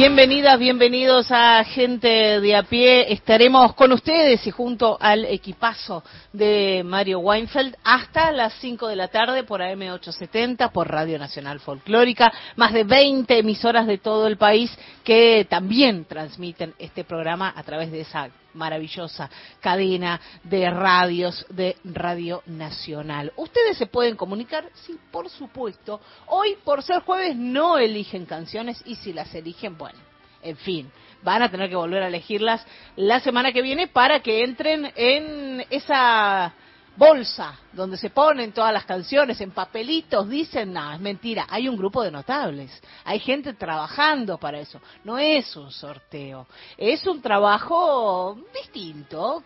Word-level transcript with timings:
Bienvenidas, 0.00 0.58
bienvenidos 0.58 1.26
a 1.30 1.62
gente 1.62 2.40
de 2.40 2.56
a 2.56 2.62
pie. 2.62 3.12
Estaremos 3.12 3.74
con 3.74 3.92
ustedes 3.92 4.46
y 4.46 4.50
junto 4.50 4.96
al 4.98 5.26
equipazo 5.26 6.02
de 6.32 6.80
Mario 6.86 7.18
Weinfeld 7.18 7.76
hasta 7.84 8.32
las 8.32 8.54
5 8.62 8.88
de 8.88 8.96
la 8.96 9.08
tarde 9.08 9.44
por 9.44 9.60
AM870, 9.60 10.72
por 10.72 10.90
Radio 10.90 11.18
Nacional 11.18 11.60
Folclórica, 11.60 12.32
más 12.56 12.72
de 12.72 12.84
20 12.84 13.40
emisoras 13.40 13.86
de 13.86 13.98
todo 13.98 14.26
el 14.26 14.38
país 14.38 14.74
que 15.04 15.46
también 15.50 16.06
transmiten 16.06 16.72
este 16.78 17.04
programa 17.04 17.52
a 17.54 17.62
través 17.62 17.92
de 17.92 18.00
esa 18.00 18.30
maravillosa 18.54 19.30
cadena 19.60 20.20
de 20.42 20.70
radios 20.70 21.46
de 21.50 21.76
Radio 21.84 22.42
Nacional. 22.46 23.32
Ustedes 23.36 23.78
se 23.78 23.86
pueden 23.86 24.16
comunicar, 24.16 24.68
sí, 24.86 24.98
por 25.10 25.28
supuesto. 25.28 26.00
Hoy, 26.26 26.56
por 26.64 26.82
ser 26.82 27.00
jueves, 27.02 27.36
no 27.36 27.78
eligen 27.78 28.26
canciones 28.26 28.82
y 28.84 28.96
si 28.96 29.12
las 29.12 29.34
eligen, 29.34 29.76
bueno, 29.76 29.98
en 30.42 30.56
fin, 30.56 30.90
van 31.22 31.42
a 31.42 31.50
tener 31.50 31.68
que 31.68 31.76
volver 31.76 32.02
a 32.02 32.08
elegirlas 32.08 32.64
la 32.96 33.20
semana 33.20 33.52
que 33.52 33.62
viene 33.62 33.88
para 33.88 34.20
que 34.20 34.42
entren 34.42 34.92
en 34.96 35.64
esa 35.70 36.54
bolsa 37.00 37.58
donde 37.72 37.96
se 37.96 38.10
ponen 38.10 38.52
todas 38.52 38.74
las 38.74 38.84
canciones 38.84 39.40
en 39.40 39.52
papelitos, 39.52 40.28
dicen, 40.28 40.74
nada, 40.74 40.96
es 40.96 41.00
mentira, 41.00 41.46
hay 41.48 41.66
un 41.66 41.76
grupo 41.78 42.02
de 42.02 42.10
notables, 42.10 42.70
hay 43.04 43.18
gente 43.20 43.54
trabajando 43.54 44.36
para 44.36 44.60
eso, 44.60 44.78
no 45.04 45.16
es 45.16 45.56
un 45.56 45.70
sorteo, 45.72 46.46
es 46.76 47.06
un 47.06 47.22
trabajo 47.22 48.38
distinto, 48.54 49.42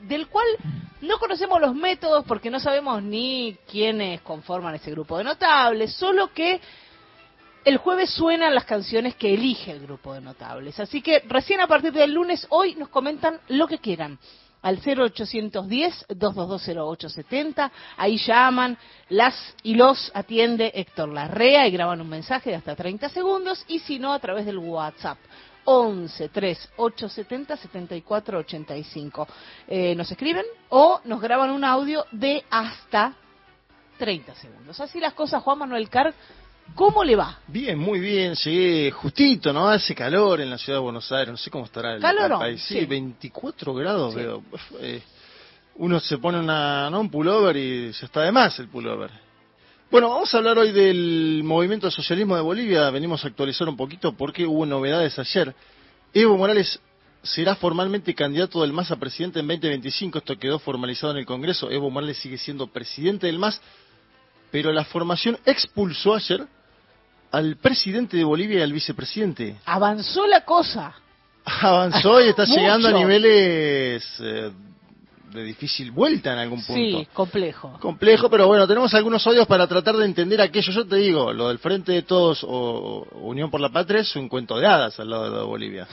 del 0.00 0.26
cual 0.26 0.46
no 1.00 1.18
conocemos 1.18 1.60
los 1.60 1.76
métodos 1.76 2.24
porque 2.26 2.50
no 2.50 2.58
sabemos 2.58 3.00
ni 3.00 3.56
quiénes 3.70 4.20
conforman 4.22 4.74
ese 4.74 4.90
grupo 4.90 5.16
de 5.16 5.24
notables, 5.24 5.94
solo 5.94 6.32
que 6.34 6.60
el 7.64 7.76
jueves 7.78 8.10
suenan 8.10 8.52
las 8.52 8.64
canciones 8.64 9.14
que 9.14 9.32
elige 9.32 9.70
el 9.70 9.80
grupo 9.80 10.12
de 10.12 10.20
notables. 10.20 10.78
Así 10.80 11.00
que 11.02 11.20
recién 11.28 11.60
a 11.60 11.68
partir 11.68 11.92
del 11.92 12.12
lunes, 12.12 12.46
hoy 12.50 12.74
nos 12.74 12.88
comentan 12.88 13.40
lo 13.48 13.68
que 13.68 13.78
quieran 13.78 14.18
al 14.62 14.80
0810-2220870. 14.80 17.70
Ahí 17.96 18.18
llaman, 18.18 18.78
las 19.08 19.34
y 19.62 19.74
los 19.74 20.10
atiende 20.14 20.72
Héctor 20.74 21.10
Larrea 21.10 21.66
y 21.66 21.70
graban 21.70 22.00
un 22.00 22.08
mensaje 22.08 22.50
de 22.50 22.56
hasta 22.56 22.74
30 22.74 23.08
segundos. 23.10 23.64
Y 23.68 23.78
si 23.80 23.98
no, 23.98 24.12
a 24.12 24.18
través 24.18 24.46
del 24.46 24.58
WhatsApp. 24.58 25.18
11 25.68 26.28
3 26.28 26.70
870 26.76 27.56
74 27.56 28.38
85. 28.38 29.28
nos 29.96 30.10
escriben 30.10 30.44
o 30.68 31.00
nos 31.04 31.20
graban 31.20 31.50
un 31.50 31.64
audio 31.64 32.06
de 32.12 32.44
hasta 32.50 33.14
30 33.98 34.34
segundos. 34.36 34.80
Así 34.80 35.00
las 35.00 35.14
cosas, 35.14 35.42
Juan 35.42 35.58
Manuel 35.58 35.88
Carr 35.88 36.14
¿Cómo 36.74 37.02
le 37.04 37.16
va? 37.16 37.38
Bien, 37.46 37.78
muy 37.78 38.00
bien. 38.00 38.34
Llegué 38.34 38.90
justito, 38.90 39.52
¿no? 39.52 39.68
Hace 39.68 39.94
calor 39.94 40.40
en 40.40 40.50
la 40.50 40.58
ciudad 40.58 40.78
de 40.78 40.82
Buenos 40.82 41.10
Aires. 41.10 41.28
No 41.30 41.36
sé 41.36 41.50
cómo 41.50 41.64
estará 41.64 41.94
el, 41.94 42.02
país. 42.02 42.62
Sí, 42.62 42.84
24 42.84 43.74
grados 43.74 44.14
veo. 44.14 44.42
Eh, 44.80 45.02
uno 45.76 46.00
se 46.00 46.18
pone 46.18 46.38
una, 46.38 46.90
¿no? 46.90 47.00
un 47.00 47.10
pullover 47.10 47.56
y 47.56 47.92
se 47.92 48.06
está 48.06 48.22
de 48.22 48.32
más 48.32 48.58
el 48.58 48.68
pullover. 48.68 49.10
Bueno, 49.90 50.10
vamos 50.10 50.34
a 50.34 50.38
hablar 50.38 50.58
hoy 50.58 50.72
del 50.72 51.42
movimiento 51.44 51.90
socialismo 51.90 52.34
de 52.34 52.42
Bolivia. 52.42 52.90
Venimos 52.90 53.24
a 53.24 53.28
actualizar 53.28 53.68
un 53.68 53.76
poquito 53.76 54.12
porque 54.12 54.44
hubo 54.44 54.66
novedades 54.66 55.18
ayer. 55.18 55.54
Evo 56.12 56.36
Morales 56.36 56.80
será 57.22 57.54
formalmente 57.54 58.14
candidato 58.14 58.62
del 58.62 58.72
MAS 58.72 58.90
a 58.90 58.96
presidente 58.96 59.40
en 59.40 59.46
2025. 59.46 60.18
Esto 60.18 60.38
quedó 60.38 60.58
formalizado 60.58 61.12
en 61.12 61.18
el 61.18 61.26
Congreso. 61.26 61.70
Evo 61.70 61.90
Morales 61.90 62.18
sigue 62.18 62.38
siendo 62.38 62.66
presidente 62.66 63.26
del 63.26 63.38
MAS, 63.38 63.60
pero 64.50 64.72
la 64.72 64.84
formación 64.84 65.38
expulsó 65.44 66.14
ayer 66.14 66.46
al 67.36 67.56
presidente 67.56 68.16
de 68.16 68.24
Bolivia 68.24 68.60
y 68.60 68.62
al 68.62 68.72
vicepresidente. 68.72 69.56
Avanzó 69.66 70.26
la 70.26 70.42
cosa. 70.42 70.94
Avanzó 71.44 72.20
y 72.20 72.28
está 72.28 72.44
llegando 72.46 72.88
a 72.88 72.92
niveles 72.92 74.04
eh, 74.20 74.50
de 75.32 75.44
difícil 75.44 75.90
vuelta 75.90 76.32
en 76.32 76.38
algún 76.38 76.64
punto. 76.64 76.98
Sí, 76.98 77.08
complejo. 77.12 77.78
Complejo, 77.78 78.30
pero 78.30 78.46
bueno, 78.46 78.66
tenemos 78.66 78.94
algunos 78.94 79.26
odios 79.26 79.46
para 79.46 79.66
tratar 79.66 79.96
de 79.96 80.06
entender 80.06 80.40
aquello. 80.40 80.72
Yo 80.72 80.86
te 80.86 80.96
digo, 80.96 81.32
lo 81.32 81.48
del 81.48 81.58
Frente 81.58 81.92
de 81.92 82.02
Todos 82.02 82.42
o 82.42 83.06
Unión 83.20 83.50
por 83.50 83.60
la 83.60 83.68
Patria 83.68 84.00
es 84.00 84.16
un 84.16 84.28
cuento 84.28 84.58
de 84.58 84.66
hadas 84.66 84.98
al 84.98 85.10
lado 85.10 85.38
de 85.38 85.44
Bolivia. 85.44 85.86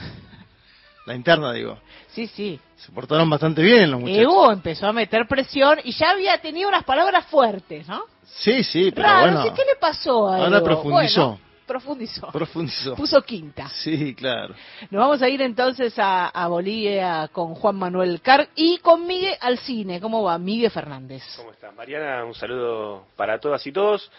La 1.06 1.14
interna, 1.14 1.52
digo. 1.52 1.78
Sí, 2.08 2.26
sí. 2.26 2.58
Se 2.76 2.90
portaron 2.92 3.28
bastante 3.28 3.62
bien 3.62 3.90
los 3.90 4.00
muchachos. 4.00 4.22
Evo 4.22 4.52
empezó 4.52 4.86
a 4.86 4.92
meter 4.92 5.26
presión 5.28 5.78
y 5.84 5.92
ya 5.92 6.10
había 6.10 6.38
tenido 6.38 6.68
unas 6.68 6.84
palabras 6.84 7.26
fuertes, 7.26 7.86
¿no? 7.88 8.04
Sí, 8.24 8.64
sí, 8.64 8.90
pero 8.94 9.20
bueno. 9.20 9.42
¿Qué 9.54 9.62
le 9.64 9.76
pasó 9.78 10.28
a 10.28 10.38
Ahora 10.38 10.62
profundizó. 10.62 11.38
profundizó. 11.66 12.32
Profundizó. 12.32 12.94
Puso 12.94 13.22
quinta. 13.22 13.68
Sí, 13.68 14.14
claro. 14.14 14.54
Nos 14.90 15.00
vamos 15.00 15.22
a 15.22 15.28
ir 15.28 15.40
entonces 15.42 15.98
a, 15.98 16.28
a 16.28 16.48
Bolivia 16.48 17.28
con 17.32 17.54
Juan 17.54 17.76
Manuel 17.76 18.20
Car 18.22 18.48
y 18.54 18.78
con 18.78 19.06
Miguel 19.06 19.36
al 19.40 19.58
cine. 19.58 20.00
¿Cómo 20.00 20.22
va? 20.22 20.38
Miguel 20.38 20.70
Fernández. 20.70 21.22
¿Cómo 21.36 21.52
está? 21.52 21.70
Mariana, 21.72 22.24
un 22.24 22.34
saludo 22.34 23.06
para 23.16 23.38
todas 23.38 23.66
y 23.66 23.72
todos. 23.72 24.10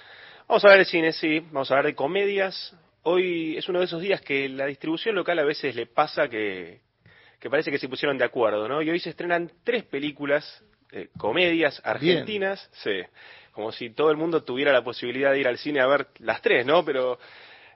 Vamos 0.47 0.63
a 0.65 0.69
ver 0.69 0.79
de 0.79 0.85
cine, 0.85 1.11
sí. 1.11 1.39
Vamos 1.51 1.69
a 1.71 1.73
hablar 1.73 1.85
de 1.87 1.95
comedias. 1.95 2.73
Hoy 3.07 3.57
es 3.57 3.67
uno 3.69 3.79
de 3.79 3.85
esos 3.85 4.01
días 4.01 4.21
que 4.21 4.49
la 4.49 4.65
distribución 4.65 5.15
local 5.15 5.39
a 5.39 5.43
veces 5.43 5.75
le 5.75 5.85
pasa 5.85 6.27
que, 6.27 6.81
que 7.39 7.49
parece 7.49 7.71
que 7.71 7.79
se 7.79 7.89
pusieron 7.89 8.17
de 8.17 8.25
acuerdo, 8.25 8.67
¿no? 8.67 8.81
Y 8.81 8.89
hoy 8.89 8.99
se 8.99 9.11
estrenan 9.11 9.51
tres 9.63 9.83
películas, 9.83 10.63
eh, 10.91 11.09
comedias 11.17 11.81
argentinas. 11.83 12.69
Sí 12.83 13.01
como 13.55 13.71
si 13.71 13.89
todo 13.91 14.11
el 14.11 14.17
mundo 14.17 14.43
tuviera 14.43 14.73
la 14.73 14.83
posibilidad 14.83 15.31
de 15.31 15.39
ir 15.39 15.47
al 15.47 15.57
cine 15.57 15.79
a 15.79 15.87
ver 15.87 16.07
las 16.19 16.41
tres, 16.41 16.65
¿no? 16.65 16.83
Pero 16.83 17.17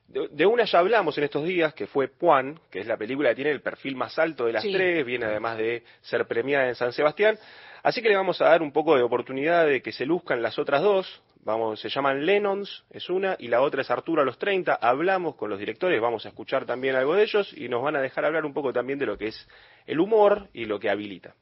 de, 0.09 0.45
una 0.45 0.66
ya 0.66 0.79
hablamos 0.79 1.18
en 1.18 1.23
estos 1.23 1.45
días, 1.45 1.73
que 1.73 1.88
fue 1.88 2.09
Puan, 2.09 2.59
que 2.69 2.81
es 2.81 2.88
la 2.88 2.97
película 2.97 3.29
que 3.29 3.35
tiene 3.35 3.51
el 3.51 3.62
perfil 3.62 3.95
más 3.95 4.19
alto 4.19 4.45
de 4.45 4.53
las 4.53 4.63
tres, 4.63 5.06
viene 5.06 5.25
además 5.25 5.57
de 5.57 5.84
ser 6.01 6.28
premiada 6.28 6.68
en 6.68 6.75
San 6.75 6.91
Sebastián. 6.91 7.39
Así 7.81 8.01
que 8.01 8.09
le 8.09 8.18
vamos 8.18 8.41
a 8.41 8.50
dar 8.50 8.62
un 8.62 8.73
poco 8.73 8.97
de 8.97 9.03
oportunidad 9.03 9.66
de 9.66 9.81
que 9.81 9.94
se 9.94 10.06
luzcan 10.06 10.41
las 10.41 10.59
otras 10.59 10.81
dos. 10.81 11.22
Vamos, 11.41 11.79
se 11.79 11.89
llaman 11.89 12.25
Lennons, 12.25 12.83
es 12.89 13.09
una, 13.09 13.38
y 13.39 13.47
la 13.47 13.61
otra 13.61 13.81
es 13.81 13.89
Arturo 13.89 14.22
a 14.22 14.25
los 14.25 14.38
30. 14.38 14.75
Hablamos 14.75 15.35
con 15.35 15.50
los 15.50 15.57
directores, 15.57 16.01
vamos 16.01 16.25
a 16.25 16.29
escuchar 16.29 16.66
también 16.66 16.95
algo 16.95 17.16
de 17.16 17.23
ellos 17.23 17.53
y 17.55 17.69
nos 17.69 17.81
van 17.81 17.95
a 17.95 18.01
dejar 18.01 18.25
hablar 18.25 18.45
un 18.45 18.53
poco 18.53 18.73
también 18.73 19.00
de 19.00 19.05
lo 19.05 19.17
que 19.17 19.27
es 19.27 19.47
el 19.85 20.00
humor 20.00 20.50
y 20.53 20.66
lo 20.66 20.79
que 20.79 20.89
habilita. 20.89 21.35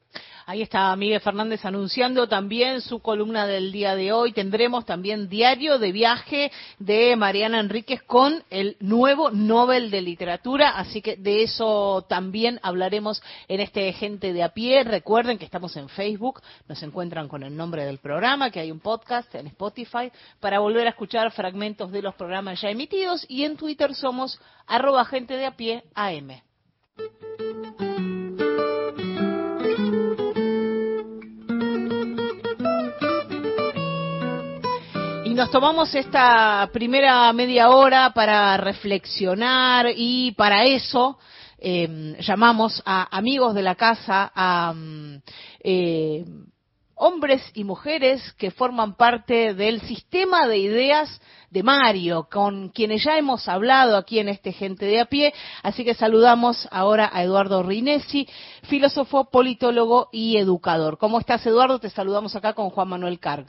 Ahí 0.48 0.62
está 0.62 0.96
Miguel 0.96 1.20
Fernández 1.20 1.62
anunciando 1.66 2.26
también 2.26 2.80
su 2.80 3.00
columna 3.00 3.46
del 3.46 3.70
día 3.70 3.94
de 3.94 4.12
hoy. 4.12 4.32
Tendremos 4.32 4.86
también 4.86 5.28
diario 5.28 5.78
de 5.78 5.92
viaje 5.92 6.50
de 6.78 7.14
Mariana 7.16 7.60
Enríquez 7.60 8.02
con 8.04 8.42
el 8.48 8.78
nuevo 8.80 9.30
Nobel 9.30 9.90
de 9.90 10.00
Literatura. 10.00 10.70
Así 10.70 11.02
que 11.02 11.16
de 11.16 11.42
eso 11.42 12.06
también 12.08 12.60
hablaremos 12.62 13.22
en 13.46 13.60
este 13.60 13.92
Gente 13.92 14.32
de 14.32 14.42
a 14.42 14.54
pie. 14.54 14.84
Recuerden 14.84 15.36
que 15.36 15.44
estamos 15.44 15.76
en 15.76 15.90
Facebook. 15.90 16.40
Nos 16.66 16.82
encuentran 16.82 17.28
con 17.28 17.42
el 17.42 17.54
nombre 17.54 17.84
del 17.84 17.98
programa, 17.98 18.50
que 18.50 18.60
hay 18.60 18.70
un 18.70 18.80
podcast 18.80 19.34
en 19.34 19.48
Spotify 19.48 20.10
para 20.40 20.60
volver 20.60 20.86
a 20.86 20.90
escuchar 20.90 21.30
fragmentos 21.30 21.92
de 21.92 22.00
los 22.00 22.14
programas 22.14 22.58
ya 22.58 22.70
emitidos. 22.70 23.26
Y 23.28 23.44
en 23.44 23.58
Twitter 23.58 23.94
somos 23.94 24.40
arroba 24.66 25.04
gente 25.04 25.34
de 25.34 25.44
a 25.44 25.54
pie 25.54 25.84
AM. 25.94 26.40
Nos 35.38 35.52
tomamos 35.52 35.94
esta 35.94 36.68
primera 36.72 37.32
media 37.32 37.68
hora 37.68 38.10
para 38.12 38.56
reflexionar 38.56 39.86
y 39.94 40.32
para 40.32 40.64
eso 40.64 41.16
em, 41.60 42.16
llamamos 42.16 42.82
a 42.84 43.16
amigos 43.16 43.54
de 43.54 43.62
la 43.62 43.76
casa, 43.76 44.32
a 44.34 44.72
mm, 44.74 45.22
eh, 45.62 46.24
hombres 46.96 47.40
y 47.54 47.62
mujeres 47.62 48.32
que 48.32 48.50
forman 48.50 48.96
parte 48.96 49.54
del 49.54 49.80
sistema 49.82 50.48
de 50.48 50.58
ideas 50.58 51.20
de 51.50 51.62
Mario, 51.62 52.26
con 52.28 52.70
quienes 52.70 53.04
ya 53.04 53.16
hemos 53.16 53.46
hablado 53.46 53.96
aquí 53.96 54.18
en 54.18 54.28
este 54.28 54.52
Gente 54.52 54.86
de 54.86 54.98
a 54.98 55.04
pie. 55.04 55.32
Así 55.62 55.84
que 55.84 55.94
saludamos 55.94 56.66
ahora 56.72 57.08
a 57.12 57.22
Eduardo 57.22 57.62
Rinesi, 57.62 58.26
filósofo, 58.64 59.30
politólogo 59.30 60.08
y 60.10 60.36
educador. 60.38 60.98
¿Cómo 60.98 61.20
estás, 61.20 61.46
Eduardo? 61.46 61.78
Te 61.78 61.90
saludamos 61.90 62.34
acá 62.34 62.54
con 62.54 62.70
Juan 62.70 62.88
Manuel 62.88 63.20
Carg. 63.20 63.46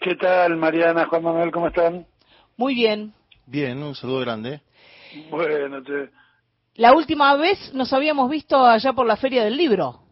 ¿Qué 0.00 0.14
tal, 0.14 0.56
Mariana, 0.56 1.06
Juan 1.06 1.22
Manuel, 1.22 1.50
cómo 1.50 1.68
están? 1.68 2.06
Muy 2.56 2.74
bien. 2.74 3.12
Bien, 3.46 3.82
un 3.82 3.94
saludo 3.94 4.20
grande. 4.20 4.60
Bueno, 5.30 5.82
te... 5.82 6.10
La 6.76 6.94
última 6.94 7.36
vez 7.36 7.72
nos 7.74 7.92
habíamos 7.92 8.30
visto 8.30 8.64
allá 8.64 8.92
por 8.92 9.06
la 9.06 9.16
Feria 9.16 9.44
del 9.44 9.56
Libro. 9.56 10.02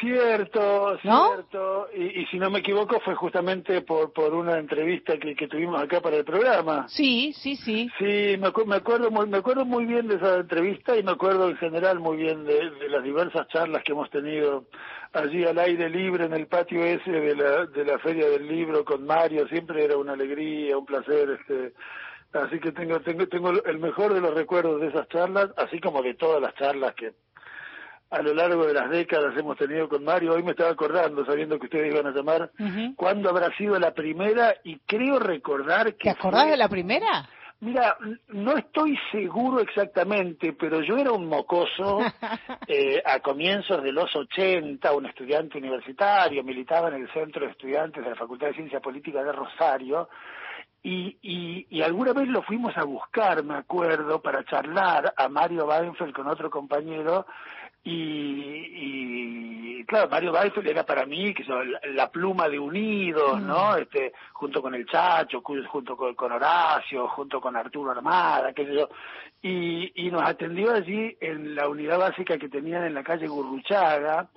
Cierto, 0.00 0.98
cierto. 0.98 1.88
Y, 1.96 2.26
si 2.26 2.38
no 2.38 2.50
me 2.50 2.58
equivoco 2.58 3.00
fue 3.00 3.14
justamente 3.14 3.80
por, 3.82 4.12
por 4.12 4.34
una 4.34 4.58
entrevista 4.58 5.16
que, 5.18 5.34
tuvimos 5.48 5.80
acá 5.80 6.00
para 6.00 6.16
el 6.16 6.24
programa. 6.24 6.86
Sí, 6.88 7.32
sí, 7.32 7.56
sí. 7.56 7.88
Sí, 7.98 8.36
me, 8.38 8.50
me, 8.66 8.76
acuerdo 8.76 9.10
muy, 9.10 9.26
me 9.26 9.38
acuerdo 9.38 9.64
muy 9.64 9.86
bien 9.86 10.08
de 10.08 10.16
esa 10.16 10.36
entrevista 10.36 10.96
y 10.96 11.02
me 11.02 11.12
acuerdo 11.12 11.48
en 11.48 11.56
general 11.56 12.00
muy 12.00 12.16
bien 12.16 12.44
de, 12.44 12.88
las 12.88 13.02
diversas 13.02 13.48
charlas 13.48 13.82
que 13.82 13.92
hemos 13.92 14.10
tenido 14.10 14.64
allí 15.14 15.44
al 15.44 15.58
aire 15.58 15.88
libre 15.88 16.26
en 16.26 16.34
el 16.34 16.46
patio 16.46 16.84
ese 16.84 17.10
de 17.10 17.34
la, 17.34 17.66
de 17.66 17.84
la 17.84 17.98
Feria 17.98 18.28
del 18.28 18.46
Libro 18.46 18.84
con 18.84 19.06
Mario. 19.06 19.48
Siempre 19.48 19.84
era 19.84 19.96
una 19.96 20.12
alegría, 20.12 20.76
un 20.76 20.84
placer. 20.84 21.38
este 21.40 21.72
Así 22.32 22.58
que 22.58 22.72
tengo, 22.72 23.00
tengo, 23.00 23.28
tengo 23.28 23.50
el 23.64 23.78
mejor 23.78 24.12
de 24.12 24.20
los 24.20 24.34
recuerdos 24.34 24.80
de 24.80 24.88
esas 24.88 25.08
charlas, 25.08 25.50
así 25.56 25.78
como 25.78 26.02
de 26.02 26.14
todas 26.14 26.42
las 26.42 26.52
charlas 26.56 26.92
que 26.94 27.12
a 28.10 28.22
lo 28.22 28.34
largo 28.34 28.66
de 28.66 28.74
las 28.74 28.90
décadas 28.90 29.36
hemos 29.36 29.56
tenido 29.56 29.88
con 29.88 30.04
Mario. 30.04 30.34
Hoy 30.34 30.42
me 30.42 30.50
estaba 30.50 30.70
acordando, 30.70 31.24
sabiendo 31.24 31.58
que 31.58 31.66
ustedes 31.66 31.92
iban 31.92 32.06
a 32.06 32.10
llamar, 32.10 32.50
cuándo 32.96 33.30
habrá 33.30 33.56
sido 33.56 33.78
la 33.78 33.92
primera 33.92 34.54
y 34.64 34.78
creo 34.80 35.18
recordar 35.18 35.94
que... 35.94 36.04
¿Te 36.04 36.10
acordás 36.10 36.50
de 36.50 36.56
la 36.56 36.68
primera? 36.68 37.28
Mira, 37.64 37.96
no 38.28 38.58
estoy 38.58 38.94
seguro 39.10 39.58
exactamente, 39.60 40.52
pero 40.52 40.82
yo 40.82 40.98
era 40.98 41.12
un 41.12 41.26
mocoso 41.26 42.00
eh, 42.68 43.02
a 43.02 43.20
comienzos 43.20 43.82
de 43.82 43.90
los 43.90 44.14
80, 44.14 44.92
un 44.92 45.06
estudiante 45.06 45.56
universitario, 45.56 46.44
militaba 46.44 46.88
en 46.88 46.96
el 46.96 47.12
Centro 47.14 47.46
de 47.46 47.52
Estudiantes 47.52 48.04
de 48.04 48.10
la 48.10 48.16
Facultad 48.16 48.48
de 48.48 48.56
Ciencia 48.56 48.80
Política 48.80 49.24
de 49.24 49.32
Rosario, 49.32 50.10
y, 50.82 51.16
y, 51.22 51.66
y, 51.70 51.80
alguna 51.80 52.12
vez 52.12 52.28
lo 52.28 52.42
fuimos 52.42 52.76
a 52.76 52.84
buscar, 52.84 53.42
me 53.42 53.54
acuerdo, 53.54 54.20
para 54.20 54.44
charlar 54.44 55.14
a 55.16 55.28
Mario 55.30 55.64
Weinfeld 55.64 56.12
con 56.12 56.28
otro 56.28 56.50
compañero, 56.50 57.24
y, 57.84 59.78
y, 59.80 59.84
claro, 59.84 60.08
Mario 60.08 60.32
Weifel 60.32 60.66
era 60.66 60.84
para 60.84 61.04
mí 61.04 61.34
que 61.34 61.44
la, 61.92 62.10
pluma 62.10 62.48
de 62.48 62.58
Unidos, 62.58 63.40
¿no? 63.42 63.72
Mm. 63.72 63.78
Este, 63.82 64.12
junto 64.32 64.62
con 64.62 64.74
el 64.74 64.86
Chacho, 64.86 65.42
junto 65.42 65.96
con, 65.96 66.14
con 66.14 66.32
Horacio, 66.32 67.06
junto 67.08 67.40
con 67.40 67.54
Arturo 67.56 67.90
Armada, 67.90 68.52
qué 68.54 68.64
sé 68.64 68.74
yo. 68.74 68.88
Y, 69.46 69.92
y 69.94 70.10
nos 70.10 70.22
atendió 70.22 70.72
allí 70.72 71.18
en 71.20 71.54
la 71.54 71.68
unidad 71.68 71.98
básica 71.98 72.38
que 72.38 72.48
tenían 72.48 72.84
en 72.84 72.94
la 72.94 73.02
calle 73.04 73.26
Gurruchaga, 73.26 74.30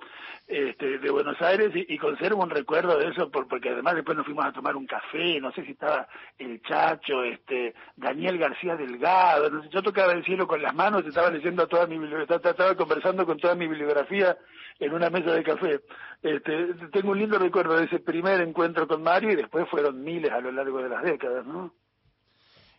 este, 0.48 0.98
de 0.98 1.10
Buenos 1.10 1.40
Aires 1.42 1.70
y, 1.74 1.98
conservo 1.98 2.42
un 2.42 2.48
recuerdo 2.48 2.98
de 2.98 3.08
eso 3.08 3.30
porque 3.30 3.68
además 3.68 3.94
después 3.96 4.16
nos 4.16 4.24
fuimos 4.24 4.46
a 4.46 4.52
tomar 4.52 4.76
un 4.76 4.86
café, 4.86 5.38
no 5.40 5.52
sé 5.52 5.62
si 5.62 5.72
estaba 5.72 6.08
el 6.38 6.62
Chacho, 6.62 7.22
este, 7.22 7.74
Daniel 7.96 8.38
García 8.38 8.74
Delgado, 8.74 9.50
no 9.50 9.62
sé, 9.62 9.68
yo 9.68 9.82
tocaba 9.82 10.12
el 10.12 10.24
cielo 10.24 10.46
con 10.46 10.62
las 10.62 10.74
manos, 10.74 11.04
estaba 11.04 11.30
leyendo 11.30 11.66
toda 11.68 11.86
mi 11.86 11.98
bibliografía, 11.98 12.50
estaba 12.50 12.74
conversando 12.74 13.26
con 13.26 13.38
toda 13.38 13.54
mi 13.54 13.66
bibliografía 13.66 14.38
en 14.78 14.94
una 14.94 15.10
mesa 15.10 15.32
de 15.32 15.42
café. 15.42 15.80
Este, 16.22 16.74
tengo 16.92 17.10
un 17.10 17.18
lindo 17.18 17.38
recuerdo 17.38 17.76
de 17.76 17.84
ese 17.84 17.98
primer 17.98 18.40
encuentro 18.40 18.88
con 18.88 19.02
Mario 19.02 19.32
y 19.32 19.36
después 19.36 19.68
fueron 19.68 20.02
miles 20.02 20.32
a 20.32 20.40
lo 20.40 20.50
largo 20.50 20.82
de 20.82 20.88
las 20.88 21.02
décadas, 21.02 21.44
¿no? 21.44 21.74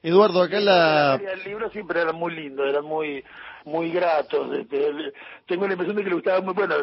Eduardo, 0.02 0.42
acá 0.44 0.60
la... 0.60 1.16
El 1.16 1.44
libro 1.44 1.70
siempre 1.72 2.02
era 2.02 2.14
muy 2.14 2.34
lindo, 2.34 2.66
era 2.66 2.82
muy 2.82 3.24
muy 3.66 3.92
gratos. 3.92 4.50
tengo 5.46 5.68
la 5.68 5.74
impresión 5.74 5.96
de 5.96 6.04
que 6.04 6.10
le 6.10 6.16
gustaba 6.16 6.42
muy, 6.42 6.54
bueno, 6.54 6.76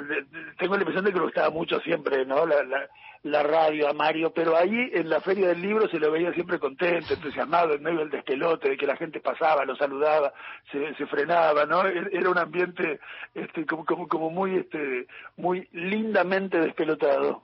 tengo 0.58 0.74
la 0.74 0.80
impresión 0.82 1.04
de 1.04 1.12
que 1.12 1.18
le 1.18 1.24
gustaba 1.24 1.50
mucho 1.50 1.80
siempre, 1.80 2.24
¿no? 2.26 2.46
La, 2.46 2.62
la, 2.62 2.88
la 3.22 3.42
radio 3.42 3.88
a 3.88 3.92
Mario, 3.92 4.32
pero 4.32 4.56
ahí 4.56 4.90
en 4.92 5.08
la 5.08 5.20
feria 5.20 5.48
del 5.48 5.60
libro 5.60 5.88
se 5.88 5.98
lo 5.98 6.10
veía 6.12 6.32
siempre 6.32 6.58
contento, 6.58 7.14
entusiasmado, 7.14 7.74
en 7.74 7.82
medio 7.82 8.00
del 8.00 8.10
despelote, 8.10 8.70
de 8.70 8.76
que 8.76 8.86
la 8.86 8.96
gente 8.96 9.20
pasaba, 9.20 9.64
lo 9.64 9.76
saludaba, 9.76 10.32
se, 10.70 10.94
se 10.94 11.06
frenaba, 11.06 11.66
¿no? 11.66 11.86
E, 11.86 12.08
era 12.12 12.30
un 12.30 12.38
ambiente 12.38 13.00
este, 13.34 13.66
como, 13.66 13.84
como, 13.84 14.06
como 14.06 14.30
muy, 14.30 14.56
este, 14.56 15.06
muy 15.36 15.68
lindamente 15.72 16.60
despelotado. 16.60 17.42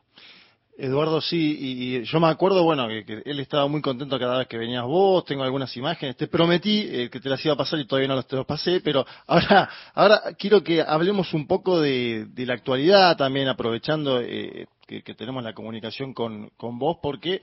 Eduardo, 0.78 1.20
sí, 1.20 1.56
y, 1.60 2.02
yo 2.04 2.18
me 2.18 2.28
acuerdo, 2.28 2.64
bueno, 2.64 2.88
que, 2.88 3.22
él 3.26 3.40
estaba 3.40 3.66
muy 3.68 3.82
contento 3.82 4.18
cada 4.18 4.38
vez 4.38 4.48
que 4.48 4.56
venías 4.56 4.84
vos, 4.84 5.22
tengo 5.26 5.44
algunas 5.44 5.76
imágenes, 5.76 6.16
te 6.16 6.28
prometí 6.28 6.88
eh, 6.88 7.10
que 7.10 7.20
te 7.20 7.28
las 7.28 7.44
iba 7.44 7.52
a 7.52 7.58
pasar 7.58 7.78
y 7.78 7.86
todavía 7.86 8.08
no 8.08 8.16
las 8.16 8.26
te 8.26 8.42
pasé, 8.44 8.80
pero 8.80 9.04
ahora, 9.26 9.68
ahora 9.94 10.22
quiero 10.38 10.64
que 10.64 10.80
hablemos 10.80 11.34
un 11.34 11.46
poco 11.46 11.78
de, 11.78 12.26
la 12.36 12.54
actualidad 12.54 13.18
también, 13.18 13.48
aprovechando 13.48 14.18
eh, 14.20 14.66
que, 14.86 15.02
tenemos 15.14 15.44
la 15.44 15.52
comunicación 15.52 16.14
con, 16.14 16.48
con 16.56 16.78
vos, 16.78 16.96
porque 17.02 17.42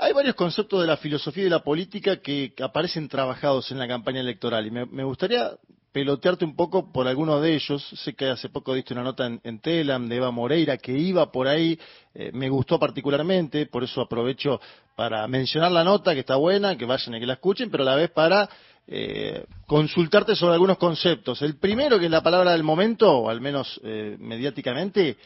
hay 0.00 0.12
varios 0.12 0.34
conceptos 0.34 0.80
de 0.80 0.86
la 0.86 0.96
filosofía 0.96 1.42
y 1.42 1.44
de 1.44 1.50
la 1.50 1.62
política 1.62 2.20
que, 2.20 2.52
aparecen 2.62 3.08
trabajados 3.08 3.70
en 3.70 3.78
la 3.78 3.86
campaña 3.86 4.20
electoral 4.20 4.66
y 4.66 4.70
me 4.70 5.04
gustaría 5.04 5.52
pelotearte 5.92 6.44
un 6.44 6.54
poco 6.54 6.92
por 6.92 7.08
alguno 7.08 7.40
de 7.40 7.54
ellos. 7.54 7.86
Sé 8.04 8.14
que 8.14 8.28
hace 8.28 8.48
poco 8.48 8.74
diste 8.74 8.94
una 8.94 9.02
nota 9.02 9.26
en, 9.26 9.60
Telam 9.60 10.08
de 10.08 10.16
Eva 10.16 10.30
Moreira 10.30 10.76
que 10.78 10.92
iba 10.92 11.30
por 11.30 11.48
ahí, 11.48 11.78
eh, 12.14 12.30
me 12.32 12.48
gustó 12.48 12.78
particularmente, 12.78 13.66
por 13.66 13.84
eso 13.84 14.00
aprovecho 14.00 14.60
para 14.96 15.26
mencionar 15.26 15.72
la 15.72 15.84
nota, 15.84 16.14
que 16.14 16.20
está 16.20 16.36
buena, 16.36 16.76
que 16.76 16.84
vayan 16.84 17.14
y 17.14 17.20
que 17.20 17.26
la 17.26 17.34
escuchen, 17.34 17.70
pero 17.70 17.82
a 17.82 17.86
la 17.86 17.96
vez 17.96 18.10
para 18.10 18.48
eh, 18.86 19.44
consultarte 19.66 20.36
sobre 20.36 20.54
algunos 20.54 20.78
conceptos. 20.78 21.42
El 21.42 21.56
primero, 21.56 21.98
que 21.98 22.06
es 22.06 22.10
la 22.10 22.22
palabra 22.22 22.52
del 22.52 22.62
momento, 22.62 23.10
o 23.10 23.30
al 23.30 23.40
menos 23.40 23.80
eh, 23.82 24.16
mediáticamente, 24.18 25.16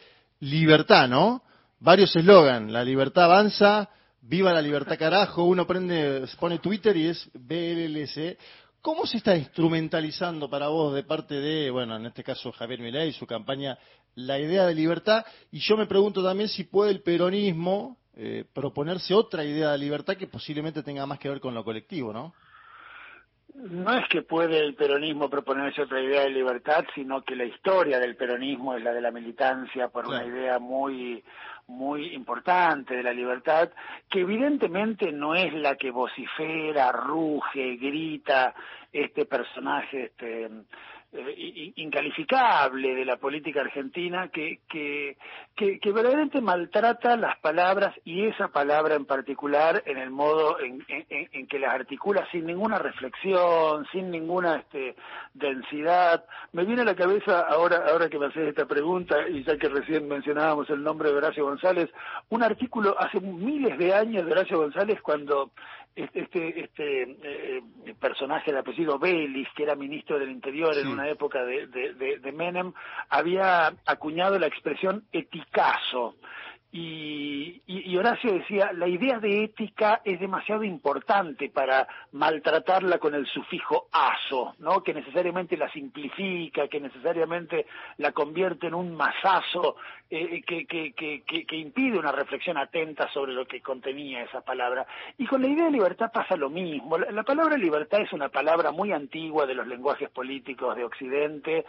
libertad, 0.41 1.09
¿no? 1.09 1.43
Varios 1.81 2.15
eslogan, 2.17 2.73
la 2.73 2.85
libertad 2.85 3.25
avanza, 3.25 3.91
viva 4.26 4.53
la 4.53 4.62
libertad 4.62 4.99
carajo, 4.99 5.44
uno 5.44 5.67
prende, 5.67 6.26
pone 6.38 6.59
Twitter 6.59 6.97
y 6.97 7.06
es 7.09 7.31
BLLC 7.35 8.38
¿Cómo 8.85 9.06
se 9.06 9.17
está 9.17 9.35
instrumentalizando 9.35 10.50
para 10.50 10.69
vos 10.69 10.94
de 10.94 11.05
parte 11.05 11.37
de, 11.41 11.71
bueno, 11.71 11.97
en 11.97 12.05
este 12.05 12.23
caso 12.23 12.53
Javier 12.53 12.81
Milei 12.81 13.09
y 13.09 13.12
su 13.12 13.26
campaña, 13.26 13.79
la 14.15 14.38
idea 14.38 14.67
de 14.67 14.75
libertad? 14.75 15.25
Y 15.50 15.61
yo 15.61 15.79
me 15.79 15.87
pregunto 15.87 16.23
también 16.23 16.50
si 16.50 16.65
puede 16.65 16.91
el 16.91 17.00
peronismo 17.00 17.97
eh, 18.15 18.44
proponerse 18.53 19.15
otra 19.15 19.43
idea 19.43 19.71
de 19.71 19.79
libertad 19.79 20.19
que 20.19 20.26
posiblemente 20.26 20.82
tenga 20.82 21.06
más 21.06 21.19
que 21.19 21.31
ver 21.31 21.41
con 21.41 21.55
lo 21.55 21.65
colectivo, 21.65 22.12
¿no? 22.12 22.35
No 23.55 23.97
es 23.97 24.06
que 24.09 24.21
puede 24.21 24.59
el 24.59 24.75
peronismo 24.75 25.31
proponerse 25.31 25.81
otra 25.81 26.03
idea 26.03 26.21
de 26.25 26.31
libertad, 26.31 26.85
sino 26.94 27.23
que 27.23 27.37
la 27.37 27.47
historia 27.47 27.99
del 27.99 28.17
peronismo 28.17 28.75
es 28.75 28.85
la 28.85 28.93
de 28.93 29.00
la 29.00 29.12
militancia 29.12 29.88
por 29.88 30.06
una 30.06 30.26
idea 30.26 30.59
muy 30.59 31.25
muy 31.66 32.14
importante 32.14 32.96
de 32.96 33.02
la 33.02 33.12
libertad, 33.12 33.70
que 34.08 34.20
evidentemente 34.20 35.12
no 35.12 35.35
es 35.35 35.52
la 35.54 35.76
que 35.76 35.90
vocifera, 35.90 36.92
ruge, 36.92 37.76
grita 37.76 38.54
este 38.92 39.25
personaje 39.25 40.04
este, 40.04 40.49
eh, 41.16 41.73
incalificable 41.76 42.92
de 42.92 43.04
la 43.04 43.18
política 43.18 43.61
argentina 43.61 44.30
que, 44.33 44.59
que, 44.68 45.16
que, 45.54 45.92
verdaderamente 45.92 46.40
maltrata 46.40 47.16
las 47.16 47.38
palabras 47.38 47.94
y 48.04 48.26
esa 48.26 48.49
palabra 48.49 48.97
en 48.97 49.04
particular 49.04 49.80
en 49.87 49.99
el 49.99 50.11
modo 50.11 50.59
en, 50.59 50.85
en, 50.88 51.47
que 51.47 51.61
las 51.61 51.73
articula 51.73 52.26
sin 52.33 52.47
ninguna 52.47 52.80
reflexión, 52.80 53.87
sin 53.92 54.11
ninguna 54.11 54.56
este, 54.56 54.97
densidad. 55.35 56.25
Me 56.50 56.64
viene 56.64 56.83
a 56.83 56.87
la 56.87 56.97
cabeza 56.97 57.42
ahora, 57.42 57.85
ahora 57.88 58.09
que 58.09 58.18
me 58.18 58.26
haces 58.26 58.49
esta 58.49 58.66
pregunta 58.66 59.28
y 59.28 59.44
ya 59.44 59.56
que 59.56 59.68
recién 59.68 60.09
mencionábamos 60.09 60.68
el 60.71 60.83
nombre 60.83 61.12
de 61.12 61.16
Horacio 61.16 61.44
González, 61.44 61.90
un 62.30 62.42
artículo 62.42 62.97
hace 62.99 63.21
miles 63.21 63.78
de 63.78 63.94
años 63.94 64.26
de 64.26 64.33
Horacio 64.33 64.59
González 64.59 65.00
cuando 65.00 65.52
este, 65.97 66.23
este, 66.23 66.61
este 66.61 67.02
eh, 67.23 67.62
personaje 68.00 68.50
de 68.50 68.59
apellido 68.59 68.99
Belis, 68.99 69.47
que 69.54 69.62
era 69.62 69.76
ministro 69.76 70.18
del 70.18 70.30
Interior 70.30 70.76
en 70.76 70.88
una 70.88 71.03
época 71.08 71.44
de, 71.44 71.66
de, 71.66 72.18
de, 72.18 72.32
Menem, 72.32 72.73
había 73.08 73.75
acuñado 73.87 74.38
la 74.38 74.46
expresión 74.46 75.04
eticazo. 75.12 76.16
Y, 76.76 77.62
y, 77.66 77.96
Horacio 77.96 78.32
decía, 78.32 78.73
la 78.73 78.88
idea 78.88 79.20
de 79.20 79.44
ética 79.44 80.00
es 80.04 80.18
demasiado 80.18 80.64
importante 80.64 81.49
para 81.49 81.87
maltratarla 82.11 82.99
con 82.99 83.14
el 83.14 83.26
sufijo 83.26 83.87
aso, 83.92 84.56
¿no? 84.58 84.82
que 84.82 84.92
necesariamente 84.92 85.56
la 85.56 85.70
simplifica, 85.70 86.66
que 86.66 86.80
necesariamente 86.80 87.66
la 87.99 88.11
convierte 88.11 88.66
en 88.66 88.75
un 88.75 88.96
masazo 88.96 89.76
eh, 90.11 90.42
que, 90.42 90.66
que, 90.66 90.92
que, 90.92 91.23
que, 91.25 91.56
impide 91.56 91.99
una 91.99 92.12
reflexión 92.12 92.58
atenta 92.58 93.11
sobre 93.12 93.32
lo 93.32 93.46
que 93.46 93.61
contenía 93.61 94.23
esa 94.23 94.42
palabra. 94.42 94.87
Y 95.18 95.26
con 95.26 95.42
la 95.42 95.49
idea 95.49 95.64
de 95.64 95.70
libertad 95.70 96.12
pasa 96.12 96.37
lo 96.37 96.50
mismo. 96.50 96.99
La, 96.99 97.11
la 97.11 97.23
palabra 97.23 97.56
libertad 97.56 98.00
es 98.00 98.12
una 98.12 98.28
palabra 98.28 98.70
muy 98.70 98.92
antigua 98.92 99.46
de 99.46 99.54
los 99.54 99.66
lenguajes 99.66 100.11
políticos 100.11 100.76
de 100.76 100.84
Occidente, 100.84 101.64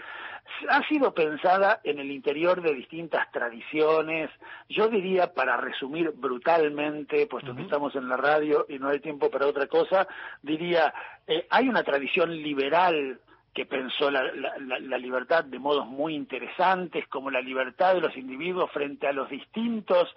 ha 0.69 0.87
sido 0.87 1.13
pensada 1.13 1.81
en 1.83 1.99
el 1.99 2.11
interior 2.11 2.61
de 2.61 2.73
distintas 2.73 3.31
tradiciones. 3.31 4.29
Yo 4.69 4.87
diría, 4.89 5.33
para 5.33 5.57
resumir 5.57 6.11
brutalmente, 6.11 7.27
puesto 7.27 7.55
que 7.55 7.63
estamos 7.63 7.95
en 7.95 8.07
la 8.07 8.17
radio 8.17 8.65
y 8.69 8.77
no 8.79 8.89
hay 8.89 8.99
tiempo 8.99 9.29
para 9.29 9.47
otra 9.47 9.67
cosa, 9.67 10.07
diría, 10.41 10.93
eh, 11.27 11.47
hay 11.49 11.67
una 11.67 11.83
tradición 11.83 12.31
liberal 12.31 13.19
que 13.55 13.65
pensó 13.65 14.11
la, 14.11 14.21
la, 14.33 14.97
libertad 14.97 15.45
de 15.45 15.59
modos 15.59 15.87
muy 15.87 16.13
interesantes, 16.13 17.07
como 17.07 17.31
la 17.31 17.39
libertad 17.39 17.93
de 17.93 18.01
los 18.01 18.17
individuos 18.17 18.69
frente 18.69 19.07
a 19.07 19.13
los 19.13 19.29
distintos 19.29 20.13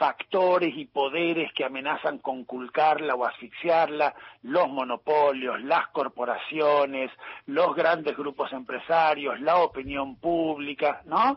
factores 0.00 0.74
y 0.78 0.86
poderes 0.86 1.52
que 1.52 1.62
amenazan 1.62 2.20
conculcarla 2.20 3.14
o 3.14 3.26
asfixiarla, 3.26 4.14
los 4.44 4.66
monopolios, 4.70 5.62
las 5.62 5.88
corporaciones, 5.88 7.10
los 7.44 7.76
grandes 7.76 8.16
grupos 8.16 8.50
empresarios, 8.54 9.38
la 9.42 9.56
opinión 9.56 10.16
pública, 10.16 11.02
¿no? 11.04 11.36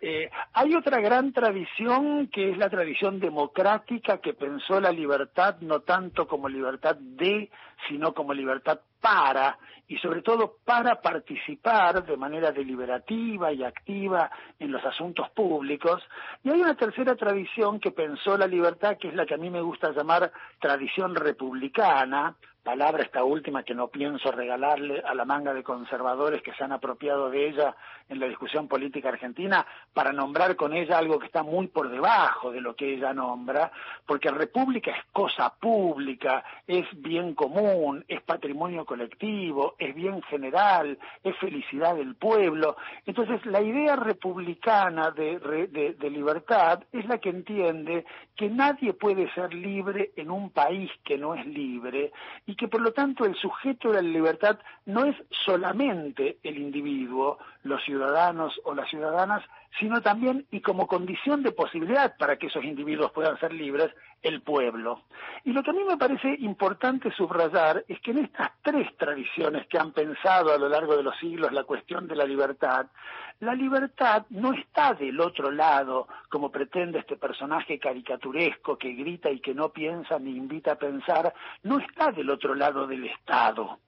Eh, 0.00 0.30
hay 0.52 0.74
otra 0.76 1.00
gran 1.00 1.32
tradición 1.32 2.28
que 2.28 2.50
es 2.50 2.56
la 2.58 2.70
tradición 2.70 3.18
democrática 3.18 4.18
que 4.18 4.34
pensó 4.34 4.78
la 4.78 4.92
libertad 4.92 5.56
no 5.60 5.80
tanto 5.80 6.28
como 6.28 6.48
libertad 6.48 6.94
de, 6.96 7.50
sino 7.88 8.14
como 8.14 8.32
libertad 8.32 8.78
para, 9.00 9.58
y 9.86 9.98
sobre 9.98 10.22
todo 10.22 10.56
para 10.64 11.00
participar 11.00 12.04
de 12.04 12.16
manera 12.16 12.52
deliberativa 12.52 13.52
y 13.52 13.62
activa 13.62 14.30
en 14.58 14.72
los 14.72 14.84
asuntos 14.84 15.28
públicos. 15.30 16.02
Y 16.42 16.50
hay 16.50 16.60
una 16.60 16.74
tercera 16.74 17.14
tradición 17.14 17.80
que 17.80 17.90
la 18.38 18.46
libertad, 18.46 18.96
que 18.98 19.08
es 19.08 19.14
la 19.14 19.26
que 19.26 19.34
a 19.34 19.38
mí 19.38 19.50
me 19.50 19.60
gusta 19.60 19.92
llamar 19.92 20.32
tradición 20.60 21.14
republicana, 21.14 22.36
palabra 22.64 23.02
esta 23.02 23.22
última 23.22 23.62
que 23.62 23.74
no 23.74 23.88
pienso 23.88 24.32
regalarle 24.32 25.02
a 25.06 25.14
la 25.14 25.26
manga 25.26 25.52
de 25.52 25.62
conservadores 25.62 26.42
que 26.42 26.54
se 26.54 26.64
han 26.64 26.72
apropiado 26.72 27.28
de 27.30 27.48
ella 27.48 27.76
en 28.08 28.18
la 28.18 28.26
discusión 28.26 28.68
política 28.68 29.10
argentina 29.10 29.66
para 29.92 30.12
nombrar 30.12 30.56
con 30.56 30.72
ella 30.72 30.98
algo 30.98 31.18
que 31.18 31.26
está 31.26 31.42
muy 31.42 31.66
por 31.68 31.90
debajo 31.90 32.50
de 32.50 32.62
lo 32.62 32.74
que 32.74 32.94
ella 32.94 33.12
nombra, 33.12 33.70
porque 34.06 34.30
república 34.30 34.90
es 34.92 35.04
cosa 35.12 35.54
pública, 35.54 36.42
es 36.66 36.86
bien 37.02 37.34
común, 37.34 38.02
es 38.08 38.22
patrimonio 38.22 38.86
colectivo, 38.86 39.74
es 39.78 39.94
bien 39.94 40.22
general, 40.22 40.98
es 41.22 41.36
felicidad 41.36 41.94
del 41.94 42.14
pueblo. 42.14 42.76
Entonces 43.04 43.44
la 43.44 43.60
idea 43.60 43.94
republicana 43.94 45.10
de, 45.10 45.38
de, 45.70 45.94
de 45.94 46.10
libertad 46.10 46.82
es 46.92 47.04
la 47.06 47.18
que 47.18 47.28
entiende 47.28 48.06
que 48.34 48.48
nadie 48.48 48.94
puede 48.94 49.32
ser 49.34 49.52
libre 49.52 50.12
en 50.16 50.30
un 50.30 50.50
país 50.50 50.90
que 51.04 51.18
no 51.18 51.34
es 51.34 51.46
libre 51.46 52.10
y 52.54 52.56
que 52.56 52.68
por 52.68 52.80
lo 52.80 52.92
tanto 52.92 53.24
el 53.24 53.34
sujeto 53.34 53.90
de 53.90 54.00
la 54.00 54.08
libertad 54.08 54.60
no 54.86 55.04
es 55.04 55.16
solamente 55.44 56.38
el 56.44 56.56
individuo, 56.56 57.38
los 57.64 57.82
ciudadanos 57.82 58.60
o 58.62 58.76
las 58.76 58.88
ciudadanas, 58.88 59.42
sino 59.78 60.00
también 60.02 60.46
y 60.50 60.60
como 60.60 60.86
condición 60.86 61.42
de 61.42 61.52
posibilidad 61.52 62.16
para 62.16 62.36
que 62.36 62.46
esos 62.46 62.64
individuos 62.64 63.12
puedan 63.12 63.38
ser 63.38 63.52
libres, 63.52 63.90
el 64.22 64.40
pueblo. 64.40 65.02
Y 65.44 65.52
lo 65.52 65.62
que 65.62 65.70
a 65.70 65.74
mí 65.74 65.84
me 65.84 65.96
parece 65.96 66.36
importante 66.40 67.10
subrayar 67.12 67.84
es 67.88 68.00
que 68.00 68.12
en 68.12 68.24
estas 68.24 68.52
tres 68.62 68.96
tradiciones 68.96 69.66
que 69.66 69.78
han 69.78 69.92
pensado 69.92 70.52
a 70.52 70.58
lo 70.58 70.68
largo 70.68 70.96
de 70.96 71.02
los 71.02 71.16
siglos 71.18 71.52
la 71.52 71.64
cuestión 71.64 72.06
de 72.08 72.16
la 72.16 72.24
libertad, 72.24 72.86
la 73.40 73.54
libertad 73.54 74.24
no 74.30 74.52
está 74.52 74.94
del 74.94 75.20
otro 75.20 75.50
lado, 75.50 76.08
como 76.30 76.50
pretende 76.50 77.00
este 77.00 77.16
personaje 77.16 77.78
caricaturesco 77.78 78.78
que 78.78 78.92
grita 78.92 79.30
y 79.30 79.40
que 79.40 79.54
no 79.54 79.70
piensa 79.70 80.18
ni 80.18 80.30
invita 80.30 80.72
a 80.72 80.78
pensar, 80.78 81.34
no 81.62 81.78
está 81.78 82.12
del 82.12 82.30
otro 82.30 82.54
lado 82.54 82.86
del 82.86 83.04
Estado. 83.04 83.78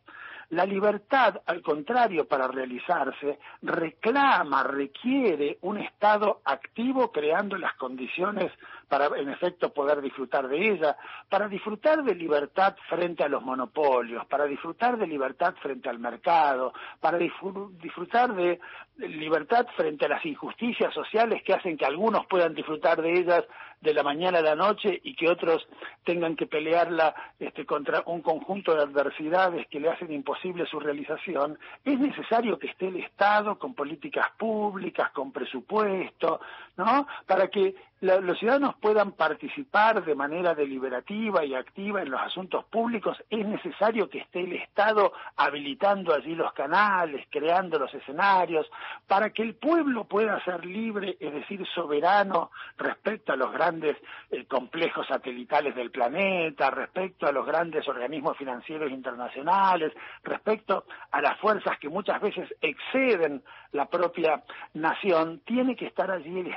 La 0.50 0.64
libertad, 0.64 1.42
al 1.46 1.60
contrario, 1.60 2.28
para 2.28 2.46
realizarse, 2.46 3.38
reclama, 3.62 4.62
requiere 4.62 5.58
un 5.62 5.78
Estado 5.78 6.40
activo 6.44 7.10
creando 7.10 7.58
las 7.58 7.74
condiciones 7.74 8.52
para, 8.88 9.06
en 9.18 9.28
efecto, 9.28 9.72
poder 9.72 10.00
disfrutar 10.00 10.46
de 10.46 10.70
ella, 10.70 10.96
para 11.28 11.48
disfrutar 11.48 12.04
de 12.04 12.14
libertad 12.14 12.76
frente 12.88 13.24
a 13.24 13.28
los 13.28 13.42
monopolios, 13.42 14.24
para 14.26 14.44
disfrutar 14.44 14.96
de 14.96 15.08
libertad 15.08 15.54
frente 15.60 15.88
al 15.88 15.98
mercado, 15.98 16.72
para 17.00 17.18
disfrutar 17.18 18.34
de 18.34 18.60
libertad 18.98 19.66
frente 19.76 20.06
a 20.06 20.10
las 20.10 20.24
injusticias 20.24 20.94
sociales 20.94 21.42
que 21.42 21.54
hacen 21.54 21.76
que 21.76 21.84
algunos 21.84 22.24
puedan 22.26 22.54
disfrutar 22.54 23.02
de 23.02 23.18
ellas 23.18 23.44
de 23.86 23.94
la 23.94 24.02
mañana 24.02 24.40
a 24.40 24.42
la 24.42 24.54
noche 24.54 25.00
y 25.04 25.14
que 25.14 25.30
otros 25.30 25.66
tengan 26.04 26.36
que 26.36 26.46
pelearla 26.46 27.14
este, 27.38 27.64
contra 27.64 28.02
un 28.06 28.20
conjunto 28.20 28.74
de 28.74 28.82
adversidades 28.82 29.66
que 29.68 29.80
le 29.80 29.88
hacen 29.88 30.12
imposible 30.12 30.66
su 30.66 30.78
realización, 30.80 31.58
es 31.84 31.98
necesario 31.98 32.58
que 32.58 32.66
esté 32.66 32.88
el 32.88 32.96
Estado 32.96 33.58
con 33.58 33.74
políticas 33.74 34.26
públicas, 34.36 35.10
con 35.12 35.32
presupuesto, 35.32 36.40
¿no? 36.76 37.06
Para 37.26 37.49
que 37.49 37.75
los 38.00 38.38
ciudadanos 38.38 38.76
puedan 38.76 39.12
participar 39.12 40.04
de 40.04 40.14
manera 40.14 40.54
deliberativa 40.54 41.45
y 41.45 41.54
activa 41.54 42.02
en 42.02 42.11
los 42.11 42.21
asuntos 42.21 42.64
públicos, 42.66 43.16
es 43.30 43.47
necesario 43.47 44.11
que 44.11 44.18
esté 44.18 44.40
el 44.40 44.52
Estado 44.52 45.12
habilitando 45.37 46.14
allí 46.14 46.35
los 46.35 46.52
canales, 46.52 47.26
creando 47.30 47.78
los 47.78 47.92
escenarios, 47.95 48.66
para 49.06 49.30
que 49.30 49.42
el 49.42 49.54
pueblo 49.54 50.04
pueda 50.04 50.42
ser 50.45 50.66
libre, 50.66 51.16
es 51.18 51.33
decir, 51.33 51.66
soberano 51.75 52.50
respecto 52.76 53.33
a 53.33 53.37
los 53.37 53.50
grandes 53.50 53.97
eh, 54.30 54.45
complejos 54.45 55.06
satelitales 55.06 55.75
del 55.75 55.90
planeta, 55.90 56.71
respecto 56.71 57.26
a 57.26 57.33
los 57.33 57.47
grandes 57.47 57.88
organismos 57.88 58.37
financieros 58.37 58.90
internacionales, 58.90 59.92
respecto 60.23 60.85
a 61.11 61.23
las 61.23 61.38
fuerzas 61.38 61.78
que 61.78 61.88
muchas 61.88 62.21
veces 62.21 62.54
exceden 62.61 63.42
la 63.73 63.87
propia 63.87 64.42
nación, 64.75 65.40
tiene 65.45 65.76
que 65.76 65.87
estar 65.87 66.11
allí 66.11 66.40
el 66.40 66.49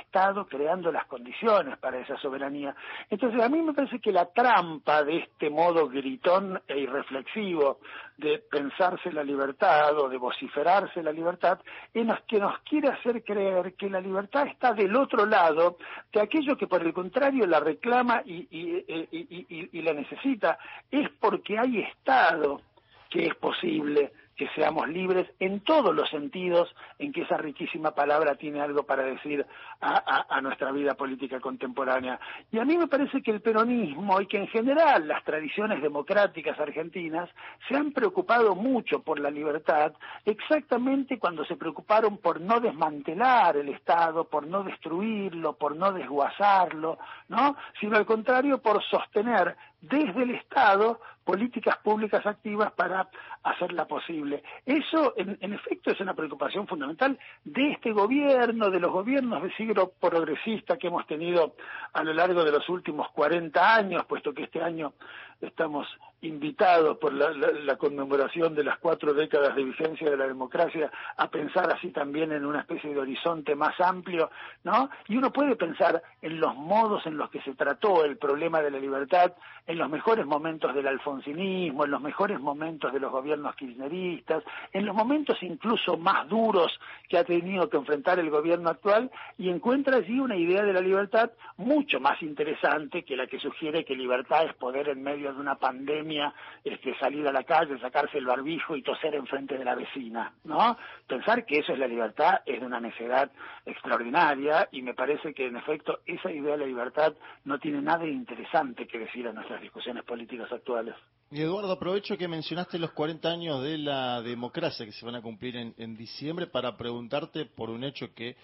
creando 0.48 0.92
las 0.92 1.06
condiciones 1.06 1.78
para 1.78 2.00
esa 2.00 2.18
soberanía. 2.18 2.76
Entonces, 3.10 3.42
a 3.42 3.50
mí 3.50 3.62
me 3.62 3.74
parece 3.74 4.00
que 4.00 4.12
la 4.12 4.26
trampa 4.26 5.04
de 5.04 5.18
este 5.18 5.50
modo 5.50 5.88
gritón 5.88 6.62
e 6.68 6.80
irreflexivo 6.80 7.80
de 8.18 8.40
pensarse 8.52 9.12
la 9.12 9.24
libertad 9.24 9.98
o 9.98 10.10
de 10.10 10.18
vociferarse 10.18 11.02
la 11.02 11.12
libertad 11.12 11.60
es 11.94 12.06
que 12.28 12.40
nos 12.40 12.60
quiere 12.60 12.90
hacer 12.90 13.24
creer 13.24 13.74
que 13.76 13.90
la 13.90 14.02
libertad 14.02 14.48
está 14.48 14.74
del 14.74 14.96
otro 14.96 15.26
lado 15.26 15.78
de 16.12 16.22
aquello 16.22 16.58
que 16.58 16.68
por 16.68 16.82
el 16.82 16.94
contrario 16.94 17.46
la 17.46 17.60
reclama 17.60 18.22
y, 18.26 18.48
y 18.52 19.82
la 19.82 19.94
necesita. 19.94 20.58
Es 20.92 21.10
porque 21.20 21.58
hay 21.58 21.80
Estado 21.80 22.62
que 23.10 23.26
es 23.26 23.36
posible 23.36 24.12
que 24.40 24.48
seamos 24.56 24.88
libres 24.88 25.28
en 25.42 25.60
todos 25.60 25.94
los 25.94 26.10
sentidos 26.10 26.74
en 26.98 27.12
que 27.12 27.24
esa 27.24 27.36
riquísima 27.36 27.92
palabra 27.92 28.36
tiene 28.36 28.62
algo 28.62 28.84
para 28.84 29.04
decir 29.04 29.46
a, 29.82 30.40
nuestra 30.42 30.72
vida 30.72 30.94
política 30.94 31.42
contemporánea. 31.42 32.18
Y 32.50 32.58
a 32.58 32.64
mí 32.64 32.78
me 32.78 32.88
parece 32.88 33.22
que 33.22 33.32
el 33.32 33.42
peronismo 33.42 34.22
y 34.22 34.28
que 34.28 34.38
en 34.38 34.48
general 34.48 35.10
las 35.10 35.26
tradiciones 35.26 35.82
democráticas 35.82 36.58
argentinas 36.58 37.30
se 37.68 37.76
han 37.76 37.92
preocupado 37.92 38.56
mucho 38.56 39.02
por 39.02 39.20
la 39.20 39.30
libertad 39.30 39.92
exactamente 40.24 41.20
cuando 41.20 41.44
se 41.44 41.58
preocuparon 41.58 42.18
por 42.20 42.40
no 42.40 42.62
desmantelar 42.62 43.58
el 43.58 43.68
Estado, 43.68 44.24
por 44.24 44.48
no 44.48 44.64
destruirlo, 44.64 45.58
por 45.58 45.76
no 45.76 45.92
desguazarlo, 45.92 46.98
¿no? 47.28 47.58
Sino 47.82 47.98
al 47.98 48.06
contrario 48.06 48.60
por 48.60 48.82
sostener 48.86 49.58
desde 49.82 50.24
el 50.24 50.32
Estado 50.32 51.00
políticas 51.24 51.78
públicas 51.84 52.26
activas 52.26 52.72
para 52.72 53.08
hacerla 53.44 53.86
posible. 53.86 54.42
Eso, 54.66 55.14
en, 55.16 55.54
efecto, 55.54 55.92
es 55.92 56.00
una 56.00 56.16
preocupación 56.16 56.66
fundamental 56.66 57.20
de 57.44 57.74
este 57.74 57.92
gobierno, 57.92 58.72
de 58.72 58.80
los 58.80 58.92
gobiernos 58.92 59.44
de 59.44 59.54
siglo 59.54 59.94
progresista 60.00 60.78
que 60.78 60.88
hemos 60.88 61.06
tenido 61.06 61.56
a 61.94 62.04
lo 62.04 62.14
largo 62.14 62.44
de 62.44 62.52
los 62.52 62.68
últimos 62.68 63.12
40 63.12 63.76
años, 63.76 64.06
puesto 64.08 64.34
que 64.34 64.44
este 64.44 64.62
año 64.62 64.94
estamos 65.42 65.88
invitados 66.22 66.98
por 66.98 67.14
la, 67.14 67.78
conmemoración 67.78 68.54
de 68.54 68.64
las 68.64 68.78
cuatro 68.80 69.14
décadas 69.14 69.56
de 69.56 69.64
vigencia 69.64 70.10
de 70.10 70.18
la 70.18 70.28
democracia 70.28 70.92
a 71.16 71.30
pensar 71.30 71.72
así 71.72 71.92
también 71.92 72.34
en 72.34 72.46
una 72.46 72.60
especie 72.60 72.94
de 72.94 73.00
horizonte 73.00 73.56
más 73.56 73.80
amplio, 73.80 74.30
¿no? 74.64 74.90
Y 75.08 75.16
uno 75.16 75.32
puede 75.32 75.56
pensar 75.56 76.02
en 76.22 76.40
los 76.40 76.56
modos 76.56 77.06
en 77.06 77.16
los 77.18 77.30
que 77.30 77.42
se 77.42 77.54
trató 77.54 78.04
el 78.04 78.18
problema 78.18 78.62
de 78.62 78.72
la 78.72 78.80
libertad 78.80 79.34
en 79.66 79.78
los 79.78 79.90
mejores 79.90 80.26
momentos 80.26 80.76
del 80.76 80.88
alfonsinismo, 80.88 81.86
en 81.86 81.92
los 81.92 82.02
mejores 82.02 82.40
momentos 82.40 82.92
de 82.92 83.00
los 83.00 83.12
gobiernos 83.12 83.56
kirchneristas, 83.56 84.44
en 84.74 84.86
los 84.86 84.96
momentos 84.96 85.38
incluso 85.42 85.96
más 85.96 86.28
duros 86.28 86.80
que 87.08 87.18
ha 87.18 87.24
tenido 87.24 87.70
que 87.70 87.78
enfrentar 87.78 88.20
el 88.20 88.30
gobierno 88.30 88.70
actual 88.70 89.10
y 89.38 89.50
encuentra 89.50 89.98
allí 89.98 90.20
una 90.20 90.36
idea 90.36 90.64
de 90.64 90.74
la 90.74 90.82
libertad 90.82 91.32
mucho 91.58 92.00
más 92.00 92.22
interesante 92.22 93.04
que 93.04 93.16
la 93.16 93.28
que 93.28 93.40
sugiere 93.40 93.86
que 93.86 93.96
libertad 93.96 94.46
es 94.46 94.54
poder 94.56 94.90
en 94.90 95.02
medio 95.02 95.29
de 95.36 95.42
una 95.42 95.56
pandemia 95.56 96.34
este, 96.64 96.98
salir 97.00 97.28
a 97.28 97.32
la 97.32 97.44
calle, 97.44 97.80
sacarse 97.80 98.18
el 98.18 98.26
barbijo 98.26 98.76
y 98.76 98.82
toser 98.82 99.16
enfrente 99.16 99.58
de 99.58 99.66
la 99.66 99.76
vecina, 99.76 100.34
¿no? 100.44 100.78
Pensar 101.08 101.46
que 101.46 101.60
eso 101.60 101.74
es 101.74 101.80
la 101.80 101.88
libertad 101.88 102.42
es 102.46 102.60
de 102.60 102.66
una 102.66 102.80
necedad 102.80 103.32
extraordinaria 103.66 104.68
y 104.72 104.82
me 104.82 104.94
parece 104.94 105.34
que 105.34 105.48
en 105.48 105.58
efecto 105.58 106.00
esa 106.06 106.32
idea 106.32 106.54
de 106.54 106.60
la 106.60 106.66
libertad 106.66 107.14
no 107.46 107.60
tiene 107.60 107.82
nada 107.82 108.04
de 108.04 108.12
interesante 108.12 108.88
que 108.88 109.00
decir 109.00 109.28
a 109.28 109.34
nuestras 109.34 109.62
discusiones 109.62 110.04
políticas 110.04 110.52
actuales. 110.52 110.96
Y 111.32 111.42
Eduardo, 111.42 111.72
aprovecho 111.72 112.18
que 112.18 112.28
mencionaste 112.28 112.80
los 112.80 112.92
40 112.92 113.30
años 113.30 113.64
de 113.64 113.78
la 113.78 114.22
democracia 114.22 114.86
que 114.86 114.92
se 114.92 115.06
van 115.06 115.16
a 115.16 115.22
cumplir 115.22 115.56
en 115.56 115.96
diciembre 115.96 116.48
para 116.48 116.76
preguntarte 116.76 117.46
por 117.46 117.70
un 117.70 117.84
hecho 117.84 118.14
que 118.16 118.36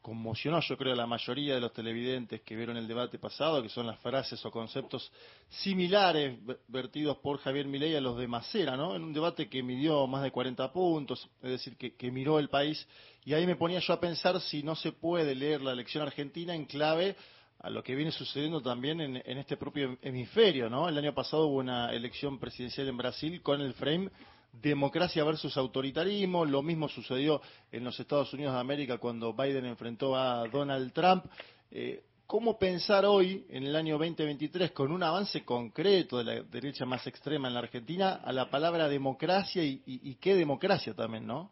conmocionó, 0.00 0.60
yo 0.60 0.76
creo, 0.76 0.94
a 0.94 0.96
la 0.96 1.06
mayoría 1.06 1.54
de 1.54 1.60
los 1.60 1.72
televidentes 1.72 2.40
que 2.42 2.56
vieron 2.56 2.76
el 2.76 2.88
debate 2.88 3.18
pasado, 3.18 3.62
que 3.62 3.68
son 3.68 3.86
las 3.86 3.98
frases 4.00 4.44
o 4.44 4.50
conceptos 4.50 5.12
similares 5.48 6.38
vertidos 6.68 7.18
por 7.18 7.38
Javier 7.38 7.66
Milei 7.66 7.94
a 7.96 8.00
los 8.00 8.16
de 8.16 8.26
Macera, 8.26 8.76
¿no? 8.76 8.96
En 8.96 9.02
un 9.02 9.12
debate 9.12 9.48
que 9.48 9.62
midió 9.62 10.06
más 10.06 10.22
de 10.22 10.30
40 10.30 10.72
puntos, 10.72 11.28
es 11.42 11.50
decir, 11.50 11.76
que, 11.76 11.94
que 11.94 12.10
miró 12.10 12.38
el 12.38 12.48
país, 12.48 12.86
y 13.24 13.34
ahí 13.34 13.46
me 13.46 13.56
ponía 13.56 13.80
yo 13.80 13.92
a 13.92 14.00
pensar 14.00 14.40
si 14.40 14.62
no 14.62 14.74
se 14.74 14.92
puede 14.92 15.34
leer 15.34 15.60
la 15.60 15.72
elección 15.72 16.02
argentina 16.02 16.54
en 16.54 16.64
clave 16.64 17.16
a 17.58 17.68
lo 17.68 17.82
que 17.82 17.94
viene 17.94 18.10
sucediendo 18.10 18.62
también 18.62 19.02
en, 19.02 19.22
en, 19.22 19.38
este 19.38 19.58
propio 19.58 19.98
hemisferio, 20.00 20.70
¿no? 20.70 20.88
El 20.88 20.96
año 20.96 21.14
pasado 21.14 21.46
hubo 21.46 21.58
una 21.58 21.92
elección 21.92 22.38
presidencial 22.38 22.88
en 22.88 22.96
Brasil 22.96 23.42
con 23.42 23.60
el 23.60 23.74
frame 23.74 24.10
democracia 24.52 25.24
versus 25.24 25.56
autoritarismo, 25.56 26.44
lo 26.44 26.62
mismo 26.62 26.88
sucedió 26.88 27.40
en 27.70 27.84
los 27.84 27.98
Estados 27.98 28.32
Unidos 28.34 28.54
de 28.54 28.60
América 28.60 28.98
cuando 28.98 29.32
Biden 29.32 29.66
enfrentó 29.66 30.16
a 30.16 30.46
Donald 30.48 30.92
Trump. 30.92 31.24
Eh, 31.70 32.02
¿Cómo 32.26 32.58
pensar 32.58 33.04
hoy, 33.06 33.44
en 33.50 33.64
el 33.64 33.74
año 33.74 33.98
2023, 33.98 34.70
con 34.70 34.92
un 34.92 35.02
avance 35.02 35.44
concreto 35.44 36.18
de 36.18 36.24
la 36.24 36.42
derecha 36.42 36.86
más 36.86 37.04
extrema 37.08 37.48
en 37.48 37.54
la 37.54 37.60
Argentina, 37.60 38.20
a 38.24 38.32
la 38.32 38.48
palabra 38.48 38.88
democracia 38.88 39.64
y, 39.64 40.16
qué 40.20 40.36
democracia 40.36 40.94
también, 40.94 41.26
no? 41.26 41.50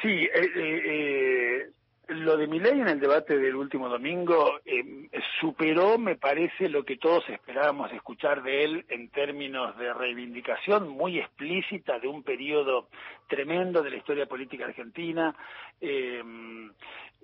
Sí, 0.00 0.08
eh, 0.08 0.50
eh, 0.56 1.70
lo 2.08 2.36
de 2.36 2.46
mi 2.46 2.58
ley 2.58 2.80
en 2.80 2.88
el 2.88 3.00
debate 3.00 3.38
del 3.38 3.54
último 3.54 3.88
domingo 3.88 4.60
eh, 4.64 5.08
superó, 5.40 5.98
me 5.98 6.16
parece, 6.16 6.68
lo 6.68 6.84
que 6.84 6.96
todos 6.96 7.28
esperábamos 7.28 7.92
escuchar 7.92 8.42
de 8.42 8.64
él 8.64 8.84
en 8.88 9.08
términos 9.08 9.76
de 9.78 9.92
reivindicación 9.92 10.88
muy 10.88 11.18
explícita 11.18 11.98
de 11.98 12.08
un 12.08 12.22
periodo 12.22 12.88
tremendo 13.32 13.82
de 13.82 13.88
la 13.88 13.96
historia 13.96 14.26
política 14.26 14.66
argentina 14.66 15.34
eh, 15.80 16.22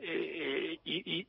eh, 0.01 0.79
y, 0.83 1.27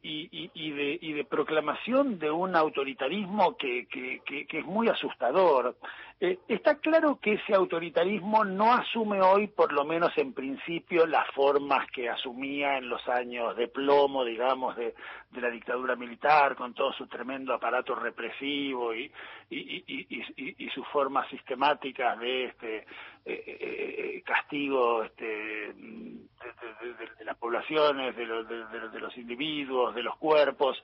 y, 0.53 1.11
de, 1.11 1.25
proclamación 1.25 2.17
de 2.17 2.31
un 2.31 2.55
autoritarismo 2.55 3.57
que, 3.57 3.87
que 3.89 4.57
es 4.57 4.65
muy 4.65 4.87
asustador. 4.87 5.75
está 6.19 6.75
claro 6.75 7.19
que 7.21 7.33
ese 7.33 7.53
autoritarismo 7.53 8.45
no 8.45 8.73
asume 8.73 9.21
hoy, 9.21 9.47
por 9.47 9.73
lo 9.73 9.83
menos 9.83 10.17
en 10.17 10.31
principio, 10.31 11.05
las 11.05 11.27
formas 11.31 11.85
que 11.91 12.07
asumía 12.07 12.77
en 12.77 12.87
los 12.87 13.05
años 13.09 13.57
de 13.57 13.67
plomo, 13.67 14.23
digamos, 14.23 14.77
de, 14.77 14.93
la 15.33 15.49
dictadura 15.49 15.95
militar, 15.95 16.55
con 16.55 16.73
todo 16.73 16.91
su 16.93 17.07
tremendo 17.07 17.53
aparato 17.53 17.95
represivo 17.95 18.95
y, 18.95 19.11
y, 19.49 20.69
sus 20.73 20.87
formas 20.87 21.27
sistemáticas 21.29 22.19
de 22.19 22.45
este 22.45 22.77
eh, 22.77 22.85
eh, 23.25 23.57
eh, 23.57 24.23
castigo 24.25 25.03
este, 25.03 25.25
de, 25.25 27.25
las 27.25 27.37
poblaciones, 27.37 28.15
de 28.15 28.25
los, 28.25 28.47
de, 28.47 28.99
los 28.99 29.15
individuos, 29.17 29.93
de 29.93 30.03
los 30.03 30.15
cuerpos. 30.17 30.81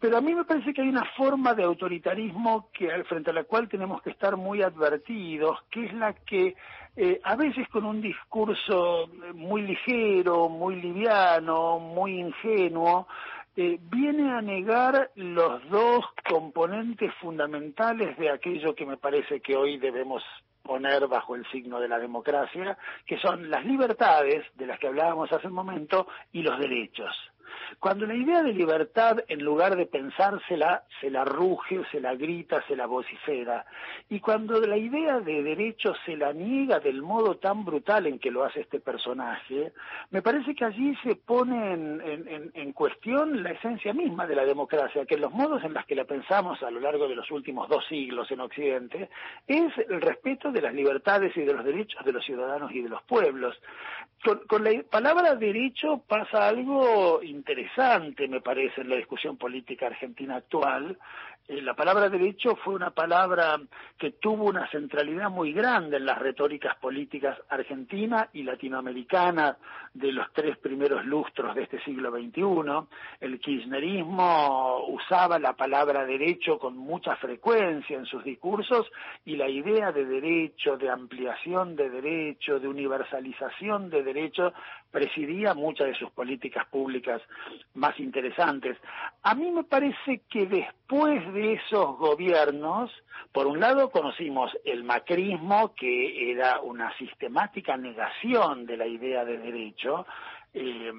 pero 0.00 0.16
a 0.16 0.20
mí 0.20 0.34
me 0.34 0.44
parece 0.44 0.72
que 0.72 0.82
hay 0.82 0.88
una 0.88 1.04
forma 1.16 1.54
de 1.54 1.64
autoritarismo 1.64 2.70
que 2.72 3.04
frente 3.04 3.30
a 3.30 3.34
la 3.34 3.44
cual 3.44 3.68
tenemos 3.68 4.02
que 4.02 4.10
estar 4.10 4.36
muy 4.36 4.62
advertidos, 4.62 5.62
que 5.70 5.86
es 5.86 5.94
la 5.94 6.14
que 6.14 6.54
eh, 6.96 7.20
a 7.24 7.34
veces 7.34 7.68
con 7.70 7.84
un 7.84 8.00
discurso 8.00 9.08
muy 9.34 9.62
ligero, 9.62 10.48
muy 10.48 10.80
liviano, 10.80 11.80
muy 11.80 12.20
ingenuo, 12.20 13.08
eh, 13.56 13.78
viene 13.80 14.32
a 14.32 14.42
negar 14.42 15.10
los 15.14 15.68
dos 15.70 16.04
componentes 16.28 17.12
fundamentales 17.20 18.16
de 18.18 18.30
aquello 18.30 18.74
que 18.74 18.86
me 18.86 18.96
parece 18.96 19.40
que 19.40 19.56
hoy 19.56 19.78
debemos 19.78 20.22
poner 20.62 21.06
bajo 21.06 21.36
el 21.36 21.46
signo 21.50 21.78
de 21.78 21.88
la 21.88 21.98
democracia, 21.98 22.76
que 23.06 23.18
son 23.18 23.50
las 23.50 23.64
libertades 23.64 24.44
de 24.56 24.66
las 24.66 24.78
que 24.78 24.88
hablábamos 24.88 25.30
hace 25.30 25.46
un 25.46 25.52
momento 25.52 26.08
y 26.32 26.42
los 26.42 26.58
derechos. 26.58 27.14
Cuando 27.78 28.06
la 28.06 28.14
idea 28.14 28.42
de 28.42 28.52
libertad, 28.52 29.18
en 29.28 29.44
lugar 29.44 29.76
de 29.76 29.86
pensársela, 29.86 30.84
se 31.00 31.10
la 31.10 31.24
ruge, 31.24 31.80
se 31.90 32.00
la 32.00 32.14
grita, 32.14 32.62
se 32.66 32.76
la 32.76 32.86
vocifera, 32.86 33.64
y 34.08 34.20
cuando 34.20 34.60
la 34.60 34.76
idea 34.76 35.20
de 35.20 35.42
derecho 35.42 35.94
se 36.04 36.16
la 36.16 36.32
niega 36.32 36.80
del 36.80 37.02
modo 37.02 37.36
tan 37.36 37.64
brutal 37.64 38.06
en 38.06 38.18
que 38.18 38.30
lo 38.30 38.44
hace 38.44 38.60
este 38.60 38.80
personaje, 38.80 39.72
me 40.10 40.22
parece 40.22 40.54
que 40.54 40.64
allí 40.64 40.94
se 41.02 41.16
pone 41.16 41.72
en, 41.72 42.72
cuestión 42.72 43.42
la 43.42 43.52
esencia 43.52 43.92
misma 43.92 44.26
de 44.26 44.34
la 44.34 44.44
democracia, 44.44 45.06
que 45.06 45.14
en 45.14 45.20
los 45.20 45.32
modos 45.32 45.62
en 45.62 45.74
los 45.74 45.84
que 45.86 45.94
la 45.94 46.04
pensamos 46.04 46.62
a 46.62 46.70
lo 46.70 46.80
largo 46.80 47.06
de 47.08 47.14
los 47.14 47.30
últimos 47.30 47.68
dos 47.68 47.84
siglos 47.86 48.30
en 48.30 48.40
Occidente, 48.40 49.08
es 49.46 49.72
el 49.88 50.00
respeto 50.00 50.50
de 50.50 50.60
las 50.60 50.74
libertades 50.74 51.36
y 51.36 51.42
de 51.42 51.52
los 51.52 51.64
derechos 51.64 52.04
de 52.04 52.12
los 52.12 52.24
ciudadanos 52.24 52.72
y 52.72 52.82
de 52.82 52.88
los 52.88 53.02
pueblos. 53.04 53.56
Con, 54.48 54.64
la 54.64 54.70
palabra 54.90 55.34
derecho 55.34 56.02
pasa 56.08 56.48
algo 56.48 57.22
interesante, 57.44 58.26
me 58.26 58.40
parece, 58.40 58.80
en 58.80 58.88
la 58.88 58.96
discusión 58.96 59.36
política 59.36 59.86
argentina 59.86 60.36
actual, 60.36 60.96
eh, 61.46 61.60
la 61.60 61.74
palabra 61.74 62.08
derecho 62.08 62.56
fue 62.56 62.74
una 62.74 62.90
palabra 62.90 63.60
que 63.98 64.12
tuvo 64.12 64.44
una 64.44 64.66
centralidad 64.70 65.28
muy 65.28 65.52
grande 65.52 65.98
en 65.98 66.06
las 66.06 66.18
retóricas 66.18 66.74
políticas 66.76 67.38
argentina 67.50 68.30
y 68.32 68.44
latinoamericana 68.44 69.58
de 69.94 70.12
los 70.12 70.26
tres 70.32 70.58
primeros 70.58 71.04
lustros 71.06 71.54
de 71.54 71.62
este 71.62 71.80
siglo 71.84 72.10
XXI. 72.10 72.86
El 73.20 73.38
kirchnerismo 73.40 74.86
usaba 74.88 75.38
la 75.38 75.54
palabra 75.54 76.04
derecho 76.04 76.58
con 76.58 76.76
mucha 76.76 77.16
frecuencia 77.16 77.96
en 77.96 78.04
sus 78.04 78.24
discursos 78.24 78.90
y 79.24 79.36
la 79.36 79.48
idea 79.48 79.92
de 79.92 80.04
derecho, 80.04 80.76
de 80.76 80.90
ampliación 80.90 81.76
de 81.76 81.88
derecho, 81.88 82.58
de 82.58 82.68
universalización 82.68 83.88
de 83.88 84.02
derecho 84.02 84.52
presidía 84.94 85.54
muchas 85.54 85.88
de 85.88 85.94
sus 85.94 86.10
políticas 86.12 86.66
públicas 86.66 87.20
más 87.74 87.98
interesantes. 87.98 88.78
A 89.24 89.34
mí 89.34 89.50
me 89.50 89.64
parece 89.64 90.22
que 90.30 90.46
después 90.46 91.32
de 91.32 91.54
esos 91.54 91.98
gobiernos, 91.98 92.92
por 93.32 93.48
un 93.48 93.58
lado 93.58 93.90
conocimos 93.90 94.52
el 94.64 94.84
macrismo, 94.84 95.74
que 95.74 96.30
era 96.30 96.60
una 96.60 96.96
sistemática 96.96 97.76
negación 97.76 98.66
de 98.66 98.76
la 98.76 98.86
idea 98.86 99.24
de 99.24 99.38
derecho, 99.38 99.83
eh, 100.56 100.92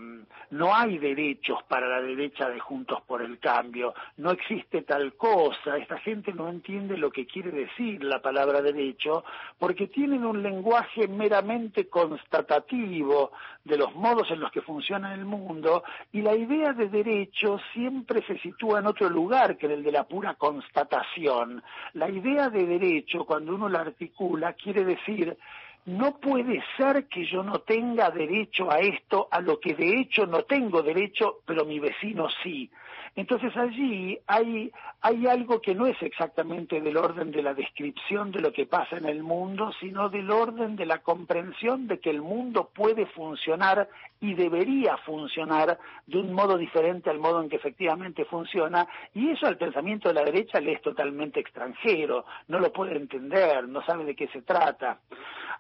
no 0.49 0.75
hay 0.75 0.97
derechos 0.97 1.63
para 1.63 1.87
la 1.87 2.01
derecha 2.01 2.49
de 2.49 2.59
Juntos 2.59 3.01
por 3.07 3.21
el 3.21 3.39
Cambio, 3.39 3.93
no 4.17 4.31
existe 4.31 4.81
tal 4.81 5.13
cosa, 5.13 5.77
esta 5.77 5.97
gente 5.99 6.33
no 6.33 6.49
entiende 6.49 6.97
lo 6.97 7.09
que 7.09 7.25
quiere 7.25 7.51
decir 7.51 8.03
la 8.03 8.21
palabra 8.21 8.61
derecho, 8.61 9.23
porque 9.57 9.87
tienen 9.87 10.25
un 10.25 10.43
lenguaje 10.43 11.07
meramente 11.07 11.87
constatativo 11.87 13.31
de 13.63 13.77
los 13.77 13.95
modos 13.95 14.29
en 14.29 14.41
los 14.41 14.51
que 14.51 14.61
funciona 14.61 15.13
el 15.13 15.23
mundo, 15.23 15.85
y 16.11 16.21
la 16.21 16.35
idea 16.35 16.73
de 16.73 16.89
derecho 16.89 17.57
siempre 17.73 18.23
se 18.27 18.37
sitúa 18.39 18.79
en 18.79 18.87
otro 18.87 19.09
lugar 19.09 19.57
que 19.57 19.67
en 19.67 19.71
el 19.71 19.83
de 19.83 19.91
la 19.93 20.03
pura 20.03 20.33
constatación. 20.33 21.63
La 21.93 22.09
idea 22.09 22.49
de 22.49 22.65
derecho, 22.65 23.25
cuando 23.25 23.55
uno 23.55 23.69
la 23.69 23.79
articula, 23.79 24.51
quiere 24.53 24.83
decir 24.83 25.37
no 25.85 26.17
puede 26.17 26.63
ser 26.77 27.07
que 27.07 27.25
yo 27.25 27.43
no 27.43 27.59
tenga 27.59 28.09
derecho 28.09 28.71
a 28.71 28.79
esto, 28.79 29.27
a 29.29 29.39
lo 29.39 29.59
que 29.59 29.75
de 29.75 29.99
hecho 29.99 30.25
no 30.25 30.43
tengo 30.43 30.81
derecho, 30.81 31.41
pero 31.45 31.63
mi 31.65 31.79
vecino 31.79 32.27
sí. 32.43 32.71
Entonces 33.15 33.55
allí 33.55 34.19
hay, 34.27 34.71
hay 34.99 35.27
algo 35.27 35.61
que 35.61 35.73
no 35.73 35.85
es 35.85 36.01
exactamente 36.01 36.81
del 36.81 36.97
orden 36.97 37.31
de 37.31 37.41
la 37.41 37.53
descripción 37.53 38.31
de 38.31 38.41
lo 38.41 38.51
que 38.51 38.65
pasa 38.65 38.97
en 38.97 39.05
el 39.05 39.23
mundo, 39.23 39.71
sino 39.79 40.09
del 40.09 40.29
orden 40.29 40.75
de 40.75 40.85
la 40.85 40.97
comprensión 40.97 41.87
de 41.87 41.99
que 41.99 42.09
el 42.09 42.21
mundo 42.21 42.69
puede 42.73 43.05
funcionar 43.05 43.87
y 44.25 44.33
debería 44.33 44.97
funcionar 44.97 45.77
de 46.07 46.17
un 46.17 46.33
modo 46.33 46.57
diferente 46.57 47.11
al 47.11 47.19
modo 47.19 47.43
en 47.43 47.49
que 47.49 47.57
efectivamente 47.57 48.25
funciona, 48.25 48.87
y 49.13 49.29
eso 49.29 49.45
al 49.45 49.57
pensamiento 49.57 50.07
de 50.07 50.15
la 50.15 50.23
derecha 50.23 50.59
le 50.59 50.73
es 50.73 50.81
totalmente 50.81 51.39
extranjero, 51.39 52.25
no 52.47 52.59
lo 52.59 52.73
puede 52.73 52.95
entender, 52.95 53.67
no 53.67 53.85
sabe 53.85 54.03
de 54.03 54.15
qué 54.15 54.27
se 54.29 54.41
trata. 54.41 54.99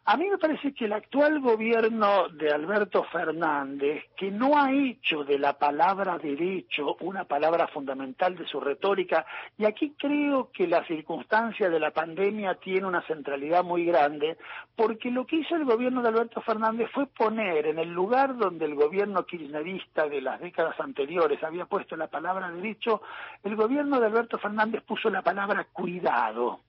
A 0.07 0.17
mí 0.17 0.29
me 0.29 0.37
parece 0.37 0.73
que 0.73 0.85
el 0.85 0.93
actual 0.93 1.39
gobierno 1.41 2.29
de 2.29 2.51
Alberto 2.51 3.03
Fernández, 3.05 4.03
que 4.15 4.29
no 4.31 4.57
ha 4.57 4.71
hecho 4.71 5.23
de 5.23 5.39
la 5.39 5.53
palabra 5.53 6.17
derecho 6.17 6.95
una 7.01 7.25
palabra 7.25 7.67
fundamental 7.67 8.35
de 8.35 8.47
su 8.47 8.59
retórica, 8.59 9.25
y 9.57 9.65
aquí 9.65 9.93
creo 9.97 10.49
que 10.51 10.67
la 10.67 10.85
circunstancia 10.85 11.69
de 11.69 11.79
la 11.79 11.91
pandemia 11.91 12.55
tiene 12.55 12.85
una 12.85 13.01
centralidad 13.07 13.63
muy 13.63 13.85
grande, 13.85 14.37
porque 14.75 15.11
lo 15.11 15.25
que 15.25 15.37
hizo 15.37 15.55
el 15.55 15.65
gobierno 15.65 16.01
de 16.01 16.09
Alberto 16.09 16.41
Fernández 16.41 16.89
fue 16.93 17.07
poner 17.07 17.67
en 17.67 17.79
el 17.79 17.89
lugar 17.89 18.37
donde 18.37 18.54
el 18.63 18.75
gobierno 18.75 19.25
kirchnerista 19.25 20.07
de 20.07 20.21
las 20.21 20.39
décadas 20.39 20.79
anteriores 20.79 21.43
había 21.43 21.65
puesto 21.65 21.97
la 21.97 22.07
palabra 22.07 22.49
derecho, 22.51 23.01
el 23.43 23.57
gobierno 23.57 23.99
de 23.99 24.05
Alberto 24.05 24.37
Fernández 24.37 24.83
puso 24.83 25.09
la 25.09 25.21
palabra 25.21 25.65
cuidado. 25.73 26.61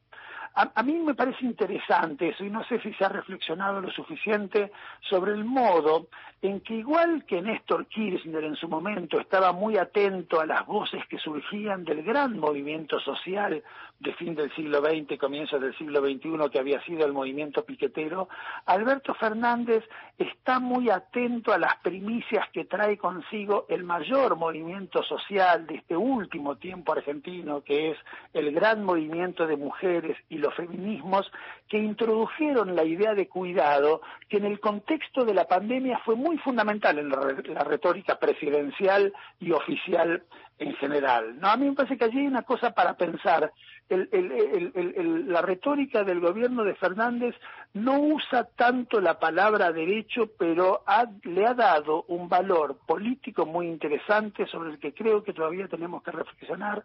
A, 0.59 0.83
mí 0.83 0.95
me 0.95 1.15
parece 1.15 1.45
interesante 1.45 2.31
eso 2.31 2.43
y 2.43 2.49
no 2.49 2.65
sé 2.65 2.81
si 2.81 2.91
se 2.95 3.05
ha 3.05 3.11
reflexionado 3.11 3.83
lo 3.83 3.91
suficiente 3.91 4.73
sobre 5.03 5.33
el 5.33 5.45
modo 5.45 6.07
en 6.41 6.63
que 6.63 6.77
igual 6.77 7.27
que 7.27 7.43
Néstor 7.43 7.85
Kirchner 7.89 8.43
en 8.43 8.57
su 8.57 8.67
momento 8.67 9.21
estaba 9.21 9.53
muy 9.53 9.77
atento 9.77 10.41
a 10.41 10.47
las 10.47 10.65
voces 10.65 11.07
que 11.09 11.19
surgían 11.19 11.85
del 11.85 12.03
gran 12.03 12.39
movimiento 12.39 12.99
social 13.01 13.63
de 13.99 14.13
fin 14.15 14.35
del 14.35 14.55
siglo 14.55 14.81
XX, 14.81 15.19
comienzo 15.19 15.59
del 15.59 15.77
siglo 15.77 16.01
XXI 16.01 16.51
que 16.51 16.59
había 16.59 16.83
sido 16.85 17.07
el 17.07 17.13
movimiento 17.13 17.65
piquetero, 17.65 18.29
Alberto 18.67 19.15
Fernández 19.15 19.85
está 20.19 20.61
muy 20.61 20.91
atento 20.91 21.53
a 21.53 21.59
las 21.59 21.77
primicias 21.77 22.49
que 22.53 22.65
trae 22.65 22.97
consigo 22.99 23.67
el 23.69 23.85
mayor 23.85 24.37
movimiento 24.37 25.03
social 25.03 25.67
de 25.67 25.77
este 25.77 25.97
último 25.97 26.57
tiempo 26.57 26.93
argentino, 26.93 27.63
que 27.63 27.91
es 27.91 27.99
el 28.33 28.53
gran 28.53 28.85
movimiento 28.85 29.47
de 29.47 29.57
mujeres 29.57 30.17
y 30.29 30.39
los 30.39 30.55
feminismos 30.55 31.31
que 31.69 31.79
introdujeron 31.79 32.77
la 32.77 32.85
idea 32.85 33.15
de 33.15 33.29
cuidado, 33.29 34.01
que 34.29 34.37
en 34.39 34.45
el 34.45 34.61
contexto 34.61 35.25
de 35.25 35.35
la 35.35 35.47
pandemia 35.47 35.99
fue 36.05 36.15
muy 36.15 36.39
fundamental 36.39 36.99
en 36.99 37.09
la, 37.09 37.65
retórica 37.65 38.19
presidencial 38.19 39.13
y 39.41 39.53
oficial 39.53 40.23
en 40.59 40.75
general. 40.77 41.39
No, 41.41 41.49
a 41.49 41.57
mí 41.57 41.69
me 41.69 41.75
parece 41.75 41.99
que 41.99 42.05
allí 42.05 42.21
hay 42.21 42.27
una 42.27 42.43
cosa 42.43 42.71
para 42.73 42.95
pensar. 42.97 43.53
La 43.89 45.43
retórica 45.43 46.03
del 46.03 46.21
gobierno 46.21 46.65
de 46.65 46.75
Fernández 46.75 47.35
no 47.75 48.01
usa 48.01 48.45
tanto 48.45 49.01
la 49.01 49.19
palabra 49.19 49.71
derecho, 49.71 50.31
pero 50.39 50.83
le 51.25 51.47
ha 51.47 51.55
dado 51.55 52.05
un 52.09 52.29
valor 52.29 52.79
político 52.87 53.47
muy 53.47 53.67
interesante 53.67 54.47
sobre 54.47 54.71
el 54.71 54.79
que 54.79 54.95
creo 54.95 55.23
que 55.23 55.33
todavía 55.33 55.69
tenemos 55.69 56.03
que 56.03 56.11
reflexionar 56.11 56.85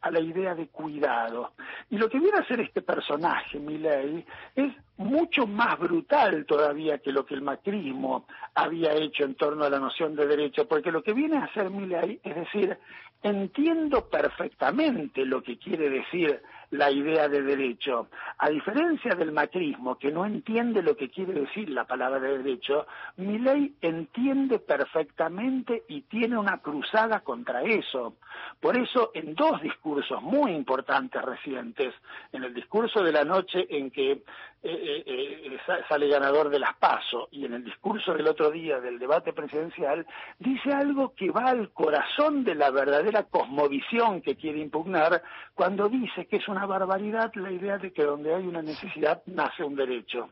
a 0.00 0.10
la 0.10 0.20
idea 0.20 0.54
de 0.54 0.68
cuidado. 0.68 1.52
Y 1.90 1.96
lo 1.96 2.08
que 2.08 2.18
viene 2.18 2.38
a 2.38 2.42
hacer 2.42 2.60
este 2.60 2.82
personaje, 2.82 3.58
Milei, 3.58 4.24
es 4.56 4.72
mucho 4.96 5.46
más 5.46 5.78
brutal 5.78 6.44
todavía 6.44 6.98
que 6.98 7.12
lo 7.12 7.24
que 7.24 7.34
el 7.34 7.42
macrismo 7.42 8.26
había 8.54 8.92
hecho 8.92 9.24
en 9.24 9.36
torno 9.36 9.64
a 9.64 9.70
la 9.70 9.78
noción 9.78 10.14
de 10.16 10.26
derecho, 10.26 10.66
porque 10.66 10.92
lo 10.92 11.02
que 11.02 11.12
viene 11.12 11.38
a 11.38 11.44
hacer 11.44 11.70
Milei 11.70 12.20
es 12.22 12.34
decir, 12.34 12.76
entiendo 13.22 14.08
perfectamente 14.08 15.24
lo 15.24 15.42
que 15.42 15.58
quiere 15.58 15.88
decir 15.88 16.42
la 16.72 16.90
idea 16.90 17.28
de 17.28 17.42
derecho. 17.42 18.08
A 18.38 18.48
diferencia 18.48 19.14
del 19.14 19.30
macrismo, 19.30 19.98
que 19.98 20.10
no 20.10 20.24
entiende 20.24 20.82
lo 20.82 20.96
que 20.96 21.10
quiere 21.10 21.34
decir 21.34 21.68
la 21.68 21.84
palabra 21.84 22.18
de 22.18 22.38
derecho, 22.38 22.86
mi 23.18 23.38
ley 23.38 23.74
entiende 23.82 24.58
perfectamente 24.58 25.84
y 25.88 26.02
tiene 26.02 26.38
una 26.38 26.58
cruzada 26.58 27.20
contra 27.20 27.62
eso. 27.62 28.14
Por 28.58 28.78
eso, 28.78 29.10
en 29.12 29.34
dos 29.34 29.60
discursos 29.60 30.22
muy 30.22 30.52
importantes 30.52 31.20
recientes, 31.20 31.94
en 32.32 32.44
el 32.44 32.54
discurso 32.54 33.02
de 33.02 33.12
la 33.12 33.24
noche 33.24 33.66
en 33.68 33.90
que 33.90 34.22
eh, 34.64 35.02
eh, 35.04 35.58
eh, 35.66 35.82
sale 35.88 36.06
ganador 36.06 36.48
de 36.48 36.60
las 36.60 36.76
PASO 36.76 37.28
y 37.32 37.44
en 37.44 37.54
el 37.54 37.64
discurso 37.64 38.14
del 38.14 38.28
otro 38.28 38.48
día 38.48 38.80
del 38.80 39.00
debate 39.00 39.32
presidencial 39.32 40.06
dice 40.38 40.72
algo 40.72 41.14
que 41.16 41.32
va 41.32 41.46
al 41.46 41.70
corazón 41.72 42.44
de 42.44 42.54
la 42.54 42.70
verdadera 42.70 43.24
cosmovisión 43.24 44.22
que 44.22 44.36
quiere 44.36 44.60
impugnar 44.60 45.20
cuando 45.54 45.88
dice 45.88 46.26
que 46.26 46.36
es 46.36 46.46
una 46.46 46.64
barbaridad 46.64 47.32
la 47.34 47.50
idea 47.50 47.78
de 47.78 47.92
que 47.92 48.04
donde 48.04 48.32
hay 48.32 48.46
una 48.46 48.62
necesidad 48.62 49.22
nace 49.26 49.64
un 49.64 49.74
derecho. 49.74 50.28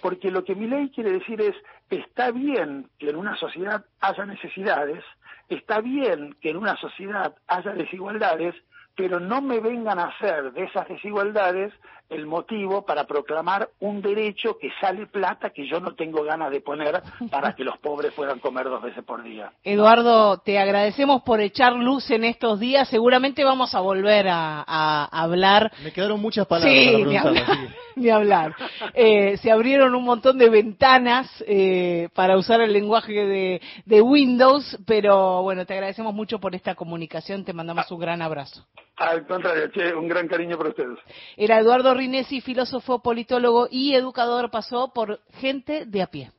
Porque 0.00 0.30
lo 0.30 0.44
que 0.44 0.54
mi 0.54 0.66
ley 0.66 0.88
quiere 0.88 1.12
decir 1.12 1.42
es, 1.42 1.54
está 1.90 2.30
bien 2.30 2.88
que 2.98 3.10
en 3.10 3.16
una 3.16 3.36
sociedad 3.36 3.84
haya 4.00 4.24
necesidades, 4.24 5.04
está 5.50 5.82
bien 5.82 6.34
que 6.40 6.50
en 6.50 6.56
una 6.56 6.76
sociedad 6.76 7.34
haya 7.48 7.72
desigualdades, 7.72 8.54
pero 8.96 9.18
no 9.20 9.40
me 9.40 9.60
vengan 9.60 9.98
a 9.98 10.04
hacer 10.04 10.52
de 10.52 10.64
esas 10.64 10.88
desigualdades 10.88 11.72
el 12.10 12.26
motivo 12.26 12.84
para 12.84 13.04
proclamar 13.04 13.70
un 13.80 14.02
derecho 14.02 14.58
que 14.58 14.70
sale 14.80 15.06
plata 15.06 15.50
que 15.50 15.66
yo 15.66 15.80
no 15.80 15.94
tengo 15.94 16.22
ganas 16.22 16.50
de 16.50 16.60
poner 16.60 17.02
para 17.30 17.54
que 17.54 17.64
los 17.64 17.78
pobres 17.78 18.12
puedan 18.12 18.38
comer 18.38 18.64
dos 18.66 18.82
veces 18.82 19.02
por 19.04 19.22
día. 19.22 19.52
Eduardo, 19.62 20.38
te 20.38 20.58
agradecemos 20.58 21.22
por 21.22 21.40
echar 21.40 21.72
luz 21.72 22.10
en 22.10 22.24
estos 22.24 22.60
días. 22.60 22.88
Seguramente 22.88 23.42
vamos 23.42 23.74
a 23.74 23.80
volver 23.80 24.26
a, 24.28 25.04
hablar. 25.10 25.72
Me 25.82 25.92
quedaron 25.92 26.20
muchas 26.20 26.46
palabras 26.46 26.84
para 26.84 27.22
preguntar. 27.22 27.68
Ni 27.96 28.10
hablar. 28.10 28.56
Eh, 28.92 29.36
se 29.36 29.52
abrieron 29.52 29.94
un 29.94 30.04
montón 30.04 30.36
de 30.36 30.50
ventanas 30.50 31.30
eh, 31.46 32.08
para 32.12 32.36
usar 32.36 32.60
el 32.60 32.72
lenguaje 32.72 33.12
de, 33.12 33.60
de, 33.84 34.02
Windows, 34.02 34.78
pero 34.84 35.42
bueno, 35.42 35.64
te 35.64 35.74
agradecemos 35.74 36.12
mucho 36.12 36.40
por 36.40 36.56
esta 36.56 36.74
comunicación. 36.74 37.44
Te 37.44 37.52
mandamos 37.52 37.90
un 37.92 38.00
gran 38.00 38.20
abrazo. 38.20 38.66
Al 38.96 39.26
contrario, 39.26 39.98
un 39.98 40.08
gran 40.08 40.28
cariño 40.28 40.56
para 40.56 40.70
ustedes. 40.70 40.98
Era 41.36 41.58
Eduardo 41.58 41.92
Rinesi, 41.94 42.40
filósofo, 42.40 43.02
politólogo 43.02 43.68
y 43.70 43.94
educador, 43.94 44.50
pasó 44.50 44.92
por 44.92 45.20
gente 45.40 45.84
de 45.84 46.02
a 46.02 46.06
pie. 46.06 46.30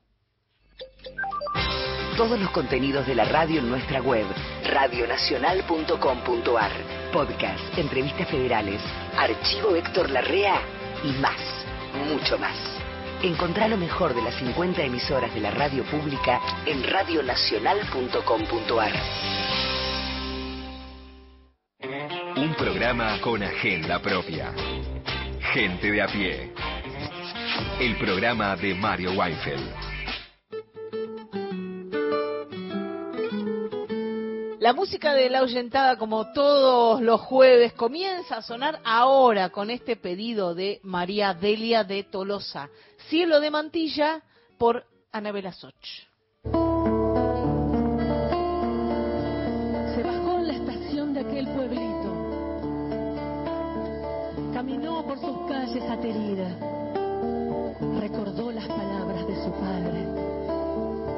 Todos 2.15 2.39
los 2.39 2.49
contenidos 2.51 3.05
de 3.07 3.15
la 3.15 3.25
radio 3.25 3.59
en 3.59 3.69
nuestra 3.69 4.01
web, 4.01 4.25
radionacional.com.ar. 4.63 6.71
Podcast, 7.11 7.77
entrevistas 7.77 8.29
federales, 8.29 8.81
archivo 9.17 9.75
Héctor 9.75 10.09
Larrea 10.09 10.61
y 11.03 11.11
más, 11.19 11.65
mucho 12.09 12.37
más. 12.37 12.55
Encontrá 13.21 13.67
lo 13.67 13.75
mejor 13.75 14.13
de 14.13 14.21
las 14.21 14.35
50 14.35 14.81
emisoras 14.83 15.33
de 15.33 15.41
la 15.41 15.51
radio 15.51 15.83
pública 15.85 16.39
en 16.65 16.83
radionacional.com.ar. 16.83 18.93
Un 21.85 22.55
programa 22.55 23.21
con 23.21 23.43
agenda 23.43 24.01
propia. 24.01 24.51
Gente 25.53 25.91
de 25.91 26.01
a 26.01 26.07
pie. 26.07 26.51
El 27.79 27.95
programa 27.99 28.55
de 28.55 28.73
Mario 28.73 29.11
Weinfeld. 29.11 29.71
La 34.59 34.73
música 34.73 35.13
de 35.13 35.29
la 35.29 35.39
ahuyentada, 35.39 35.97
como 35.97 36.31
todos 36.33 37.01
los 37.01 37.21
jueves, 37.21 37.73
comienza 37.73 38.37
a 38.37 38.41
sonar 38.41 38.81
ahora 38.83 39.51
con 39.51 39.69
este 39.69 39.95
pedido 39.95 40.55
de 40.55 40.79
María 40.81 41.35
Delia 41.35 41.83
de 41.83 42.03
Tolosa. 42.03 42.67
Cielo 43.09 43.39
de 43.39 43.51
Mantilla 43.51 44.23
por 44.57 44.87
Anabela 45.11 45.53
Soch. 45.53 46.14
Calles 55.65 55.89
ateridas. 55.89 56.53
Recordó 57.99 58.51
las 58.51 58.67
palabras 58.67 59.27
de 59.27 59.35
su 59.43 59.51
padre. 59.53 59.99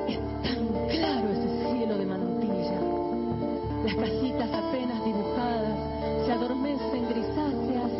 Es 0.07 0.19
tan 0.41 0.67
claro 0.87 1.29
ese 1.31 1.71
cielo 1.73 1.97
de 1.97 2.05
mantilla 2.05 2.79
las 3.83 3.95
casitas 3.95 4.49
apenas 4.53 5.03
dibujadas 5.05 5.77
se 6.25 6.31
adormecen 6.31 7.09
grisáceas 7.09 7.91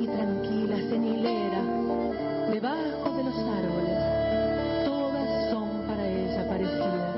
y 0.00 0.06
tranquilas 0.06 0.80
en 0.92 1.04
hilera, 1.04 1.62
debajo 2.50 3.16
de 3.16 3.24
los 3.24 3.34
árboles. 3.34 4.84
Todas 4.84 5.50
son 5.50 5.68
para 5.86 6.08
ella 6.08 6.48
parecidas. 6.48 7.16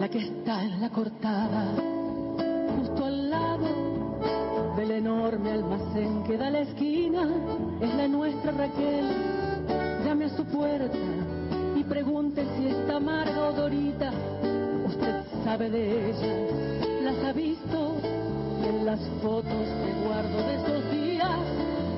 La 0.00 0.08
que 0.08 0.18
está 0.18 0.64
en 0.64 0.80
la 0.80 0.90
cortada, 0.90 1.97
enorme 4.98 5.50
almacén 5.52 6.22
que 6.24 6.36
da 6.36 6.50
la 6.50 6.60
esquina, 6.60 7.22
es 7.80 7.94
la 7.94 8.08
nuestra 8.08 8.52
Raquel. 8.52 9.06
Llame 10.04 10.26
a 10.26 10.36
su 10.36 10.44
puerta 10.44 10.98
pregunte 11.88 12.44
si 12.56 12.68
está 12.68 12.96
amarga 12.96 13.48
o 13.48 13.52
dorita, 13.52 14.12
usted 14.86 15.22
sabe 15.42 15.70
de 15.70 16.10
ellas, 16.10 16.52
las 17.02 17.24
ha 17.24 17.32
visto 17.32 17.96
en 18.62 18.84
las 18.84 19.00
fotos 19.22 19.66
que 19.84 19.92
guardo 20.06 20.36
de 20.36 20.54
esos 20.56 20.90
días. 20.90 21.38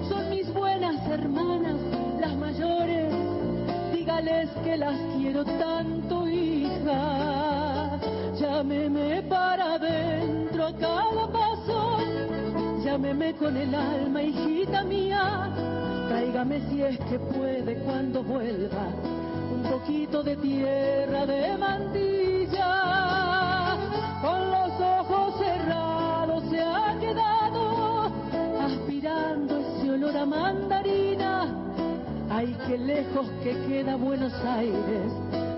Son 0.08 0.30
mis 0.30 0.52
buenas 0.54 0.96
hermanas, 1.10 1.76
las 2.20 2.36
mayores, 2.36 3.12
dígales 3.92 4.48
que 4.62 4.76
las 4.76 4.96
quiero 5.16 5.44
tanto, 5.44 6.28
hija. 6.28 7.98
Llámeme 8.38 9.22
para 9.22 9.74
adentro 9.74 10.66
a 10.66 10.72
cada 10.74 11.32
paso, 11.32 11.99
llámeme 12.90 13.34
con 13.34 13.56
el 13.56 13.72
alma, 13.72 14.20
hijita 14.20 14.82
mía. 14.82 15.48
Tráigame 16.08 16.60
si 16.68 16.82
es 16.82 16.98
que 17.08 17.20
puede 17.20 17.76
cuando 17.84 18.24
vuelva 18.24 18.88
un 19.54 19.62
poquito 19.62 20.24
de 20.24 20.36
tierra 20.36 21.24
de 21.24 21.56
mantilla. 21.56 22.68
Con 24.20 24.50
los 24.50 24.72
ojos 24.80 25.38
cerrados 25.38 26.42
se 26.50 26.60
ha 26.60 26.96
quedado 26.98 28.12
aspirando 28.60 29.58
ese 29.58 29.90
olor 29.92 30.16
a 30.16 30.26
mandarina. 30.26 31.54
Ay, 32.28 32.56
qué 32.66 32.76
lejos 32.76 33.28
que 33.44 33.52
queda 33.68 33.94
Buenos 33.94 34.34
Aires 34.44 35.12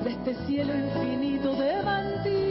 de 0.05 0.11
este 0.11 0.35
cielo 0.47 0.75
infinito 0.75 1.55
de 1.55 1.83
mantilla. 1.83 2.42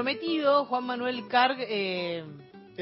Prometido, 0.00 0.64
Juan 0.64 0.84
Manuel 0.84 1.28
Carg, 1.28 1.58
eh, 1.60 2.24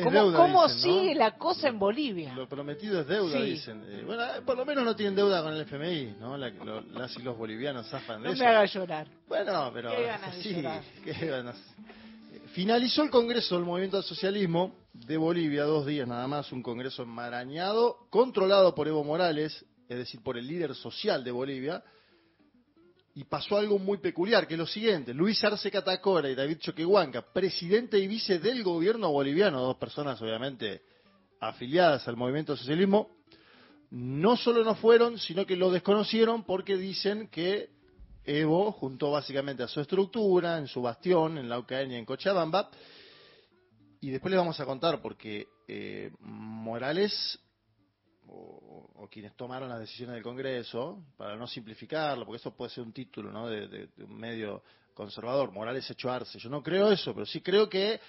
¿cómo, 0.04 0.68
sigue 0.68 1.16
la 1.16 1.36
cosa 1.36 1.66
en 1.68 1.76
Bolivia? 1.76 2.32
Lo 2.32 2.48
prometido 2.48 3.00
es 3.00 3.08
deuda, 3.08 3.40
dicen. 3.40 3.82
Eh, 3.88 4.04
bueno, 4.06 4.22
eh, 4.22 4.42
por 4.46 4.56
lo 4.56 4.64
menos 4.64 4.84
no 4.84 4.94
tienen 4.94 5.16
deuda 5.16 5.42
con 5.42 5.52
el 5.52 5.62
FMI, 5.62 6.14
¿no? 6.20 6.36
las 6.36 7.16
y 7.16 7.22
los 7.22 7.36
bolivianos 7.36 7.88
zafan 7.88 8.22
de 8.22 8.28
no 8.28 8.34
eso. 8.34 8.44
No 8.44 8.48
me 8.48 8.56
haga 8.56 8.64
llorar. 8.66 9.08
Bueno, 9.26 9.70
pero... 9.74 9.90
sí, 10.40 10.62
Finalizó 12.52 13.02
el 13.02 13.10
Congreso 13.10 13.56
del 13.56 13.64
Movimiento 13.64 13.96
al 13.96 14.04
Socialismo 14.04 14.76
de 14.92 15.16
Bolivia, 15.16 15.64
dos 15.64 15.84
días 15.84 16.06
nada 16.06 16.28
más, 16.28 16.52
un 16.52 16.62
Congreso 16.62 17.02
enmarañado, 17.02 18.06
controlado 18.10 18.76
por 18.76 18.86
Evo 18.86 19.02
Morales, 19.02 19.66
es 19.88 19.98
decir, 19.98 20.22
por 20.22 20.38
el 20.38 20.46
líder 20.46 20.76
social 20.76 21.24
de 21.24 21.32
Bolivia, 21.32 21.82
y 23.18 23.24
pasó 23.24 23.56
algo 23.56 23.80
muy 23.80 23.98
peculiar, 23.98 24.46
que 24.46 24.54
es 24.54 24.60
lo 24.60 24.66
siguiente, 24.68 25.12
Luis 25.12 25.42
Arce 25.42 25.72
Catacora 25.72 26.30
y 26.30 26.36
David 26.36 26.58
Choquehuanca, 26.58 27.20
presidente 27.32 27.98
y 27.98 28.06
vice 28.06 28.38
del 28.38 28.62
gobierno 28.62 29.10
boliviano, 29.10 29.60
dos 29.60 29.76
personas 29.76 30.22
obviamente 30.22 30.82
afiliadas 31.40 32.06
al 32.06 32.16
movimiento 32.16 32.56
socialismo, 32.56 33.10
no 33.90 34.36
solo 34.36 34.62
no 34.62 34.76
fueron, 34.76 35.18
sino 35.18 35.44
que 35.44 35.56
lo 35.56 35.72
desconocieron 35.72 36.44
porque 36.44 36.76
dicen 36.76 37.26
que 37.26 37.70
Evo 38.22 38.70
juntó 38.70 39.10
básicamente 39.10 39.64
a 39.64 39.68
su 39.68 39.80
estructura, 39.80 40.56
en 40.56 40.68
su 40.68 40.80
bastión, 40.80 41.38
en 41.38 41.48
la 41.48 41.58
UCN 41.58 41.90
y 41.90 41.96
en 41.96 42.04
Cochabamba, 42.04 42.70
y 44.00 44.10
después 44.10 44.30
les 44.30 44.38
vamos 44.38 44.60
a 44.60 44.64
contar 44.64 45.02
porque 45.02 45.48
eh, 45.66 46.12
Morales 46.20 47.40
o, 48.96 49.08
quienes 49.08 49.34
tomaron 49.36 49.68
las 49.68 49.80
decisiones 49.80 50.14
del 50.14 50.22
Congreso, 50.22 51.02
para 51.16 51.36
no 51.36 51.46
simplificarlo, 51.46 52.24
porque 52.24 52.38
eso 52.38 52.54
puede 52.54 52.70
ser 52.70 52.84
un 52.84 52.92
título 52.92 53.30
¿no? 53.30 53.48
de, 53.48 53.88
un 53.98 54.16
medio 54.16 54.62
conservador, 54.94 55.52
Morales 55.52 55.88
hecho 55.90 56.10
arce. 56.10 56.38
Yo 56.38 56.48
no 56.48 56.62
creo 56.62 56.90
eso, 56.90 57.14
pero 57.14 57.26
sí 57.26 57.40
creo 57.40 57.68
que 57.68 58.00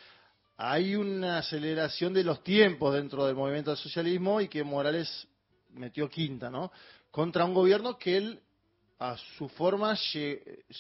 hay 0.58 0.95
una 0.95 1.38
aceleración 1.38 2.13
de 2.13 2.23
los 2.23 2.43
tiempos 2.43 2.93
dentro 2.93 3.25
del 3.25 3.36
movimiento 3.36 3.71
del 3.71 3.77
socialismo 3.77 4.41
y 4.41 4.47
que 4.47 4.63
Morales 4.63 5.27
metió 5.71 6.10
quinta, 6.10 6.49
¿no? 6.49 6.71
Contra 7.12 7.45
un 7.45 7.53
gobierno 7.53 7.97
que 7.97 8.17
él 8.17 8.39
a 8.99 9.15
su 9.38 9.47
forma 9.47 9.97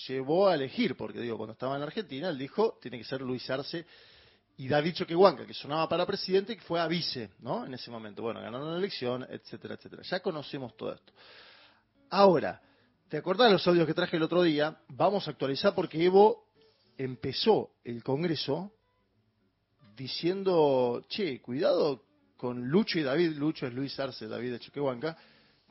llevó 0.07 0.49
a 0.49 0.55
elegir, 0.55 0.97
porque 0.97 1.21
digo, 1.21 1.37
cuando 1.37 1.53
estaba 1.53 1.77
en 1.77 1.83
Argentina, 1.83 2.29
él 2.29 2.37
dijo, 2.37 2.77
tiene 2.81 2.97
que 2.97 3.05
ser 3.05 3.21
Luis 3.21 3.49
Arce 3.49 3.85
y 4.59 4.67
David 4.67 4.93
Choquehuanca, 4.93 5.45
que 5.45 5.53
sonaba 5.53 5.87
para 5.87 6.05
presidente 6.05 6.51
y 6.51 6.57
que 6.57 6.61
fue 6.61 6.81
a 6.81 6.87
vice, 6.87 7.29
¿no? 7.39 7.65
En 7.65 7.73
ese 7.73 7.89
momento. 7.89 8.21
Bueno, 8.21 8.41
ganaron 8.41 8.73
la 8.73 8.77
elección, 8.77 9.25
etcétera, 9.29 9.75
etcétera. 9.75 10.03
Ya 10.03 10.19
conocemos 10.19 10.75
todo 10.75 10.93
esto. 10.93 11.13
Ahora, 12.09 12.61
¿te 13.07 13.15
acordás 13.15 13.47
de 13.47 13.53
los 13.53 13.65
audios 13.65 13.87
que 13.87 13.93
traje 13.93 14.17
el 14.17 14.23
otro 14.23 14.41
día? 14.41 14.77
Vamos 14.89 15.25
a 15.25 15.31
actualizar 15.31 15.73
porque 15.73 16.03
Evo 16.03 16.43
empezó 16.97 17.71
el 17.85 18.03
Congreso 18.03 18.73
diciendo, 19.95 21.05
che, 21.07 21.41
cuidado 21.41 22.03
con 22.35 22.67
Lucho 22.67 22.99
y 22.99 23.03
David, 23.03 23.37
Lucho 23.37 23.65
es 23.65 23.73
Luis 23.73 23.97
Arce, 23.97 24.27
David 24.27 24.51
de 24.51 24.59
Choquehuanca, 24.59 25.15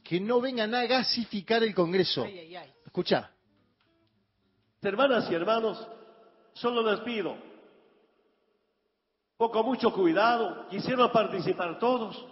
que 0.03 0.19
no 0.19 0.41
vengan 0.41 0.75
a 0.75 0.87
gasificar 0.87 1.63
el 1.63 1.75
Congreso. 1.75 2.25
Escucha. 2.87 3.31
Hermanas 4.81 5.31
y 5.31 5.35
hermanos, 5.35 5.87
solo 6.55 6.91
les 6.91 7.01
pido 7.01 7.48
con 9.39 9.65
mucho 9.65 9.93
cuidado, 9.93 10.67
quisieron 10.69 11.11
participar 11.13 11.79
todos. 11.79 12.27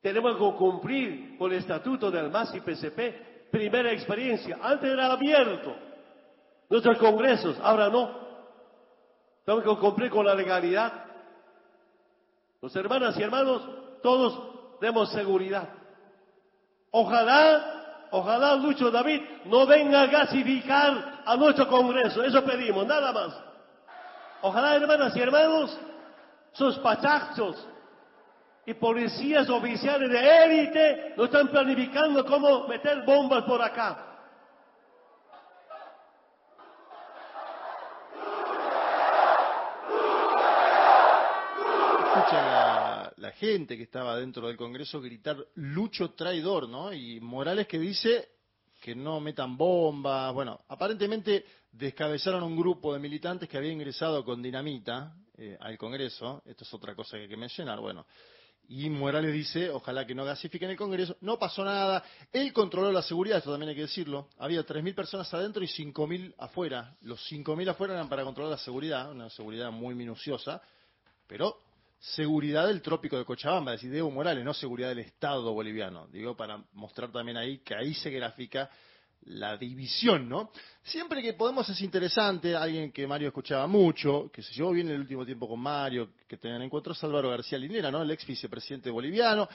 Tenemos 0.00 0.36
que 0.36 0.56
cumplir 0.56 1.36
con 1.36 1.52
el 1.52 1.58
estatuto 1.58 2.10
del 2.10 2.30
MAS 2.30 2.54
y 2.54 2.60
PCP, 2.60 3.50
primera 3.50 3.92
experiencia. 3.92 4.58
Antes 4.62 4.90
era 4.90 5.12
abierto 5.12 5.74
nuestros 6.70 6.96
congresos, 6.96 7.58
ahora 7.62 7.90
no. 7.90 8.10
Tenemos 9.44 9.64
que 9.64 9.80
cumplir 9.80 10.10
con 10.10 10.24
la 10.24 10.34
legalidad. 10.34 10.92
Los 12.62 12.74
hermanas 12.74 13.16
y 13.18 13.22
hermanos, 13.22 13.62
todos 14.02 14.80
demos 14.80 15.12
seguridad. 15.12 15.68
Ojalá, 16.90 18.08
ojalá 18.12 18.56
Lucho 18.56 18.90
David 18.90 19.20
no 19.44 19.66
venga 19.66 20.02
a 20.02 20.06
gasificar 20.06 21.22
a 21.26 21.36
nuestro 21.36 21.68
congreso. 21.68 22.22
Eso 22.22 22.42
pedimos, 22.44 22.86
nada 22.86 23.12
más. 23.12 23.45
Ojalá, 24.42 24.76
hermanas 24.76 25.16
y 25.16 25.20
hermanos, 25.20 25.78
sus 26.52 26.78
pachachos 26.78 27.66
y 28.66 28.74
policías 28.74 29.48
oficiales 29.48 30.10
de 30.10 30.44
élite 30.44 31.14
no 31.16 31.24
están 31.24 31.48
planificando 31.48 32.24
cómo 32.24 32.66
meter 32.66 33.04
bombas 33.04 33.44
por 33.44 33.62
acá. 33.62 34.02
Escucha 42.06 43.12
la 43.16 43.30
gente 43.32 43.76
que 43.76 43.82
estaba 43.84 44.16
dentro 44.16 44.48
del 44.48 44.56
Congreso 44.56 45.00
gritar 45.00 45.36
Lucho 45.54 46.12
traidor, 46.14 46.68
¿no? 46.68 46.92
Y 46.92 47.20
Morales 47.20 47.66
que 47.66 47.78
dice 47.78 48.30
que 48.80 48.94
no 48.94 49.20
metan 49.20 49.56
bombas. 49.56 50.32
Bueno, 50.32 50.60
aparentemente 50.68 51.44
descabezaron 51.78 52.42
un 52.42 52.56
grupo 52.56 52.92
de 52.92 52.98
militantes 52.98 53.48
que 53.48 53.58
había 53.58 53.72
ingresado 53.72 54.24
con 54.24 54.42
dinamita 54.42 55.14
eh, 55.36 55.56
al 55.60 55.76
Congreso. 55.76 56.42
Esto 56.46 56.64
es 56.64 56.74
otra 56.74 56.94
cosa 56.94 57.16
que 57.16 57.24
hay 57.24 57.28
que 57.28 57.36
mencionar. 57.36 57.80
Bueno, 57.80 58.06
y 58.68 58.88
Morales 58.90 59.32
dice, 59.32 59.70
ojalá 59.70 60.06
que 60.06 60.14
no 60.14 60.24
gasifiquen 60.24 60.70
el 60.70 60.76
Congreso. 60.76 61.16
No 61.20 61.38
pasó 61.38 61.64
nada. 61.64 62.02
Él 62.32 62.52
controló 62.52 62.90
la 62.90 63.02
seguridad, 63.02 63.38
esto 63.38 63.50
también 63.50 63.70
hay 63.70 63.76
que 63.76 63.82
decirlo. 63.82 64.28
Había 64.38 64.64
3.000 64.64 64.94
personas 64.94 65.32
adentro 65.34 65.62
y 65.62 65.66
5.000 65.66 66.34
afuera. 66.38 66.96
Los 67.02 67.20
5.000 67.30 67.68
afuera 67.68 67.94
eran 67.94 68.08
para 68.08 68.24
controlar 68.24 68.52
la 68.52 68.58
seguridad, 68.58 69.10
una 69.10 69.30
seguridad 69.30 69.70
muy 69.70 69.94
minuciosa, 69.94 70.62
pero 71.26 71.58
seguridad 71.98 72.66
del 72.66 72.82
trópico 72.82 73.16
de 73.16 73.24
Cochabamba, 73.24 73.74
es 73.74 73.80
decir, 73.80 73.92
de 73.92 73.98
Evo 73.98 74.10
Morales, 74.10 74.44
no 74.44 74.54
seguridad 74.54 74.88
del 74.88 75.00
Estado 75.00 75.52
boliviano. 75.52 76.08
Digo, 76.08 76.36
para 76.36 76.62
mostrar 76.72 77.12
también 77.12 77.36
ahí 77.36 77.58
que 77.58 77.74
ahí 77.74 77.94
se 77.94 78.10
grafica 78.10 78.70
la 79.26 79.56
división, 79.56 80.28
¿no? 80.28 80.50
Siempre 80.82 81.22
que 81.22 81.34
podemos 81.34 81.68
es 81.68 81.80
interesante, 81.80 82.54
alguien 82.54 82.92
que 82.92 83.06
Mario 83.06 83.28
escuchaba 83.28 83.66
mucho, 83.66 84.30
que 84.32 84.42
se 84.42 84.54
llevó 84.54 84.72
bien 84.72 84.88
el 84.88 85.00
último 85.00 85.24
tiempo 85.24 85.48
con 85.48 85.60
Mario, 85.60 86.10
que 86.28 86.36
tenían 86.36 86.62
encuentros, 86.62 87.02
Álvaro 87.04 87.30
García 87.30 87.58
Linera, 87.58 87.90
¿no? 87.90 88.02
El 88.02 88.10
ex 88.10 88.26
vicepresidente 88.26 88.90
boliviano, 88.90 89.48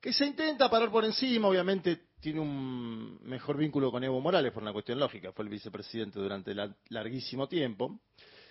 que 0.00 0.12
se 0.12 0.26
intenta 0.26 0.70
parar 0.70 0.90
por 0.90 1.04
encima, 1.04 1.48
obviamente 1.48 2.10
tiene 2.20 2.40
un 2.40 3.18
mejor 3.22 3.56
vínculo 3.56 3.90
con 3.90 4.04
Evo 4.04 4.20
Morales 4.20 4.52
por 4.52 4.62
una 4.62 4.72
cuestión 4.72 5.00
lógica, 5.00 5.32
fue 5.32 5.44
el 5.44 5.50
vicepresidente 5.50 6.20
durante 6.20 6.54
larguísimo 6.88 7.48
tiempo. 7.48 8.00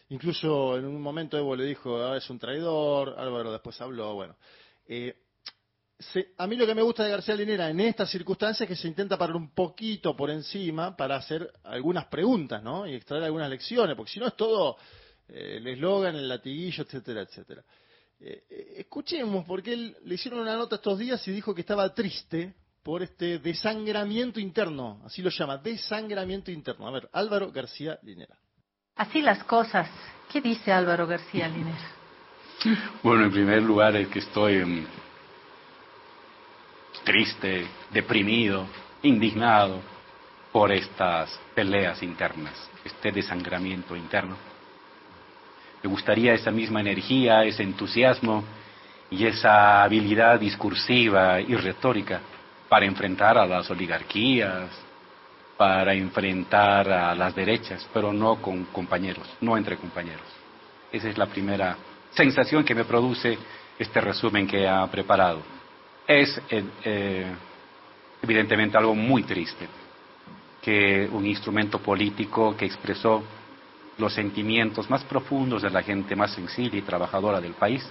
Incluso 0.09 0.77
en 0.77 0.85
un 0.85 1.01
momento 1.01 1.37
Evo 1.37 1.55
le 1.55 1.65
dijo, 1.65 1.97
ah, 2.03 2.17
es 2.17 2.29
un 2.29 2.37
traidor, 2.37 3.15
Álvaro 3.17 3.51
después 3.51 3.79
habló, 3.81 4.13
bueno. 4.13 4.35
Eh, 4.87 5.24
a 6.37 6.47
mí 6.47 6.55
lo 6.55 6.65
que 6.67 6.75
me 6.75 6.81
gusta 6.81 7.03
de 7.03 7.11
García 7.11 7.35
Linera 7.35 7.69
en 7.69 7.79
estas 7.79 8.09
circunstancias 8.09 8.61
es 8.61 8.67
que 8.67 8.81
se 8.81 8.87
intenta 8.87 9.17
parar 9.17 9.35
un 9.35 9.51
poquito 9.51 10.15
por 10.15 10.29
encima 10.29 10.95
para 10.95 11.15
hacer 11.15 11.51
algunas 11.63 12.05
preguntas, 12.05 12.61
¿no? 12.61 12.85
Y 12.85 12.95
extraer 12.95 13.23
algunas 13.23 13.49
lecciones, 13.49 13.95
porque 13.95 14.11
si 14.11 14.19
no 14.19 14.27
es 14.27 14.35
todo 14.35 14.77
eh, 15.29 15.55
el 15.57 15.67
eslogan, 15.67 16.15
el 16.15 16.27
latiguillo, 16.27 16.83
etcétera, 16.83 17.21
etcétera. 17.21 17.63
Eh, 18.19 18.75
escuchemos, 18.77 19.45
porque 19.45 19.73
él 19.73 19.95
le 20.03 20.15
hicieron 20.15 20.41
una 20.41 20.55
nota 20.55 20.75
estos 20.75 20.99
días 20.99 21.25
y 21.27 21.31
dijo 21.31 21.55
que 21.55 21.61
estaba 21.61 21.93
triste 21.93 22.53
por 22.83 23.01
este 23.01 23.39
desangramiento 23.39 24.39
interno, 24.39 25.01
así 25.05 25.21
lo 25.21 25.29
llama, 25.29 25.57
desangramiento 25.57 26.51
interno. 26.51 26.87
A 26.87 26.91
ver, 26.91 27.09
Álvaro 27.13 27.51
García 27.51 27.97
Linera. 28.03 28.37
Así 28.95 29.21
las 29.21 29.43
cosas. 29.45 29.89
¿Qué 30.31 30.41
dice 30.41 30.71
Álvaro 30.71 31.07
García 31.07 31.47
Linera? 31.47 31.91
Bueno, 33.01 33.25
en 33.25 33.31
primer 33.31 33.61
lugar 33.61 33.95
es 33.95 34.07
que 34.07 34.19
estoy 34.19 34.85
triste, 37.05 37.65
deprimido, 37.91 38.67
indignado 39.03 39.79
por 40.51 40.71
estas 40.71 41.39
peleas 41.53 42.03
internas, 42.03 42.53
este 42.83 43.11
desangramiento 43.11 43.95
interno. 43.95 44.35
Me 45.81 45.89
gustaría 45.89 46.33
esa 46.33 46.51
misma 46.51 46.81
energía, 46.81 47.45
ese 47.45 47.63
entusiasmo 47.63 48.43
y 49.09 49.25
esa 49.25 49.83
habilidad 49.83 50.39
discursiva 50.39 51.39
y 51.39 51.55
retórica 51.55 52.19
para 52.67 52.85
enfrentar 52.85 53.37
a 53.37 53.45
las 53.45 53.69
oligarquías, 53.69 54.69
para 55.57 55.93
enfrentar 55.93 56.91
a 56.91 57.15
las 57.15 57.35
derechas, 57.35 57.87
pero 57.93 58.11
no 58.11 58.41
con 58.41 58.65
compañeros, 58.65 59.27
no 59.41 59.55
entre 59.55 59.77
compañeros. 59.77 60.25
Esa 60.91 61.09
es 61.09 61.17
la 61.17 61.27
primera 61.27 61.77
sensación 62.11 62.63
que 62.63 62.75
me 62.75 62.85
produce 62.85 63.37
este 63.77 64.01
resumen 64.01 64.47
que 64.47 64.67
ha 64.67 64.85
preparado. 64.87 65.54
Es 66.07 66.41
eh, 66.49 67.25
evidentemente 68.21 68.77
algo 68.77 68.95
muy 68.95 69.23
triste 69.23 69.67
que 70.61 71.09
un 71.11 71.25
instrumento 71.25 71.79
político 71.79 72.55
que 72.55 72.65
expresó 72.65 73.23
los 73.97 74.13
sentimientos 74.13 74.89
más 74.89 75.03
profundos 75.03 75.61
de 75.61 75.69
la 75.69 75.83
gente 75.83 76.15
más 76.15 76.31
sensible 76.33 76.79
y 76.79 76.81
trabajadora 76.81 77.39
del 77.39 77.53
país, 77.53 77.87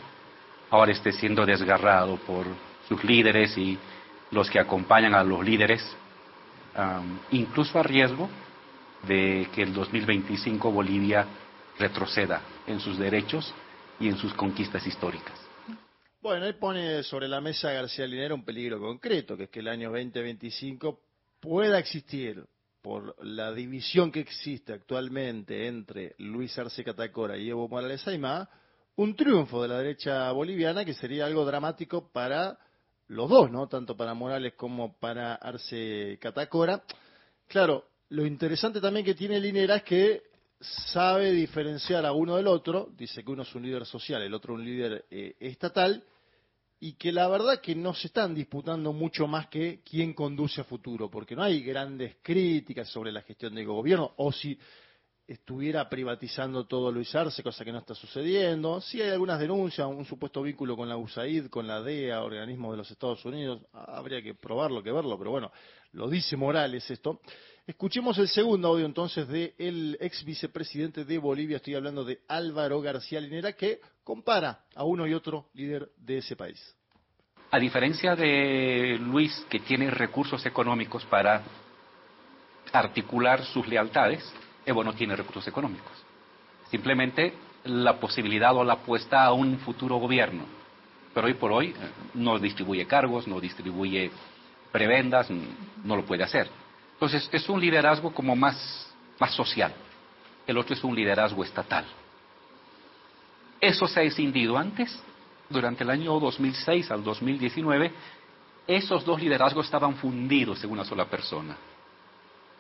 ahora 0.71 0.93
esté 0.93 1.13
siendo 1.13 1.47
desgarrado 1.47 2.17
por 2.17 2.47
sus 2.89 3.03
líderes 3.05 3.57
y 3.57 3.79
los 4.31 4.51
que 4.51 4.59
acompañan 4.59 5.15
a 5.15 5.25
los 5.25 5.45
líderes 5.45 5.97
incluso 7.31 7.79
a 7.79 7.83
riesgo 7.83 8.29
de 9.07 9.49
que 9.55 9.63
el 9.63 9.73
2025 9.73 10.71
Bolivia 10.71 11.27
retroceda 11.79 12.41
en 12.67 12.81
sus 12.81 12.99
derechos 12.99 13.53
y 14.01 14.09
en 14.09 14.17
sus 14.17 14.33
conquistas 14.35 14.87
históricas. 14.87 15.44
Bueno, 16.25 16.47
él 16.47 16.55
pone 16.55 17.03
sobre 17.03 17.29
la 17.29 17.43
mesa 17.43 17.71
García 17.71 18.07
Linera 18.07 18.35
un 18.35 18.47
peligro 18.47 18.81
concreto, 18.81 19.37
que 19.37 19.43
es 19.43 19.51
que 19.51 19.61
el 19.61 19.69
año 19.69 19.91
2025 19.91 20.99
pueda 21.39 21.79
existir, 21.79 22.43
por 22.81 23.15
la 23.23 23.53
división 23.53 24.11
que 24.11 24.21
existe 24.21 24.73
actualmente 24.73 25.67
entre 25.67 26.15
Luis 26.17 26.59
Arce 26.59 26.83
Catacora 26.83 27.37
y 27.37 27.51
Evo 27.51 27.69
Morales 27.69 28.09
Aymá, 28.09 28.49
un 28.97 29.15
triunfo 29.15 29.61
de 29.61 29.69
la 29.69 29.77
derecha 29.77 30.33
boliviana 30.33 30.83
que 30.87 30.95
sería 30.95 31.27
algo 31.27 31.45
dramático 31.45 32.11
para 32.11 32.59
los 33.09 33.29
dos, 33.29 33.51
¿no? 33.51 33.69
Tanto 33.69 33.95
para 33.95 34.15
Morales 34.15 34.55
como 34.55 34.99
para 34.99 35.35
Arce 35.35 36.19
Catacora. 36.23 36.85
Claro, 37.49 37.85
lo 38.09 38.25
interesante 38.25 38.81
también 38.81 39.05
que 39.05 39.15
tiene 39.15 39.39
Linera 39.39 39.77
es 39.77 39.83
que 39.83 40.23
sabe 40.59 41.33
diferenciar 41.33 42.07
a 42.07 42.13
uno 42.13 42.37
del 42.37 42.47
otro, 42.47 42.89
dice 42.97 43.23
que 43.23 43.31
uno 43.31 43.43
es 43.43 43.55
un 43.55 43.65
líder 43.65 43.85
social, 43.85 44.23
el 44.23 44.33
otro 44.33 44.55
un 44.55 44.65
líder 44.65 45.05
eh, 45.11 45.37
estatal, 45.39 46.03
y 46.85 46.97
que 46.97 47.13
la 47.13 47.27
verdad 47.29 47.63
que 47.63 47.75
no 47.75 47.95
se 47.95 48.09
están 48.09 48.35
disputando 48.35 48.93
mucho 48.93 49.27
más 49.27 49.47
que 49.47 49.81
quién 49.83 50.13
conduce 50.13 50.61
a 50.61 50.65
futuro, 50.65 51.11
porque 51.11 51.35
no 51.35 51.43
hay 51.43 51.63
grandes 51.63 52.17
críticas 52.21 52.91
sobre 52.91 53.11
la 53.11 53.23
gestión 53.23 53.55
del 53.55 53.65
gobierno, 53.65 54.13
o 54.19 54.31
si 54.31 54.59
estuviera 55.27 55.89
privatizando 55.89 56.67
todo 56.67 56.93
Luis 56.93 57.15
Arce, 57.15 57.43
cosa 57.43 57.65
que 57.65 57.73
no 57.73 57.79
está 57.79 57.95
sucediendo. 57.95 58.83
Sí 58.83 59.01
hay 59.01 59.09
algunas 59.09 59.41
denuncias, 59.41 59.87
un 59.87 60.05
supuesto 60.05 60.43
vínculo 60.43 60.77
con 60.77 60.87
la 60.87 60.99
USAID, 60.99 61.47
con 61.47 61.67
la 61.67 61.81
DEA, 61.81 62.23
organismo 62.23 62.71
de 62.73 62.77
los 62.77 62.91
Estados 62.91 63.25
Unidos, 63.25 63.63
habría 63.73 64.21
que 64.21 64.35
probarlo, 64.35 64.83
que 64.83 64.93
verlo, 64.93 65.17
pero 65.17 65.31
bueno, 65.31 65.51
lo 65.93 66.11
dice 66.11 66.37
Morales 66.37 66.91
esto. 66.91 67.23
Escuchemos 67.67 68.19
el 68.19 68.29
segundo 68.29 68.69
audio 68.69 68.85
entonces 68.85 69.27
del 69.27 69.97
ex 70.03 70.23
vicepresidente 70.23 71.07
de 71.07 71.17
Bolivia, 71.17 71.57
estoy 71.57 71.77
hablando 71.77 72.05
de 72.05 72.21
Álvaro 72.29 72.83
García 72.83 73.23
Linera, 73.23 73.55
que 73.55 73.81
compara 74.05 74.61
a 74.75 74.85
uno 74.85 75.07
y 75.07 75.15
otro 75.15 75.47
líder 75.55 75.89
de 75.97 76.19
ese 76.19 76.37
país. 76.37 76.61
A 77.51 77.59
diferencia 77.59 78.15
de 78.15 78.99
Luis, 79.01 79.47
que 79.49 79.61
tiene 79.61 79.91
recursos 79.91 80.45
económicos 80.47 81.05
para 81.07 81.43
articular 82.73 83.45
sus 83.45 83.67
lealtades, 83.67 84.33
Evo 84.67 84.83
no 84.83 84.95
tiene 84.95 85.15
recursos 85.15 85.47
económicos. 85.47 85.93
Simplemente 86.71 87.35
la 87.65 87.99
posibilidad 88.01 88.57
o 88.57 88.65
la 88.65 88.75
apuesta 88.75 89.25
a 89.25 89.33
un 89.33 89.59
futuro 89.59 89.97
gobierno. 89.97 90.45
Pero 91.13 91.27
hoy 91.27 91.35
por 91.35 91.53
hoy 91.53 91.69
eh, 91.69 91.75
no 92.15 92.39
distribuye 92.39 92.87
cargos, 92.87 93.29
no 93.29 93.41
distribuye 93.41 94.11
prebendas, 94.73 95.29
no 95.31 95.97
lo 95.97 96.05
puede 96.05 96.25
hacer. 96.25 96.49
Entonces, 96.95 97.29
es 97.31 97.49
un 97.49 97.61
liderazgo 97.61 98.13
como 98.13 98.35
más, 98.35 98.93
más 99.21 99.33
social. 99.35 99.73
El 100.47 100.59
otro 100.59 100.75
es 100.75 100.83
un 100.83 100.95
liderazgo 100.95 101.45
estatal. 101.45 101.85
Eso 103.65 103.89
se 103.89 104.01
ha 104.01 104.03
escindido 104.03 104.59
antes, 104.59 104.95
durante 105.49 105.85
el 105.85 105.89
año 105.89 106.21
2006 106.21 106.91
al 106.91 107.03
2019, 107.03 107.91
esos 108.67 109.07
dos 109.07 109.19
liderazgos 109.19 109.65
estaban 109.65 109.95
fundidos 109.95 110.63
en 110.63 110.71
una 110.71 110.85
sola 110.85 111.07
persona. 111.07 111.57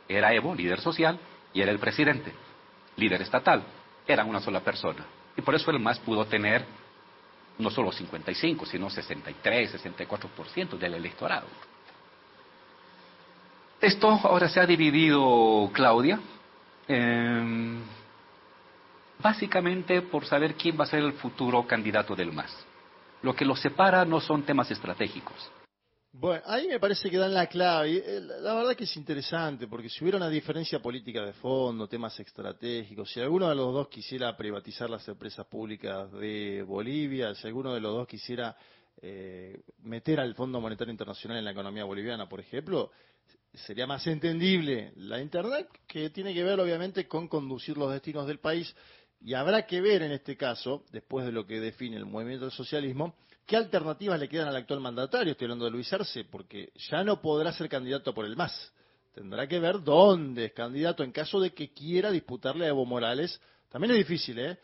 Era 0.08 0.32
Evo, 0.32 0.54
líder 0.54 0.80
social, 0.80 1.18
y 1.52 1.60
era 1.60 1.70
el 1.70 1.78
presidente, 1.78 2.32
líder 2.96 3.20
estatal. 3.20 3.62
Eran 4.08 4.30
una 4.30 4.40
sola 4.40 4.60
persona. 4.60 5.04
Y 5.36 5.42
por 5.42 5.54
eso 5.54 5.70
el 5.70 5.78
MAS 5.78 5.98
pudo 5.98 6.24
tener 6.24 6.64
no 7.58 7.68
solo 7.68 7.92
55, 7.92 8.64
sino 8.64 8.88
63, 8.88 9.84
64% 9.84 10.78
del 10.78 10.94
electorado. 10.94 11.48
Esto 13.78 14.08
ahora 14.08 14.48
se 14.48 14.58
ha 14.58 14.64
dividido, 14.64 15.68
Claudia, 15.74 16.18
básicamente 19.22 20.02
por 20.02 20.24
saber 20.26 20.54
quién 20.54 20.78
va 20.78 20.84
a 20.84 20.88
ser 20.88 21.00
el 21.00 21.12
futuro 21.14 21.66
candidato 21.66 22.14
del 22.14 22.32
MAS. 22.32 22.54
Lo 23.22 23.34
que 23.34 23.44
los 23.44 23.60
separa 23.60 24.04
no 24.04 24.20
son 24.20 24.42
temas 24.44 24.70
estratégicos. 24.70 25.50
Bueno, 26.16 26.44
ahí 26.46 26.68
me 26.68 26.78
parece 26.78 27.10
que 27.10 27.16
dan 27.16 27.34
la 27.34 27.48
clave. 27.48 27.96
Eh, 27.96 28.20
la 28.20 28.54
verdad 28.54 28.76
que 28.76 28.84
es 28.84 28.96
interesante, 28.96 29.66
porque 29.66 29.88
si 29.88 30.04
hubiera 30.04 30.16
una 30.16 30.28
diferencia 30.28 30.78
política 30.78 31.24
de 31.24 31.32
fondo, 31.32 31.88
temas 31.88 32.18
estratégicos, 32.20 33.10
si 33.10 33.20
alguno 33.20 33.48
de 33.48 33.56
los 33.56 33.74
dos 33.74 33.88
quisiera 33.88 34.36
privatizar 34.36 34.88
las 34.88 35.08
empresas 35.08 35.44
públicas 35.46 36.12
de 36.12 36.62
Bolivia, 36.62 37.34
si 37.34 37.48
alguno 37.48 37.74
de 37.74 37.80
los 37.80 37.94
dos 37.94 38.06
quisiera 38.06 38.56
eh, 39.02 39.60
meter 39.82 40.20
al 40.20 40.36
Fondo 40.36 40.60
Monetario 40.60 40.92
Internacional 40.92 41.38
en 41.38 41.44
la 41.46 41.50
economía 41.50 41.82
boliviana, 41.82 42.28
por 42.28 42.38
ejemplo, 42.38 42.92
sería 43.52 43.86
más 43.86 44.06
entendible 44.06 44.92
la 44.96 45.20
Internet, 45.20 45.68
que 45.88 46.10
tiene 46.10 46.32
que 46.32 46.44
ver 46.44 46.60
obviamente 46.60 47.08
con 47.08 47.26
conducir 47.26 47.76
los 47.76 47.90
destinos 47.90 48.28
del 48.28 48.38
país, 48.38 48.74
y 49.24 49.32
habrá 49.32 49.66
que 49.66 49.80
ver 49.80 50.02
en 50.02 50.12
este 50.12 50.36
caso, 50.36 50.84
después 50.92 51.24
de 51.24 51.32
lo 51.32 51.46
que 51.46 51.58
define 51.58 51.96
el 51.96 52.04
movimiento 52.04 52.44
del 52.44 52.52
socialismo, 52.52 53.14
qué 53.46 53.56
alternativas 53.56 54.20
le 54.20 54.28
quedan 54.28 54.48
al 54.48 54.56
actual 54.56 54.80
mandatario, 54.80 55.32
estoy 55.32 55.46
hablando 55.46 55.64
de 55.64 55.70
Luis 55.70 55.90
Arce, 55.94 56.24
porque 56.24 56.72
ya 56.90 57.02
no 57.02 57.22
podrá 57.22 57.50
ser 57.54 57.70
candidato 57.70 58.12
por 58.12 58.26
el 58.26 58.36
MAS. 58.36 58.72
Tendrá 59.14 59.46
que 59.46 59.58
ver 59.60 59.82
dónde 59.82 60.46
es 60.46 60.52
candidato 60.52 61.02
en 61.02 61.10
caso 61.10 61.40
de 61.40 61.54
que 61.54 61.72
quiera 61.72 62.10
disputarle 62.10 62.66
a 62.66 62.68
Evo 62.68 62.84
Morales. 62.84 63.40
También 63.70 63.92
es 63.92 63.96
difícil, 63.96 64.38
¿eh? 64.38 64.58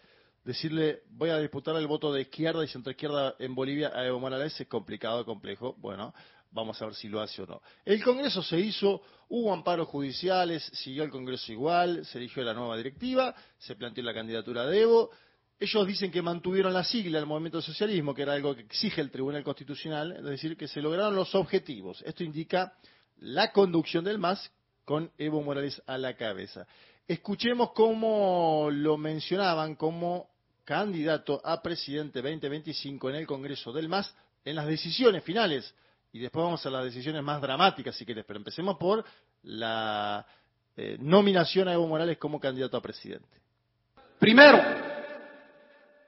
Decirle, 0.45 1.05
voy 1.09 1.31
a 1.31 1.39
disputar 1.39 1.75
el 1.77 1.87
voto 1.87 2.13
de 2.13 2.23
izquierda 2.23 2.63
y 2.63 2.69
centro 2.69 2.91
izquierda 2.91 3.37
en 3.39 3.55
Bolivia 3.55 3.93
a 3.95 4.05
Evo 4.05 4.21
Morales 4.21 4.61
es 4.61 4.67
complicado, 4.67 5.25
complejo. 5.25 5.75
Bueno, 5.79 6.13
Vamos 6.53 6.81
a 6.83 6.87
ver 6.87 6.95
si 6.95 7.09
lo 7.09 7.21
hace 7.21 7.43
o 7.43 7.47
no. 7.47 7.63
El 7.85 8.03
Congreso 8.03 8.43
se 8.43 8.59
hizo, 8.59 9.03
hubo 9.29 9.53
amparos 9.53 9.87
judiciales, 9.89 10.65
siguió 10.75 11.05
el 11.05 11.11
Congreso 11.11 11.53
igual, 11.53 12.05
se 12.05 12.19
eligió 12.19 12.43
la 12.43 12.55
nueva 12.55 12.77
directiva, 12.77 13.35
se 13.59 13.77
planteó 13.77 14.03
la 14.03 14.15
candidatura 14.15 14.67
de 14.67 14.81
Evo. 14.81 15.11
Ellos 15.61 15.87
dicen 15.87 16.11
que 16.11 16.23
mantuvieron 16.23 16.73
la 16.73 16.83
sigla 16.83 17.19
del 17.19 17.27
movimiento 17.27 17.63
socialismo, 17.63 18.15
que 18.15 18.23
era 18.23 18.33
algo 18.33 18.57
que 18.57 18.63
exige 18.63 19.01
el 19.01 19.11
Tribunal 19.11 19.45
Constitucional, 19.45 20.13
es 20.13 20.25
decir, 20.25 20.57
que 20.57 20.67
se 20.67 20.81
lograron 20.81 21.15
los 21.15 21.35
objetivos. 21.35 22.03
Esto 22.05 22.25
indica 22.25 22.73
la 23.19 23.53
conducción 23.53 24.03
del 24.03 24.19
MAS 24.19 24.51
con 24.85 25.13
Evo 25.19 25.43
Morales 25.43 25.81
a 25.87 25.99
la 25.99 26.17
cabeza. 26.17 26.67
Escuchemos 27.07 27.73
cómo 27.73 28.69
lo 28.73 28.97
mencionaban 28.97 29.77
como 29.77 30.31
candidato 30.65 31.41
a 31.45 31.63
presidente 31.63 32.23
2025 32.23 33.11
en 33.11 33.17
el 33.17 33.27
Congreso 33.27 33.73
del 33.73 33.89
MAS 33.89 34.13
en 34.45 34.57
las 34.57 34.67
decisiones 34.67 35.23
finales 35.23 35.75
y 36.13 36.19
después 36.19 36.45
vamos 36.45 36.65
a 36.67 36.71
las 36.71 36.85
decisiones 36.85 37.23
más 37.23 37.41
dramáticas, 37.41 37.95
si 37.95 38.05
quieres, 38.05 38.25
pero 38.27 38.39
empecemos 38.39 38.77
por 38.77 39.05
la 39.43 40.25
eh, 40.77 40.97
nominación 41.01 41.69
a 41.69 41.73
Evo 41.73 41.87
Morales 41.87 42.19
como 42.19 42.41
candidato 42.41 42.77
a 42.77 42.83
presidente. 42.83 43.41
Primero, 44.19 44.59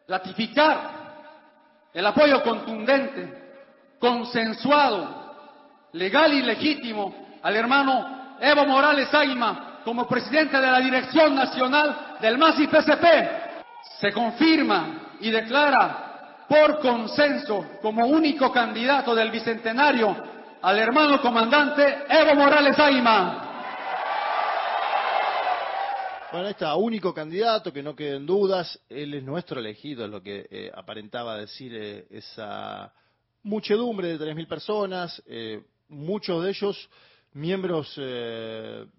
ratificar 0.08 1.90
el 1.94 2.04
apoyo 2.04 2.42
contundente, 2.42 3.42
consensuado, 3.98 5.88
legal 5.92 6.32
y 6.32 6.42
legítimo 6.42 7.38
al 7.42 7.56
hermano 7.56 8.36
Evo 8.40 8.66
Morales 8.66 9.12
Aima 9.14 9.80
como 9.84 10.08
presidente 10.08 10.60
de 10.60 10.66
la 10.66 10.80
Dirección 10.80 11.34
Nacional 11.34 12.16
del 12.20 12.38
MAS 12.38 12.58
y 12.58 12.66
PCP. 12.66 13.04
Se 14.00 14.12
confirma 14.12 15.16
y 15.20 15.30
declara 15.30 16.11
por 16.52 16.80
consenso 16.80 17.64
como 17.80 18.06
único 18.06 18.52
candidato 18.52 19.14
del 19.14 19.30
Bicentenario 19.30 20.14
al 20.60 20.78
hermano 20.78 21.18
comandante 21.22 21.82
Evo 22.10 22.34
Morales 22.34 22.78
Aima. 22.78 23.48
Bueno, 26.30 26.48
está, 26.48 26.74
único 26.76 27.14
candidato, 27.14 27.72
que 27.72 27.82
no 27.82 27.96
queden 27.96 28.26
dudas, 28.26 28.78
él 28.90 29.14
es 29.14 29.24
nuestro 29.24 29.60
elegido, 29.60 30.04
es 30.04 30.10
lo 30.10 30.22
que 30.22 30.46
eh, 30.50 30.70
aparentaba 30.74 31.38
decir 31.38 31.72
eh, 31.74 32.06
esa 32.10 32.92
muchedumbre 33.42 34.18
de 34.18 34.18
3.000 34.18 34.46
personas, 34.46 35.22
eh, 35.26 35.62
muchos 35.88 36.44
de 36.44 36.50
ellos 36.50 36.90
miembros 37.34 37.94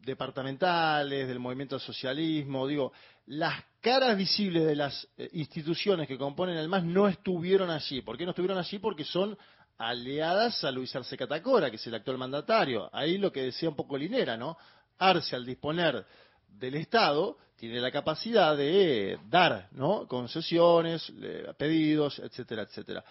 departamentales 0.02 1.28
del 1.28 1.39
movimiento 1.39 1.80
socialismo, 1.80 2.67
digo, 2.67 2.91
las 3.26 3.63
caras 3.80 4.17
visibles 4.17 4.65
de 4.65 4.76
las 4.76 5.08
eh, 5.17 5.30
instituciones 5.34 6.08
que 6.08 6.17
componen 6.17 6.58
el 6.58 6.67
MAS 6.67 6.84
no 6.84 7.08
estuvieron 7.08 7.69
allí. 7.69 8.02
¿Por 8.02 8.17
qué 8.17 8.26
no 8.26 8.32
estuvieron 8.32 8.58
allí? 8.58 8.80
Porque 8.80 9.06
son 9.06 9.38
aliadas 9.78 10.63
a 10.63 10.72
Luis 10.72 10.96
Arce 10.96 11.17
Catacora, 11.17 11.69
que 11.69 11.77
es 11.77 11.88
el 11.88 11.96
actual 11.96 12.17
mandatario. 12.17 12.90
Ahí 12.94 13.17
lo 13.17 13.31
que 13.31 13.44
decía 13.44 13.69
un 13.69 13.75
poco 13.75 13.98
Linera, 13.98 14.38
¿no? 14.38 14.58
Arce, 14.98 15.36
al 15.36 15.46
disponer 15.46 16.06
del 16.48 16.75
Estado, 16.75 17.38
tiene 17.56 17.79
la 17.79 17.92
capacidad 17.92 18.56
de 18.56 19.17
dar, 19.29 19.69
¿no? 19.71 20.08
Concesiones, 20.08 21.12
pedidos, 21.58 22.19
etcétera, 22.19 22.63
etcétera. 22.63 23.04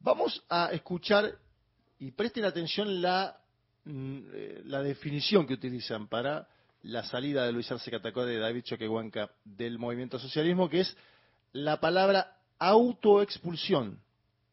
Vamos 0.00 0.42
a 0.48 0.70
escuchar 0.72 1.32
y 1.98 2.10
presten 2.12 2.44
atención 2.44 3.02
la, 3.02 3.36
eh, 3.36 3.39
la 3.84 4.82
definición 4.82 5.46
que 5.46 5.54
utilizan 5.54 6.08
para 6.08 6.48
la 6.82 7.02
salida 7.04 7.44
de 7.44 7.52
Luis 7.52 7.70
Arce 7.70 7.90
Catacora 7.90 8.30
y 8.30 8.34
de 8.34 8.40
David 8.40 8.62
Choquehuanca 8.62 9.30
del 9.44 9.78
movimiento 9.78 10.18
socialismo, 10.18 10.68
que 10.68 10.80
es 10.80 10.96
la 11.52 11.80
palabra 11.80 12.36
autoexpulsión. 12.58 13.98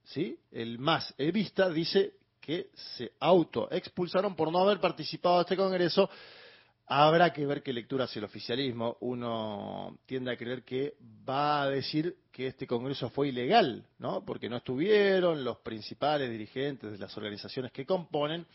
¿sí? 0.04 0.38
El 0.52 0.80
más 0.80 1.14
evista 1.18 1.70
dice 1.70 2.14
que 2.42 2.70
se 2.74 3.12
autoexpulsaron 3.20 4.36
por 4.36 4.52
no 4.52 4.60
haber 4.60 4.80
participado 4.80 5.38
de 5.38 5.42
este 5.42 5.58
Congreso. 5.58 6.10
Habrá 6.90 7.34
que 7.34 7.46
ver 7.46 7.62
qué 7.62 7.74
lectura 7.74 8.06
hace 8.06 8.20
el 8.20 8.26
oficialismo. 8.26 8.96
Uno 9.02 10.00
tiende 10.06 10.32
a 10.32 10.38
creer 10.38 10.64
que 10.64 10.96
va 11.28 11.64
a 11.64 11.70
decir 11.70 12.16
que 12.32 12.48
este 12.48 12.66
Congreso 12.66 13.10
fue 13.10 13.28
ilegal, 13.28 13.86
¿no? 14.00 14.24
Porque 14.24 14.48
no 14.48 14.58
estuvieron 14.58 15.44
los 15.44 15.58
principales 15.58 16.30
dirigentes 16.30 16.94
de 16.94 16.98
las 16.98 17.16
organizaciones 17.18 17.74
que 17.74 17.86
componen 17.86 18.46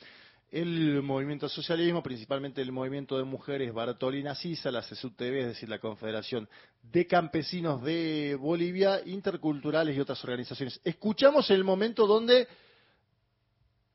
el 0.53 1.03
movimiento 1.03 1.48
socialismo, 1.48 2.03
principalmente 2.03 2.61
el 2.61 2.72
movimiento 2.72 3.16
de 3.16 3.24
mujeres 3.24 3.72
Bartolina 3.72 4.34
Sisa, 4.34 4.70
la 4.70 4.82
CSUTV, 4.82 5.38
es 5.38 5.46
decir, 5.46 5.68
la 5.70 5.78
Confederación 5.78 6.46
de 6.82 7.07
Campesinos 7.07 7.82
de 7.82 8.36
Bolivia, 8.38 9.00
interculturales 9.07 9.96
y 9.96 10.00
otras 10.00 10.22
organizaciones. 10.22 10.78
Escuchamos 10.84 11.50
el 11.50 11.64
momento 11.64 12.07
donde 12.07 12.46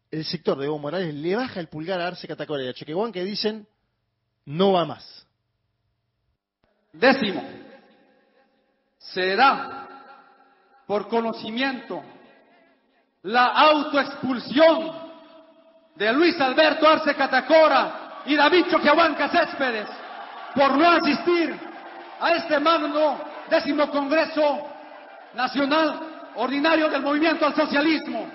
el 0.10 0.26
sector 0.26 0.58
de 0.58 0.66
Evo 0.66 0.80
Morales 0.80 1.14
le 1.14 1.36
baja 1.36 1.60
el 1.60 1.68
pulgar 1.68 2.02
a 2.02 2.08
Arce 2.08 2.28
Catacora 2.28 2.64
y 2.64 2.68
a 2.70 2.74
Chequehuán 2.74 3.12
que 3.12 3.24
dicen 3.24 3.68
no 4.46 4.72
va 4.72 4.86
más. 4.86 5.28
Décimo, 6.92 7.48
se 8.98 9.36
da 9.36 9.88
por 10.88 11.08
conocimiento 11.08 12.02
la 13.22 13.46
autoexpulsión 13.46 15.07
de 15.98 16.14
Luis 16.14 16.40
Alberto 16.40 16.88
Arce 16.88 17.16
Catacora 17.16 18.22
y 18.26 18.36
David 18.36 18.68
Choquehuanca 18.70 19.30
Céspedes 19.30 19.88
por 20.54 20.78
no 20.78 20.92
asistir 20.92 21.60
a 22.20 22.34
este 22.36 22.60
magno 22.60 23.20
décimo 23.50 23.90
Congreso 23.90 24.68
Nacional 25.34 26.00
Ordinario 26.36 26.90
del 26.90 27.02
Movimiento 27.02 27.48
al 27.48 27.56
Socialismo. 27.56 28.30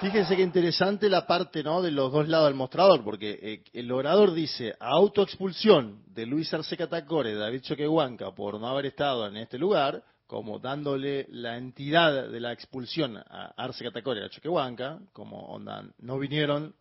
Fíjense 0.00 0.34
qué 0.34 0.40
interesante 0.40 1.10
la 1.10 1.26
parte 1.26 1.62
¿no? 1.62 1.82
de 1.82 1.90
los 1.90 2.10
dos 2.10 2.26
lados 2.26 2.46
del 2.46 2.54
mostrador, 2.54 3.04
porque 3.04 3.38
eh, 3.42 3.64
el 3.74 3.92
orador 3.92 4.32
dice 4.32 4.74
autoexpulsión 4.80 6.02
de 6.06 6.24
Luis 6.24 6.52
Arce 6.54 6.74
Catacore, 6.74 7.34
David 7.34 7.60
Choquehuanca, 7.60 8.34
por 8.34 8.58
no 8.58 8.66
haber 8.66 8.86
estado 8.86 9.26
en 9.26 9.36
este 9.36 9.58
lugar, 9.58 10.02
como 10.26 10.58
dándole 10.58 11.26
la 11.28 11.58
entidad 11.58 12.30
de 12.30 12.40
la 12.40 12.50
expulsión 12.50 13.18
a 13.18 13.52
Arce 13.58 13.84
Catacore 13.84 14.24
a 14.24 14.30
Choquehuanca, 14.30 15.00
como 15.12 15.38
onda, 15.48 15.84
no 15.98 16.18
vinieron, 16.18 16.74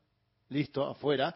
listo, 0.48 0.86
afuera, 0.86 1.36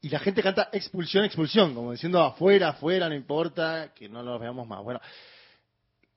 y 0.00 0.08
la 0.08 0.20
gente 0.20 0.42
canta 0.42 0.70
expulsión, 0.72 1.26
expulsión, 1.26 1.74
como 1.74 1.92
diciendo 1.92 2.22
afuera, 2.22 2.70
afuera, 2.70 3.06
no 3.06 3.14
importa, 3.14 3.92
que 3.94 4.08
no 4.08 4.22
los 4.22 4.40
veamos 4.40 4.66
más. 4.66 4.82
Bueno, 4.82 5.00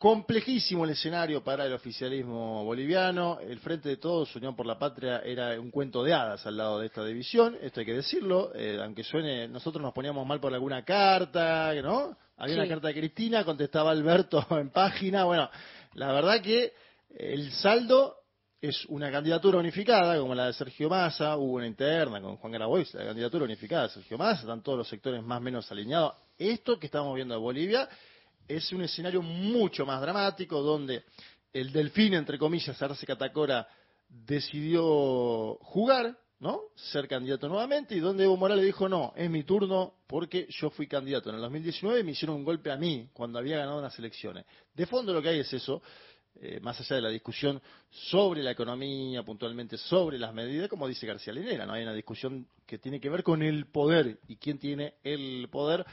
Complejísimo 0.01 0.83
el 0.83 0.89
escenario 0.89 1.43
para 1.43 1.63
el 1.63 1.73
oficialismo 1.73 2.65
boliviano. 2.65 3.37
El 3.39 3.59
Frente 3.59 3.87
de 3.87 3.97
Todos, 3.97 4.35
Unión 4.35 4.55
por 4.55 4.65
la 4.65 4.79
Patria, 4.79 5.19
era 5.19 5.59
un 5.59 5.69
cuento 5.69 6.03
de 6.03 6.11
hadas 6.11 6.43
al 6.47 6.57
lado 6.57 6.79
de 6.79 6.87
esta 6.87 7.05
división. 7.05 7.55
Esto 7.61 7.81
hay 7.81 7.85
que 7.85 7.93
decirlo, 7.93 8.51
eh, 8.55 8.79
aunque 8.81 9.03
suene, 9.03 9.47
nosotros 9.47 9.79
nos 9.79 9.93
poníamos 9.93 10.25
mal 10.25 10.39
por 10.39 10.51
alguna 10.51 10.83
carta, 10.83 11.71
¿no? 11.83 12.17
Había 12.37 12.55
una 12.55 12.67
carta 12.67 12.87
de 12.87 12.95
Cristina, 12.95 13.45
contestaba 13.45 13.91
Alberto 13.91 14.43
en 14.59 14.71
página. 14.71 15.25
Bueno, 15.25 15.51
la 15.93 16.11
verdad 16.11 16.41
que 16.41 16.73
el 17.15 17.51
saldo 17.51 18.15
es 18.59 18.83
una 18.87 19.11
candidatura 19.11 19.59
unificada, 19.59 20.17
como 20.17 20.33
la 20.33 20.47
de 20.47 20.53
Sergio 20.53 20.89
Massa, 20.89 21.37
hubo 21.37 21.57
una 21.57 21.67
interna 21.67 22.19
con 22.19 22.37
Juan 22.37 22.53
Grabois, 22.53 22.91
la 22.95 23.05
candidatura 23.05 23.45
unificada 23.45 23.83
de 23.83 23.89
Sergio 23.89 24.17
Massa, 24.17 24.41
están 24.41 24.63
todos 24.63 24.79
los 24.79 24.89
sectores 24.89 25.21
más 25.21 25.37
o 25.37 25.41
menos 25.41 25.71
alineados. 25.71 26.15
Esto 26.39 26.79
que 26.79 26.87
estamos 26.87 27.13
viendo 27.13 27.35
en 27.35 27.41
Bolivia 27.41 27.87
es 28.47 28.71
un 28.71 28.81
escenario 28.81 29.21
mucho 29.21 29.85
más 29.85 30.01
dramático 30.01 30.61
donde 30.61 31.03
el 31.53 31.71
delfín, 31.71 32.13
entre 32.13 32.37
comillas, 32.37 32.81
Arce 32.81 33.05
Catacora, 33.05 33.67
decidió 34.07 35.55
jugar, 35.61 36.17
¿no? 36.39 36.61
Ser 36.75 37.07
candidato 37.07 37.47
nuevamente 37.47 37.95
y 37.95 37.99
donde 37.99 38.23
Evo 38.23 38.37
Morales 38.37 38.65
dijo, 38.65 38.89
no, 38.89 39.13
es 39.15 39.29
mi 39.29 39.43
turno 39.43 39.93
porque 40.07 40.47
yo 40.49 40.69
fui 40.69 40.87
candidato 40.87 41.29
en 41.29 41.35
el 41.35 41.41
2019 41.41 41.99
y 41.99 42.03
me 42.03 42.11
hicieron 42.11 42.37
un 42.37 42.43
golpe 42.43 42.71
a 42.71 42.77
mí 42.77 43.09
cuando 43.13 43.39
había 43.39 43.57
ganado 43.57 43.81
las 43.81 43.97
elecciones. 43.99 44.45
De 44.73 44.85
fondo 44.85 45.13
lo 45.13 45.21
que 45.21 45.29
hay 45.29 45.39
es 45.39 45.53
eso, 45.53 45.81
eh, 46.35 46.59
más 46.61 46.79
allá 46.79 46.95
de 46.95 47.01
la 47.03 47.09
discusión 47.09 47.61
sobre 47.89 48.41
la 48.41 48.51
economía, 48.51 49.23
puntualmente 49.23 49.77
sobre 49.77 50.17
las 50.17 50.33
medidas, 50.33 50.69
como 50.69 50.87
dice 50.87 51.05
García 51.05 51.33
Linera, 51.33 51.65
¿no? 51.65 51.73
Hay 51.73 51.83
una 51.83 51.93
discusión 51.93 52.47
que 52.65 52.77
tiene 52.77 52.99
que 52.99 53.09
ver 53.09 53.21
con 53.21 53.43
el 53.43 53.67
poder 53.67 54.17
y 54.27 54.37
quién 54.37 54.57
tiene 54.57 54.95
el 55.03 55.47
poder. 55.51 55.85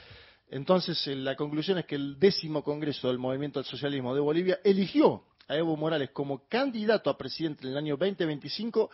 Entonces, 0.49 1.05
eh, 1.07 1.15
la 1.15 1.35
conclusión 1.35 1.77
es 1.77 1.85
que 1.85 1.95
el 1.95 2.19
décimo 2.19 2.63
Congreso 2.63 3.07
del 3.07 3.19
Movimiento 3.19 3.59
al 3.59 3.65
Socialismo 3.65 4.15
de 4.15 4.21
Bolivia 4.21 4.59
eligió 4.63 5.23
a 5.47 5.55
Evo 5.55 5.75
Morales 5.77 6.09
como 6.11 6.47
candidato 6.47 7.09
a 7.09 7.17
presidente 7.17 7.63
en 7.63 7.71
el 7.71 7.77
año 7.77 7.97
2025 7.97 8.89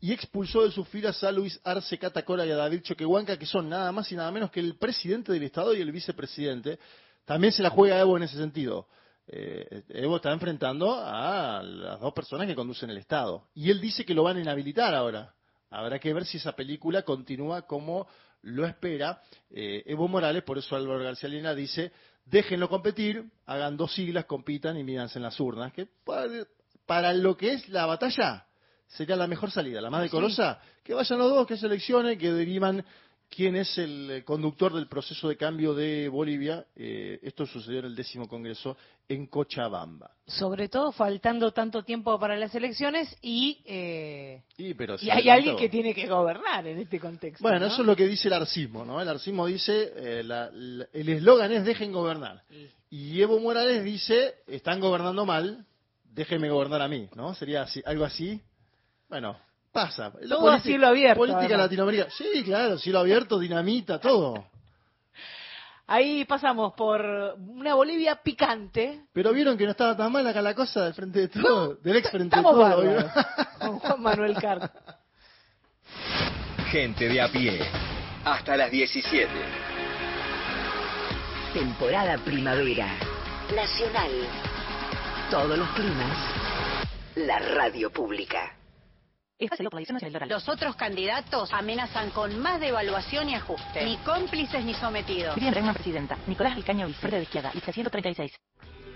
y 0.00 0.12
expulsó 0.12 0.64
de 0.64 0.70
sus 0.70 0.86
filas 0.88 1.22
a 1.24 1.32
Luis 1.32 1.60
Arce 1.64 1.98
Catacora 1.98 2.46
y 2.46 2.50
a 2.50 2.56
David 2.56 2.82
Choquehuanca, 2.82 3.38
que 3.38 3.46
son 3.46 3.68
nada 3.68 3.90
más 3.90 4.10
y 4.12 4.16
nada 4.16 4.30
menos 4.30 4.50
que 4.50 4.60
el 4.60 4.76
presidente 4.76 5.32
del 5.32 5.42
Estado 5.42 5.74
y 5.74 5.80
el 5.80 5.90
vicepresidente. 5.90 6.78
También 7.24 7.52
se 7.52 7.62
la 7.62 7.70
juega 7.70 7.98
Evo 7.98 8.16
en 8.16 8.22
ese 8.22 8.36
sentido. 8.36 8.86
Eh, 9.26 9.82
Evo 9.88 10.16
está 10.16 10.32
enfrentando 10.32 10.94
a 10.94 11.62
las 11.62 12.00
dos 12.00 12.12
personas 12.12 12.46
que 12.46 12.54
conducen 12.54 12.90
el 12.90 12.98
Estado. 12.98 13.48
Y 13.54 13.70
él 13.70 13.80
dice 13.80 14.04
que 14.04 14.14
lo 14.14 14.22
van 14.22 14.36
a 14.36 14.40
inhabilitar 14.40 14.94
ahora. 14.94 15.34
Habrá 15.70 15.98
que 15.98 16.14
ver 16.14 16.24
si 16.24 16.38
esa 16.38 16.52
película 16.52 17.02
continúa 17.02 17.62
como 17.62 18.06
lo 18.42 18.66
espera 18.66 19.20
eh, 19.50 19.82
Evo 19.86 20.08
Morales, 20.08 20.42
por 20.42 20.58
eso 20.58 20.76
Álvaro 20.76 21.02
García 21.02 21.28
Lina 21.28 21.54
dice, 21.54 21.92
déjenlo 22.24 22.68
competir, 22.68 23.24
hagan 23.46 23.76
dos 23.76 23.94
siglas, 23.94 24.26
compitan 24.26 24.76
y 24.78 24.84
mídanse 24.84 25.18
en 25.18 25.24
las 25.24 25.38
urnas, 25.40 25.72
que 25.72 25.88
para, 26.86 27.12
lo 27.12 27.36
que 27.36 27.52
es 27.54 27.68
la 27.68 27.86
batalla 27.86 28.46
sería 28.86 29.16
la 29.16 29.26
mejor 29.26 29.50
salida, 29.50 29.80
la 29.80 29.90
más 29.90 30.02
decorosa, 30.02 30.60
que 30.82 30.94
vayan 30.94 31.18
los 31.18 31.30
dos, 31.30 31.46
que 31.46 31.56
seleccionen, 31.56 32.18
que 32.18 32.32
derivan 32.32 32.84
quién 33.28 33.56
es 33.56 33.76
el 33.78 34.10
eh, 34.10 34.24
conductor 34.24 34.72
del 34.72 34.88
proceso 34.88 35.28
de 35.28 35.36
cambio 35.36 35.74
de 35.74 36.08
Bolivia. 36.08 36.66
Eh, 36.74 37.18
esto 37.22 37.46
sucedió 37.46 37.80
en 37.80 37.86
el 37.86 37.96
décimo 37.96 38.28
Congreso 38.28 38.76
en 39.08 39.26
Cochabamba. 39.26 40.10
Sobre 40.26 40.68
todo 40.68 40.92
faltando 40.92 41.52
tanto 41.52 41.82
tiempo 41.82 42.18
para 42.18 42.36
las 42.36 42.54
elecciones 42.54 43.16
y, 43.22 43.62
eh, 43.64 44.42
y, 44.56 44.74
hay 45.10 45.28
alguien 45.28 45.56
que 45.56 45.68
tiene 45.68 45.94
que 45.94 46.06
gobernar 46.06 46.66
en 46.66 46.78
este 46.78 47.00
contexto. 47.00 47.42
Bueno, 47.42 47.66
eso 47.66 47.80
es 47.82 47.86
lo 47.86 47.96
que 47.96 48.06
dice 48.06 48.28
el 48.28 48.34
arcismo, 48.34 48.84
¿no? 48.84 49.00
El 49.00 49.08
arcismo 49.08 49.46
dice, 49.46 50.20
el 50.20 51.08
eslogan 51.08 51.52
es 51.52 51.64
dejen 51.64 51.92
gobernar. 51.92 52.42
Y 52.90 53.20
Evo 53.20 53.38
Morales 53.40 53.82
dice, 53.84 54.36
están 54.46 54.80
gobernando 54.80 55.24
mal, 55.24 55.64
déjenme 56.04 56.50
gobernar 56.50 56.82
a 56.82 56.88
mí, 56.88 57.08
¿no? 57.14 57.34
Sería 57.34 57.62
así, 57.62 57.82
algo 57.86 58.04
así. 58.04 58.40
Bueno, 59.08 59.38
pasa. 59.78 60.12
Todo 60.28 60.50
a 60.50 60.60
cielo 60.60 60.88
abierto. 60.88 61.20
Política 61.20 61.56
Latinoamérica. 61.56 62.08
Sí, 62.10 62.42
claro, 62.44 62.78
cielo 62.78 62.98
abierto, 62.98 63.38
dinamita, 63.38 64.00
todo. 64.00 64.44
Ahí 65.86 66.24
pasamos 66.26 66.74
por 66.74 67.00
una 67.38 67.74
Bolivia 67.74 68.16
picante. 68.16 69.04
Pero 69.12 69.32
vieron 69.32 69.56
que 69.56 69.64
no 69.64 69.70
estaba 69.70 69.96
tan 69.96 70.12
mal 70.12 70.26
acá 70.26 70.42
la 70.42 70.54
cosa 70.54 70.84
del 70.84 70.94
frente 70.94 71.20
de 71.20 71.28
todo, 71.28 71.76
del 71.76 71.96
ex 71.96 72.10
frente 72.10 72.36
de 72.36 72.42
todo. 72.42 73.10
Con 73.58 73.78
Juan 73.78 74.02
Manuel 74.02 74.34
Carr. 74.34 74.70
Gente 76.70 77.08
de 77.08 77.20
a 77.22 77.28
pie. 77.28 77.60
Hasta 78.24 78.56
las 78.56 78.70
17. 78.70 79.28
Temporada 81.54 82.18
primavera. 82.18 82.88
Nacional. 83.56 84.10
Todos 85.30 85.58
los 85.58 85.68
climas. 85.70 86.18
La 87.16 87.38
radio 87.38 87.90
pública. 87.90 88.57
Los 90.28 90.48
otros 90.48 90.74
candidatos 90.74 91.52
amenazan 91.52 92.10
con 92.10 92.40
más 92.40 92.58
devaluación 92.58 93.28
y 93.28 93.36
ajuste. 93.36 93.84
Ni 93.84 93.96
cómplices 93.98 94.64
ni 94.64 94.74
sometidos. 94.74 95.36
Miriam 95.36 95.52
Bregman, 95.52 95.74
presidenta. 95.74 96.18
Nicolás 96.26 96.56
Vilcaño, 96.56 96.88
Verde 97.00 97.18
de 97.18 97.22
Izquierda, 97.22 97.52
lista 97.54 97.72
136. 97.72 98.32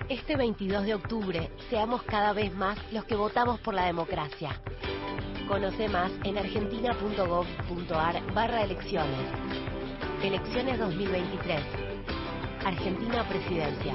Este 0.09 0.37
22 0.37 0.85
de 0.85 0.95
octubre, 0.95 1.51
seamos 1.71 2.03
cada 2.03 2.33
vez 2.33 2.53
más 2.55 2.77
los 2.93 3.05
que 3.05 3.15
votamos 3.15 3.61
por 3.61 3.75
la 3.75 3.87
democracia. 3.87 4.61
Conoce 5.47 5.89
más 5.89 6.11
en 6.25 6.37
argentina.gov.ar 6.37 8.33
barra 8.35 8.65
elecciones. 8.65 9.29
Elecciones 10.25 10.79
2023. 10.79 11.61
Argentina 12.65 13.29
Presidencia. 13.29 13.95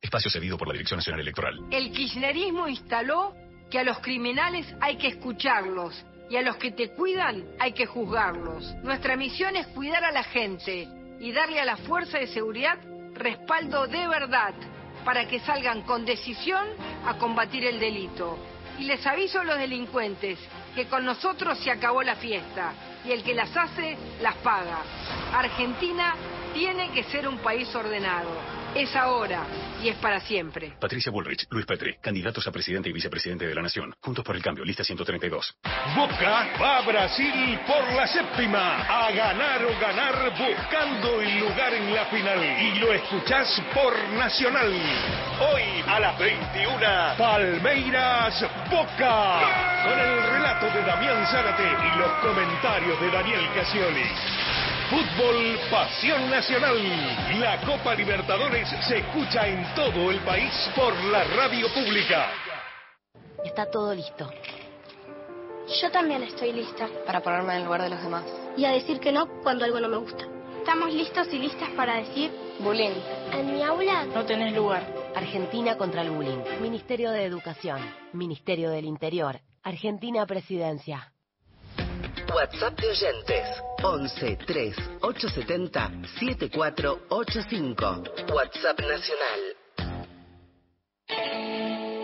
Espacio 0.00 0.30
cedido 0.30 0.56
por 0.56 0.68
la 0.68 0.72
Dirección 0.72 0.98
Nacional 0.98 1.20
Electoral. 1.20 1.58
El 1.70 1.92
kirchnerismo 1.92 2.68
instaló 2.68 3.34
que 3.70 3.78
a 3.78 3.84
los 3.84 3.98
criminales 4.00 4.66
hay 4.80 4.96
que 4.96 5.08
escucharlos 5.08 6.04
y 6.30 6.36
a 6.36 6.42
los 6.42 6.56
que 6.56 6.72
te 6.72 6.90
cuidan 6.90 7.44
hay 7.58 7.72
que 7.72 7.86
juzgarlos. 7.86 8.74
Nuestra 8.82 9.16
misión 9.16 9.56
es 9.56 9.66
cuidar 9.68 10.04
a 10.04 10.12
la 10.12 10.22
gente 10.22 10.88
y 11.20 11.32
darle 11.32 11.60
a 11.60 11.64
la 11.64 11.76
fuerza 11.76 12.18
de 12.18 12.26
seguridad 12.26 12.78
respaldo 13.14 13.86
de 13.86 14.08
verdad 14.08 14.54
para 15.04 15.28
que 15.28 15.40
salgan 15.40 15.82
con 15.82 16.04
decisión 16.04 16.66
a 17.06 17.18
combatir 17.18 17.64
el 17.64 17.78
delito. 17.78 18.38
Y 18.78 18.84
les 18.84 19.06
aviso 19.06 19.40
a 19.40 19.44
los 19.44 19.58
delincuentes 19.58 20.38
que 20.74 20.86
con 20.86 21.04
nosotros 21.04 21.58
se 21.58 21.70
acabó 21.70 22.02
la 22.02 22.16
fiesta 22.16 22.72
y 23.04 23.12
el 23.12 23.22
que 23.22 23.34
las 23.34 23.56
hace 23.56 23.96
las 24.20 24.34
paga. 24.36 24.78
Argentina 25.32 26.14
tiene 26.54 26.90
que 26.90 27.04
ser 27.04 27.28
un 27.28 27.38
país 27.38 27.72
ordenado. 27.74 28.30
Es 28.74 28.96
ahora 28.96 29.46
y 29.80 29.88
es 29.88 29.96
para 29.96 30.18
siempre. 30.18 30.72
Patricia 30.80 31.12
Bullrich, 31.12 31.46
Luis 31.50 31.64
Petri, 31.64 31.94
candidatos 32.00 32.44
a 32.48 32.50
presidente 32.50 32.88
y 32.88 32.92
vicepresidente 32.92 33.46
de 33.46 33.54
la 33.54 33.62
Nación. 33.62 33.94
Juntos 34.00 34.24
por 34.24 34.34
el 34.34 34.42
cambio, 34.42 34.64
lista 34.64 34.82
132. 34.82 35.56
Boca 35.94 36.48
va 36.60 36.78
a 36.78 36.80
Brasil 36.82 37.60
por 37.68 37.92
la 37.92 38.06
séptima. 38.08 38.82
A 38.82 39.12
ganar 39.12 39.64
o 39.64 39.78
ganar 39.78 40.32
buscando 40.36 41.20
el 41.20 41.38
lugar 41.38 41.72
en 41.72 41.94
la 41.94 42.06
final. 42.06 42.42
Y 42.42 42.78
lo 42.80 42.92
escuchás 42.92 43.62
por 43.72 43.96
Nacional. 44.14 44.72
Hoy 45.52 45.62
a 45.86 46.00
las 46.00 46.18
21, 46.18 46.78
Palmeiras 47.16 48.44
Boca. 48.68 49.84
Con 49.84 49.98
el 50.00 50.22
relato 50.32 50.66
de 50.66 50.82
Damián 50.82 51.24
Zárate 51.26 51.62
y 51.62 51.98
los 51.98 52.10
comentarios 52.20 53.00
de 53.00 53.10
Daniel 53.10 53.48
Casioli. 53.54 54.53
Fútbol 54.90 55.58
Pasión 55.70 56.30
Nacional. 56.30 56.76
La 57.40 57.58
Copa 57.62 57.94
Libertadores 57.94 58.68
se 58.86 58.98
escucha 58.98 59.48
en 59.48 59.64
todo 59.74 60.10
el 60.10 60.20
país 60.20 60.52
por 60.76 60.94
la 61.04 61.24
radio 61.24 61.68
pública. 61.72 62.28
Está 63.42 63.70
todo 63.70 63.94
listo. 63.94 64.30
Yo 65.80 65.90
también 65.90 66.22
estoy 66.24 66.52
lista. 66.52 66.86
Para 67.06 67.20
ponerme 67.20 67.54
en 67.54 67.58
el 67.60 67.64
lugar 67.64 67.82
de 67.82 67.90
los 67.90 68.02
demás. 68.02 68.24
Y 68.58 68.66
a 68.66 68.72
decir 68.72 69.00
que 69.00 69.10
no 69.10 69.26
cuando 69.42 69.64
algo 69.64 69.80
no 69.80 69.88
me 69.88 69.96
gusta. 69.96 70.26
Estamos 70.58 70.92
listos 70.92 71.28
y 71.32 71.38
listas 71.38 71.70
para 71.70 71.96
decir... 71.96 72.30
Bullying. 72.60 72.92
En 73.32 73.52
mi 73.52 73.62
aula... 73.62 74.04
No 74.04 74.26
tenés 74.26 74.54
lugar. 74.54 74.86
Argentina 75.16 75.78
contra 75.78 76.02
el 76.02 76.10
bullying. 76.10 76.42
Ministerio 76.60 77.10
de 77.10 77.24
Educación. 77.24 77.80
Ministerio 78.12 78.70
del 78.70 78.84
Interior. 78.84 79.40
Argentina 79.62 80.26
Presidencia. 80.26 81.13
WhatsApp 82.34 82.78
de 82.80 82.88
oyentes 82.88 83.62
11 83.82 84.38
3 84.46 84.76
870 85.00 85.90
7485. 86.18 88.04
WhatsApp 88.32 88.80
nacional. 88.80 89.54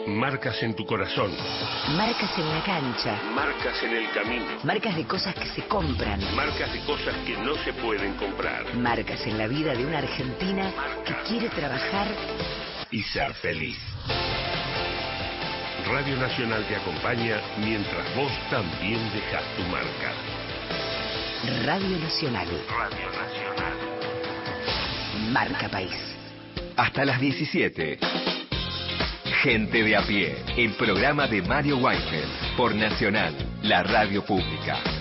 Marcas 0.07 0.63
en 0.63 0.75
tu 0.75 0.85
corazón. 0.85 1.31
Marcas 1.97 2.37
en 2.37 2.49
la 2.49 2.63
cancha. 2.65 3.23
Marcas 3.35 3.83
en 3.83 3.97
el 3.97 4.11
camino. 4.13 4.47
Marcas 4.65 4.97
de 4.97 5.07
cosas 5.07 5.35
que 5.35 5.47
se 5.47 5.63
compran. 5.69 6.21
Marcas 6.35 6.73
de 6.73 6.81
cosas 6.85 7.15
que 7.25 7.37
no 7.37 7.55
se 7.65 7.73
pueden 7.75 8.15
comprar. 8.15 8.75
Marcas 8.75 9.25
en 9.27 9.39
la 9.39 9.47
vida 9.47 9.73
de 9.75 9.87
una 9.87 9.99
argentina 9.99 10.73
que 11.05 11.15
quiere 11.29 11.49
trabajar 11.51 12.09
y 12.91 13.03
ser 13.03 13.33
feliz. 13.35 13.79
Radio 15.93 16.17
Nacional 16.19 16.65
te 16.69 16.77
acompaña 16.77 17.41
mientras 17.59 18.15
vos 18.15 18.31
también 18.49 19.01
dejas 19.13 19.43
tu 19.57 19.63
marca. 19.65 20.13
Radio 21.65 21.99
Nacional. 21.99 22.47
Radio 22.47 23.07
Nacional. 23.11 23.73
Marca 25.33 25.69
País. 25.69 26.17
Hasta 26.77 27.05
las 27.05 27.21
17. 27.21 27.99
Gente 29.43 29.83
de 29.83 29.97
a 29.97 30.03
pie, 30.03 30.37
el 30.57 30.75
programa 30.75 31.27
de 31.27 31.43
Mario 31.43 31.79
Weinfeld 31.79 32.57
por 32.57 32.73
Nacional, 32.73 33.35
la 33.63 33.83
radio 33.83 34.25
pública. 34.25 35.00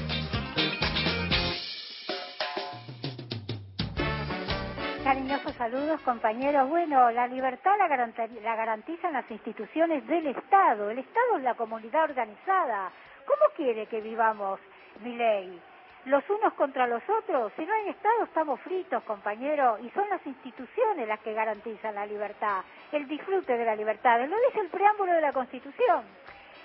Saludos, 5.70 6.02
compañeros. 6.02 6.68
Bueno, 6.68 7.12
la 7.12 7.28
libertad 7.28 7.78
la, 7.78 7.88
la 7.88 8.56
garantizan 8.56 9.14
las 9.14 9.30
instituciones 9.30 10.06
del 10.08 10.28
Estado. 10.28 10.90
El 10.90 11.00
Estado 11.00 11.38
es 11.38 11.44
la 11.44 11.54
comunidad 11.54 12.06
organizada. 12.06 12.92
¿Cómo 13.26 13.54
quiere 13.56 13.86
que 13.86 14.02
vivamos, 14.02 14.60
mi 15.04 15.16
ley? 15.16 15.62
los 16.06 16.28
unos 16.30 16.54
contra 16.54 16.88
los 16.88 17.04
otros. 17.08 17.52
Si 17.56 17.66
no 17.66 17.74
hay 17.74 17.90
Estado 17.90 18.24
estamos 18.24 18.60
fritos, 18.62 19.04
compañero, 19.04 19.78
y 19.84 19.90
son 19.92 20.10
las 20.10 20.26
instituciones 20.26 21.08
las 21.08 21.20
que 21.20 21.34
garantizan 21.34 21.94
la 21.94 22.06
libertad, 22.06 22.62
el 22.94 23.08
disfrute 23.08 23.56
de 23.56 23.66
la 23.66 23.76
libertad. 23.76 24.18
Lo 24.22 24.38
dice 24.48 24.62
el 24.62 24.70
preámbulo 24.70 25.12
de 25.12 25.22
la 25.22 25.34
Constitución. 25.34 26.06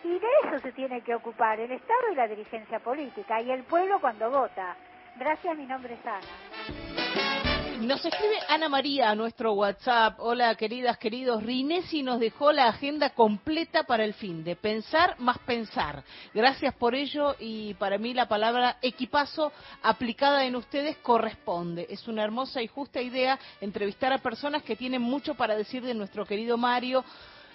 Y 0.04 0.18
de 0.18 0.28
eso 0.44 0.60
se 0.60 0.72
tiene 0.72 1.02
que 1.02 1.14
ocupar 1.14 1.58
el 1.60 1.72
Estado 1.72 2.12
y 2.12 2.14
la 2.14 2.28
dirigencia 2.28 2.78
política, 2.78 3.42
y 3.42 3.50
el 3.50 3.64
pueblo 3.64 3.98
cuando 4.00 4.30
vota. 4.30 4.76
Gracias, 5.16 5.58
mi 5.58 5.66
nombre 5.66 5.94
es 5.94 6.06
Ana. 6.06 7.53
Nos 7.84 8.02
escribe 8.02 8.38
Ana 8.48 8.70
María 8.70 9.10
a 9.10 9.14
nuestro 9.14 9.52
WhatsApp. 9.52 10.18
Hola, 10.18 10.54
queridas, 10.54 10.96
queridos. 10.96 11.42
Rinesi 11.42 12.02
nos 12.02 12.18
dejó 12.18 12.50
la 12.50 12.68
agenda 12.68 13.10
completa 13.10 13.82
para 13.82 14.06
el 14.06 14.14
fin 14.14 14.42
de 14.42 14.56
pensar 14.56 15.16
más 15.20 15.38
pensar. 15.40 16.02
Gracias 16.32 16.74
por 16.76 16.94
ello 16.94 17.36
y 17.38 17.74
para 17.74 17.98
mí 17.98 18.14
la 18.14 18.26
palabra 18.26 18.78
equipazo 18.80 19.52
aplicada 19.82 20.46
en 20.46 20.56
ustedes 20.56 20.96
corresponde. 20.96 21.86
Es 21.90 22.08
una 22.08 22.24
hermosa 22.24 22.62
y 22.62 22.68
justa 22.68 23.02
idea 23.02 23.38
entrevistar 23.60 24.14
a 24.14 24.22
personas 24.22 24.62
que 24.62 24.76
tienen 24.76 25.02
mucho 25.02 25.34
para 25.34 25.54
decir 25.54 25.82
de 25.82 25.92
nuestro 25.92 26.24
querido 26.24 26.56
Mario 26.56 27.04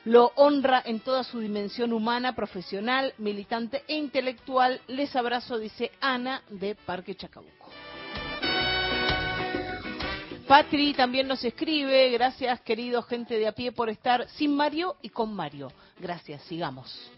lo 0.06 0.32
honra 0.36 0.84
en 0.86 1.00
toda 1.00 1.24
su 1.24 1.40
dimensión 1.40 1.92
humana, 1.92 2.36
profesional, 2.36 3.16
militante 3.18 3.84
e 3.88 3.96
intelectual. 3.96 4.80
Les 4.88 5.16
abrazo, 5.16 5.58
dice 5.58 5.92
Ana 6.00 6.44
de 6.50 6.76
Parque 6.76 7.16
Chacabuco. 7.16 7.69
Patri 10.50 10.96
también 10.96 11.28
nos 11.28 11.44
escribe, 11.44 12.10
gracias 12.10 12.60
querido 12.62 13.04
gente 13.04 13.38
de 13.38 13.48
a 13.48 13.52
pie 13.52 13.72
por 13.72 13.88
estar 13.88 14.28
sin 14.30 14.56
Mario 14.56 14.96
y 15.04 15.10
con 15.10 15.32
Mario. 15.32 15.72
Gracias, 16.00 16.42
sigamos. 16.42 17.12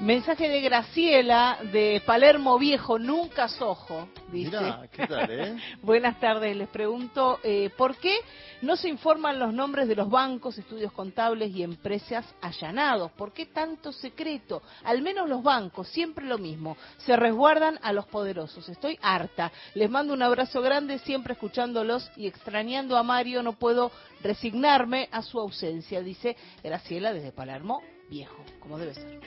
Mensaje 0.00 0.48
de 0.48 0.60
Graciela 0.60 1.58
de 1.72 2.00
Palermo 2.06 2.56
Viejo, 2.56 3.00
nunca 3.00 3.48
sojo, 3.48 4.08
dice. 4.30 4.56
¿qué 4.92 5.08
tal, 5.08 5.28
eh? 5.28 5.56
Buenas 5.82 6.20
tardes, 6.20 6.56
les 6.56 6.68
pregunto, 6.68 7.40
eh, 7.42 7.70
¿por 7.76 7.96
qué 7.96 8.16
no 8.62 8.76
se 8.76 8.88
informan 8.88 9.40
los 9.40 9.52
nombres 9.52 9.88
de 9.88 9.96
los 9.96 10.08
bancos, 10.08 10.56
estudios 10.56 10.92
contables 10.92 11.52
y 11.52 11.64
empresas 11.64 12.24
allanados? 12.40 13.10
¿Por 13.10 13.32
qué 13.32 13.46
tanto 13.46 13.90
secreto? 13.90 14.62
Al 14.84 15.02
menos 15.02 15.28
los 15.28 15.42
bancos, 15.42 15.88
siempre 15.88 16.26
lo 16.26 16.38
mismo, 16.38 16.76
se 16.98 17.16
resguardan 17.16 17.80
a 17.82 17.92
los 17.92 18.06
poderosos. 18.06 18.68
Estoy 18.68 19.00
harta. 19.02 19.50
Les 19.74 19.90
mando 19.90 20.14
un 20.14 20.22
abrazo 20.22 20.62
grande, 20.62 21.00
siempre 21.00 21.32
escuchándolos 21.32 22.08
y 22.16 22.28
extrañando 22.28 22.96
a 22.96 23.02
Mario, 23.02 23.42
no 23.42 23.54
puedo 23.54 23.90
resignarme 24.22 25.08
a 25.10 25.22
su 25.22 25.40
ausencia, 25.40 26.02
dice 26.02 26.36
Graciela 26.62 27.12
desde 27.12 27.32
Palermo 27.32 27.82
Viejo, 28.08 28.44
como 28.60 28.78
debe 28.78 28.94
ser. 28.94 29.20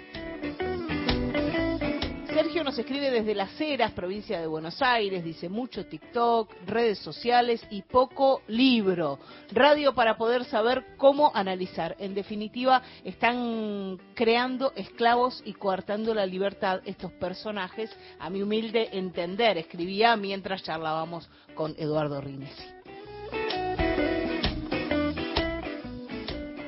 Sergio 2.33 2.63
nos 2.63 2.79
escribe 2.79 3.11
desde 3.11 3.35
Las 3.35 3.59
Heras, 3.59 3.91
provincia 3.91 4.39
de 4.39 4.47
Buenos 4.47 4.81
Aires, 4.81 5.23
dice 5.23 5.49
mucho 5.49 5.85
TikTok, 5.85 6.49
redes 6.65 6.97
sociales 6.99 7.61
y 7.69 7.81
poco 7.81 8.41
libro. 8.47 9.19
Radio 9.51 9.93
para 9.93 10.17
poder 10.17 10.45
saber 10.45 10.95
cómo 10.95 11.31
analizar. 11.35 11.95
En 11.99 12.13
definitiva, 12.13 12.81
están 13.03 13.99
creando 14.15 14.71
esclavos 14.77 15.43
y 15.45 15.53
coartando 15.53 16.15
la 16.15 16.25
libertad 16.25 16.81
estos 16.85 17.11
personajes, 17.11 17.91
a 18.17 18.29
mi 18.29 18.41
humilde 18.41 18.89
entender, 18.93 19.57
escribía 19.57 20.15
mientras 20.15 20.63
charlábamos 20.63 21.29
con 21.53 21.75
Eduardo 21.77 22.21
Rinesi. 22.21 22.80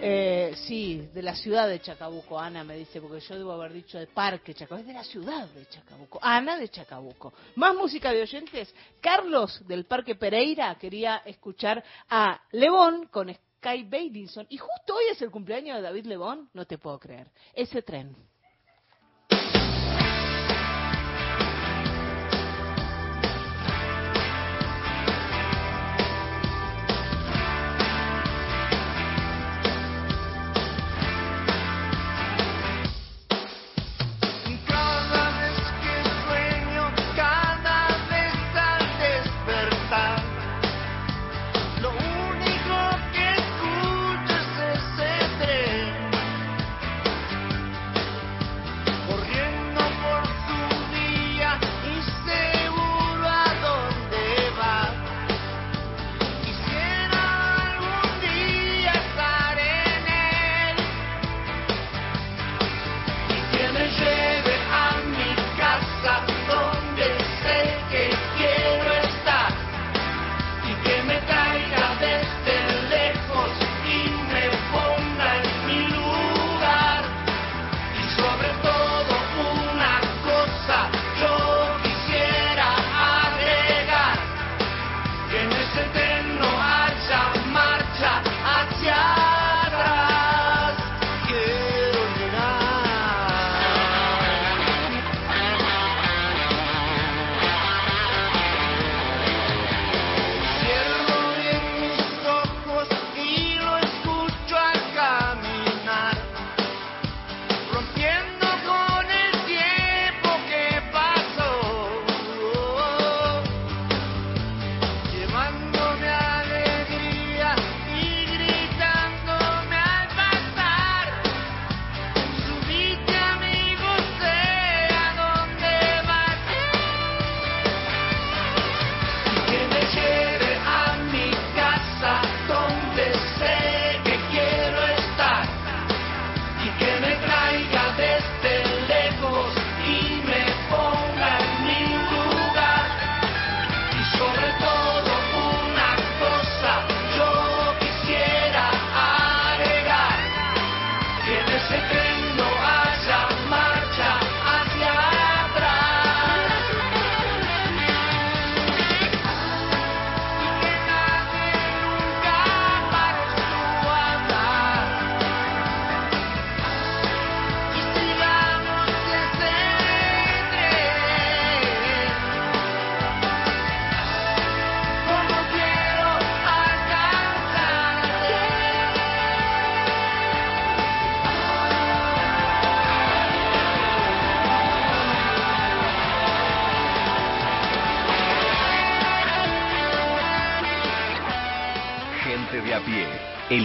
Eh, 0.06 0.54
sí, 0.68 1.10
de 1.14 1.22
la 1.22 1.34
ciudad 1.34 1.66
de 1.70 1.80
Chacabuco, 1.80 2.38
Ana 2.38 2.66
me 2.66 2.76
dice, 2.76 3.00
porque 3.00 3.22
yo 3.22 3.38
debo 3.38 3.54
haber 3.54 3.72
dicho 3.72 3.98
de 3.98 4.08
Parque 4.08 4.54
Chacabuco, 4.54 4.82
es 4.82 4.88
de 4.88 4.94
la 4.94 5.04
ciudad 5.06 5.48
de 5.48 5.66
Chacabuco, 5.66 6.20
Ana 6.22 6.58
de 6.58 6.68
Chacabuco. 6.68 7.32
Más 7.56 7.74
música 7.74 8.12
de 8.12 8.22
oyentes, 8.22 8.76
Carlos 9.00 9.66
del 9.66 9.86
Parque 9.86 10.16
Pereira 10.16 10.76
quería 10.76 11.22
escuchar 11.24 11.82
a 12.10 12.38
Lebón 12.52 13.08
con 13.08 13.34
Sky 13.34 13.86
Davidson, 13.86 14.46
y 14.50 14.58
justo 14.58 14.94
hoy 14.94 15.06
es 15.10 15.22
el 15.22 15.32
cumpleaños 15.32 15.78
de 15.78 15.84
David 15.84 16.08
Lebón, 16.08 16.50
no 16.52 16.66
te 16.66 16.78
puedo 16.78 17.00
creer, 17.00 17.32
ese 17.54 17.82
tren. 17.82 18.14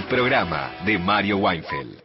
Programa 0.08 0.74
de 0.86 0.98
Mario 0.98 1.36
Weinfeld. 1.36 2.02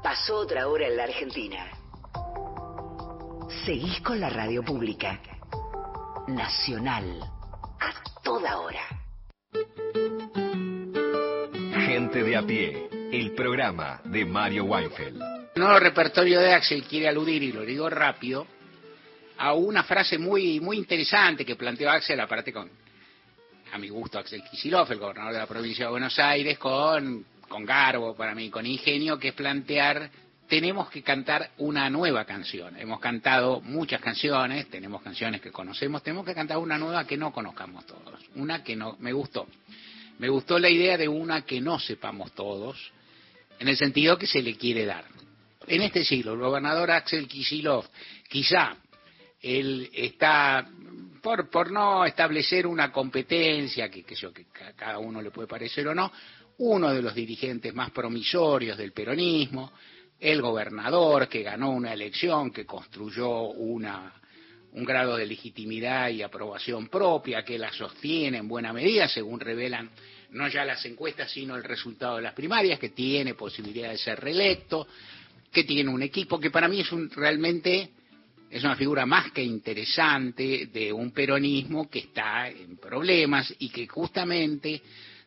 Pasó 0.00 0.36
otra 0.36 0.68
hora 0.68 0.86
en 0.86 0.96
la 0.96 1.04
Argentina. 1.04 1.66
Seguís 3.64 4.00
con 4.00 4.20
la 4.20 4.30
radio 4.30 4.62
pública. 4.62 5.20
Nacional. 6.28 7.20
A 7.80 8.22
toda 8.22 8.58
hora. 8.58 8.86
Gente 11.84 12.22
de 12.22 12.36
a 12.36 12.42
pie. 12.42 12.88
El 13.10 13.34
programa 13.34 14.00
de 14.04 14.24
Mario 14.24 14.64
Weinfeld. 14.66 15.20
El 15.56 15.62
nuevo 15.62 15.80
repertorio 15.80 16.38
de 16.38 16.52
Axel 16.52 16.84
quiere 16.84 17.08
aludir, 17.08 17.42
y 17.42 17.50
lo 17.50 17.62
digo 17.62 17.90
rápido, 17.90 18.46
a 19.38 19.52
una 19.54 19.82
frase 19.82 20.18
muy, 20.18 20.60
muy 20.60 20.78
interesante 20.78 21.44
que 21.44 21.56
planteó 21.56 21.90
Axel, 21.90 22.18
aparte 22.20 22.52
con, 22.52 22.70
a 23.72 23.78
mi 23.78 23.88
gusto, 23.88 24.18
Axel 24.18 24.42
Kicillof, 24.42 24.90
el 24.90 24.98
gobernador 24.98 25.32
de 25.32 25.38
la 25.38 25.46
provincia 25.46 25.86
de 25.86 25.90
Buenos 25.90 26.18
Aires, 26.18 26.58
con, 26.58 27.24
con 27.48 27.64
garbo 27.64 28.14
para 28.14 28.34
mí, 28.34 28.50
con 28.50 28.64
ingenio, 28.66 29.18
que 29.18 29.28
es 29.28 29.34
plantear, 29.34 30.10
tenemos 30.48 30.88
que 30.90 31.02
cantar 31.02 31.50
una 31.58 31.90
nueva 31.90 32.24
canción. 32.24 32.76
Hemos 32.78 33.00
cantado 33.00 33.60
muchas 33.60 34.00
canciones, 34.00 34.68
tenemos 34.70 35.02
canciones 35.02 35.40
que 35.40 35.50
conocemos, 35.50 36.02
tenemos 36.02 36.24
que 36.24 36.34
cantar 36.34 36.58
una 36.58 36.78
nueva 36.78 37.06
que 37.06 37.16
no 37.16 37.32
conozcamos 37.32 37.84
todos, 37.86 38.20
una 38.36 38.62
que 38.62 38.76
no, 38.76 38.96
me 39.00 39.12
gustó. 39.12 39.46
Me 40.18 40.28
gustó 40.28 40.58
la 40.58 40.70
idea 40.70 40.96
de 40.96 41.08
una 41.08 41.42
que 41.42 41.60
no 41.60 41.78
sepamos 41.78 42.32
todos, 42.32 42.92
en 43.58 43.68
el 43.68 43.76
sentido 43.76 44.16
que 44.16 44.26
se 44.26 44.40
le 44.40 44.56
quiere 44.56 44.86
dar. 44.86 45.04
En 45.66 45.82
este 45.82 46.04
siglo, 46.04 46.34
el 46.34 46.38
gobernador 46.38 46.90
Axel 46.90 47.26
Kicillof, 47.26 47.86
quizá 48.28 48.76
él 49.46 49.90
está 49.92 50.68
por, 51.22 51.48
por 51.48 51.70
no 51.70 52.04
establecer 52.04 52.66
una 52.66 52.90
competencia 52.90 53.88
que, 53.88 54.02
que, 54.02 54.14
que 54.14 54.64
a 54.64 54.72
cada 54.72 54.98
uno 54.98 55.22
le 55.22 55.30
puede 55.30 55.46
parecer 55.46 55.86
o 55.88 55.94
no, 55.94 56.12
uno 56.58 56.92
de 56.92 57.02
los 57.02 57.14
dirigentes 57.14 57.72
más 57.74 57.90
promisorios 57.90 58.76
del 58.76 58.92
peronismo, 58.92 59.72
el 60.18 60.42
gobernador 60.42 61.28
que 61.28 61.42
ganó 61.42 61.70
una 61.70 61.92
elección, 61.92 62.50
que 62.50 62.64
construyó 62.64 63.50
una, 63.50 64.12
un 64.72 64.84
grado 64.84 65.16
de 65.16 65.26
legitimidad 65.26 66.08
y 66.08 66.22
aprobación 66.22 66.88
propia, 66.88 67.44
que 67.44 67.58
la 67.58 67.72
sostiene 67.72 68.38
en 68.38 68.48
buena 68.48 68.72
medida, 68.72 69.08
según 69.08 69.38
revelan 69.40 69.90
no 70.30 70.48
ya 70.48 70.64
las 70.64 70.84
encuestas, 70.84 71.30
sino 71.30 71.54
el 71.54 71.64
resultado 71.64 72.16
de 72.16 72.22
las 72.22 72.34
primarias, 72.34 72.78
que 72.78 72.90
tiene 72.90 73.34
posibilidad 73.34 73.90
de 73.90 73.98
ser 73.98 74.18
reelecto, 74.20 74.86
que 75.52 75.64
tiene 75.64 75.90
un 75.90 76.02
equipo 76.02 76.40
que 76.40 76.50
para 76.50 76.68
mí 76.68 76.80
es 76.80 76.92
un, 76.92 77.10
realmente 77.10 77.90
es 78.56 78.64
una 78.64 78.76
figura 78.76 79.04
más 79.04 79.32
que 79.32 79.42
interesante 79.42 80.70
de 80.72 80.90
un 80.90 81.10
peronismo 81.10 81.90
que 81.90 81.98
está 81.98 82.48
en 82.48 82.78
problemas 82.78 83.54
y 83.58 83.68
que 83.68 83.86
justamente, 83.86 84.80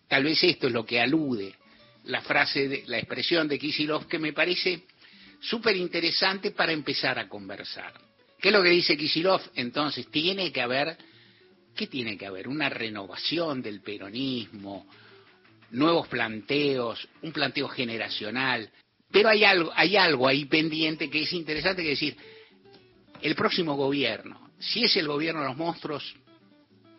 tal 0.08 0.24
vez 0.24 0.44
esto 0.44 0.66
es 0.66 0.74
lo 0.74 0.84
que 0.84 1.00
alude 1.00 1.54
la 2.06 2.22
frase, 2.22 2.68
de, 2.68 2.84
la 2.88 2.98
expresión 2.98 3.48
de 3.48 3.60
Kisilov, 3.60 4.08
que 4.08 4.18
me 4.18 4.34
parece 4.34 4.86
súper 5.42 5.76
interesante 5.76 6.52
para 6.52 6.72
empezar 6.72 7.20
a 7.20 7.30
conversar. 7.30 7.94
¿Qué 8.42 8.50
es 8.50 8.54
lo 8.54 8.64
que 8.64 8.70
dice 8.70 8.98
Kisilov? 8.98 9.42
Entonces, 9.54 10.08
tiene 10.10 10.52
que 10.52 10.62
haber, 10.62 10.98
¿qué 11.76 11.86
tiene 11.86 12.18
que 12.18 12.26
haber? 12.26 12.48
Una 12.48 12.68
renovación 12.68 13.62
del 13.62 13.82
peronismo, 13.82 14.88
nuevos 15.70 16.08
planteos, 16.08 17.08
un 17.22 17.32
planteo 17.32 17.68
generacional. 17.68 18.68
Pero 19.12 19.30
hay 19.30 19.44
algo, 19.44 19.72
hay 19.76 19.98
algo 19.98 20.28
ahí 20.28 20.46
pendiente 20.46 21.12
que 21.12 21.22
es 21.22 21.34
interesante, 21.34 21.84
que 21.84 21.90
decir, 21.90 22.18
el 23.22 23.36
próximo 23.36 23.76
gobierno, 23.76 24.50
si 24.60 24.84
es 24.84 24.96
el 24.98 25.08
gobierno 25.08 25.42
de 25.42 25.48
los 25.48 25.58
monstruos, 25.58 26.16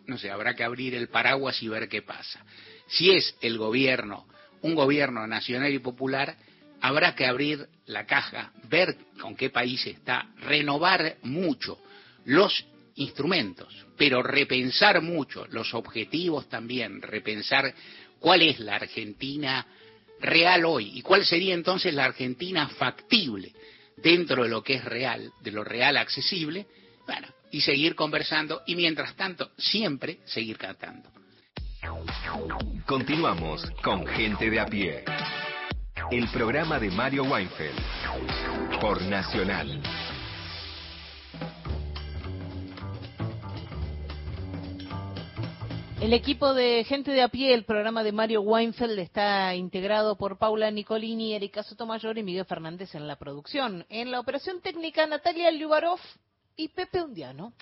no 0.07 0.17
sé, 0.17 0.29
habrá 0.29 0.55
que 0.55 0.63
abrir 0.63 0.95
el 0.95 1.09
paraguas 1.09 1.61
y 1.61 1.67
ver 1.67 1.87
qué 1.87 2.01
pasa. 2.01 2.43
Si 2.87 3.11
es 3.11 3.35
el 3.41 3.57
gobierno, 3.57 4.27
un 4.61 4.75
gobierno 4.75 5.25
nacional 5.27 5.73
y 5.73 5.79
popular, 5.79 6.35
habrá 6.81 7.15
que 7.15 7.25
abrir 7.25 7.67
la 7.85 8.05
caja, 8.05 8.51
ver 8.69 8.95
con 9.19 9.35
qué 9.35 9.49
país 9.49 9.85
está, 9.85 10.27
renovar 10.41 11.17
mucho 11.23 11.79
los 12.25 12.65
instrumentos, 12.95 13.85
pero 13.97 14.21
repensar 14.21 15.01
mucho 15.01 15.45
los 15.51 15.73
objetivos 15.73 16.49
también, 16.49 17.01
repensar 17.01 17.73
cuál 18.19 18.41
es 18.41 18.59
la 18.59 18.75
Argentina 18.75 19.65
real 20.19 20.65
hoy 20.65 20.91
y 20.95 21.01
cuál 21.01 21.25
sería 21.25 21.53
entonces 21.53 21.93
la 21.93 22.05
Argentina 22.05 22.67
factible 22.67 23.53
dentro 24.01 24.43
de 24.43 24.49
lo 24.49 24.63
que 24.63 24.75
es 24.75 24.85
real, 24.85 25.31
de 25.41 25.51
lo 25.51 25.63
real 25.63 25.97
accesible, 25.97 26.65
bueno, 27.05 27.27
y 27.51 27.61
seguir 27.61 27.95
conversando 27.95 28.61
y 28.65 28.75
mientras 28.75 29.15
tanto 29.15 29.51
siempre 29.57 30.19
seguir 30.25 30.57
cantando. 30.57 31.09
Continuamos 32.85 33.69
con 33.83 34.05
Gente 34.05 34.49
de 34.49 34.59
a 34.59 34.65
pie. 34.65 35.03
El 36.11 36.27
programa 36.29 36.79
de 36.79 36.91
Mario 36.91 37.23
Weinfeld 37.23 38.79
por 38.79 39.01
Nacional. 39.03 39.81
El 46.01 46.13
equipo 46.13 46.55
de 46.55 46.83
Gente 46.83 47.11
de 47.11 47.21
a 47.21 47.27
pie, 47.27 47.53
el 47.53 47.63
programa 47.63 48.03
de 48.03 48.11
Mario 48.11 48.41
Weinfeld, 48.41 48.97
está 48.97 49.53
integrado 49.53 50.17
por 50.17 50.39
Paula 50.39 50.71
Nicolini, 50.71 51.35
Erika 51.35 51.61
Sotomayor 51.61 52.17
y 52.17 52.23
Miguel 52.23 52.45
Fernández 52.45 52.95
en 52.95 53.07
la 53.07 53.17
producción. 53.17 53.85
En 53.87 54.09
la 54.09 54.19
operación 54.19 54.61
técnica, 54.61 55.05
Natalia 55.05 55.51
Liubarov 55.51 55.99
y 56.55 56.69
Pepe 56.69 57.03
Undiano. 57.03 57.53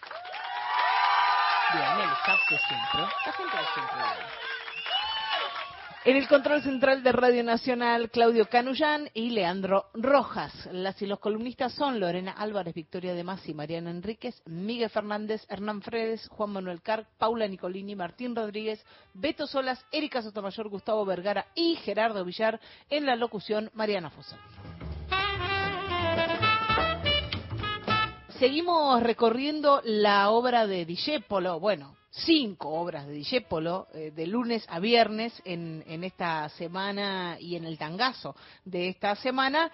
Bien. 1.73 2.09
En 6.05 6.15
el 6.15 6.29
control 6.29 6.63
central 6.63 7.03
de 7.03 7.11
Radio 7.11 7.43
Nacional, 7.43 8.09
Claudio 8.09 8.47
Canullán 8.47 9.09
y 9.13 9.31
Leandro 9.31 9.87
Rojas. 9.93 10.69
Las 10.71 11.01
y 11.01 11.05
los 11.05 11.19
columnistas 11.19 11.73
son 11.73 11.99
Lorena 11.99 12.31
Álvarez, 12.31 12.73
Victoria 12.73 13.13
de 13.13 13.25
Masi, 13.25 13.53
Mariana 13.53 13.91
Enríquez, 13.91 14.41
Miguel 14.45 14.89
Fernández, 14.89 15.45
Hernán 15.49 15.81
Fredes, 15.81 16.25
Juan 16.29 16.51
Manuel 16.51 16.81
Carr, 16.81 17.05
Paula 17.17 17.49
Nicolini, 17.49 17.95
Martín 17.95 18.33
Rodríguez, 18.33 18.81
Beto 19.13 19.45
Solas, 19.45 19.85
Erika 19.91 20.21
Sotomayor, 20.21 20.69
Gustavo 20.69 21.03
Vergara 21.03 21.47
y 21.53 21.75
Gerardo 21.75 22.23
Villar. 22.23 22.61
En 22.89 23.05
la 23.05 23.17
locución, 23.17 23.69
Mariana 23.73 24.09
Fosa. 24.09 24.37
Seguimos 28.39 29.03
recorriendo 29.03 29.81
la 29.83 30.29
obra 30.29 30.65
de 30.65 30.85
Dijépolo, 30.85 31.59
bueno, 31.59 31.98
cinco 32.09 32.69
obras 32.69 33.07
de 33.07 33.13
Dijépolo, 33.13 33.87
eh, 33.93 34.11
de 34.11 34.27
lunes 34.27 34.65
a 34.69 34.79
viernes 34.79 35.33
en, 35.45 35.83
en 35.87 36.03
esta 36.03 36.49
semana 36.49 37.37
y 37.39 37.55
en 37.55 37.65
el 37.65 37.77
tangazo 37.77 38.35
de 38.65 38.89
esta 38.89 39.15
semana, 39.15 39.71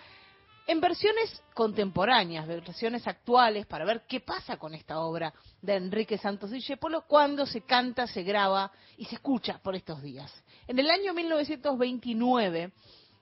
en 0.67 0.81
versiones 0.81 1.43
contemporáneas, 1.53 2.47
versiones 2.47 3.07
actuales, 3.07 3.67
para 3.67 3.85
ver 3.85 4.03
qué 4.07 4.19
pasa 4.19 4.57
con 4.57 4.73
esta 4.73 4.99
obra 4.99 5.33
de 5.61 5.75
Enrique 5.75 6.17
Santos 6.17 6.51
Dijépolo 6.51 7.05
cuando 7.07 7.45
se 7.45 7.61
canta, 7.61 8.07
se 8.07 8.23
graba 8.23 8.71
y 8.97 9.05
se 9.05 9.15
escucha 9.15 9.59
por 9.59 9.75
estos 9.75 10.01
días. 10.01 10.33
En 10.67 10.79
el 10.79 10.89
año 10.89 11.13
1929, 11.13 12.71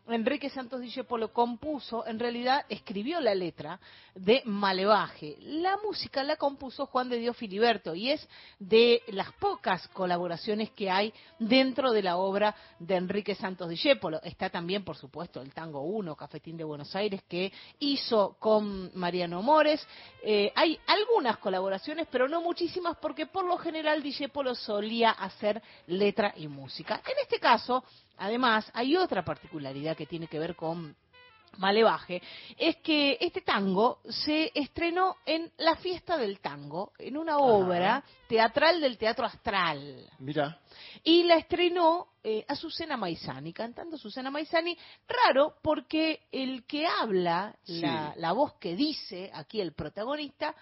Enrique 0.07 0.49
Santos 0.49 0.81
Discépolo 0.81 1.31
compuso, 1.31 2.05
en 2.05 2.19
realidad 2.19 2.65
escribió 2.67 3.21
la 3.21 3.33
letra 3.33 3.79
de 4.13 4.41
Malevaje. 4.45 5.37
La 5.39 5.77
música 5.77 6.23
la 6.23 6.35
compuso 6.35 6.85
Juan 6.87 7.07
de 7.09 7.17
Dios 7.17 7.37
Filiberto 7.37 7.95
y 7.95 8.11
es 8.11 8.27
de 8.59 9.01
las 9.07 9.31
pocas 9.33 9.87
colaboraciones 9.89 10.71
que 10.71 10.89
hay 10.89 11.13
dentro 11.39 11.91
de 11.91 12.01
la 12.01 12.17
obra 12.17 12.53
de 12.79 12.95
Enrique 12.95 13.33
Santos 13.33 13.69
Discépolo. 13.69 14.21
Está 14.23 14.49
también, 14.49 14.83
por 14.83 14.97
supuesto, 14.97 15.41
el 15.41 15.53
Tango 15.53 15.81
1, 15.83 16.15
Cafetín 16.17 16.57
de 16.57 16.65
Buenos 16.65 16.93
Aires, 16.95 17.23
que 17.29 17.53
hizo 17.79 18.35
con 18.39 18.91
Mariano 18.95 19.41
Mores. 19.41 19.87
Eh, 20.21 20.51
hay 20.53 20.77
algunas 20.85 21.37
colaboraciones, 21.37 22.07
pero 22.11 22.27
no 22.27 22.41
muchísimas, 22.41 22.97
porque 22.97 23.25
por 23.25 23.45
lo 23.45 23.57
general 23.57 24.03
Discépolo 24.03 24.53
solía 24.53 25.11
hacer 25.11 25.61
letra 25.87 26.33
y 26.35 26.49
música. 26.49 27.01
En 27.05 27.15
este 27.21 27.39
caso, 27.39 27.85
Además, 28.18 28.70
hay 28.74 28.95
otra 28.95 29.24
particularidad 29.24 29.97
que 29.97 30.05
tiene 30.05 30.28
que 30.28 30.39
ver 30.39 30.55
con 30.55 30.95
Malevaje, 31.57 32.22
es 32.57 32.78
que 32.78 33.18
este 33.22 33.41
tango 33.41 33.99
se 34.09 34.51
estrenó 34.55 35.18
en 35.26 35.51
la 35.57 35.76
fiesta 35.76 36.18
del 36.18 36.39
tango, 36.39 36.93
en 36.97 37.16
una 37.16 37.38
obra 37.38 38.03
teatral 38.28 38.82
del 38.82 38.97
Teatro 38.97 39.26
Astral. 39.26 40.09
Mira. 40.20 40.59
Y 41.03 41.24
la 41.24 41.36
estrenó 41.36 42.07
eh, 42.24 42.43
Azucena 42.47 42.97
Maizani, 42.97 43.53
cantando 43.53 43.97
Azucena 43.97 44.32
Maizani, 44.32 44.76
raro 45.07 45.55
porque 45.61 46.22
el 46.32 46.66
que 46.66 46.88
habla, 46.88 47.55
la, 47.66 48.14
la 48.18 48.32
voz 48.32 48.53
que 48.53 48.76
dice 48.76 49.30
aquí 49.34 49.61
el 49.61 49.74
protagonista, 49.74 50.55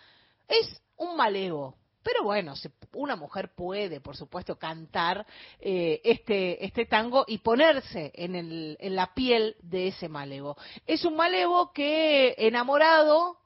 es 0.48 0.82
un 0.98 1.16
malevo. 1.16 1.76
Pero 2.04 2.24
bueno, 2.24 2.54
una 2.94 3.16
mujer 3.16 3.54
puede, 3.56 4.02
por 4.02 4.16
supuesto, 4.16 4.58
cantar 4.58 5.26
eh, 5.60 6.02
este, 6.04 6.66
este 6.66 6.86
tango 6.86 7.26
y 7.28 7.38
ponerse 7.40 8.12
en, 8.16 8.36
el, 8.36 8.78
en 8.80 8.96
la 8.96 9.14
piel 9.14 9.56
de 9.62 9.90
ese 9.90 10.10
malevo. 10.10 10.58
Es 10.88 11.06
un 11.06 11.16
malevo 11.16 11.72
que 11.72 12.36
enamorado 12.38 13.38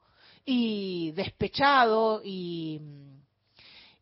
y 0.44 1.12
despechado 1.12 2.22
y 2.24 2.80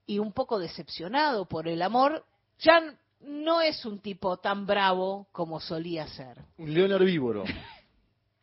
y 0.07 0.19
un 0.19 0.33
poco 0.33 0.59
decepcionado 0.59 1.47
por 1.47 1.69
el 1.69 1.83
amor, 1.83 2.25
ya 2.59 2.95
no 3.21 3.61
es 3.61 3.85
un 3.87 4.01
tipo 4.01 4.37
tan 4.37 4.67
bravo 4.67 5.27
como 5.33 5.61
solía 5.61 6.07
ser. 6.09 6.39
Un 6.59 6.75
león 6.75 6.93
herbívoro. 6.93 7.45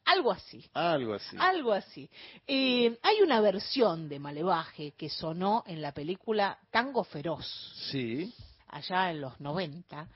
Algo 0.05 0.31
así. 0.31 0.69
Algo 0.73 1.13
así. 1.13 1.37
Algo 1.39 1.73
así. 1.73 2.09
Eh, 2.47 2.97
hay 3.01 3.21
una 3.21 3.39
versión 3.41 4.09
de 4.09 4.19
Malevaje 4.19 4.91
que 4.97 5.09
sonó 5.09 5.63
en 5.67 5.81
la 5.81 5.93
película 5.93 6.57
Tango 6.71 7.03
Feroz. 7.03 7.45
Sí. 7.91 8.33
Allá 8.67 9.11
en 9.11 9.21
los 9.21 9.39
90. 9.39 10.07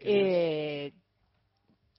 eh, 0.00 0.92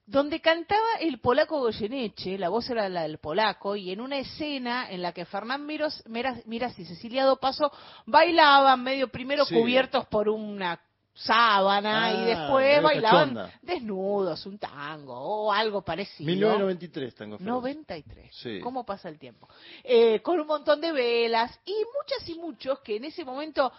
donde 0.07 0.39
cantaba 0.39 0.87
el 1.01 1.19
polaco 1.19 1.59
Goyeneche, 1.59 2.37
la 2.37 2.47
voz 2.47 2.69
era 2.69 2.87
la 2.87 3.01
del 3.01 3.17
polaco, 3.17 3.75
y 3.75 3.91
en 3.91 3.99
una 3.99 4.17
escena 4.17 4.89
en 4.89 5.01
la 5.01 5.11
que 5.11 5.25
Fernán 5.25 5.65
Miros, 5.65 6.01
Miras, 6.07 6.79
y 6.79 6.85
Cecilia 6.85 7.25
Dopaso 7.25 7.69
bailaban 8.05 8.81
medio 8.81 9.09
primero 9.09 9.45
cubiertos 9.45 10.05
por 10.07 10.29
una 10.29 10.79
sábana 11.17 12.11
y 12.13 12.15
ah, 12.15 12.25
después 12.25 12.81
bailaban 12.81 13.51
desnudos, 13.61 14.45
un 14.45 14.59
tango 14.59 15.13
o 15.13 15.51
algo 15.51 15.81
parecido. 15.81 16.27
1993 16.27 17.15
tango. 17.15 17.37
93. 17.39 18.35
Sí. 18.35 18.59
¿Cómo 18.61 18.85
pasa 18.85 19.09
el 19.09 19.17
tiempo? 19.17 19.49
Eh, 19.83 20.21
con 20.21 20.39
un 20.39 20.47
montón 20.47 20.79
de 20.79 20.91
velas 20.91 21.59
y 21.65 21.73
muchas 21.73 22.29
y 22.29 22.35
muchos 22.35 22.79
que 22.79 22.97
en 22.97 23.05
ese 23.05 23.25
momento 23.25 23.71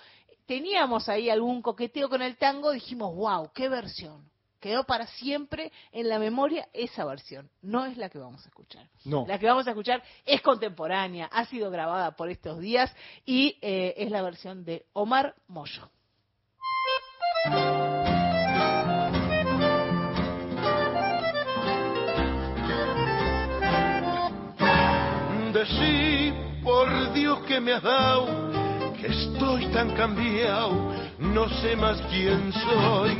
teníamos 0.46 1.08
ahí 1.08 1.30
algún 1.30 1.62
coqueteo 1.62 2.08
con 2.08 2.22
el 2.22 2.36
tango, 2.36 2.72
dijimos, 2.72 3.14
wow, 3.14 3.50
qué 3.54 3.68
versión. 3.68 4.28
Quedó 4.58 4.82
para 4.82 5.06
siempre 5.06 5.70
en 5.92 6.08
la 6.08 6.18
memoria 6.18 6.68
esa 6.72 7.04
versión. 7.04 7.48
No 7.62 7.86
es 7.86 7.96
la 7.96 8.08
que 8.08 8.18
vamos 8.18 8.44
a 8.44 8.48
escuchar. 8.48 8.88
No. 9.04 9.24
La 9.28 9.38
que 9.38 9.46
vamos 9.46 9.68
a 9.68 9.70
escuchar 9.70 10.02
es 10.26 10.42
contemporánea, 10.42 11.26
ha 11.26 11.44
sido 11.44 11.70
grabada 11.70 12.16
por 12.16 12.28
estos 12.28 12.58
días 12.58 12.92
y 13.24 13.56
eh, 13.62 13.94
es 13.98 14.10
la 14.10 14.22
versión 14.22 14.64
de 14.64 14.86
Omar 14.94 15.36
Moyo. 15.46 15.88
Decí, 25.52 26.32
por 26.62 27.12
Dios 27.12 27.38
que 27.46 27.60
me 27.60 27.72
has 27.74 27.82
dado, 27.82 28.26
que 29.00 29.06
estoy 29.06 29.66
tan 29.66 29.90
cambiado, 29.90 30.92
no 31.18 31.48
sé 31.60 31.76
más 31.76 32.00
quién 32.10 32.52
soy. 32.52 33.16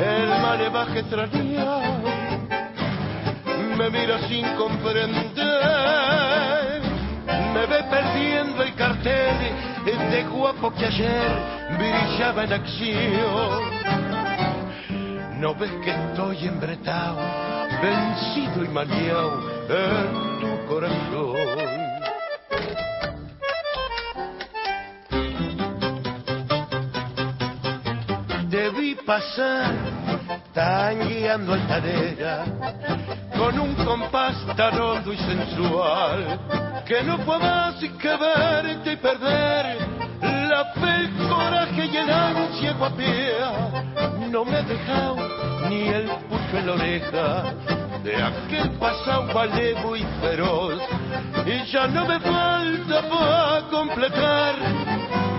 El 0.00 0.28
malevaje 0.40 1.00
extrañado 1.00 2.02
me 3.76 3.90
mira 3.90 4.26
sin 4.28 4.46
comprender, 4.56 5.20
me 7.54 7.66
ve 7.66 7.82
perdiendo 7.90 8.62
el 8.62 8.74
cartel 8.74 9.77
de 9.96 10.22
guapo 10.24 10.70
que 10.72 10.84
ayer 10.84 11.32
brillaba 11.78 12.44
en 12.44 12.52
acción. 12.52 13.78
No 15.40 15.54
ves 15.54 15.70
que 15.82 15.90
estoy 15.90 16.46
embretado, 16.46 17.18
vencido 17.80 18.64
y 18.64 18.68
maleado 18.68 19.40
en 19.68 20.40
tu 20.40 20.66
corazón. 20.66 21.36
Debí 28.50 28.94
pasar 29.06 29.74
tangueando 30.52 31.54
altanera 31.54 32.44
con 33.36 33.58
un 33.58 33.74
compás 33.76 34.34
tan 34.56 34.78
hondo 34.80 35.12
y 35.12 35.16
sensual 35.18 36.67
que 36.88 37.02
no 37.02 37.18
fue 37.18 37.38
más 37.38 37.74
que 37.74 38.16
verte 38.16 38.92
y 38.92 38.96
perder 38.96 39.76
la 40.22 40.64
fe, 40.72 40.96
el 41.00 41.28
coraje 41.28 41.84
y 41.84 41.96
el 41.98 42.10
ansia 42.10 42.72
guapea. 42.72 43.84
No 44.30 44.42
me 44.46 44.58
he 44.58 44.62
dejado 44.62 45.16
ni 45.68 45.88
el 45.88 46.06
pulso 46.30 46.56
en 46.56 46.66
la 46.66 46.72
oreja 46.72 47.54
de 48.02 48.16
aquel 48.16 48.70
pasado 48.78 49.26
valego 49.34 49.96
y 49.96 50.02
feroz. 50.22 50.80
Y 51.44 51.70
ya 51.70 51.88
no 51.88 52.06
me 52.06 52.18
falta 52.20 53.02
para 53.10 53.68
completar 53.68 54.54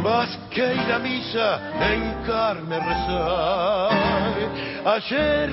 más 0.04 0.30
que 0.52 0.76
ir 0.76 0.94
a 0.94 1.00
misa 1.00 1.60
en 1.82 2.26
carne 2.28 2.80
rezar. 2.80 3.90
Ayer 4.86 5.50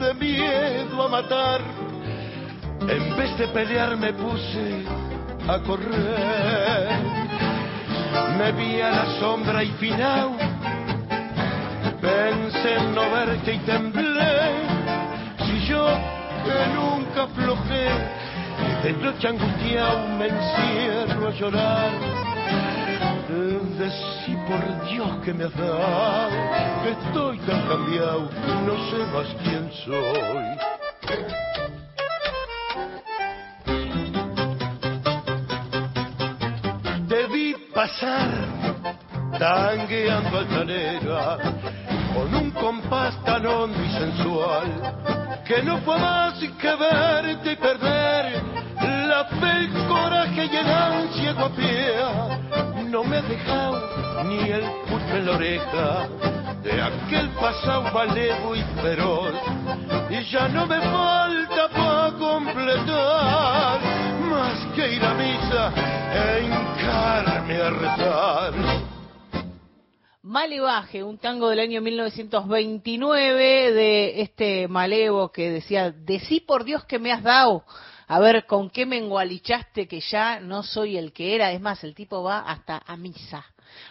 de 0.00 0.14
miedo 0.14 1.00
a 1.00 1.08
matar, 1.08 1.60
en 2.80 3.16
vez 3.16 3.38
de 3.38 3.46
pelear 3.46 3.96
me 3.96 4.12
puse 4.14 4.84
a 5.48 5.58
correr. 5.60 6.88
Me 8.38 8.52
vi 8.52 8.80
a 8.80 8.90
la 8.90 9.06
sombra 9.18 9.62
y 9.62 9.70
final, 9.72 10.36
pensé 12.00 12.76
en 12.76 12.94
no 12.94 13.10
verte 13.10 13.54
y 13.54 13.58
temblé. 13.60 14.52
Si 15.38 15.66
yo 15.66 15.86
que 16.44 16.66
nunca 16.74 17.22
aflojé, 17.24 17.88
de 18.82 18.92
noche 18.92 19.28
angustiado 19.28 20.08
me 20.18 20.28
encierro 20.28 21.28
a 21.28 21.32
llorar. 21.32 21.90
Decí 23.78 24.36
por 24.46 24.90
Dios 24.90 25.08
que 25.24 25.32
me 25.32 25.44
has 25.44 25.56
dado, 25.56 26.28
que 26.82 26.90
estoy 26.90 27.38
tan 27.38 27.62
cambiado, 27.66 28.28
no 28.66 28.74
sé 28.90 28.98
más 29.12 29.26
quién 29.42 29.70
soy. 29.84 31.41
Pasar 37.92 38.30
tangueando 39.38 40.38
altanera 40.38 41.38
con 42.14 42.34
un 42.34 42.50
compás 42.52 43.22
tan 43.24 43.44
hondo 43.46 43.78
y 43.82 43.90
sensual 43.90 45.42
que 45.46 45.62
no 45.62 45.78
fue 45.78 45.98
más 45.98 46.38
que 46.38 46.74
verte 46.74 47.52
y 47.52 47.56
perder 47.56 48.42
la 49.08 49.24
fe, 49.24 49.50
el 49.58 49.86
coraje 49.88 50.44
y 50.46 50.56
el 50.56 50.70
ansia 50.70 51.32
guapea 51.32 52.38
no 52.88 53.04
me 53.04 53.18
he 53.18 53.22
dejado 53.22 54.24
ni 54.24 54.38
el 54.50 54.64
pulso 54.88 55.16
en 55.16 55.26
la 55.26 55.32
oreja 55.32 56.08
de 56.62 56.82
aquel 56.82 57.28
pasado 57.30 57.82
malevo 57.92 58.54
y 58.54 58.62
feroz 58.80 59.34
y 60.10 60.22
ya 60.30 60.48
no 60.48 60.66
me 60.66 60.80
falta 60.80 61.68
para 61.68 62.12
completar 62.18 63.91
que 64.74 64.94
ir 64.94 65.04
a 65.04 65.14
misa 65.14 65.72
e 66.14 67.60
a 67.60 67.70
rezar. 67.70 68.54
Un 71.04 71.18
tango 71.18 71.48
del 71.50 71.60
año 71.60 71.80
1929 71.82 73.72
de 73.72 74.22
este 74.22 74.68
malevo 74.68 75.30
que 75.30 75.50
decía, 75.50 75.90
decí 75.90 76.40
por 76.40 76.64
Dios 76.64 76.84
que 76.84 76.98
me 76.98 77.12
has 77.12 77.22
dado, 77.22 77.64
a 78.08 78.18
ver 78.18 78.46
con 78.46 78.70
qué 78.70 78.86
me 78.86 78.96
engualichaste 78.98 79.86
que 79.86 80.00
ya 80.00 80.40
no 80.40 80.62
soy 80.62 80.96
el 80.96 81.12
que 81.12 81.34
era, 81.34 81.52
es 81.52 81.60
más, 81.60 81.84
el 81.84 81.94
tipo 81.94 82.22
va 82.22 82.40
hasta 82.40 82.82
a 82.86 82.96
misa. 82.96 83.44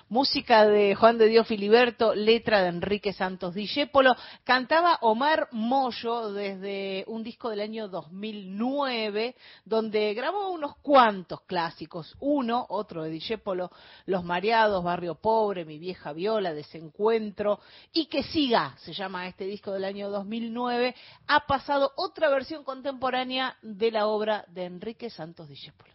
Música 0.09 0.65
de 0.65 0.95
Juan 0.95 1.17
de 1.17 1.27
Dios 1.27 1.47
Filiberto, 1.47 2.13
letra 2.15 2.61
de 2.61 2.69
Enrique 2.69 3.13
Santos 3.13 3.53
Dijépolo. 3.53 4.15
Cantaba 4.43 4.97
Omar 5.01 5.47
Moyo 5.51 6.33
desde 6.33 7.03
un 7.07 7.23
disco 7.23 7.49
del 7.49 7.61
año 7.61 7.87
2009, 7.87 9.35
donde 9.65 10.13
grabó 10.13 10.51
unos 10.51 10.75
cuantos 10.77 11.41
clásicos. 11.41 12.15
Uno, 12.19 12.65
otro 12.69 13.03
de 13.03 13.09
Dijépolo, 13.09 13.71
Los 14.05 14.23
Mareados, 14.23 14.83
Barrio 14.83 15.15
Pobre, 15.15 15.65
Mi 15.65 15.79
Vieja 15.79 16.13
Viola, 16.13 16.53
Desencuentro, 16.53 17.59
y 17.93 18.07
que 18.07 18.23
siga, 18.23 18.75
se 18.79 18.93
llama 18.93 19.27
este 19.27 19.45
disco 19.45 19.71
del 19.71 19.85
año 19.85 20.09
2009. 20.09 20.95
Ha 21.27 21.45
pasado 21.45 21.91
otra 21.95 22.29
versión 22.29 22.63
contemporánea 22.63 23.57
de 23.61 23.91
la 23.91 24.07
obra 24.07 24.45
de 24.47 24.65
Enrique 24.65 25.09
Santos 25.09 25.47
Dijépolo. 25.47 25.93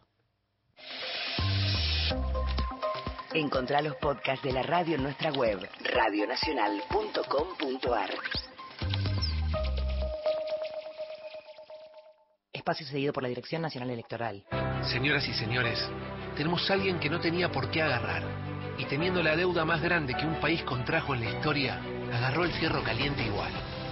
Encontrá 3.36 3.82
los 3.82 3.94
podcasts 3.96 4.42
de 4.42 4.50
la 4.50 4.62
radio 4.62 4.94
en 4.94 5.02
nuestra 5.02 5.30
web, 5.30 5.58
radionacional.com.ar. 5.84 8.10
Espacio 12.50 12.86
cedido 12.86 13.12
por 13.12 13.22
la 13.22 13.28
Dirección 13.28 13.60
Nacional 13.60 13.90
Electoral. 13.90 14.42
Señoras 14.90 15.28
y 15.28 15.34
señores, 15.34 15.78
tenemos 16.34 16.70
a 16.70 16.72
alguien 16.72 16.98
que 16.98 17.10
no 17.10 17.20
tenía 17.20 17.52
por 17.52 17.70
qué 17.70 17.82
agarrar. 17.82 18.22
Y 18.78 18.86
teniendo 18.86 19.22
la 19.22 19.36
deuda 19.36 19.66
más 19.66 19.82
grande 19.82 20.14
que 20.14 20.24
un 20.24 20.40
país 20.40 20.62
contrajo 20.62 21.14
en 21.14 21.20
la 21.20 21.32
historia, 21.32 21.78
agarró 22.14 22.44
el 22.44 22.52
fierro 22.52 22.82
caliente 22.82 23.22
igual. 23.22 23.52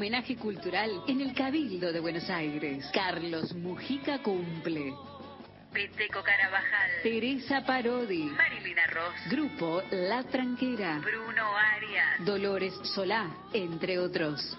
Homenaje 0.00 0.34
cultural 0.36 1.02
en 1.08 1.20
el 1.20 1.34
Cabildo 1.34 1.92
de 1.92 2.00
Buenos 2.00 2.30
Aires. 2.30 2.86
Carlos 2.90 3.54
Mujica 3.54 4.22
cumple. 4.22 4.94
Peteco 5.74 6.22
Carabajal, 6.22 6.90
Teresa 7.02 7.66
Parodi, 7.66 8.24
Marilina 8.24 8.86
Ross, 8.86 9.14
Grupo 9.28 9.82
La 9.90 10.22
Tranquera, 10.22 11.00
Bruno 11.00 11.54
Arias, 11.54 12.24
Dolores 12.24 12.72
Solá, 12.94 13.28
entre 13.52 13.98
otros. 13.98 14.56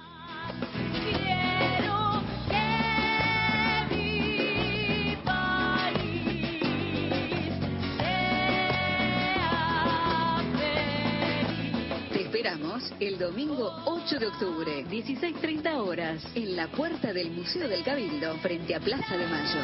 Esperamos 12.41 12.91
el 12.99 13.19
domingo 13.19 13.71
8 13.85 14.17
de 14.17 14.25
octubre, 14.25 14.83
16.30 14.85 15.75
horas, 15.75 16.25
en 16.33 16.55
la 16.55 16.69
puerta 16.69 17.13
del 17.13 17.29
Museo 17.29 17.69
del 17.69 17.83
Cabildo, 17.83 18.35
frente 18.39 18.73
a 18.73 18.79
Plaza 18.79 19.15
de 19.15 19.27
Mayo. 19.27 19.59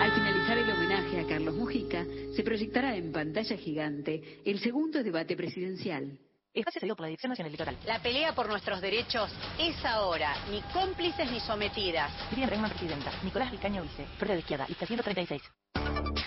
Al 0.00 0.12
finalizar 0.12 0.58
el 0.58 0.70
homenaje 0.70 1.18
a 1.18 1.26
Carlos 1.26 1.56
Mujica, 1.56 2.06
se 2.36 2.44
proyectará 2.44 2.94
en 2.94 3.10
pantalla 3.10 3.56
gigante 3.56 4.40
el 4.44 4.60
segundo 4.60 5.02
debate 5.02 5.34
presidencial. 5.34 6.16
Espacio 6.54 6.80
cedido 6.80 6.94
por 6.94 7.06
la 7.06 7.08
Dirección 7.08 7.30
Nacional 7.30 7.48
Electoral. 7.52 7.76
La 7.86 8.00
pelea 8.00 8.36
por 8.36 8.48
nuestros 8.48 8.80
derechos 8.80 9.32
es 9.58 9.84
ahora, 9.84 10.32
ni 10.48 10.62
cómplices 10.72 11.28
ni 11.28 11.40
sometidas. 11.40 12.12
Miriam 12.30 12.48
Bregman, 12.50 12.70
presidenta. 12.70 13.10
Nicolás 13.24 13.50
Vicaño, 13.50 13.82
vice. 13.82 14.06
Frente 14.16 14.34
de 14.34 14.38
izquierda, 14.38 14.66
lista 14.68 14.86
136. 14.86 15.42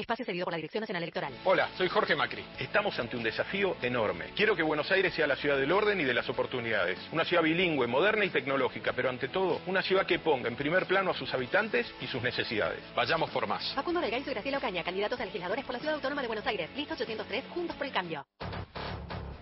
Espacio 0.00 0.24
cedido 0.24 0.44
por 0.44 0.52
la 0.52 0.56
Dirección 0.56 0.80
Nacional 0.80 1.02
Electoral. 1.02 1.32
Hola, 1.44 1.68
soy 1.76 1.88
Jorge 1.88 2.16
Macri. 2.16 2.44
Estamos 2.58 2.98
ante 2.98 3.16
un 3.16 3.22
desafío 3.22 3.76
enorme. 3.82 4.26
Quiero 4.34 4.56
que 4.56 4.62
Buenos 4.62 4.90
Aires 4.90 5.14
sea 5.14 5.26
la 5.26 5.36
ciudad 5.36 5.58
del 5.58 5.72
orden 5.72 6.00
y 6.00 6.04
de 6.04 6.14
las 6.14 6.28
oportunidades. 6.28 6.98
Una 7.12 7.24
ciudad 7.24 7.42
bilingüe, 7.42 7.86
moderna 7.86 8.24
y 8.24 8.30
tecnológica, 8.30 8.92
pero 8.92 9.08
ante 9.08 9.28
todo, 9.28 9.60
una 9.66 9.82
ciudad 9.82 10.06
que 10.06 10.18
ponga 10.18 10.48
en 10.48 10.56
primer 10.56 10.86
plano 10.86 11.10
a 11.10 11.14
sus 11.14 11.32
habitantes 11.34 11.86
y 12.00 12.06
sus 12.06 12.22
necesidades. 12.22 12.80
Vayamos 12.94 13.30
por 13.30 13.46
más. 13.46 13.72
Facundo 13.74 14.00
Delgado 14.00 14.22
y 14.26 14.30
Graciela 14.30 14.58
Ocaña, 14.58 14.82
candidatos 14.82 15.20
a 15.20 15.24
legisladores 15.24 15.64
por 15.64 15.74
la 15.74 15.78
Ciudad 15.80 15.94
Autónoma 15.94 16.22
de 16.22 16.28
Buenos 16.28 16.46
Aires. 16.46 16.70
Lista 16.76 16.94
803, 16.94 17.44
Juntos 17.54 17.76
por 17.76 17.86
el 17.86 17.92
Cambio. 17.92 18.26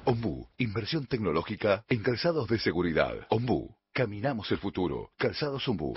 Ombú, 0.04 0.48
inversión 0.56 1.06
tecnológica 1.06 1.84
en 1.88 2.02
calzados 2.02 2.48
de 2.48 2.58
seguridad. 2.58 3.12
Ombú, 3.28 3.76
caminamos 3.98 4.48
el 4.52 4.58
futuro. 4.58 5.10
Calzados 5.16 5.66
Ombú, 5.66 5.92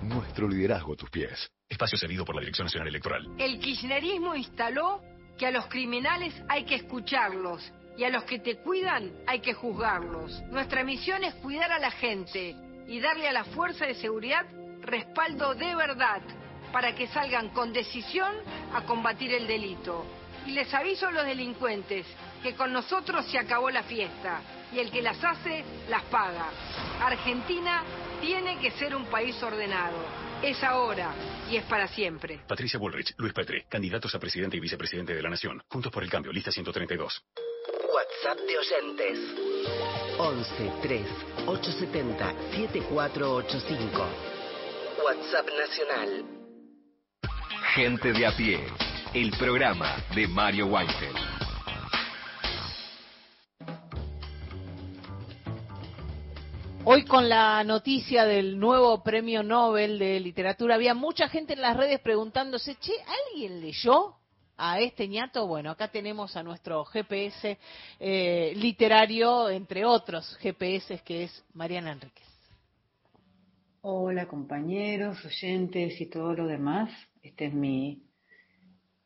nuestro 0.00 0.48
liderazgo 0.48 0.94
a 0.94 0.96
tus 0.96 1.10
pies. 1.10 1.52
Espacio 1.68 1.98
cedido 1.98 2.24
por 2.24 2.34
la 2.34 2.40
Dirección 2.40 2.64
Nacional 2.64 2.88
Electoral. 2.88 3.26
El 3.38 3.58
kirchnerismo 3.58 4.34
instaló 4.34 5.02
que 5.36 5.48
a 5.48 5.50
los 5.50 5.66
criminales 5.66 6.32
hay 6.48 6.64
que 6.64 6.76
escucharlos 6.76 7.70
y 7.98 8.04
a 8.04 8.08
los 8.08 8.24
que 8.24 8.38
te 8.38 8.56
cuidan 8.62 9.12
hay 9.26 9.40
que 9.40 9.52
juzgarlos. 9.52 10.42
Nuestra 10.50 10.84
misión 10.84 11.22
es 11.22 11.34
cuidar 11.34 11.70
a 11.70 11.78
la 11.78 11.90
gente 11.90 12.56
y 12.88 12.98
darle 13.00 13.28
a 13.28 13.32
la 13.32 13.44
fuerza 13.44 13.84
de 13.84 13.94
seguridad 13.96 14.46
respaldo 14.80 15.54
de 15.54 15.74
verdad 15.74 16.22
para 16.72 16.94
que 16.94 17.08
salgan 17.08 17.50
con 17.50 17.74
decisión 17.74 18.34
a 18.72 18.86
combatir 18.86 19.34
el 19.34 19.46
delito. 19.46 20.06
Y 20.46 20.52
les 20.52 20.72
aviso 20.72 21.08
a 21.08 21.12
los 21.12 21.26
delincuentes 21.26 22.06
que 22.44 22.54
con 22.54 22.74
nosotros 22.74 23.24
se 23.30 23.38
acabó 23.38 23.70
la 23.70 23.82
fiesta 23.84 24.42
y 24.70 24.78
el 24.78 24.90
que 24.90 25.00
las 25.00 25.16
hace 25.24 25.64
las 25.88 26.02
paga. 26.04 26.50
Argentina 27.00 27.82
tiene 28.20 28.58
que 28.58 28.70
ser 28.72 28.94
un 28.94 29.06
país 29.06 29.42
ordenado. 29.42 29.96
Es 30.42 30.62
ahora 30.62 31.14
y 31.50 31.56
es 31.56 31.64
para 31.64 31.88
siempre. 31.88 32.42
Patricia 32.46 32.78
Bullrich, 32.78 33.14
Luis 33.16 33.32
Petri, 33.32 33.62
candidatos 33.62 34.14
a 34.14 34.18
presidente 34.18 34.58
y 34.58 34.60
vicepresidente 34.60 35.14
de 35.14 35.22
la 35.22 35.30
Nación. 35.30 35.62
Juntos 35.70 35.90
por 35.90 36.02
el 36.02 36.10
Cambio, 36.10 36.32
lista 36.32 36.52
132. 36.52 37.24
WhatsApp 37.94 38.38
de 38.46 38.58
oyentes. 38.58 39.18
11 40.18 40.72
3 40.82 41.06
870 41.46 42.34
7485. 42.52 44.08
WhatsApp 45.02 45.48
nacional. 45.58 46.24
Gente 47.74 48.12
de 48.12 48.26
a 48.26 48.36
pie. 48.36 48.60
El 49.14 49.30
programa 49.30 49.96
de 50.14 50.28
Mario 50.28 50.66
Weinfeld. 50.66 51.43
Hoy 56.86 57.06
con 57.06 57.30
la 57.30 57.64
noticia 57.64 58.26
del 58.26 58.58
nuevo 58.58 59.02
premio 59.02 59.42
Nobel 59.42 59.98
de 59.98 60.20
literatura, 60.20 60.74
había 60.74 60.92
mucha 60.92 61.30
gente 61.30 61.54
en 61.54 61.62
las 61.62 61.78
redes 61.78 61.98
preguntándose, 62.00 62.74
che, 62.74 62.92
¿alguien 63.30 63.62
leyó 63.62 64.16
a 64.58 64.78
este 64.80 65.08
ñato? 65.08 65.46
Bueno, 65.46 65.70
acá 65.70 65.88
tenemos 65.88 66.36
a 66.36 66.42
nuestro 66.42 66.84
GPS 66.84 67.56
eh, 67.98 68.52
literario, 68.56 69.48
entre 69.48 69.86
otros 69.86 70.36
GPS, 70.42 70.98
que 70.98 71.24
es 71.24 71.44
Mariana 71.54 71.92
Enríquez. 71.92 72.28
Hola 73.80 74.26
compañeros, 74.26 75.24
oyentes 75.24 75.98
y 75.98 76.06
todo 76.10 76.34
lo 76.34 76.46
demás. 76.46 76.90
Esta 77.22 77.46
es 77.46 77.54
mi, 77.54 78.02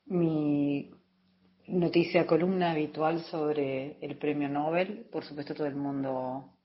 mi 0.06 0.90
noticia 1.68 2.26
columna 2.26 2.72
habitual 2.72 3.22
sobre 3.26 3.98
el 4.00 4.16
premio 4.18 4.48
Nobel. 4.48 5.06
Por 5.12 5.24
supuesto 5.24 5.54
todo 5.54 5.68
el 5.68 5.76
mundo 5.76 6.57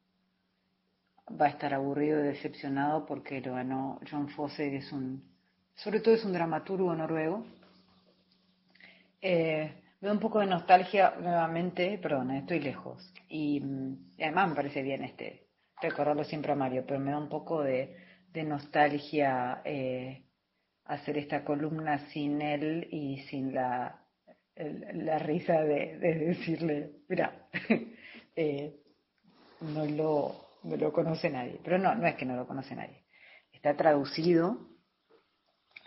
va 1.29 1.45
a 1.45 1.49
estar 1.49 1.73
aburrido 1.73 2.19
y 2.19 2.27
decepcionado 2.27 3.05
porque 3.05 3.41
lo 3.41 3.53
ganó 3.53 3.99
John 4.09 4.29
Fosse, 4.29 4.69
que 4.69 4.77
es 4.77 4.91
un, 4.91 5.23
sobre 5.75 5.99
todo 5.99 6.13
es 6.15 6.25
un 6.25 6.33
dramaturgo 6.33 6.93
noruego. 6.95 7.45
Eh, 9.21 9.73
me 10.01 10.07
da 10.07 10.13
un 10.13 10.19
poco 10.19 10.39
de 10.39 10.47
nostalgia 10.47 11.15
nuevamente, 11.19 11.97
perdón, 11.97 12.31
estoy 12.31 12.59
lejos. 12.59 13.13
Y, 13.29 13.61
mm, 13.61 14.13
y 14.17 14.23
además 14.23 14.49
me 14.49 14.55
parece 14.55 14.81
bien 14.81 15.03
este 15.03 15.47
recordarlo 15.81 16.23
siempre 16.23 16.51
a 16.51 16.55
Mario, 16.55 16.83
pero 16.87 16.99
me 16.99 17.11
da 17.11 17.17
un 17.17 17.29
poco 17.29 17.61
de, 17.61 17.95
de 18.31 18.43
nostalgia 18.43 19.61
eh, 19.65 20.23
hacer 20.85 21.17
esta 21.17 21.43
columna 21.43 22.09
sin 22.09 22.41
él 22.41 22.87
y 22.91 23.19
sin 23.29 23.53
la, 23.53 24.01
la 24.55 25.19
risa 25.19 25.61
de, 25.61 25.97
de 25.97 26.15
decirle, 26.15 26.91
mira, 27.07 27.47
eh, 28.35 28.75
no 29.61 29.85
lo, 29.85 30.42
no 30.63 30.75
lo 30.77 30.91
conoce 30.93 31.29
nadie. 31.29 31.59
Pero 31.63 31.77
no, 31.77 31.95
no 31.95 32.07
es 32.07 32.15
que 32.15 32.25
no 32.25 32.35
lo 32.35 32.47
conoce 32.47 32.75
nadie. 32.75 33.03
Está 33.51 33.75
traducido 33.75 34.69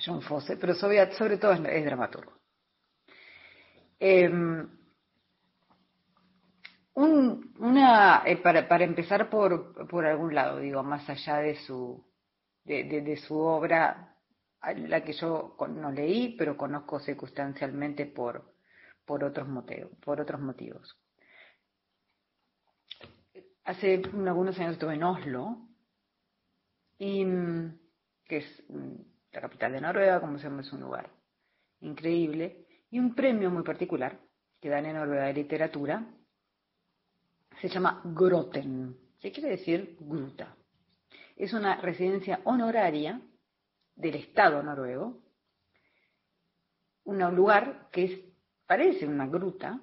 John 0.05 0.23
Fosse, 0.23 0.57
pero 0.57 0.75
sobre, 0.75 1.07
todo 1.39 1.53
es, 1.53 1.85
dramaturgo. 1.85 2.33
Em, 3.99 4.69
un- 6.95 7.55
una, 7.59 8.23
eh, 8.27 8.37
para, 8.39 8.69
para 8.69 8.85
empezar 8.85 9.29
por, 9.31 9.87
por 9.89 10.05
algún 10.07 10.35
lado, 10.35 10.59
digo, 10.59 10.83
más 10.83 11.09
allá 11.09 11.39
de 11.39 11.57
su, 11.57 12.05
de, 12.65 12.85
de- 12.85 13.03
su 13.17 13.39
obra, 13.39 14.15
la 14.77 15.03
que 15.05 15.13
yo 15.13 15.57
no 15.69 15.93
leí, 15.93 16.37
pero 16.37 16.57
conozco 16.57 16.99
circunstancialmente 17.01 18.07
por, 18.07 18.55
por, 19.05 19.25
otros 19.25 19.49
motivos, 19.49 19.91
por 20.05 20.21
otros 20.21 20.41
motivos. 20.41 20.97
Hace 23.67 24.01
algunos 24.15 24.57
años 24.61 24.75
estuve 24.75 24.95
en 24.95 25.03
Oslo, 25.03 25.59
mm, 27.01 27.67
que 28.25 28.37
es 28.37 28.65
mm, 28.69 28.95
la 29.33 29.41
capital 29.41 29.73
de 29.73 29.81
Noruega, 29.81 30.21
como 30.21 30.39
se 30.39 30.45
llama, 30.45 30.61
es 30.61 30.73
un 30.73 30.83
lugar 30.83 31.11
increíble, 31.81 32.65
y 32.91 33.01
un 33.01 33.17
premio 33.17 33.51
muy 33.51 33.65
particular 33.65 34.21
que 34.61 34.69
dan 34.69 34.87
en 34.87 34.95
Noruega 34.95 35.25
de 35.25 35.35
literatura 35.35 36.07
se 37.61 37.69
llama 37.69 38.03
Groten, 38.05 38.97
que 39.21 39.33
quiere 39.33 39.51
decir 39.51 39.97
gruta. 39.99 40.55
Es 41.35 41.53
una 41.53 41.81
residencia 41.81 42.43
honoraria 42.45 43.21
del 43.97 44.15
Estado 44.15 44.63
noruego, 44.63 45.25
un 47.03 47.19
lugar 47.35 47.89
que 47.91 48.33
parece 48.65 49.09
una 49.09 49.27
gruta, 49.27 49.81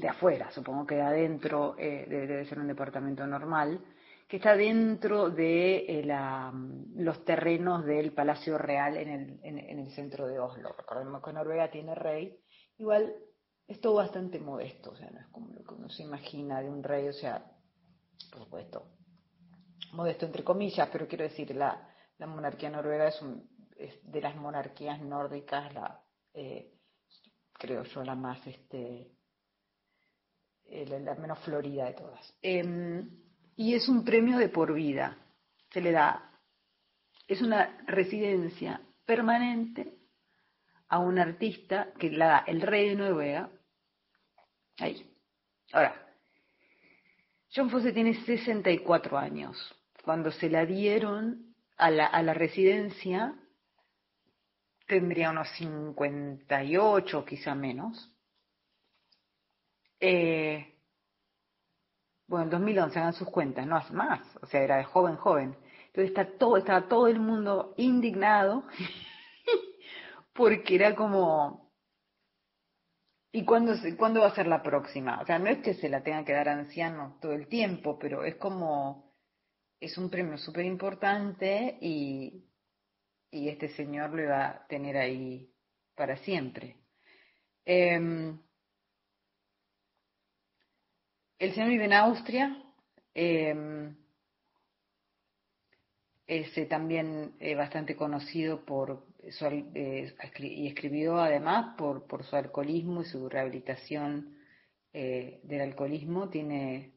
de 0.00 0.08
afuera, 0.08 0.50
supongo 0.50 0.86
que 0.86 0.96
de 0.96 1.02
adentro 1.02 1.74
eh, 1.78 2.06
debe, 2.08 2.44
ser 2.46 2.58
un 2.58 2.68
departamento 2.68 3.26
normal, 3.26 3.80
que 4.26 4.36
está 4.36 4.56
dentro 4.56 5.30
de 5.30 5.84
eh, 5.86 6.04
la, 6.04 6.52
los 6.94 7.24
terrenos 7.24 7.84
del 7.84 8.12
Palacio 8.12 8.56
Real 8.56 8.96
en 8.96 9.08
el, 9.08 9.40
en, 9.42 9.58
en 9.58 9.78
el 9.78 9.90
centro 9.90 10.26
de 10.26 10.38
Oslo. 10.38 10.72
Recordemos 10.76 11.22
que 11.22 11.32
Noruega 11.32 11.70
tiene 11.70 11.94
rey. 11.94 12.38
Igual 12.78 13.12
es 13.66 13.80
todo 13.80 13.94
bastante 13.94 14.38
modesto, 14.38 14.90
o 14.90 14.96
sea, 14.96 15.10
no 15.10 15.20
es 15.20 15.26
como 15.28 15.52
lo 15.52 15.62
que 15.62 15.74
uno 15.74 15.88
se 15.88 16.02
imagina 16.02 16.60
de 16.60 16.68
un 16.68 16.82
rey, 16.82 17.08
o 17.08 17.12
sea, 17.12 17.44
por 18.30 18.42
supuesto, 18.42 18.96
modesto 19.92 20.26
entre 20.26 20.42
comillas, 20.44 20.88
pero 20.90 21.06
quiero 21.06 21.24
decir, 21.24 21.54
la, 21.54 21.88
la 22.18 22.26
monarquía 22.26 22.70
noruega 22.70 23.08
es, 23.08 23.22
un, 23.22 23.48
es 23.76 23.94
de 24.02 24.20
las 24.20 24.34
monarquías 24.36 25.00
nórdicas, 25.00 25.72
la, 25.72 26.02
eh, 26.34 26.72
creo 27.52 27.84
yo, 27.84 28.02
la 28.02 28.14
más, 28.14 28.44
este, 28.46 29.12
eh, 30.70 30.86
la, 30.86 31.14
menos 31.16 31.38
florida 31.40 31.86
de 31.86 31.94
todas. 31.94 32.34
Em, 32.42 33.10
y 33.56 33.74
es 33.74 33.88
un 33.88 34.04
premio 34.04 34.38
de 34.38 34.48
por 34.48 34.72
vida. 34.72 35.16
Se 35.70 35.80
le 35.80 35.90
da, 35.90 36.32
es 37.26 37.42
una 37.42 37.82
residencia 37.86 38.80
permanente 39.04 39.98
a 40.88 40.98
un 41.00 41.18
artista 41.18 41.92
que 41.98 42.10
la 42.10 42.26
da 42.26 42.38
el 42.46 42.60
rey 42.60 42.90
de 42.90 42.96
Noruega. 42.96 43.50
Ahí. 44.78 45.10
Ahora, 45.72 45.94
John 47.54 47.68
Fosse 47.70 47.92
tiene 47.92 48.14
64 48.24 49.18
años. 49.18 49.56
Cuando 50.04 50.30
se 50.30 50.48
la 50.48 50.64
dieron 50.64 51.54
a 51.76 51.90
la, 51.90 52.06
a 52.06 52.22
la 52.22 52.32
residencia, 52.32 53.34
tendría 54.86 55.30
unos 55.30 55.48
58, 55.56 57.24
quizá 57.24 57.54
menos. 57.54 58.09
Eh, 60.00 60.74
bueno, 62.26 62.44
en 62.44 62.50
2011 62.50 62.98
hagan 62.98 63.12
sus 63.12 63.28
cuentas, 63.28 63.66
no 63.66 63.76
hace 63.76 63.92
más, 63.92 64.20
o 64.40 64.46
sea, 64.46 64.62
era 64.62 64.76
de 64.76 64.84
joven, 64.84 65.16
joven. 65.16 65.56
Entonces 65.86 66.10
está 66.10 66.38
todo, 66.38 66.56
estaba 66.56 66.88
todo 66.88 67.08
el 67.08 67.18
mundo 67.18 67.74
indignado 67.76 68.64
porque 70.32 70.76
era 70.76 70.94
como, 70.94 71.72
¿y 73.32 73.44
cuándo, 73.44 73.74
cuándo 73.98 74.20
va 74.20 74.28
a 74.28 74.34
ser 74.34 74.46
la 74.46 74.62
próxima? 74.62 75.20
O 75.20 75.26
sea, 75.26 75.38
no 75.40 75.50
es 75.50 75.58
que 75.58 75.74
se 75.74 75.88
la 75.88 76.02
tenga 76.02 76.24
que 76.24 76.32
dar 76.32 76.48
a 76.48 76.52
ancianos 76.52 77.18
todo 77.20 77.32
el 77.32 77.48
tiempo, 77.48 77.98
pero 77.98 78.24
es 78.24 78.36
como, 78.36 79.12
es 79.80 79.98
un 79.98 80.08
premio 80.08 80.38
súper 80.38 80.64
importante 80.64 81.78
y, 81.80 82.44
y 83.32 83.48
este 83.48 83.70
señor 83.70 84.10
lo 84.10 84.22
iba 84.22 84.46
a 84.46 84.66
tener 84.68 84.96
ahí 84.96 85.52
para 85.96 86.16
siempre. 86.18 86.76
Em, 87.64 88.38
el 91.40 91.52
señor 91.54 91.70
vive 91.70 91.86
en 91.86 91.92
Austria. 91.94 92.62
eh, 93.14 93.92
es 96.26 96.56
eh, 96.56 96.66
también 96.66 97.34
eh, 97.40 97.56
bastante 97.56 97.96
conocido 97.96 98.64
por 98.64 99.04
su, 99.30 99.46
eh, 99.46 100.14
y 100.38 100.68
escribió 100.68 101.18
además 101.18 101.74
por, 101.76 102.06
por 102.06 102.22
su 102.24 102.36
alcoholismo 102.36 103.02
y 103.02 103.06
su 103.06 103.28
rehabilitación 103.28 104.38
eh, 104.92 105.40
del 105.42 105.62
alcoholismo. 105.62 106.28
Tiene, 106.28 106.92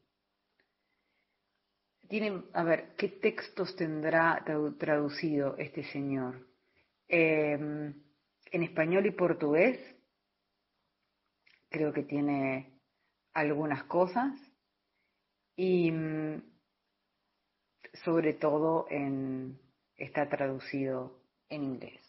tiene, 2.08 2.44
a 2.52 2.62
ver, 2.62 2.94
¿qué 2.96 3.08
textos 3.08 3.74
tendrá 3.74 4.40
tradu- 4.46 4.78
traducido 4.78 5.56
este 5.58 5.82
señor? 5.82 6.46
Eh, 7.08 7.54
en 7.54 8.62
español 8.62 9.04
y 9.06 9.10
portugués 9.10 9.80
creo 11.70 11.92
que 11.92 12.04
tiene 12.04 12.73
algunas 13.34 13.84
cosas 13.84 14.32
y 15.56 15.90
mm, 15.90 16.42
sobre 18.04 18.34
todo 18.34 18.86
está 19.96 20.28
traducido 20.28 21.20
en 21.48 21.64
inglés. 21.64 22.00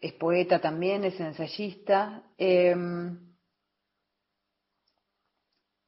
Es 0.00 0.12
poeta 0.12 0.60
también, 0.60 1.04
es 1.04 1.18
ensayista 1.18 2.22
em, 2.36 3.18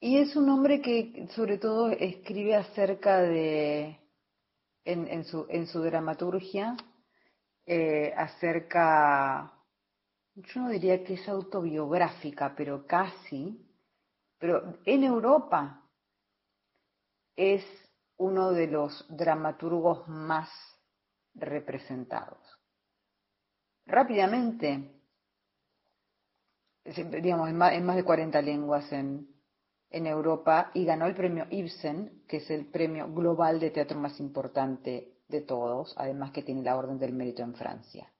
y 0.00 0.18
es 0.18 0.34
un 0.34 0.48
hombre 0.48 0.80
que 0.80 1.28
sobre 1.34 1.58
todo 1.58 1.90
escribe 1.90 2.56
acerca 2.56 3.20
de, 3.20 4.00
en, 4.84 5.06
en 5.06 5.24
su, 5.24 5.46
en 5.48 5.66
su 5.66 5.82
dramaturgia, 5.82 6.76
eh, 7.66 8.12
acerca, 8.16 9.52
yo 10.42 10.60
no 10.60 10.68
diría 10.70 11.02
que 11.04 11.14
es 11.14 11.28
autobiográfica, 11.28 12.54
pero 12.56 12.86
casi, 12.86 13.66
pero 14.38 14.78
en 14.84 15.04
Europa 15.04 15.82
es 17.36 17.64
uno 18.16 18.52
de 18.52 18.66
los 18.66 19.06
dramaturgos 19.08 20.06
más 20.08 20.50
representados. 21.34 22.38
Rápidamente, 23.86 24.92
digamos, 26.84 27.48
en 27.48 27.56
más, 27.86 27.96
de 27.96 28.04
40 28.04 28.42
lenguas 28.42 28.92
en, 28.92 29.26
en 29.90 30.06
Europa 30.06 30.70
y 30.74 30.84
ganó 30.84 31.06
el 31.06 31.14
premio 31.14 31.46
Ibsen, 31.50 32.24
que 32.28 32.38
es 32.38 32.50
el 32.50 32.66
premio 32.66 33.12
global 33.12 33.58
de 33.58 33.70
teatro 33.70 33.98
más 33.98 34.20
importante 34.20 35.16
de 35.28 35.40
todos, 35.40 35.94
además 35.96 36.32
que 36.32 36.42
tiene 36.42 36.62
la 36.62 36.76
Orden 36.76 36.98
del 36.98 37.12
Mérito 37.12 37.42
en 37.42 37.54
Francia. 37.54 38.12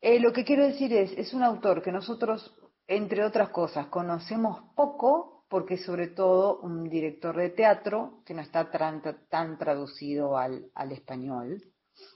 Eh, 0.00 0.18
lo 0.18 0.32
que 0.32 0.44
quiero 0.44 0.64
decir 0.64 0.92
es, 0.94 1.12
es 1.12 1.34
un 1.34 1.42
autor 1.42 1.82
que 1.82 1.92
nosotros, 1.92 2.54
entre 2.86 3.24
otras 3.24 3.50
cosas, 3.50 3.86
conocemos 3.88 4.62
poco 4.74 5.44
porque 5.50 5.76
sobre 5.78 6.06
todo 6.06 6.60
un 6.60 6.88
director 6.88 7.36
de 7.36 7.50
teatro 7.50 8.22
que 8.24 8.32
no 8.32 8.40
está 8.40 8.70
tan, 8.70 9.58
traducido 9.58 10.38
al, 10.38 10.70
español, 10.92 11.60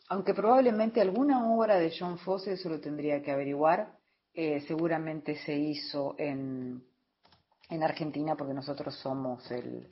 aunque 0.09 0.33
probablemente 0.33 1.01
alguna 1.01 1.53
obra 1.53 1.77
de 1.77 1.93
John 1.99 2.17
Fosse, 2.19 2.53
eso 2.53 2.69
lo 2.69 2.81
tendría 2.81 3.21
que 3.23 3.33
averiguar, 3.33 3.99
eh, 4.33 4.61
seguramente 4.69 5.37
se 5.45 5.55
hizo 5.55 6.15
en, 6.17 6.85
en 7.69 7.83
Argentina 7.83 8.37
porque 8.37 8.55
nosotros 8.55 8.95
somos 8.95 9.51
el, 9.51 9.89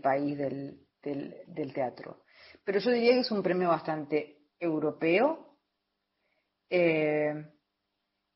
país 0.00 0.38
del 0.38 1.72
teatro. 1.74 2.22
Pero 2.64 2.80
yo 2.80 2.90
diría 2.90 3.12
que 3.12 3.20
es 3.20 3.30
un 3.30 3.42
premio 3.42 3.68
bastante 3.68 4.38
europeo, 4.58 5.51
eh, 6.74 7.34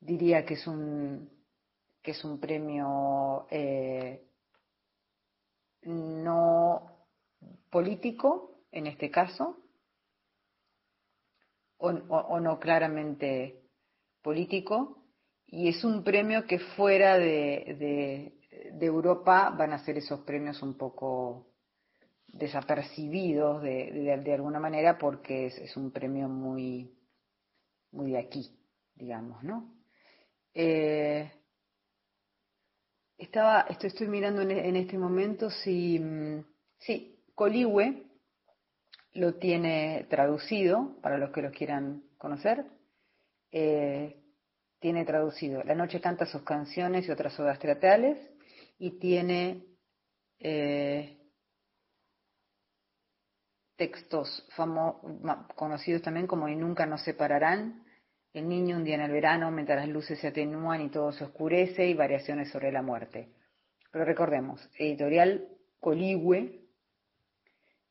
diría 0.01 0.45
que 0.45 0.55
es 0.55 0.67
un 0.67 1.31
que 2.03 2.11
es 2.13 2.25
un 2.25 2.39
premio 2.39 3.47
eh, 3.51 4.23
no 5.83 7.07
político 7.71 8.61
en 8.73 8.87
este 8.87 9.11
caso 9.11 9.57
o, 11.79 11.89
o- 11.91 12.41
no 12.41 12.59
claramente 12.59 13.63
político 14.23 15.03
y 15.47 15.69
es 15.69 15.85
un 15.85 16.03
premio 16.05 16.47
que 16.47 16.59
fuera 16.59 17.17
de, 17.19 17.77
de- 17.79 18.73
de 18.73 18.87
Europa 18.87 19.51
van 19.57 19.73
a 19.73 19.85
ser 19.85 19.99
esos 19.99 20.21
premios 20.21 20.63
un 20.63 20.77
poco 20.77 21.47
desapercibidos 22.29 23.63
de, 23.63 23.93
de- 23.93 24.17
de 24.19 24.35
alguna 24.35 24.61
manera 24.61 24.99
porque 24.99 25.47
es, 25.47 25.59
es 25.59 25.77
un 25.77 25.91
premio 25.93 26.29
muy 26.29 26.96
muy 27.97 28.13
de 28.13 28.19
aquí 28.19 28.45
digamos 28.95 29.43
no 29.43 29.73
Eh, 30.59 31.31
estaba 33.19 33.67
estoy, 33.69 34.09
mirando 34.09 34.43
en, 34.43 34.51
en 34.53 34.77
este 34.77 34.97
momento 34.99 35.51
si 35.51 35.99
mm, 35.99 36.45
sí 36.79 37.23
Coligüe 37.35 38.05
lo 39.13 39.35
tiene 39.35 40.07
traducido 40.11 40.97
para 41.03 41.19
los 41.19 41.31
que 41.31 41.43
lo 41.43 41.51
quieran 41.51 42.03
conocer. 42.19 42.67
Eh, 43.51 44.23
tiene 44.79 45.05
traducido 45.07 45.63
La 45.65 45.75
noche 45.75 46.01
canta 46.01 46.27
sus 46.27 46.43
canciones 46.43 47.07
y 47.09 47.11
otras 47.11 47.39
obras 47.41 47.59
teatrales 47.59 48.19
y 48.79 48.99
tiene 48.99 49.65
eh, 50.39 51.19
textos 53.77 54.47
famo- 54.57 55.01
conocidos 55.55 56.03
también 56.03 56.27
como 56.27 56.49
Y 56.49 56.57
nunca 56.57 56.85
nos 56.87 57.03
separarán, 57.03 57.86
El 58.37 58.51
niño 58.51 58.77
un 58.77 58.85
día 58.85 58.97
en 58.97 59.01
el 59.01 59.13
verano, 59.13 59.51
mientras 59.51 59.79
las 59.79 59.89
luces 59.89 60.19
se 60.19 60.27
atenúan 60.29 60.83
y 60.83 60.91
todo 60.91 61.11
se 61.11 61.25
oscurece, 61.25 61.87
y 61.87 61.95
Variaciones 61.95 62.51
sobre 62.51 62.71
la 62.71 62.83
muerte. 62.83 63.31
Pero 63.91 64.05
recordemos, 64.05 64.61
editorial 64.79 65.49
Coligüe, 65.81 66.61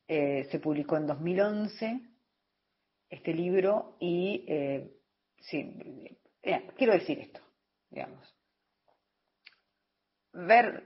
eh, 0.07 0.47
se 0.51 0.59
publicó 0.59 0.97
en 0.97 1.07
2011 1.07 1.99
este 3.09 3.33
libro 3.33 3.97
y, 3.99 4.45
eh, 4.47 4.91
sí, 5.39 5.79
eh, 6.43 6.67
quiero 6.77 6.93
decir 6.93 7.17
esto, 7.21 7.39
digamos. 7.89 8.35
Ver 10.33 10.83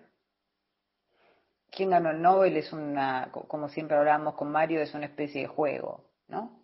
quién 1.69 1.89
ganó 1.89 2.11
el 2.11 2.21
Nobel 2.21 2.55
es 2.55 2.71
una, 2.71 3.27
co- 3.33 3.45
como 3.45 3.67
siempre 3.67 3.97
hablamos 3.97 4.35
con 4.35 4.53
Mario, 4.53 4.79
es 4.79 4.93
una 4.93 5.07
especie 5.07 5.41
de 5.41 5.47
juego, 5.47 6.05
¿no? 6.29 6.63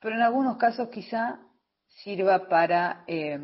Pero 0.00 0.14
en 0.14 0.22
algunos 0.22 0.56
casos 0.56 0.88
quizá 0.88 1.40
sirva 1.86 2.48
para, 2.48 3.04
eh, 3.06 3.40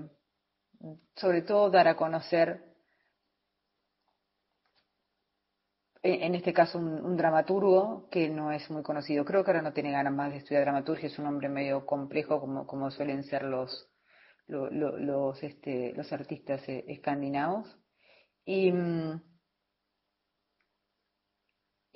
sobre 1.17 1.43
todo, 1.43 1.71
dar 1.71 1.89
a 1.89 1.97
conocer 1.97 2.75
en 6.05 6.35
este 6.35 6.53
caso 6.53 6.79
un, 6.79 7.17
dramaturgo 7.17 8.09
que 8.11 8.29
no 8.29 8.53
es 8.53 8.69
muy 8.71 8.83
conocido. 8.83 9.25
Creo 9.25 9.43
que 9.43 9.51
ahora 9.51 9.63
no 9.63 9.73
tiene 9.73 9.91
ganas 9.91 10.13
más 10.13 10.31
de 10.31 10.39
estudiar 10.39 10.65
dramaturgia, 10.65 11.09
es 11.09 11.19
un 11.19 11.27
hombre 11.27 11.49
medio 11.49 11.87
complejo 11.87 12.41
como, 12.41 12.67
como 12.67 12.91
suelen 12.91 13.25
ser 13.25 13.43
los, 13.45 13.89
este, 15.43 15.95
los 15.95 16.13
artistas 16.13 16.69
eh, 16.69 16.85
escandinavos. 16.89 17.75
Mm, 18.47 19.15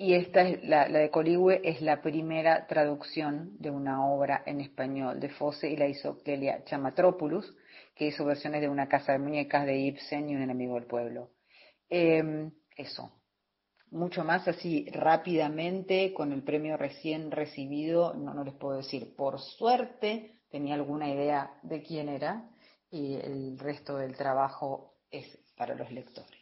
y 0.01 0.13
esta 0.13 0.47
es 0.47 0.63
la, 0.63 0.87
de 0.87 1.11
Coligüe 1.11 1.59
es 1.61 1.81
la 1.81 2.01
primera 2.01 2.65
traducción 2.67 3.57
de 3.59 3.69
una 3.69 4.07
obra 4.07 4.41
en 4.45 4.61
español 4.61 5.19
de 5.19 5.27
Fosse 5.27 5.69
y 5.69 5.75
la 5.75 5.87
hizo 5.87 6.23
Clelia 6.23 6.63
Chamatropoulos, 6.63 7.53
que 7.95 8.07
hizo 8.07 8.23
versiones 8.23 8.61
de 8.61 8.69
Una 8.69 8.87
casa 8.87 9.11
de 9.11 9.19
muñecas 9.19 9.65
de 9.65 9.77
Ibsen 9.77 10.29
y 10.29 10.35
Un 10.37 10.41
enemigo 10.41 10.75
del 10.75 10.85
pueblo. 10.85 11.31
Em, 11.89 12.49
eso, 12.77 13.11
mucho 13.91 14.23
más 14.23 14.47
así 14.47 14.85
rápidamente, 14.89 16.13
con 16.13 16.31
el 16.31 16.43
premio 16.43 16.77
recién 16.77 17.29
recibido, 17.29 18.13
no, 18.13 18.33
no 18.33 18.45
les 18.45 18.53
puedo 18.53 18.77
decir, 18.77 19.13
por 19.17 19.37
suerte 19.37 20.39
tenía 20.49 20.75
alguna 20.75 21.09
idea 21.09 21.59
de 21.61 21.83
quién 21.83 22.07
era 22.07 22.49
y 22.89 23.15
el 23.15 23.59
resto 23.59 23.97
del 23.97 24.15
trabajo 24.15 24.93
es 25.11 25.25
para 25.57 25.75
los 25.75 25.91
lectores. 25.91 26.38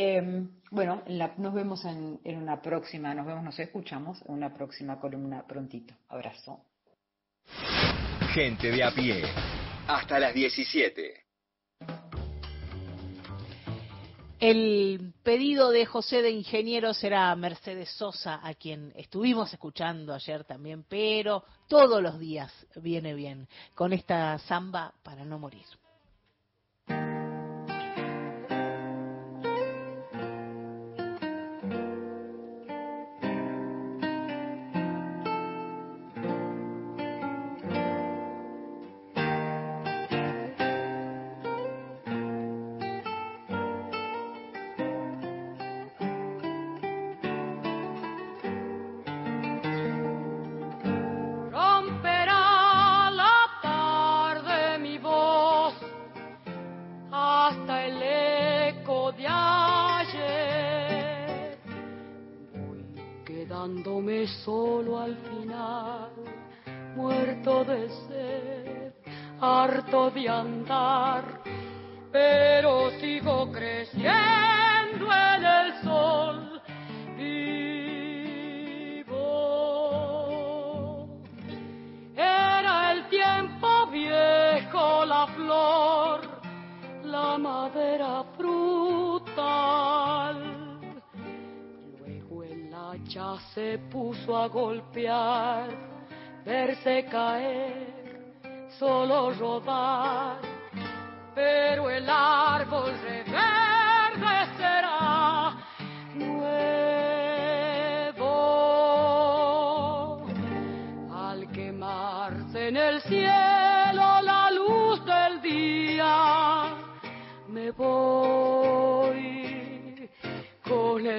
Em, 0.00 0.48
bueno, 0.70 1.02
nos 1.38 1.52
vemos 1.52 1.84
en, 1.84 2.20
en 2.22 2.40
una 2.40 2.62
próxima, 2.62 3.12
nos 3.14 3.26
vemos, 3.26 3.42
nos 3.42 3.58
escuchamos 3.58 4.22
en 4.28 4.32
una 4.32 4.54
próxima 4.54 5.00
columna 5.00 5.44
prontito. 5.44 5.92
Abrazo. 6.08 6.60
Gente 8.32 8.70
de 8.70 8.84
a 8.84 8.92
pie. 8.92 9.24
Hasta 9.88 10.20
las 10.20 10.32
17. 10.32 11.24
El 14.38 15.14
pedido 15.24 15.72
de 15.72 15.84
José 15.84 16.22
de 16.22 16.30
Ingeniero 16.30 16.94
será 16.94 17.34
Mercedes 17.34 17.90
Sosa, 17.90 18.38
a 18.40 18.54
quien 18.54 18.92
estuvimos 18.94 19.52
escuchando 19.52 20.14
ayer 20.14 20.44
también, 20.44 20.84
pero 20.88 21.42
todos 21.66 22.00
los 22.00 22.20
días 22.20 22.52
viene 22.76 23.14
bien 23.14 23.48
con 23.74 23.92
esta 23.92 24.38
samba 24.38 24.94
para 25.02 25.24
no 25.24 25.40
morir. 25.40 25.66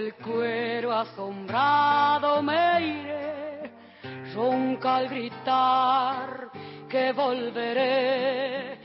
el 0.09 0.15
cuero 0.15 0.91
asombrado 0.91 2.41
me 2.41 2.81
iré, 2.81 3.71
ronca 4.33 4.97
al 4.97 5.09
gritar 5.09 6.49
que 6.89 7.11
volveré, 7.13 8.79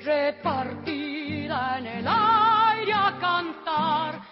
repartida 0.00 1.78
en 1.78 1.86
el 1.86 2.06
aire 2.08 2.92
a 2.92 3.18
cantar 3.20 4.23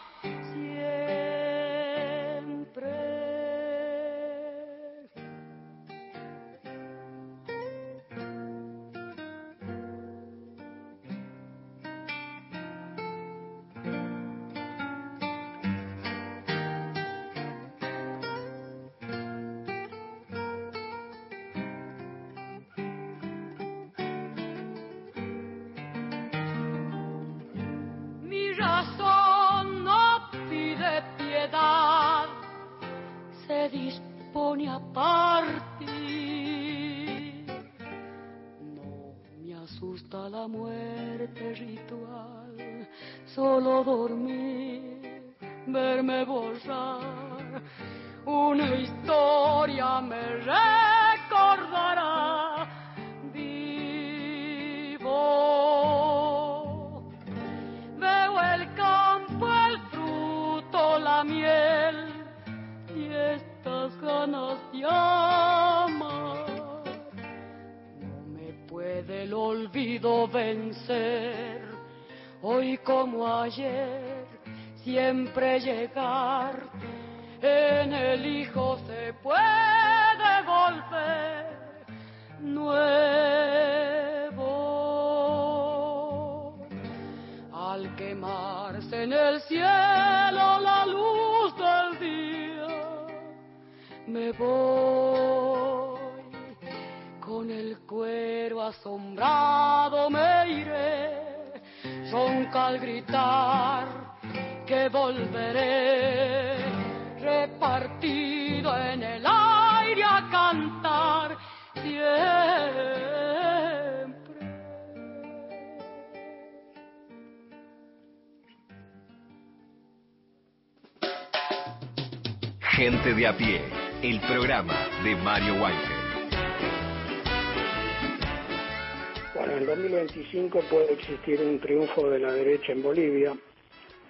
existir 131.03 131.41
un 131.41 131.59
triunfo 131.59 132.09
de 132.09 132.21
la 132.21 132.33
derecha 132.33 132.73
en 132.73 132.83
Bolivia. 132.83 133.33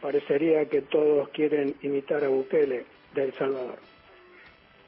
Parecería 0.01 0.67
que 0.67 0.83
todos 0.83 1.29
quieren 1.31 1.75
imitar 1.83 2.23
a 2.25 2.29
Bukele 2.29 2.85
de 3.15 3.25
El 3.25 3.33
Salvador. 3.35 3.79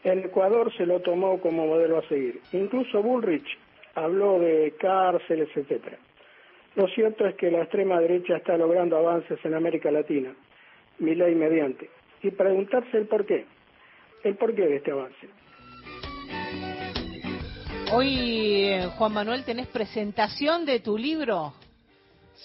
En 0.02 0.18
Ecuador 0.18 0.70
se 0.76 0.84
lo 0.84 1.00
tomó 1.00 1.40
como 1.40 1.66
modelo 1.66 1.98
a 1.98 2.08
seguir. 2.08 2.40
Incluso 2.52 3.02
Bullrich 3.02 3.46
habló 3.94 4.38
de 4.38 4.74
cárceles, 4.78 5.48
etcétera. 5.54 5.96
Lo 6.76 6.88
cierto 6.88 7.26
es 7.26 7.36
que 7.36 7.50
la 7.50 7.62
extrema 7.62 8.00
derecha 8.00 8.36
está 8.36 8.56
logrando 8.58 8.96
avances 8.98 9.38
en 9.44 9.54
América 9.54 9.90
Latina, 9.90 10.34
mi 10.98 11.14
ley 11.14 11.34
mediante, 11.34 11.88
y 12.22 12.30
preguntarse 12.32 12.98
el 12.98 13.06
por 13.06 13.24
qué, 13.24 13.46
el 14.24 14.34
porqué 14.34 14.62
de 14.62 14.76
este 14.76 14.90
avance. 14.90 15.28
Hoy, 17.92 18.64
eh, 18.64 18.88
Juan 18.98 19.12
Manuel, 19.12 19.44
tenés 19.44 19.68
presentación 19.68 20.66
de 20.66 20.80
tu 20.80 20.98
libro. 20.98 21.54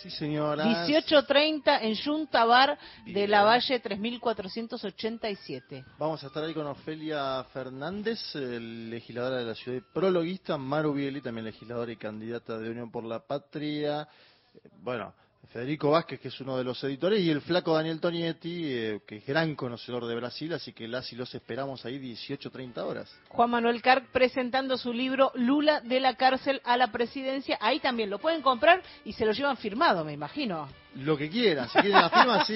Sí, 0.01 0.09
señora. 0.11 0.63
18.30 0.63 1.79
en 1.81 1.95
Junta 1.97 2.45
Bar 2.45 2.77
de 3.05 3.27
la 3.27 3.43
Valle 3.43 3.81
3487. 3.81 5.83
Vamos 5.97 6.23
a 6.23 6.27
estar 6.27 6.41
ahí 6.41 6.53
con 6.53 6.65
Ofelia 6.67 7.43
Fernández, 7.51 8.17
eh, 8.35 8.59
legisladora 8.61 9.37
de 9.37 9.45
la 9.45 9.55
ciudad 9.55 9.79
de 9.79 9.83
Prologuista, 9.93 10.57
Maru 10.57 10.93
Bieli, 10.93 11.19
también 11.19 11.43
legisladora 11.43 11.91
y 11.91 11.97
candidata 11.97 12.57
de 12.57 12.69
Unión 12.69 12.89
por 12.89 13.03
la 13.03 13.19
Patria. 13.19 14.07
Eh, 14.55 14.69
Bueno, 14.81 15.13
Federico 15.51 15.89
Vázquez, 15.89 16.19
que 16.19 16.27
es 16.27 16.39
uno 16.41 16.57
de 16.57 16.63
los 16.63 16.83
editores, 16.83 17.21
y 17.21 17.31
el 17.31 17.41
flaco 17.41 17.73
Daniel 17.73 17.99
Tonietti, 17.99 18.61
eh, 18.65 18.99
que 19.07 19.15
es 19.17 19.25
gran 19.25 19.55
conocedor 19.55 20.05
de 20.05 20.13
Brasil, 20.15 20.53
así 20.53 20.73
que 20.73 20.87
las 20.87 21.11
y 21.11 21.15
los 21.15 21.33
esperamos 21.33 21.83
ahí 21.85 21.97
18.30 21.97 22.77
horas. 22.83 23.11
Juan 23.29 23.49
Manuel 23.49 23.81
Carc 23.81 24.05
presentando 24.11 24.77
su 24.77 24.93
libro 24.93 25.31
Lula 25.33 25.81
de 25.81 25.99
la 26.01 26.13
cárcel 26.15 26.61
a 26.65 26.77
la 26.77 26.91
presidencia. 26.91 27.57
Ahí 27.61 27.79
también 27.79 28.11
lo 28.11 28.19
pueden 28.19 28.43
comprar 28.43 28.83
y 29.05 29.13
se 29.13 29.25
lo 29.25 29.31
llevan 29.31 29.57
firmado, 29.57 30.05
me 30.05 30.13
imagino. 30.13 30.69
Lo 30.93 31.17
que 31.17 31.31
quieran, 31.31 31.67
si 31.69 31.79
quieren 31.79 31.99
la 31.99 32.09
firma, 32.11 32.45
sí, 32.45 32.55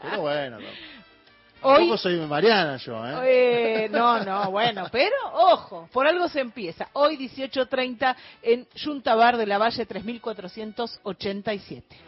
pero 0.00 0.20
bueno. 0.20 0.58
Hoy- 1.60 1.98
soy 1.98 2.20
Mariana 2.20 2.76
yo, 2.76 3.04
¿eh? 3.04 3.16
Eh, 3.84 3.88
no, 3.90 4.22
no, 4.22 4.48
bueno, 4.52 4.86
pero 4.92 5.16
ojo, 5.34 5.88
por 5.92 6.06
algo 6.06 6.28
se 6.28 6.38
empieza. 6.38 6.88
Hoy 6.92 7.16
18.30 7.16 8.14
en 8.42 8.68
Junta 8.84 9.16
Bar 9.16 9.36
de 9.36 9.44
la 9.46 9.58
Valle 9.58 9.84
3487. 9.84 12.06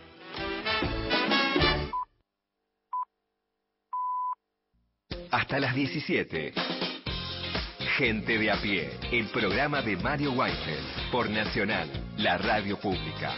Hasta 5.33 5.61
las 5.61 5.77
17. 5.77 6.53
Gente 7.97 8.37
de 8.37 8.51
a 8.51 8.61
pie, 8.61 8.91
el 9.13 9.29
programa 9.29 9.81
de 9.81 9.97
Mario 9.97 10.33
Weinfeld 10.33 11.13
por 11.13 11.31
Nacional, 11.31 11.89
la 12.17 12.37
radio 12.37 12.77
pública. 12.81 13.37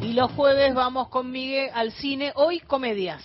Y 0.00 0.12
los 0.12 0.30
jueves 0.34 0.72
vamos 0.72 1.08
con 1.08 1.32
Miguel 1.32 1.70
al 1.74 1.90
cine, 1.90 2.30
hoy 2.36 2.60
comedias. 2.60 3.24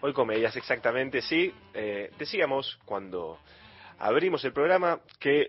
Hoy 0.00 0.12
comedias, 0.12 0.56
exactamente, 0.56 1.22
sí. 1.22 1.54
Eh, 1.72 2.10
decíamos 2.18 2.80
cuando 2.84 3.38
abrimos 4.00 4.44
el 4.44 4.52
programa 4.52 4.98
que 5.20 5.46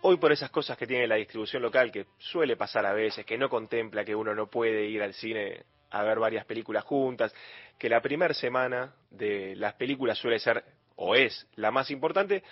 hoy 0.00 0.16
por 0.16 0.32
esas 0.32 0.50
cosas 0.50 0.76
que 0.76 0.88
tiene 0.88 1.06
la 1.06 1.14
distribución 1.14 1.62
local, 1.62 1.92
que 1.92 2.06
suele 2.18 2.56
pasar 2.56 2.84
a 2.86 2.92
veces, 2.92 3.24
que 3.24 3.38
no 3.38 3.48
contempla 3.48 4.04
que 4.04 4.16
uno 4.16 4.34
no 4.34 4.48
puede 4.48 4.86
ir 4.86 5.00
al 5.00 5.14
cine 5.14 5.64
a 5.90 6.02
ver 6.02 6.18
varias 6.18 6.44
películas 6.44 6.84
juntas, 6.84 7.34
que 7.78 7.88
la 7.88 8.00
primera 8.00 8.34
semana 8.34 8.94
de 9.10 9.54
las 9.56 9.74
películas 9.74 10.18
suele 10.18 10.38
ser, 10.38 10.64
o 10.96 11.14
es, 11.14 11.46
la 11.56 11.70
más 11.70 11.90
importante, 11.90 12.42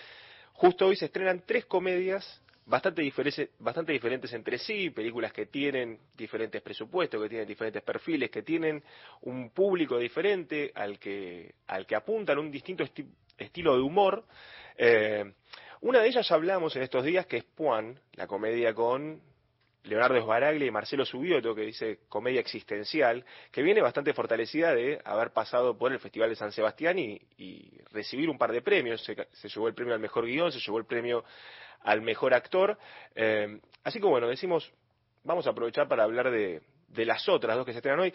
justo 0.53 0.87
hoy 0.87 0.97
se 0.97 1.07
estrenan 1.07 1.43
tres 1.47 1.65
comedias 1.67 2.43
bastante, 2.67 3.03
diferentes 3.03 4.33
entre 4.33 4.59
sí, 4.59 4.91
películas 4.91 5.33
que 5.33 5.47
tienen 5.47 5.99
diferentes 6.17 6.63
presupuestos, 6.63 7.23
que 7.23 7.29
tienen 7.29 7.47
diferentes 7.47 7.83
perfiles, 7.83 8.31
que 8.31 8.43
tienen 8.43 8.83
un 9.23 9.51
público 9.51 9.99
diferente 9.99 10.73
al 10.75 10.99
que, 10.99 11.55
al 11.67 11.87
que 11.87 11.95
apuntan, 11.95 12.39
un 12.39 12.51
distinto 12.51 12.85
esti- 12.85 13.07
estilo 13.37 13.77
de 13.77 13.83
humor. 13.83 14.25
Eh, 14.77 15.33
una 15.83 16.01
de 16.01 16.09
ellas 16.09 16.31
hablamos 16.31 16.75
en 16.77 16.83
estos 16.83 17.05
días, 17.05 17.27
que 17.27 17.39
es 17.39 17.45
Puan, 17.45 17.99
la 18.15 18.27
comedia 18.27 18.73
con 18.73 19.21
Leonardo 19.85 20.21
Sbaraglia 20.21 20.67
y 20.67 20.71
Marcelo 20.71 21.05
Subioto, 21.05 21.55
que 21.55 21.63
dice 21.63 22.01
comedia 22.09 22.41
existencial, 22.41 23.25
que 23.53 23.63
viene 23.63 23.83
bastante 23.83 24.13
fortalecida 24.13 24.75
de 24.75 25.01
haber 25.05 25.31
pasado 25.33 25.77
por 25.77 25.93
el 25.93 26.01
Festival 26.01 26.31
de 26.31 26.37
San 26.37 26.53
Sebastián 26.53 26.99
y, 26.99 27.21
y 27.37 27.71
recibir 27.93 28.31
un 28.31 28.39
par 28.39 28.53
de 28.53 28.63
premios. 28.63 29.05
Se, 29.05 29.49
llevó 29.49 29.69
el 29.69 29.75
premio 29.75 29.95
al 29.95 30.01
mejor 30.01 30.27
guion, 30.27 30.51
se 30.51 30.61
llevó 30.61 30.79
el 30.79 30.87
premio 30.87 31.25
al 31.83 32.01
mejor 32.01 32.35
actor. 32.35 32.79
Eh, 33.15 33.61
así 33.85 34.01
que 34.01 34.07
bueno, 34.07 34.27
decimos, 34.27 34.73
vamos 35.23 35.47
a 35.47 35.51
aprovechar 35.51 35.87
para 35.87 36.05
hablar 36.05 36.31
de, 36.31 36.63
de 36.89 37.05
las 37.05 37.29
otras 37.29 37.57
dos 37.57 37.67
que 37.67 37.73
se 37.73 37.79
estrenan 37.79 38.01
hoy. 38.01 38.15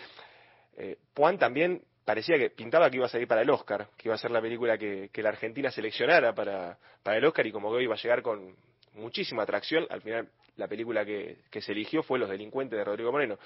Eh, 0.76 0.98
Puan 1.14 1.38
también 1.38 1.84
parecía 2.04 2.38
que 2.40 2.50
pintaba 2.50 2.90
que 2.90 2.98
iba 2.98 3.06
a 3.06 3.10
salir 3.10 3.28
para 3.28 3.44
el 3.44 3.50
Oscar, 3.52 3.90
que 3.96 4.08
iba 4.08 4.16
a 4.16 4.18
ser 4.18 4.32
la 4.32 4.42
película 4.42 4.78
que, 4.80 5.10
que 5.14 5.22
la 5.22 5.30
Argentina 5.30 5.70
seleccionara 5.70 6.34
para, 6.34 6.80
para 7.04 7.18
el 7.18 7.26
Oscar 7.26 7.46
y 7.46 7.52
como 7.52 7.70
que 7.70 7.78
hoy 7.78 7.84
iba 7.84 7.94
a 7.94 8.00
llegar 8.00 8.24
con 8.24 8.56
muchísima 8.94 9.44
atracción, 9.44 9.86
al 9.90 10.02
final 10.02 10.30
la 10.56 10.68
película 10.68 11.06
que, 11.06 11.38
se 11.52 11.72
eligió 11.72 12.04
fue 12.04 12.20
Los 12.20 12.30
Delincuentes 12.30 12.78
de 12.78 12.84
Rodrigo 12.84 13.12
Moreno. 13.12 13.40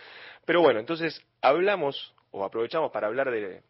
Pero 0.45 0.61
bueno, 0.61 0.79
entonces 0.79 1.23
hablamos 1.41 2.13
o 2.31 2.43
aprovechamos 2.43 2.91
para 2.91 3.07
hablar 3.07 3.29
de, 3.29 3.61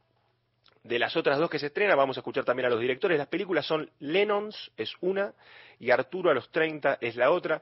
de 0.83 0.99
las 0.99 1.15
otras 1.15 1.37
dos 1.37 1.49
que 1.49 1.59
se 1.59 1.67
estrenan, 1.67 1.97
vamos 1.97 2.17
a 2.17 2.21
escuchar 2.21 2.45
también 2.45 2.67
a 2.67 2.69
los 2.69 2.79
directores. 2.79 3.17
Las 3.17 3.27
películas 3.27 3.65
son 3.65 3.89
Lennons, 3.99 4.71
es 4.77 4.93
una, 5.01 5.33
y 5.79 5.91
Arturo 5.91 6.31
a 6.31 6.33
los 6.33 6.49
30 6.51 6.97
es 7.01 7.15
la 7.15 7.31
otra. 7.31 7.61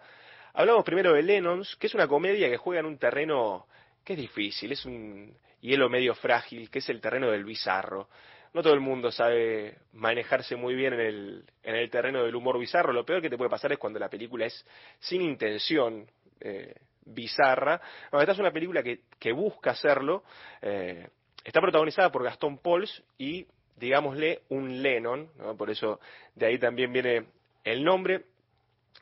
Hablamos 0.54 0.84
primero 0.84 1.14
de 1.14 1.24
Lennons, 1.24 1.76
que 1.78 1.88
es 1.88 1.96
una 1.96 2.08
comedia 2.08 2.50
que 2.50 2.58
juega 2.58 2.82
en 2.82 2.86
un 2.86 2.98
terreno 2.98 3.68
que 4.04 4.14
es 4.14 4.20
difícil, 4.20 4.72
es 4.72 4.86
un 4.86 5.34
hielo 5.62 5.90
medio 5.90 6.14
frágil, 6.16 6.70
que 6.70 6.80
es 6.80 6.90
el 6.90 7.00
terreno 7.00 7.32
del 7.32 7.46
bizarro. 7.46 8.10
No 8.54 8.62
todo 8.62 8.74
el 8.74 8.82
mundo 8.82 9.12
sabe 9.12 9.78
manejarse 9.94 10.56
muy 10.58 10.76
bien 10.76 10.94
en 10.94 11.00
el, 11.00 11.44
en 11.64 11.76
el 11.76 11.90
terreno 11.90 12.24
del 12.24 12.36
humor 12.36 12.60
bizarro. 12.60 12.92
Lo 12.92 13.06
peor 13.06 13.22
que 13.22 13.30
te 13.30 13.38
puede 13.38 13.50
pasar 13.50 13.72
es 13.72 13.78
cuando 13.78 13.98
la 14.00 14.10
película 14.10 14.46
es 14.46 14.66
sin 15.00 15.22
intención 15.22 16.06
eh, 16.42 16.76
bizarra. 17.06 17.80
No, 18.12 18.20
esta 18.20 18.34
es 18.34 18.40
una 18.40 18.52
película 18.52 18.84
que, 18.84 19.02
que 19.18 19.32
busca 19.32 19.72
hacerlo. 19.72 20.24
eh, 20.62 21.08
está 21.44 21.62
protagonizada 21.62 22.12
por 22.12 22.24
Gastón 22.24 22.58
Pauls 22.58 23.02
y, 23.18 23.48
digámosle, 23.78 24.42
un 24.50 24.82
Lennon. 24.82 25.30
¿no? 25.38 25.56
Por 25.56 25.70
eso 25.70 26.02
de 26.36 26.48
ahí 26.48 26.58
también 26.58 26.92
viene 26.92 27.26
el 27.64 27.84
nombre. 27.84 28.26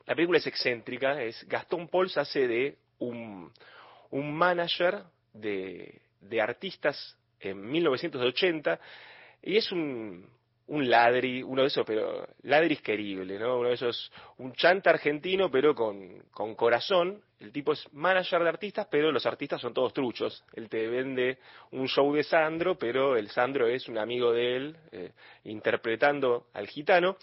La 0.06 0.14
película 0.14 0.38
es 0.38 0.46
excéntrica. 0.46 1.24
Es 1.24 1.44
Gastón 1.48 1.88
Pauls 1.88 2.18
hace 2.18 2.48
de 2.48 2.78
un, 3.00 3.52
un 4.12 4.32
manager 4.32 5.04
de, 5.34 6.02
de 6.22 6.40
artistas 6.42 7.18
en 7.40 7.68
1980 7.70 8.80
y 9.41 9.57
es 9.57 9.72
un, 9.72 10.28
un 10.70 10.90
ladri, 10.90 11.41
uno 11.41 11.64
de 11.64 11.68
esos, 11.68 11.86
pero 11.86 12.28
ladris 12.44 12.82
querible, 12.82 13.40
¿no? 13.40 13.57
Uno 13.57 13.70
de 13.70 13.76
esos, 13.76 14.11
un 14.38 14.53
chanta 14.53 14.91
argentino, 14.91 15.49
pero 15.49 15.74
con, 15.74 16.24
con 16.32 16.56
corazón. 16.56 17.22
El 17.40 17.52
tipo 17.52 17.74
es 17.74 17.88
manager 17.94 18.44
de 18.44 18.49
artistas, 18.49 18.88
pero 18.91 19.11
los 19.11 19.26
artistas 19.26 19.61
son 19.61 19.74
todos 19.74 19.94
truchos. 19.94 20.44
Él 20.53 20.70
te 20.70 20.88
vende 20.88 21.40
un 21.72 21.88
show 21.88 22.14
de 22.14 22.24
Sandro, 22.24 22.78
pero 22.78 23.16
el 23.18 23.30
Sandro 23.30 23.68
es 23.68 23.88
un 23.88 23.98
amigo 23.98 24.32
de 24.32 24.56
él, 24.56 24.78
eh, 24.91 25.11
interpretando 25.45 26.48
al 26.53 26.68
gitano. 26.68 27.18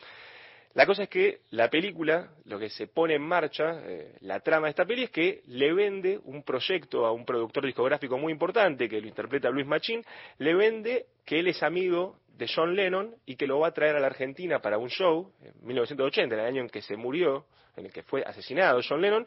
La 0.77 0.85
cosa 0.85 1.05
es 1.05 1.09
que 1.09 1.41
la 1.53 1.71
película, 1.71 2.29
lo 2.45 2.59
que 2.59 2.69
se 2.69 2.87
pone 2.87 3.15
en 3.15 3.23
marcha, 3.23 3.81
eh, 3.83 4.15
la 4.21 4.41
trama 4.41 4.67
de 4.67 4.73
esta 4.73 4.85
peli 4.85 5.05
es 5.05 5.11
que 5.11 5.41
le 5.47 5.73
vende 5.73 6.21
un 6.25 6.43
proyecto 6.43 7.07
a 7.07 7.13
un 7.13 7.25
productor 7.25 7.65
discográfico 7.65 8.19
muy 8.19 8.31
importante, 8.31 8.87
que 8.87 9.01
lo 9.01 9.09
interpreta 9.09 9.49
Luis 9.49 9.67
Machín, 9.67 10.05
le 10.37 10.55
vende 10.55 11.07
que 11.25 11.39
él 11.39 11.49
es 11.49 11.63
amigo 11.63 12.19
de 12.29 12.47
John 12.55 12.77
Lennon 12.77 13.15
y 13.25 13.37
que 13.37 13.47
lo 13.47 13.61
va 13.61 13.69
a 13.69 13.73
traer 13.73 13.97
a 13.97 14.01
la 14.01 14.09
Argentina 14.09 14.61
para 14.61 14.77
un 14.77 14.91
show, 14.91 15.33
en 15.43 15.55
1980, 15.67 16.35
en 16.35 16.41
el 16.43 16.47
año 16.47 16.61
en 16.61 16.69
que 16.69 16.83
se 16.83 16.95
murió, 16.95 17.47
en 17.75 17.87
el 17.87 17.93
que 17.93 18.03
fue 18.03 18.23
asesinado 18.23 18.83
John 18.87 19.01
Lennon. 19.01 19.27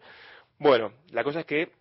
Bueno, 0.60 0.94
la 1.14 1.24
cosa 1.24 1.40
es 1.40 1.48
que 1.48 1.72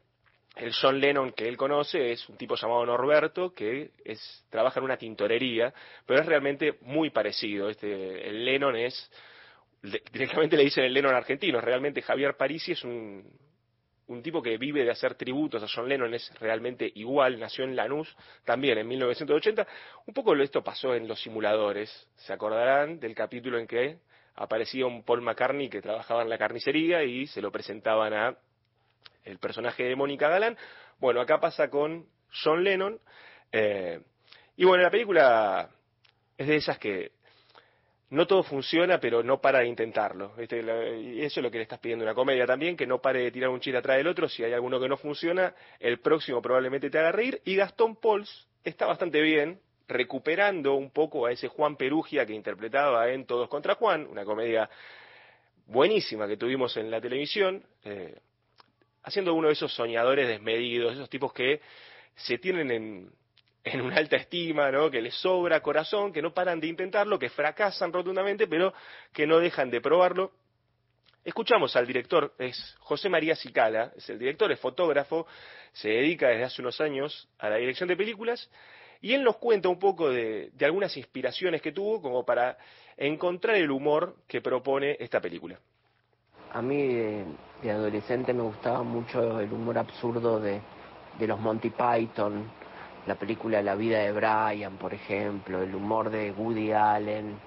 el 0.56 0.72
John 0.72 0.98
Lennon 0.98 1.32
que 1.32 1.46
él 1.46 1.58
conoce 1.58 2.12
es 2.12 2.26
un 2.30 2.38
tipo 2.38 2.56
llamado 2.56 2.86
Norberto 2.86 3.52
que 3.52 3.90
es 4.02 4.46
trabaja 4.48 4.80
en 4.80 4.84
una 4.84 4.96
tintorería, 4.96 5.74
pero 6.06 6.20
es 6.20 6.26
realmente 6.26 6.78
muy 6.80 7.10
parecido. 7.10 7.68
Este, 7.68 8.26
el 8.26 8.46
Lennon 8.46 8.74
es 8.74 9.10
directamente 10.12 10.56
le 10.56 10.64
dicen 10.64 10.84
el 10.84 10.92
Lennon 10.92 11.14
argentino. 11.14 11.60
Realmente 11.60 12.02
Javier 12.02 12.36
Parisi 12.36 12.72
es 12.72 12.84
un, 12.84 13.24
un 14.08 14.22
tipo 14.22 14.42
que 14.42 14.56
vive 14.56 14.84
de 14.84 14.90
hacer 14.90 15.14
tributos 15.14 15.62
a 15.62 15.66
John 15.72 15.88
Lennon, 15.88 16.12
es 16.14 16.32
realmente 16.40 16.90
igual, 16.94 17.38
nació 17.38 17.64
en 17.64 17.76
Lanús 17.76 18.14
también 18.44 18.78
en 18.78 18.88
1980. 18.88 19.66
Un 20.06 20.14
poco 20.14 20.34
esto 20.36 20.64
pasó 20.64 20.94
en 20.94 21.06
Los 21.06 21.20
Simuladores, 21.20 22.08
se 22.16 22.32
acordarán 22.32 22.98
del 22.98 23.14
capítulo 23.14 23.58
en 23.58 23.66
que 23.66 23.98
aparecía 24.34 24.86
un 24.86 25.02
Paul 25.02 25.20
McCartney 25.20 25.68
que 25.68 25.82
trabajaba 25.82 26.22
en 26.22 26.30
la 26.30 26.38
carnicería 26.38 27.04
y 27.04 27.26
se 27.26 27.42
lo 27.42 27.52
presentaban 27.52 28.14
a 28.14 28.38
el 29.24 29.38
personaje 29.38 29.84
de 29.84 29.96
Mónica 29.96 30.28
Galán. 30.28 30.56
Bueno, 30.98 31.20
acá 31.20 31.38
pasa 31.38 31.68
con 31.68 32.06
John 32.42 32.64
Lennon. 32.64 32.98
Eh, 33.52 34.00
y 34.56 34.64
bueno, 34.64 34.82
la 34.82 34.90
película 34.90 35.68
es 36.38 36.46
de 36.46 36.56
esas 36.56 36.78
que 36.78 37.12
no 38.10 38.26
todo 38.26 38.42
funciona, 38.42 38.98
pero 38.98 39.22
no 39.22 39.40
para 39.40 39.60
de 39.60 39.66
intentarlo. 39.66 40.32
¿viste? 40.36 40.62
La- 40.62 40.88
y 40.88 41.20
eso 41.22 41.40
es 41.40 41.44
lo 41.44 41.50
que 41.50 41.58
le 41.58 41.64
estás 41.64 41.78
pidiendo 41.78 42.04
a 42.04 42.08
una 42.08 42.14
comedia 42.14 42.46
también, 42.46 42.76
que 42.76 42.86
no 42.86 43.00
pare 43.00 43.20
de 43.22 43.30
tirar 43.30 43.50
un 43.50 43.60
chiste 43.60 43.76
atrás 43.78 43.98
del 43.98 44.06
otro. 44.06 44.28
Si 44.28 44.42
hay 44.42 44.52
alguno 44.52 44.80
que 44.80 44.88
no 44.88 44.96
funciona, 44.96 45.54
el 45.78 46.00
próximo 46.00 46.40
probablemente 46.40 46.90
te 46.90 46.98
haga 46.98 47.12
reír. 47.12 47.40
Y 47.44 47.56
Gastón 47.56 47.96
Pauls 47.96 48.48
está 48.64 48.86
bastante 48.86 49.20
bien, 49.20 49.60
recuperando 49.88 50.74
un 50.74 50.90
poco 50.90 51.26
a 51.26 51.32
ese 51.32 51.48
Juan 51.48 51.76
Perugia 51.76 52.24
que 52.26 52.34
interpretaba 52.34 53.10
en 53.10 53.26
Todos 53.26 53.48
contra 53.48 53.74
Juan, 53.74 54.06
una 54.06 54.24
comedia 54.24 54.68
buenísima 55.66 56.26
que 56.26 56.36
tuvimos 56.36 56.76
en 56.76 56.90
la 56.90 57.00
televisión, 57.00 57.62
eh, 57.84 58.18
haciendo 59.02 59.34
uno 59.34 59.48
de 59.48 59.54
esos 59.54 59.72
soñadores 59.74 60.28
desmedidos, 60.28 60.94
esos 60.94 61.10
tipos 61.10 61.32
que 61.32 61.60
se 62.16 62.38
tienen 62.38 62.70
en, 62.70 63.10
en 63.74 63.80
una 63.80 63.96
alta 63.96 64.16
estima, 64.16 64.70
¿no? 64.70 64.90
que 64.90 65.00
les 65.00 65.14
sobra 65.14 65.60
corazón, 65.60 66.12
que 66.12 66.22
no 66.22 66.32
paran 66.32 66.60
de 66.60 66.66
intentarlo, 66.66 67.18
que 67.18 67.28
fracasan 67.28 67.92
rotundamente, 67.92 68.46
pero 68.46 68.72
que 69.12 69.26
no 69.26 69.38
dejan 69.38 69.70
de 69.70 69.80
probarlo. 69.80 70.32
Escuchamos 71.24 71.76
al 71.76 71.86
director, 71.86 72.34
es 72.38 72.76
José 72.80 73.08
María 73.08 73.36
Cicala, 73.36 73.92
es 73.96 74.08
el 74.08 74.18
director, 74.18 74.50
es 74.50 74.60
fotógrafo, 74.60 75.26
se 75.72 75.88
dedica 75.88 76.28
desde 76.28 76.44
hace 76.44 76.62
unos 76.62 76.80
años 76.80 77.28
a 77.38 77.50
la 77.50 77.56
dirección 77.56 77.88
de 77.88 77.96
películas, 77.96 78.50
y 79.00 79.12
él 79.12 79.22
nos 79.22 79.36
cuenta 79.36 79.68
un 79.68 79.78
poco 79.78 80.10
de, 80.10 80.50
algunas 80.60 80.96
inspiraciones 80.96 81.60
que 81.60 81.72
tuvo 81.72 82.00
como 82.00 82.24
para 82.24 82.56
encontrar 82.96 83.56
el 83.56 83.70
humor 83.70 84.16
que 84.26 84.40
propone 84.40 84.96
esta 84.98 85.20
película. 85.20 85.58
A 86.52 86.62
mí 86.62 86.94
de, 86.94 87.24
de 87.62 87.70
adolescente 87.70 88.32
me 88.32 88.42
gustaba 88.42 88.82
mucho 88.82 89.38
el 89.38 89.52
humor 89.52 89.78
absurdo 89.78 90.40
de 90.40 90.62
los 91.18 91.38
Monty 91.38 91.70
Python, 91.70 92.50
la 93.08 93.14
película 93.14 93.62
La 93.62 93.74
vida 93.74 94.00
de 94.00 94.12
Brian, 94.12 94.76
por 94.76 94.92
ejemplo, 94.92 95.62
el 95.62 95.74
humor 95.74 96.10
de 96.10 96.30
Woody 96.30 96.72
Allen 96.72 97.38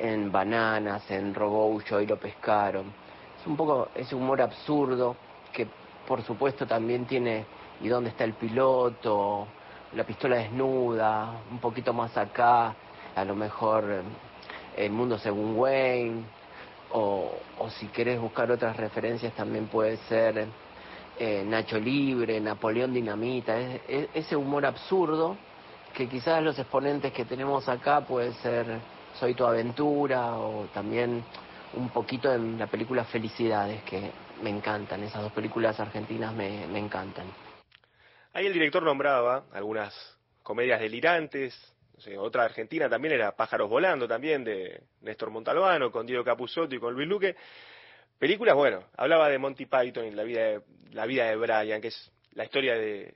en 0.00 0.32
Bananas, 0.32 1.08
en 1.08 1.32
Robot 1.32 1.84
y 2.02 2.06
lo 2.06 2.18
pescaron. 2.18 2.92
Es 3.40 3.46
un 3.46 3.56
poco 3.56 3.90
ese 3.94 4.16
humor 4.16 4.42
absurdo 4.42 5.14
que 5.52 5.68
por 6.08 6.22
supuesto 6.22 6.66
también 6.66 7.06
tiene 7.06 7.46
¿Y 7.80 7.88
dónde 7.88 8.10
está 8.10 8.24
el 8.24 8.34
piloto? 8.34 9.46
La 9.94 10.04
pistola 10.04 10.36
desnuda, 10.36 11.32
un 11.48 11.58
poquito 11.58 11.92
más 11.92 12.16
acá, 12.16 12.74
a 13.14 13.24
lo 13.24 13.36
mejor 13.36 13.84
eh, 13.88 14.02
El 14.76 14.90
mundo 14.90 15.16
según 15.18 15.56
Wayne, 15.56 16.24
o, 16.92 17.30
o 17.60 17.70
si 17.70 17.86
querés 17.86 18.20
buscar 18.20 18.50
otras 18.50 18.76
referencias 18.76 19.32
también 19.34 19.66
puede 19.66 19.96
ser 20.08 20.48
eh, 21.18 21.44
Nacho 21.46 21.78
Libre, 21.78 22.40
Napoleón 22.40 22.92
Dinamita, 22.92 23.58
es- 23.58 23.82
es- 23.88 24.08
ese 24.14 24.36
humor 24.36 24.66
absurdo 24.66 25.38
que 25.92 26.08
quizás 26.08 26.42
los 26.42 26.58
exponentes 26.58 27.12
que 27.12 27.24
tenemos 27.24 27.68
acá 27.68 28.04
puede 28.06 28.32
ser 28.34 28.82
Soy 29.12 29.34
tu 29.34 29.44
aventura 29.46 30.36
o 30.38 30.66
también 30.68 31.24
un 31.74 31.88
poquito 31.90 32.32
en 32.34 32.58
la 32.58 32.66
película 32.66 33.04
Felicidades 33.04 33.82
que 33.84 34.10
me 34.42 34.50
encantan, 34.50 35.04
esas 35.04 35.22
dos 35.22 35.32
películas 35.32 35.78
argentinas 35.78 36.34
me, 36.34 36.66
me 36.66 36.80
encantan. 36.80 37.26
Ahí 38.32 38.46
el 38.46 38.52
director 38.52 38.82
nombraba 38.82 39.44
algunas 39.52 39.94
comedias 40.42 40.80
delirantes, 40.80 41.54
no 42.12 42.22
otra 42.22 42.44
argentina 42.44 42.88
también 42.88 43.14
era 43.14 43.36
Pájaros 43.36 43.70
Volando 43.70 44.08
también, 44.08 44.42
de 44.44 44.82
Néstor 45.02 45.30
Montalbano, 45.30 45.92
con 45.92 46.06
Diego 46.06 46.24
Capusotto 46.24 46.74
y 46.74 46.80
con 46.80 46.92
Luis 46.94 47.08
Luque. 47.08 47.36
Películas, 48.24 48.54
bueno, 48.54 48.82
hablaba 48.96 49.28
de 49.28 49.36
Monty 49.36 49.66
Python 49.66 50.06
y 50.06 50.10
la 50.12 50.22
vida 50.22 50.40
de, 50.44 50.60
la 50.92 51.04
vida 51.04 51.26
de 51.26 51.36
Brian, 51.36 51.82
que 51.82 51.88
es 51.88 52.10
la 52.32 52.44
historia 52.44 52.74
de, 52.74 53.12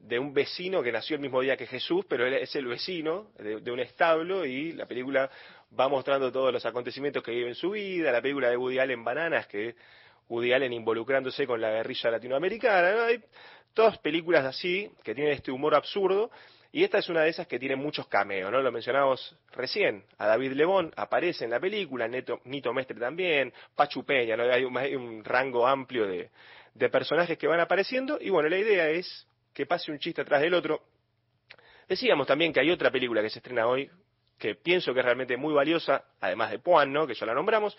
de 0.00 0.18
un 0.18 0.32
vecino 0.32 0.82
que 0.82 0.90
nació 0.90 1.16
el 1.16 1.20
mismo 1.20 1.42
día 1.42 1.54
que 1.54 1.66
Jesús, 1.66 2.06
pero 2.08 2.26
él 2.26 2.32
es 2.32 2.56
el 2.56 2.64
vecino 2.64 3.26
de, 3.36 3.70
un 3.70 3.78
establo 3.78 4.46
y 4.46 4.72
la 4.72 4.86
película 4.86 5.30
va 5.78 5.90
mostrando 5.90 6.32
todos 6.32 6.50
los 6.50 6.64
acontecimientos 6.64 7.22
que 7.22 7.32
vive 7.32 7.48
en 7.48 7.56
su 7.56 7.72
vida, 7.72 8.10
la 8.10 8.22
película 8.22 8.48
de 8.48 8.56
Woody 8.56 8.78
Allen 8.78 9.04
Bananas, 9.04 9.46
que 9.48 9.76
Woody 10.30 10.54
Allen 10.54 10.72
involucrándose 10.72 11.46
con 11.46 11.60
la 11.60 11.68
guerrilla 11.68 12.12
latinoamericana, 12.12 12.92
¿no? 12.92 13.02
hay 13.02 13.22
todas 13.74 13.98
películas 13.98 14.46
así 14.46 14.90
que 15.04 15.14
tienen 15.14 15.34
este 15.34 15.50
humor 15.50 15.74
absurdo 15.74 16.30
y 16.70 16.84
esta 16.84 16.98
es 16.98 17.08
una 17.08 17.22
de 17.22 17.30
esas 17.30 17.46
que 17.46 17.58
tiene 17.58 17.76
muchos 17.76 18.06
cameos, 18.08 18.52
¿no? 18.52 18.60
Lo 18.60 18.70
mencionamos 18.70 19.36
recién, 19.52 20.04
a 20.18 20.26
David 20.26 20.52
Lebón 20.52 20.92
aparece 20.96 21.44
en 21.44 21.50
la 21.50 21.60
película, 21.60 22.06
Neto, 22.06 22.40
Nito 22.44 22.72
Mestre 22.72 22.98
también, 22.98 23.52
Pachu 23.74 24.04
Peña, 24.04 24.36
¿no? 24.36 24.44
Hay 24.44 24.64
un, 24.64 24.76
un 24.76 25.24
rango 25.24 25.66
amplio 25.66 26.06
de, 26.06 26.30
de 26.74 26.88
personajes 26.90 27.38
que 27.38 27.46
van 27.46 27.60
apareciendo 27.60 28.18
y 28.20 28.30
bueno, 28.30 28.48
la 28.48 28.58
idea 28.58 28.88
es 28.88 29.26
que 29.54 29.66
pase 29.66 29.90
un 29.90 29.98
chiste 29.98 30.22
atrás 30.22 30.40
del 30.42 30.54
otro. 30.54 30.82
Decíamos 31.88 32.26
también 32.26 32.52
que 32.52 32.60
hay 32.60 32.70
otra 32.70 32.90
película 32.90 33.22
que 33.22 33.30
se 33.30 33.38
estrena 33.38 33.66
hoy, 33.66 33.90
que 34.38 34.54
pienso 34.54 34.92
que 34.92 35.00
es 35.00 35.04
realmente 35.04 35.36
muy 35.36 35.54
valiosa, 35.54 36.04
además 36.20 36.50
de 36.50 36.58
Puan, 36.58 36.92
¿no? 36.92 37.06
que 37.06 37.14
ya 37.14 37.26
la 37.26 37.34
nombramos, 37.34 37.76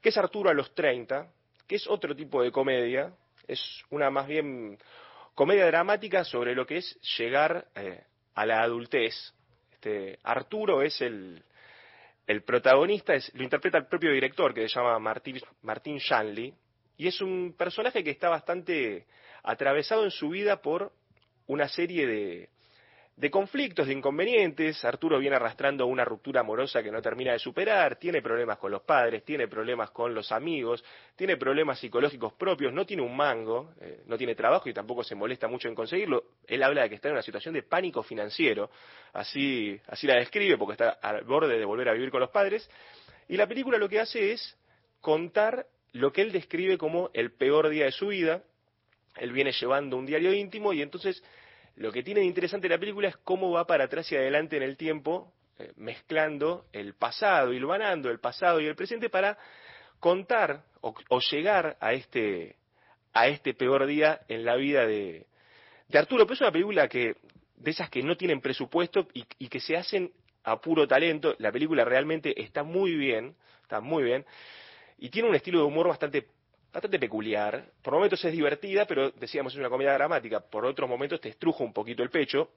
que 0.00 0.08
es 0.08 0.16
Arturo 0.18 0.50
a 0.50 0.54
los 0.54 0.74
30, 0.74 1.30
que 1.66 1.76
es 1.76 1.86
otro 1.86 2.14
tipo 2.14 2.42
de 2.42 2.50
comedia, 2.50 3.14
es 3.46 3.82
una 3.90 4.10
más 4.10 4.26
bien 4.26 4.78
comedia 5.34 5.66
dramática 5.66 6.24
sobre 6.24 6.54
lo 6.54 6.66
que 6.66 6.78
es 6.78 6.98
llegar 7.16 7.66
eh, 7.74 8.04
a 8.34 8.46
la 8.46 8.62
adultez. 8.62 9.14
Este, 9.72 10.18
Arturo 10.22 10.82
es 10.82 11.00
el, 11.00 11.42
el 12.26 12.42
protagonista, 12.42 13.14
es, 13.14 13.32
lo 13.34 13.42
interpreta 13.42 13.78
el 13.78 13.86
propio 13.86 14.12
director, 14.12 14.54
que 14.54 14.68
se 14.68 14.74
llama 14.74 14.98
Martín, 14.98 15.40
Martín 15.62 15.98
Shanley, 15.98 16.54
y 16.96 17.08
es 17.08 17.20
un 17.20 17.54
personaje 17.56 18.04
que 18.04 18.10
está 18.10 18.28
bastante 18.28 19.06
atravesado 19.42 20.04
en 20.04 20.10
su 20.10 20.28
vida 20.28 20.62
por 20.62 20.92
una 21.46 21.68
serie 21.68 22.06
de, 22.06 22.48
de 23.16 23.30
conflictos, 23.30 23.86
de 23.86 23.92
inconvenientes. 23.92 24.84
Arturo 24.84 25.18
viene 25.18 25.36
arrastrando 25.36 25.86
una 25.86 26.04
ruptura 26.04 26.40
amorosa 26.40 26.82
que 26.82 26.90
no 26.90 27.02
termina 27.02 27.32
de 27.32 27.38
superar, 27.38 27.96
tiene 27.96 28.22
problemas 28.22 28.58
con 28.58 28.70
los 28.70 28.82
padres, 28.82 29.24
tiene 29.24 29.48
problemas 29.48 29.90
con 29.90 30.14
los 30.14 30.32
amigos, 30.32 30.82
tiene 31.14 31.36
problemas 31.36 31.78
psicológicos 31.78 32.32
propios, 32.34 32.72
no 32.72 32.86
tiene 32.86 33.02
un 33.02 33.16
mango, 33.16 33.74
eh, 33.80 34.02
no 34.06 34.16
tiene 34.16 34.34
trabajo 34.34 34.68
y 34.68 34.72
tampoco 34.72 35.04
se 35.04 35.14
molesta 35.14 35.46
mucho 35.46 35.68
en 35.68 35.74
conseguirlo. 35.74 36.24
Él 36.46 36.62
habla 36.62 36.82
de 36.82 36.88
que 36.88 36.94
está 36.94 37.08
en 37.08 37.14
una 37.14 37.22
situación 37.22 37.54
de 37.54 37.62
pánico 37.62 38.02
financiero, 38.02 38.70
así, 39.12 39.78
así 39.88 40.06
la 40.06 40.16
describe 40.16 40.56
porque 40.56 40.72
está 40.72 40.90
al 41.02 41.24
borde 41.24 41.58
de 41.58 41.64
volver 41.64 41.90
a 41.90 41.92
vivir 41.92 42.10
con 42.10 42.20
los 42.20 42.30
padres. 42.30 42.68
Y 43.28 43.36
la 43.36 43.46
película 43.46 43.78
lo 43.78 43.88
que 43.88 44.00
hace 44.00 44.32
es 44.32 44.58
contar 45.00 45.66
lo 45.92 46.12
que 46.12 46.22
él 46.22 46.32
describe 46.32 46.78
como 46.78 47.10
el 47.12 47.32
peor 47.32 47.68
día 47.68 47.84
de 47.84 47.92
su 47.92 48.08
vida. 48.08 48.42
Él 49.16 49.32
viene 49.32 49.52
llevando 49.52 49.98
un 49.98 50.06
diario 50.06 50.32
íntimo 50.32 50.72
y 50.72 50.80
entonces 50.80 51.22
lo 51.76 51.92
que 51.92 52.02
tiene 52.02 52.20
de 52.20 52.26
interesante 52.26 52.68
la 52.68 52.78
película 52.78 53.08
es 53.08 53.16
cómo 53.18 53.50
va 53.50 53.66
para 53.66 53.84
atrás 53.84 54.10
y 54.12 54.16
adelante 54.16 54.56
en 54.56 54.62
el 54.62 54.76
tiempo, 54.76 55.32
eh, 55.58 55.72
mezclando 55.76 56.66
el 56.72 56.94
pasado, 56.94 57.52
hilvanando 57.52 58.10
el 58.10 58.20
pasado 58.20 58.60
y 58.60 58.66
el 58.66 58.76
presente 58.76 59.08
para 59.08 59.38
contar 59.98 60.64
o, 60.80 60.94
o 61.08 61.20
llegar 61.20 61.76
a 61.80 61.92
este, 61.92 62.56
a 63.12 63.28
este 63.28 63.54
peor 63.54 63.86
día 63.86 64.20
en 64.28 64.44
la 64.44 64.56
vida 64.56 64.86
de, 64.86 65.26
Arturo. 65.94 66.24
Pero 66.24 66.34
es 66.34 66.40
una 66.40 66.52
película 66.52 66.88
que, 66.88 67.16
de 67.56 67.70
esas 67.70 67.90
que 67.90 68.02
no 68.02 68.16
tienen 68.16 68.40
presupuesto 68.40 69.08
y 69.12 69.48
que 69.48 69.60
se 69.60 69.76
hacen 69.76 70.12
a 70.44 70.60
puro 70.60 70.86
talento. 70.86 71.34
La 71.38 71.52
película 71.52 71.84
realmente 71.84 72.40
está 72.40 72.62
muy 72.62 72.94
bien, 72.94 73.36
está 73.62 73.80
muy 73.80 74.02
bien, 74.02 74.24
y 74.98 75.10
tiene 75.10 75.28
un 75.28 75.34
estilo 75.34 75.58
de 75.58 75.64
humor 75.64 75.88
bastante 75.88 76.28
bastante 76.72 76.98
peculiar. 76.98 77.64
Por 77.82 77.94
momentos 77.94 78.24
es 78.24 78.32
divertida, 78.32 78.86
pero 78.86 79.10
decíamos 79.10 79.52
es 79.52 79.58
una 79.58 79.68
comedia 79.68 79.92
dramática. 79.92 80.40
Por 80.40 80.64
otros 80.64 80.88
momentos 80.88 81.20
te 81.20 81.28
estruja 81.28 81.62
un 81.62 81.72
poquito 81.72 82.02
el 82.02 82.10
pecho. 82.10 82.50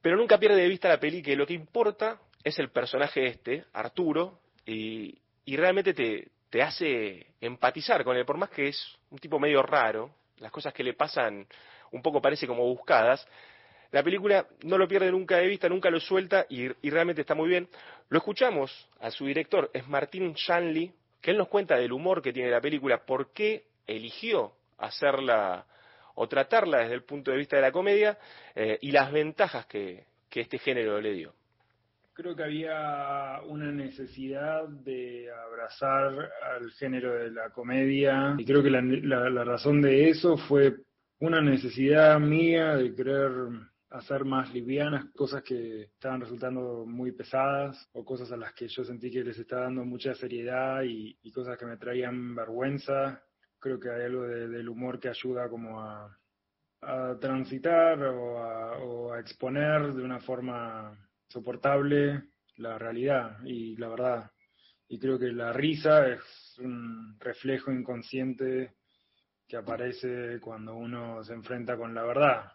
Pero 0.00 0.16
nunca 0.16 0.38
pierde 0.38 0.62
de 0.62 0.68
vista 0.68 0.88
la 0.88 1.00
peli 1.00 1.22
que 1.22 1.36
lo 1.36 1.46
que 1.46 1.54
importa 1.54 2.20
es 2.42 2.58
el 2.58 2.70
personaje 2.70 3.26
este, 3.26 3.64
Arturo, 3.72 4.40
y, 4.64 5.18
realmente 5.46 5.94
te, 5.94 6.62
hace 6.62 7.26
empatizar 7.40 8.04
con 8.04 8.16
él, 8.16 8.24
por 8.24 8.36
más 8.36 8.50
que 8.50 8.68
es 8.68 8.98
un 9.10 9.18
tipo 9.18 9.38
medio 9.38 9.62
raro, 9.62 10.10
las 10.38 10.52
cosas 10.52 10.72
que 10.74 10.84
le 10.84 10.92
pasan 10.92 11.46
un 11.90 12.02
poco 12.02 12.20
parece 12.20 12.46
como 12.46 12.64
buscadas. 12.64 13.26
La 13.90 14.02
película 14.02 14.46
no 14.64 14.76
lo 14.76 14.86
pierde 14.86 15.10
nunca 15.10 15.38
de 15.38 15.46
vista, 15.46 15.68
nunca 15.68 15.90
lo 15.90 15.98
suelta 16.00 16.44
y, 16.50 16.66
y 16.86 16.90
realmente 16.90 17.22
está 17.22 17.34
muy 17.34 17.48
bien. 17.48 17.68
Lo 18.10 18.18
escuchamos 18.18 18.88
a 19.00 19.10
su 19.10 19.24
director, 19.24 19.70
es 19.72 19.88
Martín 19.88 20.34
Shanley, 20.34 20.92
que 21.20 21.30
él 21.32 21.38
nos 21.38 21.48
cuenta 21.48 21.76
del 21.76 21.92
humor 21.92 22.22
que 22.22 22.32
tiene 22.32 22.50
la 22.50 22.60
película, 22.60 23.04
por 23.04 23.32
qué 23.32 23.64
eligió 23.86 24.52
hacerla 24.78 25.66
o 26.14 26.28
tratarla 26.28 26.78
desde 26.78 26.94
el 26.94 27.04
punto 27.04 27.30
de 27.30 27.36
vista 27.38 27.56
de 27.56 27.62
la 27.62 27.72
comedia 27.72 28.18
eh, 28.54 28.78
y 28.82 28.90
las 28.92 29.10
ventajas 29.12 29.66
que, 29.66 30.04
que 30.28 30.40
este 30.40 30.58
género 30.58 31.00
le 31.00 31.12
dio. 31.12 31.34
Creo 32.12 32.34
que 32.34 32.42
había 32.42 33.40
una 33.46 33.70
necesidad 33.70 34.66
de 34.68 35.28
abrazar 35.30 36.28
al 36.56 36.70
género 36.72 37.14
de 37.14 37.30
la 37.30 37.50
comedia 37.50 38.34
y 38.36 38.44
creo 38.44 38.60
que 38.62 38.70
la, 38.70 38.80
la- 38.82 39.44
razón 39.44 39.80
de 39.80 40.08
eso 40.08 40.36
fue 40.36 40.74
una 41.20 41.40
necesidad 41.40 42.18
mía 42.18 42.74
de 42.74 42.92
querer 42.94 43.30
hacer 43.90 44.24
más 44.24 44.52
livianas 44.52 45.06
cosas 45.14 45.42
que 45.42 45.82
estaban 45.84 46.20
resultando 46.20 46.84
muy 46.86 47.12
pesadas 47.12 47.88
o 47.92 48.04
cosas 48.04 48.30
a 48.32 48.36
las 48.36 48.52
que 48.52 48.68
yo 48.68 48.84
sentí 48.84 49.10
que 49.10 49.24
les 49.24 49.38
estaba 49.38 49.62
dando 49.62 49.84
mucha 49.84 50.14
seriedad 50.14 50.82
y, 50.84 51.16
cosas 51.32 51.56
que 51.58 51.66
me 51.66 51.76
traían 51.76 52.34
vergüenza. 52.34 53.22
Creo 53.58 53.78
que 53.78 53.90
hay 53.90 54.02
algo 54.04 54.22
de- 54.22 54.48
del 54.48 54.68
humor 54.68 54.98
que 54.98 55.08
ayuda 55.08 55.48
como 55.48 55.80
a, 55.80 56.16
a 56.82 57.16
transitar 57.20 58.02
o 58.02 58.38
a, 58.38 58.78
o 58.78 59.12
a 59.12 59.20
exponer 59.20 59.92
de 59.94 60.02
una 60.02 60.20
forma 60.20 60.96
soportable 61.28 62.30
la 62.56 62.78
realidad 62.78 63.38
y 63.44 63.76
la 63.76 63.88
verdad. 63.88 64.30
Y 64.88 64.98
creo 64.98 65.18
que 65.18 65.32
la 65.32 65.52
risa 65.52 66.08
es 66.08 66.56
un 66.58 67.18
reflejo 67.20 67.70
inconsciente 67.70 68.74
que 69.46 69.56
aparece 69.56 70.40
cuando 70.40 70.74
uno 70.76 71.22
se 71.24 71.34
enfrenta 71.34 71.76
con 71.76 71.94
la 71.94 72.02
verdad. 72.04 72.52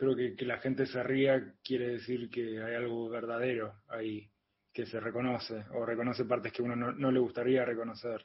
Creo 0.00 0.16
que 0.16 0.34
que 0.34 0.46
la 0.46 0.56
gente 0.56 0.86
se 0.86 1.02
ría 1.02 1.52
quiere 1.62 1.88
decir 1.88 2.30
que 2.30 2.62
hay 2.62 2.74
algo 2.74 3.10
verdadero 3.10 3.82
ahí, 3.86 4.26
que 4.72 4.86
se 4.86 4.98
reconoce, 4.98 5.66
o 5.74 5.84
reconoce 5.84 6.24
partes 6.24 6.54
que 6.54 6.62
uno 6.62 6.74
no, 6.74 6.90
no 6.90 7.12
le 7.12 7.20
gustaría 7.20 7.66
reconocer, 7.66 8.24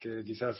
que 0.00 0.24
quizás 0.24 0.56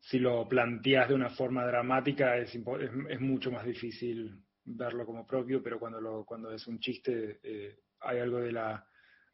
si 0.00 0.18
lo 0.18 0.48
planteas 0.48 1.08
de 1.08 1.14
una 1.14 1.30
forma 1.30 1.64
dramática 1.64 2.36
es, 2.38 2.56
es, 2.56 2.90
es 3.08 3.20
mucho 3.20 3.52
más 3.52 3.64
difícil 3.64 4.36
verlo 4.64 5.06
como 5.06 5.24
propio, 5.24 5.62
pero 5.62 5.78
cuando, 5.78 6.00
lo, 6.00 6.24
cuando 6.24 6.50
es 6.50 6.66
un 6.66 6.80
chiste 6.80 7.38
eh, 7.40 7.78
hay 8.00 8.18
algo 8.18 8.40
de 8.40 8.50
la, 8.50 8.84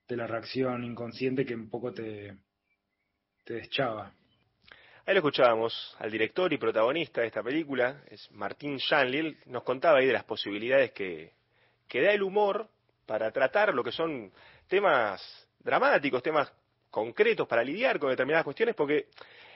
de 0.06 0.16
la 0.16 0.26
reacción 0.26 0.84
inconsciente 0.84 1.46
que 1.46 1.54
un 1.54 1.70
poco 1.70 1.94
te, 1.94 2.36
te 3.46 3.54
deschaba. 3.54 4.14
Ahí 5.06 5.14
lo 5.14 5.20
escuchábamos 5.20 5.96
al 5.98 6.10
director 6.10 6.52
y 6.52 6.58
protagonista 6.58 7.22
de 7.22 7.28
esta 7.28 7.42
película, 7.42 8.02
es 8.08 8.30
Martín 8.32 8.76
Shanlil, 8.76 9.38
nos 9.46 9.62
contaba 9.62 9.98
ahí 9.98 10.06
de 10.06 10.12
las 10.12 10.24
posibilidades 10.24 10.92
que, 10.92 11.32
que 11.88 12.02
da 12.02 12.12
el 12.12 12.22
humor 12.22 12.68
para 13.06 13.30
tratar 13.32 13.74
lo 13.74 13.82
que 13.82 13.92
son 13.92 14.30
temas 14.68 15.48
dramáticos, 15.58 16.22
temas 16.22 16.52
concretos 16.90 17.48
para 17.48 17.64
lidiar 17.64 17.98
con 17.98 18.10
determinadas 18.10 18.44
cuestiones, 18.44 18.74
porque 18.74 19.06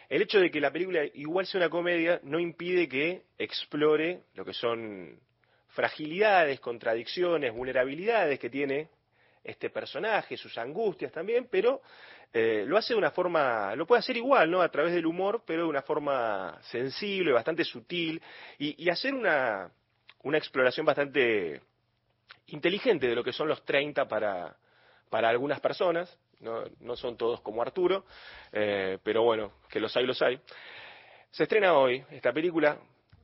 el 0.09 0.23
hecho 0.23 0.41
de 0.41 0.51
que 0.51 0.61
la 0.61 0.73
película 0.73 1.05
igual 1.13 1.47
sea 1.47 1.61
una 1.61 1.69
comedia 1.69 2.21
no 2.23 2.41
impide 2.41 2.89
que 2.89 3.25
explore 3.37 4.23
lo 4.35 4.47
que 4.47 4.55
son 4.55 5.21
fragilidades, 5.69 6.59
contradicciones, 6.59 7.53
vulnerabilidades 7.53 8.39
que 8.39 8.49
tiene 8.49 8.89
este 9.43 9.69
personaje, 9.69 10.39
sus 10.39 10.57
angustias 10.57 11.13
también, 11.13 11.49
pero 11.51 11.83
eh, 12.37 12.65
lo 12.67 12.77
hace 12.77 12.95
de 12.95 12.99
una 12.99 13.13
forma, 13.13 13.77
lo 13.77 13.87
puede 13.87 14.01
hacer 14.01 14.17
igual, 14.17 14.51
¿no? 14.51 14.61
A 14.61 14.69
través 14.69 14.93
del 14.93 15.07
humor, 15.07 15.45
pero 15.47 15.63
de 15.63 15.69
una 15.69 15.83
forma 15.83 16.59
sensible, 16.63 17.31
bastante 17.31 17.63
sutil, 17.63 18.21
y, 18.59 18.91
hacer 18.91 19.15
una, 19.15 19.71
una 20.25 20.37
exploración 20.37 20.85
bastante 20.85 21.63
inteligente 22.49 23.07
de 23.07 23.15
lo 23.15 23.23
que 23.23 23.33
son 23.33 23.47
los 23.47 23.65
30 23.65 24.09
para, 24.09 24.57
para 25.11 25.29
algunas 25.29 25.61
personas, 25.61 26.19
no, 26.41 26.65
no 26.81 26.97
son 26.97 27.17
todos 27.17 27.41
como 27.41 27.63
Arturo, 27.63 28.05
eh, 28.51 28.99
pero 29.05 29.23
bueno, 29.23 29.53
que 29.71 29.79
los 29.79 29.97
hay, 29.97 30.05
los 30.05 30.21
hay. 30.21 30.41
Se 31.31 31.45
estrena 31.45 31.75
hoy 31.75 32.05
esta 32.11 32.33
película, 32.33 32.77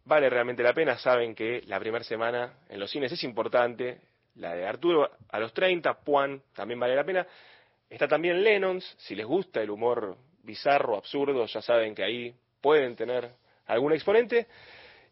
vale 0.04 0.30
realmente 0.30 0.62
la 0.62 0.72
pena, 0.72 0.96
saben 0.98 1.34
que 1.34 1.62
la 1.66 1.80
primera 1.80 2.04
semana 2.04 2.60
en 2.68 2.78
los 2.78 2.88
cines 2.88 3.10
es 3.10 3.24
importante, 3.24 4.02
la 4.36 4.54
de 4.54 4.64
Arturo 4.64 5.10
a 5.28 5.40
los 5.40 5.52
30, 5.52 5.94
Juan 6.06 6.40
también 6.54 6.78
vale 6.78 6.94
la 6.94 7.04
pena. 7.04 7.26
Está 7.90 8.06
también 8.06 8.42
Lennons, 8.42 8.94
si 8.98 9.16
les 9.16 9.26
gusta 9.26 9.60
el 9.60 9.68
humor 9.68 10.16
bizarro, 10.44 10.96
absurdo, 10.96 11.44
ya 11.44 11.60
saben 11.60 11.94
que 11.94 12.04
ahí 12.04 12.34
pueden 12.60 12.94
tener 12.94 13.28
algún 13.66 13.92
exponente. 13.92 14.46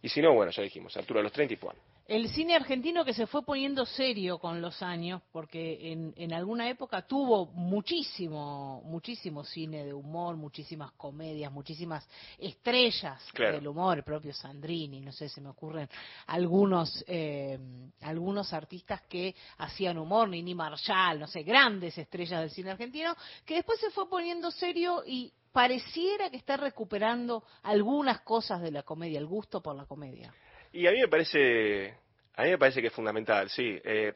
Y 0.00 0.08
si 0.08 0.22
no, 0.22 0.32
bueno, 0.32 0.52
ya 0.52 0.62
dijimos, 0.62 0.96
Arturo 0.96 1.18
a 1.18 1.22
los 1.24 1.32
30 1.32 1.54
y 1.54 1.56
Juan. 1.56 1.76
El 2.08 2.30
cine 2.30 2.56
argentino 2.56 3.04
que 3.04 3.12
se 3.12 3.26
fue 3.26 3.42
poniendo 3.44 3.84
serio 3.84 4.38
con 4.38 4.62
los 4.62 4.80
años, 4.82 5.20
porque 5.30 5.92
en, 5.92 6.14
en 6.16 6.32
alguna 6.32 6.66
época 6.70 7.06
tuvo 7.06 7.44
muchísimo, 7.52 8.80
muchísimo 8.86 9.44
cine 9.44 9.84
de 9.84 9.92
humor, 9.92 10.34
muchísimas 10.38 10.92
comedias, 10.92 11.52
muchísimas 11.52 12.08
estrellas 12.38 13.22
Claro. 13.34 13.56
del 13.56 13.68
humor, 13.68 13.98
el 13.98 14.04
propio 14.04 14.32
Sandrini, 14.32 15.02
no 15.02 15.12
sé, 15.12 15.28
se 15.28 15.42
me 15.42 15.50
ocurren 15.50 15.86
algunos, 16.28 17.04
eh, 17.06 17.58
algunos 18.00 18.54
artistas 18.54 19.02
que 19.02 19.34
hacían 19.58 19.98
humor, 19.98 20.30
Nini 20.30 20.54
Marshall, 20.54 21.20
no 21.20 21.26
sé, 21.26 21.42
grandes 21.42 21.98
estrellas 21.98 22.40
del 22.40 22.50
cine 22.50 22.70
argentino, 22.70 23.14
que 23.44 23.56
después 23.56 23.78
se 23.80 23.90
fue 23.90 24.08
poniendo 24.08 24.50
serio 24.50 25.02
y 25.06 25.30
pareciera 25.52 26.30
que 26.30 26.38
está 26.38 26.56
recuperando 26.56 27.44
algunas 27.64 28.22
cosas 28.22 28.62
de 28.62 28.70
la 28.70 28.82
comedia, 28.82 29.18
el 29.18 29.26
gusto 29.26 29.60
por 29.60 29.76
la 29.76 29.84
comedia. 29.84 30.32
Y 30.72 30.86
a 30.86 30.92
mí 30.92 31.00
me 31.00 31.08
parece, 31.08 31.94
a 32.34 32.44
mí 32.44 32.50
me 32.50 32.58
parece 32.58 32.80
que 32.80 32.88
es 32.88 32.92
fundamental, 32.92 33.48
sí. 33.50 33.80
Eh, 33.84 34.14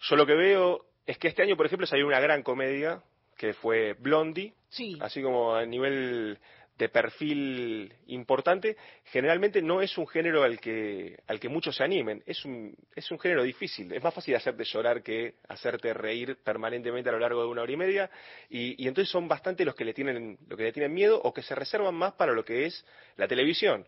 yo 0.00 0.16
lo 0.16 0.26
que 0.26 0.34
veo 0.34 0.86
es 1.06 1.18
que 1.18 1.28
este 1.28 1.42
año, 1.42 1.56
por 1.56 1.66
ejemplo, 1.66 1.86
salió 1.86 2.06
una 2.06 2.20
gran 2.20 2.42
comedia 2.42 3.02
que 3.36 3.52
fue 3.54 3.94
Blondie, 3.94 4.54
Sí. 4.68 4.98
así 5.00 5.22
como 5.22 5.54
a 5.54 5.64
nivel 5.64 6.38
de 6.76 6.88
perfil 6.90 7.92
importante, 8.08 8.76
generalmente 9.04 9.62
no 9.62 9.80
es 9.80 9.96
un 9.96 10.06
género 10.06 10.42
al 10.42 10.60
que 10.60 11.18
al 11.26 11.40
que 11.40 11.48
muchos 11.48 11.74
se 11.76 11.84
animen, 11.84 12.22
es 12.26 12.44
un 12.44 12.76
es 12.94 13.10
un 13.10 13.18
género 13.18 13.42
difícil, 13.44 13.92
es 13.92 14.02
más 14.02 14.12
fácil 14.12 14.34
hacerte 14.36 14.64
llorar 14.64 15.02
que 15.02 15.36
hacerte 15.48 15.94
reír 15.94 16.36
permanentemente 16.44 17.08
a 17.08 17.12
lo 17.12 17.18
largo 17.18 17.42
de 17.42 17.48
una 17.48 17.62
hora 17.62 17.72
y 17.72 17.76
media 17.78 18.10
y, 18.50 18.82
y 18.82 18.88
entonces 18.88 19.10
son 19.10 19.26
bastante 19.26 19.64
los 19.64 19.74
que 19.74 19.86
le 19.86 19.94
tienen 19.94 20.38
lo 20.48 20.56
que 20.56 20.64
le 20.64 20.72
tienen 20.72 20.92
miedo 20.92 21.18
o 21.22 21.32
que 21.32 21.42
se 21.42 21.54
reservan 21.54 21.94
más 21.94 22.12
para 22.12 22.32
lo 22.32 22.44
que 22.44 22.66
es 22.66 22.84
la 23.16 23.26
televisión. 23.26 23.86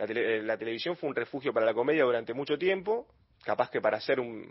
La, 0.00 0.06
tele- 0.06 0.36
eh, 0.38 0.42
la 0.42 0.56
televisión 0.56 0.96
fue 0.96 1.10
un 1.10 1.14
refugio 1.14 1.52
para 1.52 1.66
la 1.66 1.74
comedia 1.74 2.04
durante 2.04 2.32
mucho 2.32 2.56
tiempo, 2.56 3.06
capaz 3.44 3.68
que 3.70 3.82
para 3.82 3.98
hacer 3.98 4.18
un, 4.18 4.50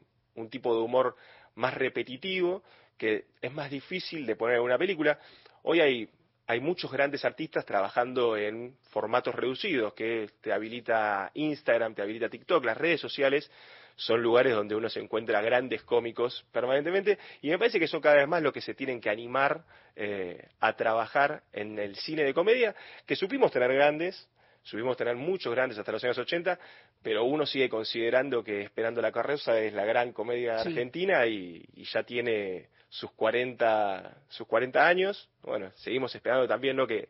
tipo 0.52 0.76
de 0.76 0.82
humor 0.82 1.16
más 1.56 1.74
repetitivo, 1.74 2.62
que 3.00 3.26
es 3.42 3.52
más 3.52 3.72
difícil 3.72 4.28
de 4.28 4.36
poner 4.36 4.58
en 4.58 4.62
una 4.62 4.78
película. 4.78 5.20
Hoy 5.64 5.82
hay, 5.82 6.10
hay 6.46 6.60
muchos 6.60 6.92
grandes 6.92 7.26
artistas 7.26 7.66
trabajando 7.66 8.38
en 8.38 8.78
formatos 8.92 9.34
reducidos, 9.34 9.94
que 9.96 10.30
te 10.40 10.54
habilita 10.54 11.32
Instagram, 11.34 11.96
te 11.96 12.04
habilita 12.04 12.30
TikTok, 12.30 12.64
las 12.64 12.78
redes 12.78 13.02
sociales 13.02 13.50
son 13.96 14.22
lugares 14.22 14.54
donde 14.54 14.76
uno 14.76 14.88
se 14.88 15.00
encuentra 15.00 15.42
grandes 15.42 15.82
cómicos 15.82 16.46
permanentemente 16.54 17.18
y 17.42 17.50
me 17.50 17.58
parece 17.58 17.80
que 17.80 17.88
son 17.88 18.02
cada 18.02 18.18
vez 18.18 18.28
más 18.28 18.44
los 18.44 18.54
que 18.54 18.62
se 18.62 18.76
tienen 18.76 19.02
que 19.02 19.10
animar 19.10 19.66
eh, 19.96 20.48
a 20.60 20.74
trabajar 20.76 21.42
en 21.52 21.80
el 21.80 21.96
cine 21.96 22.24
de 22.24 22.36
comedia, 22.36 22.76
que 23.08 23.16
supimos 23.16 23.52
tener 23.52 23.74
grandes, 23.74 24.30
supimos 24.64 24.98
tener 24.98 25.16
muchos 25.16 25.54
grandes 25.54 25.78
hasta 25.78 25.92
los 25.92 26.04
años 26.04 26.18
80, 26.18 26.60
pero 27.02 27.24
uno 27.24 27.46
sigue 27.46 27.70
considerando 27.70 28.44
que 28.44 28.62
Esperando 28.62 29.02
la 29.02 29.12
Carroza 29.12 29.60
es 29.60 29.74
la 29.74 29.86
gran 29.86 30.12
comedia 30.14 30.60
Sí. 30.64 30.70
argentina 30.70 31.26
y, 31.26 31.64
y 31.76 31.84
ya 31.86 32.04
tiene 32.04 32.68
sus 32.90 33.12
40, 33.12 34.18
sus 34.30 34.48
40 34.48 34.86
años. 34.88 35.30
Bueno, 35.44 35.72
seguimos 35.76 36.14
esperando 36.16 36.48
también 36.48 36.76
¿no? 36.76 36.88
que, 36.88 37.08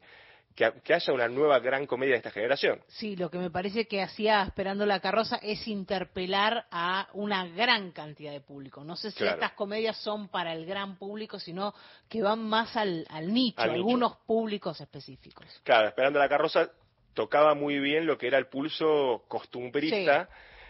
que, 0.56 0.70
que 0.84 0.94
haya 0.94 1.14
una 1.14 1.30
nueva 1.30 1.60
gran 1.60 1.86
comedia 1.86 2.14
de 2.14 2.18
esta 2.18 2.32
generación. 2.32 2.82
Sí, 2.88 3.16
lo 3.16 3.30
que 3.30 3.38
me 3.38 3.50
parece 3.50 3.88
que 3.88 4.02
hacía 4.02 4.44
Esperando 4.44 4.86
la 4.86 5.00
carroza 5.00 5.38
es 5.42 5.66
interpelar 5.68 6.66
a 6.72 7.08
una 7.14 7.48
gran 7.48 7.92
cantidad 7.92 8.32
de 8.34 8.42
público. 8.42 8.84
No 8.84 8.96
sé 8.98 9.12
si 9.12 9.18
Claro. 9.20 9.36
estas 9.36 9.54
comedias 9.54 9.96
son 9.98 10.28
para 10.28 10.54
el 10.54 10.66
gran 10.66 10.98
público, 10.98 11.40
sino 11.40 11.74
que 12.10 12.22
van 12.22 12.40
más 12.40 12.76
al, 12.76 13.06
al 13.10 13.34
nicho, 13.34 13.62
Al 13.62 13.70
nicho. 13.70 13.80
algunos 13.80 14.18
públicos 14.26 14.80
específicos. 14.82 15.46
Claro, 15.64 15.88
Esperando 15.90 16.20
la 16.20 16.28
Carroza 16.28 16.70
tocaba 17.14 17.54
muy 17.56 17.80
bien 17.80 18.06
lo 18.06 18.18
que 18.18 18.28
era 18.28 18.38
el 18.38 18.48
pulso 18.48 19.24
costumbrista. 19.28 20.30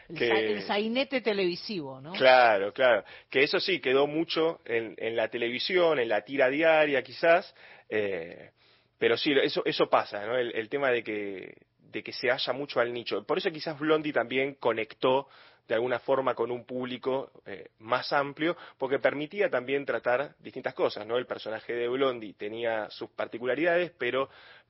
El, 0.10 0.18
que- 0.18 0.53
el 0.53 0.61
sainete 0.64 1.22
televisivo, 1.22 2.02
¿no? 2.02 2.14
Claro, 2.14 2.74
claro. 2.74 3.03
Que 3.30 3.44
eso 3.44 3.60
sí 3.60 3.80
quedó 3.80 4.07
mucho 4.07 4.60
en, 4.66 4.95
en 4.98 5.16
la 5.16 5.28
televisión, 5.28 5.99
en 5.99 6.10
la 6.10 6.22
tira 6.24 6.49
diaria 6.49 7.03
quizás, 7.03 7.53
eh, 7.90 8.49
pero 8.98 9.16
sí, 9.18 9.32
eso, 9.44 9.61
eso 9.66 9.88
pasa, 9.88 10.26
¿no? 10.26 10.36
El, 10.36 10.52
el 10.56 10.68
tema 10.68 10.90
de 10.90 11.03
que, 11.03 11.56
de 11.91 12.02
que 12.03 12.11
se 12.11 12.32
haya 12.32 12.53
mucho 12.53 12.80
al 12.80 12.91
nicho. 12.91 13.24
Por 13.24 13.38
eso 13.38 13.52
quizás 13.52 13.78
Blondie 13.78 14.11
también 14.11 14.56
conectó 14.56 15.28
de 15.68 15.76
alguna 15.76 15.99
forma 15.99 16.34
con 16.34 16.49
un 16.49 16.66
público 16.66 17.32
eh, 17.45 17.70
más 17.78 18.11
amplio, 18.11 18.57
porque 18.80 18.98
permitía 18.98 19.52
también 19.52 19.86
tratar 19.86 20.34
distintas 20.40 20.74
cosas, 20.74 21.06
¿no? 21.06 21.16
El 21.16 21.28
personaje 21.28 21.74
de 21.74 21.88
Blondie 21.88 22.34
tenía 22.34 22.90
sus 22.90 23.11
particularidades, 23.11 23.91
pero 23.99 24.30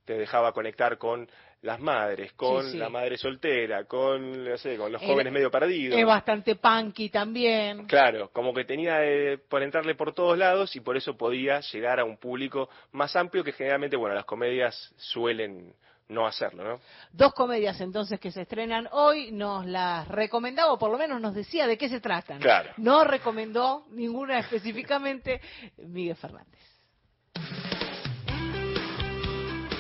te 0.10 0.18
dejaba 0.18 0.53
conectar 0.53 0.98
con 0.98 1.30
las 1.61 1.80
madres, 1.80 2.34
con 2.34 2.64
Sí, 2.65 2.72
sí. 2.72 2.77
la 2.80 2.90
madre 2.90 3.15
soltera, 3.15 3.84
con, 3.84 4.44
no 4.44 4.57
sé, 4.57 4.76
con 4.76 4.91
los 4.91 4.99
Era- 5.03 5.11
jóvenes 5.14 5.31
medio 5.31 5.52
perdidos. 5.52 5.99
Es 5.99 6.03
bastante 6.03 6.56
punky 6.56 7.10
también. 7.10 7.86
Claro, 7.86 8.31
como 8.34 8.52
que 8.52 8.65
tenía 8.65 9.06
eh, 9.06 9.38
por 9.38 9.61
entrarle 9.61 9.94
por 9.94 10.15
todos 10.15 10.36
lados 10.36 10.76
y 10.76 10.80
por 10.80 10.98
eso 10.98 11.15
podía 11.15 11.60
llegar 11.60 11.99
a 11.99 12.06
un 12.06 12.18
público 12.18 12.69
más 12.91 13.15
amplio 13.15 13.44
que 13.44 13.52
generalmente, 13.52 13.98
bueno, 13.98 14.15
las 14.15 14.26
comedias 14.26 14.91
suelen 14.98 15.76
no 16.07 16.26
hacerlo, 16.26 16.64
¿no? 16.64 16.80
Dos 17.11 17.31
comedias 17.36 17.80
entonces 17.80 18.19
que 18.19 18.31
se 18.31 18.41
estrenan 18.41 18.90
hoy, 18.94 19.31
nos 19.31 19.64
las 19.68 20.07
recomendaba, 20.07 20.73
o 20.73 20.80
por 20.80 20.90
lo 20.90 20.98
menos 20.98 21.22
nos 21.22 21.36
decía 21.36 21.68
de 21.68 21.77
qué 21.77 21.88
se 21.88 21.99
tratan. 21.99 22.40
Claro. 22.40 22.72
No 22.77 23.03
recomendó 23.03 23.86
ninguna 23.91 24.40
específicamente 24.40 25.40
Miguel 25.77 26.15
Fernández. 26.15 26.57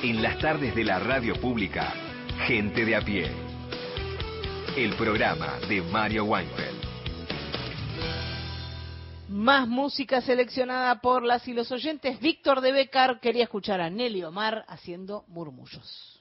En 0.01 0.21
las 0.21 0.39
tardes 0.39 0.73
de 0.75 0.85
la 0.85 0.97
radio 0.97 1.35
pública, 1.41 1.93
Gente 2.47 2.85
de 2.85 2.95
a 2.95 3.01
pie. 3.01 3.29
El 4.77 4.93
programa 4.93 5.59
de 5.67 5.81
Mario 5.81 6.23
Weinfeld. 6.23 6.83
Más 9.27 9.67
música 9.67 10.21
seleccionada 10.21 11.01
por 11.01 11.23
las 11.23 11.45
y 11.49 11.53
los 11.53 11.69
oyentes. 11.73 12.17
Víctor 12.21 12.61
de 12.61 12.71
Becar 12.71 13.19
quería 13.19 13.43
escuchar 13.43 13.81
a 13.81 13.89
Nelly 13.89 14.23
Omar 14.23 14.63
haciendo 14.69 15.25
murmullos. 15.27 16.18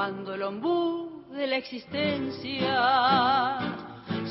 Cuando 0.00 0.32
el 0.32 0.42
ombú 0.44 1.26
de 1.30 1.46
la 1.46 1.58
existencia 1.58 3.58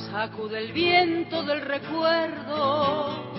sacude 0.10 0.58
el 0.58 0.74
viento 0.74 1.44
del 1.44 1.62
recuerdo, 1.62 3.32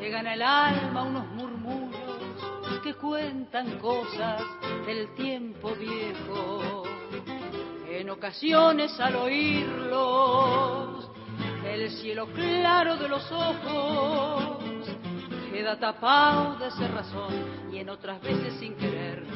llegan 0.00 0.26
al 0.26 0.40
alma 0.40 1.02
unos 1.02 1.26
murmullos 1.26 2.80
que 2.82 2.94
cuentan 2.94 3.78
cosas 3.78 4.40
del 4.86 5.14
tiempo 5.14 5.74
viejo. 5.74 6.84
En 7.90 8.08
ocasiones 8.08 8.98
al 8.98 9.16
oírlos, 9.16 11.10
el 11.66 11.90
cielo 11.90 12.26
claro 12.28 12.96
de 12.96 13.06
los 13.06 13.30
ojos 13.30 14.88
queda 15.52 15.78
tapado 15.78 16.56
de 16.56 16.70
cerrazón 16.70 17.34
y 17.70 17.80
en 17.80 17.90
otras 17.90 18.18
veces 18.22 18.54
sin 18.54 18.74
querer 18.76 19.29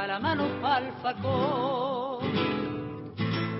se 0.00 0.06
va 0.06 0.06
la 0.06 0.18
mano 0.18 0.44
pa'l 0.60 0.92
facón. 1.02 2.32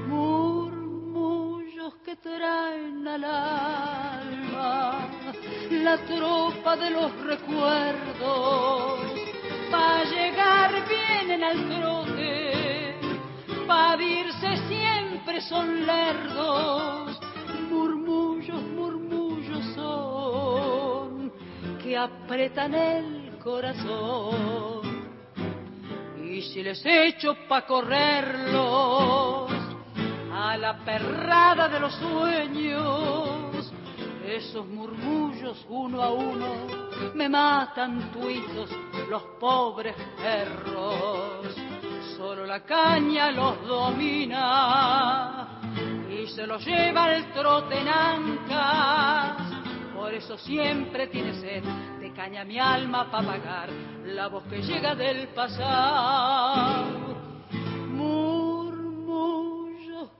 Murmullos 0.08 1.94
que 2.04 2.16
traen 2.16 3.06
al 3.06 3.24
alma 3.24 5.08
la 5.70 5.96
tropa 6.10 6.76
de 6.76 6.90
los 6.90 7.10
recuerdos 7.32 9.00
pa' 9.70 10.04
llegar 10.04 10.70
vienen 10.88 11.42
al 11.44 11.58
trote 11.68 12.96
pa' 13.66 13.96
irse 14.00 14.50
siempre 14.68 15.40
son 15.42 15.86
lerdos 15.86 17.20
murmullos, 17.70 18.62
murmullos 18.78 19.64
son 19.74 21.32
que 21.82 21.96
apretan 21.96 22.74
el 22.74 23.38
corazón. 23.38 24.79
Y 26.40 26.42
si 26.42 26.62
les 26.62 26.80
echo 26.86 27.36
pa' 27.46 27.66
correrlos 27.66 29.50
a 30.32 30.56
la 30.56 30.78
perrada 30.82 31.68
de 31.68 31.78
los 31.78 31.92
sueños, 31.96 33.70
esos 34.24 34.66
murmullos 34.66 35.66
uno 35.68 36.02
a 36.02 36.10
uno 36.10 36.66
me 37.14 37.28
matan 37.28 38.10
tuitos 38.10 38.70
los 39.10 39.22
pobres 39.38 39.94
perros. 40.16 41.54
Solo 42.16 42.46
la 42.46 42.64
caña 42.64 43.30
los 43.30 43.62
domina 43.66 45.60
y 46.08 46.26
se 46.26 46.46
los 46.46 46.64
lleva 46.64 47.16
el 47.16 47.30
trote 47.34 47.80
en. 47.80 48.38
Por 49.94 50.14
eso 50.14 50.38
siempre 50.38 51.08
tiene 51.08 51.34
sed 51.34 51.99
caña 52.14 52.44
mi 52.44 52.58
alma 52.58 53.10
para 53.10 53.26
pagar 53.26 53.68
la 54.04 54.28
voz 54.28 54.44
que 54.44 54.62
llega 54.62 54.94
del 54.94 55.28
pasado. 55.28 57.16
Murmullos 57.98 59.30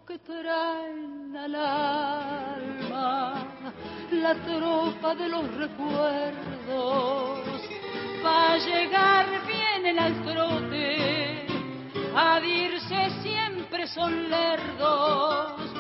que 0.07 0.19
traen 0.19 1.37
al 1.37 1.55
alma 1.55 3.47
la 4.13 4.35
tropa 4.35 5.15
de 5.15 5.29
los 5.29 5.55
recuerdos. 5.55 7.39
Va 8.25 8.53
a 8.53 8.59
llegar 8.59 9.27
vienen 9.47 9.99
al 9.99 10.25
trote, 10.25 11.47
a 12.15 12.41
dirse 12.41 13.11
siempre 13.23 13.87
son 13.87 14.29
lerdos 14.29 15.71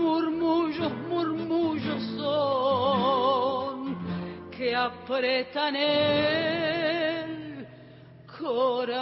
murmullos, 0.00 0.92
murmullos 1.08 2.02
son 2.16 3.49
que 4.60 4.76
apretan 4.76 5.74
el 5.74 7.66
corazón. 8.26 9.00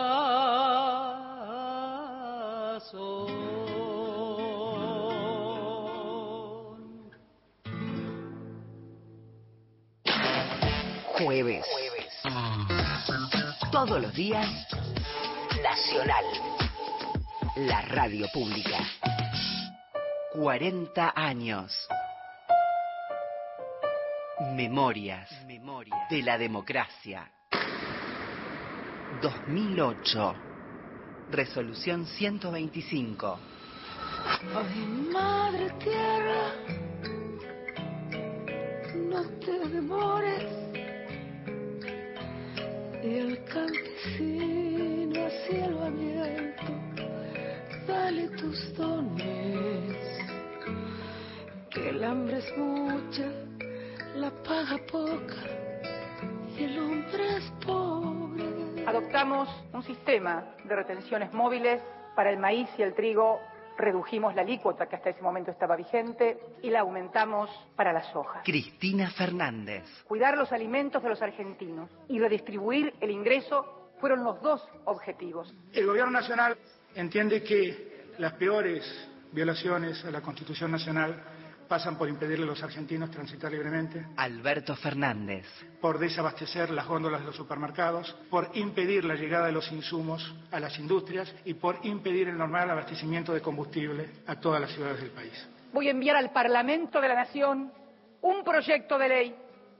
Jueves. 11.18 11.66
Todos 13.72 14.01
los 14.01 14.14
días, 14.14 14.47
Nacional. 15.60 16.24
La 17.56 17.82
radio 17.82 18.28
pública. 18.32 18.78
40 20.35 21.12
años. 21.16 21.89
Memorias, 24.40 25.28
de 26.09 26.23
la 26.23 26.39
democracia. 26.39 27.28
2008. 29.20 30.35
Resolución 31.32 32.06
125. 32.06 33.39
Ay, 34.55 34.86
madre 35.12 35.70
tierra, 35.82 36.52
no 39.10 39.24
te 39.40 39.69
demores. 39.70 40.44
Y 43.02 43.19
el 43.19 43.44
campesino 43.44 45.27
a 45.27 45.31
cielo 45.48 45.85
abierto, 45.85 46.73
dale 47.89 48.28
tus 48.36 48.74
dones. 48.77 49.97
Que 51.70 51.90
el 51.90 52.05
hambre 52.05 52.39
es 52.39 52.56
mucha, 52.56 53.47
la 54.19 54.31
paga 54.43 54.78
poca 54.90 55.36
y 56.57 56.65
el 56.65 56.78
hombre 56.78 57.36
es 57.36 57.51
pobre. 57.65 58.85
Adoptamos 58.85 59.49
un 59.73 59.82
sistema 59.85 60.45
de 60.65 60.74
retenciones 60.74 61.32
móviles 61.32 61.81
para 62.16 62.31
el 62.31 62.39
maíz 62.39 62.69
y 62.78 62.82
el 62.82 62.95
trigo. 62.95 63.40
Redujimos 63.77 64.35
la 64.35 64.43
alícuota 64.43 64.89
que 64.89 64.97
hasta 64.97 65.11
ese 65.11 65.23
momento 65.23 65.53
estaba 65.53 65.77
vigente 65.77 66.36
y 66.62 66.70
la 66.70 66.81
aumentamos 66.81 67.49
para 67.77 67.93
la 67.93 68.03
soja. 68.12 68.43
Cristina 68.43 69.09
Fernández. 69.11 69.85
Cuidar 70.05 70.36
los 70.36 70.51
alimentos 70.51 71.01
de 71.01 71.11
los 71.11 71.23
argentinos 71.23 71.89
y 72.09 72.19
redistribuir 72.19 72.95
el 73.01 73.12
ingreso 73.12 73.93
fueron 74.01 74.24
los 74.24 74.43
dos 74.43 74.69
objetivos. 74.86 75.55
El 75.73 75.86
Gobierno 75.86 76.11
Nacional 76.11 76.59
entiende 76.97 77.45
que 77.45 78.15
las 78.19 78.32
peores 78.32 78.82
violaciones 79.31 80.05
a 80.05 80.11
la 80.11 80.23
Constitución 80.23 80.73
Nacional 80.73 81.23
pasan 81.69 81.97
por 81.97 82.09
impedirle 82.09 82.45
a 82.45 82.49
los 82.49 82.62
argentinos 82.62 83.11
transitar 83.11 83.53
libremente, 83.53 84.07
Alberto 84.16 84.74
Fernández. 84.74 85.47
por 85.81 85.99
desabastecer 85.99 86.70
las 86.70 86.86
góndolas 86.86 87.20
de 87.20 87.27
los 87.27 87.36
supermercados, 87.36 88.16
por 88.31 88.51
impedir 88.55 89.05
la 89.05 89.15
llegada 89.15 89.47
de 89.47 89.53
los 89.53 89.70
insumos 89.70 90.35
a 90.51 90.59
las 90.59 90.78
industrias 90.78 91.32
y 91.45 91.55
por 91.55 91.78
impedir 91.82 92.28
el 92.28 92.39
normal 92.39 92.70
abastecimiento 92.70 93.32
de 93.32 93.43
combustible 93.43 94.09
a 94.27 94.36
todas 94.40 94.61
las 94.61 94.70
ciudades 94.73 95.01
del 95.01 95.11
país. 95.11 95.49
Voy 95.73 95.89
a 95.89 95.90
enviar 95.90 96.16
al 96.16 96.31
Parlamento 96.31 97.01
de 97.01 97.09
la 97.09 97.15
Nación 97.15 97.70
un 98.23 98.43
proyecto 98.43 98.99
de 98.99 99.09
ley 99.09 99.35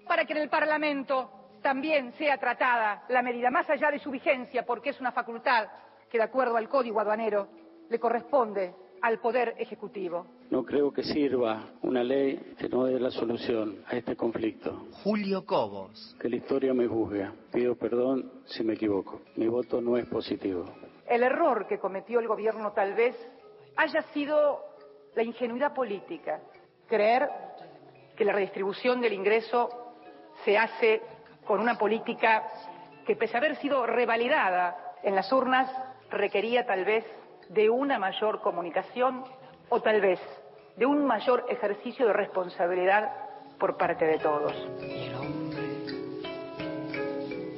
para 0.07 0.25
que 0.25 0.35
en 0.35 0.41
el 0.41 0.49
Parlamento 0.49 1.33
también 1.63 2.13
sea 2.19 2.39
tratada 2.39 3.05
la 3.09 3.23
medida, 3.23 3.51
más 3.51 3.69
allá 3.69 3.91
de 3.91 3.99
su 3.99 4.11
vigencia, 4.11 4.65
porque 4.65 4.91
es 4.91 5.01
una 5.01 5.13
facultad 5.13 5.69
que, 6.11 6.19
de 6.19 6.25
acuerdo 6.25 6.57
al 6.57 6.69
Código 6.69 7.01
Aduanero, 7.01 7.49
le 7.89 7.99
corresponde 7.99 8.75
al 9.03 9.19
Poder 9.19 9.55
Ejecutivo. 9.59 10.38
No 10.51 10.65
creo 10.65 10.91
que 10.91 11.03
sirva 11.03 11.63
una 11.83 12.03
ley 12.03 12.55
que 12.59 12.71
no 12.71 12.85
dé 12.85 12.99
la 12.99 13.11
solución 13.11 13.85
a 13.87 13.97
este 13.97 14.17
conflicto. 14.17 14.87
Julio 15.05 15.45
Cobos. 15.45 16.17
Que 16.19 16.31
la 16.31 16.37
historia 16.37 16.73
me 16.73 16.87
juzgue. 16.87 17.29
Pido 17.53 17.75
perdón 17.75 18.33
si 18.47 18.65
me 18.65 18.73
equivoco. 18.73 19.21
Mi 19.37 19.47
voto 19.47 19.83
no 19.83 19.99
es 19.99 20.07
positivo. 20.07 20.65
El 21.07 21.23
error 21.23 21.67
que 21.67 21.79
cometió 21.79 22.19
el 22.19 22.29
gobierno 22.29 22.73
tal 22.73 22.95
vez 22.95 23.15
haya 23.77 24.03
sido 24.15 24.61
la 25.15 25.23
ingenuidad 25.23 25.75
política, 25.75 26.41
creer 26.87 27.29
que 28.17 28.25
la 28.25 28.33
redistribución 28.33 29.01
del 29.01 29.13
ingreso 29.13 29.69
se 30.45 30.57
hace 30.57 31.03
con 31.47 31.61
una 31.61 31.77
política 31.77 32.49
que 33.07 33.17
pese 33.17 33.37
a 33.37 33.39
haber 33.39 33.57
sido 33.57 33.87
revalidada 33.87 34.95
en 35.03 35.15
las 35.15 35.31
urnas 35.33 35.71
requería 36.11 36.67
tal 36.67 36.85
vez 36.85 37.05
de 37.49 37.71
una 37.71 37.99
mayor 37.99 38.41
comunicación 38.41 39.25
o 39.69 39.81
tal 39.81 40.01
vez 40.01 40.21
de 40.77 40.87
un 40.87 41.07
mayor 41.07 41.45
ejercicio 41.49 42.07
de 42.07 42.13
responsabilidad 42.13 43.11
por 43.59 43.77
parte 43.77 44.05
de 44.05 44.19
todos. 44.19 44.53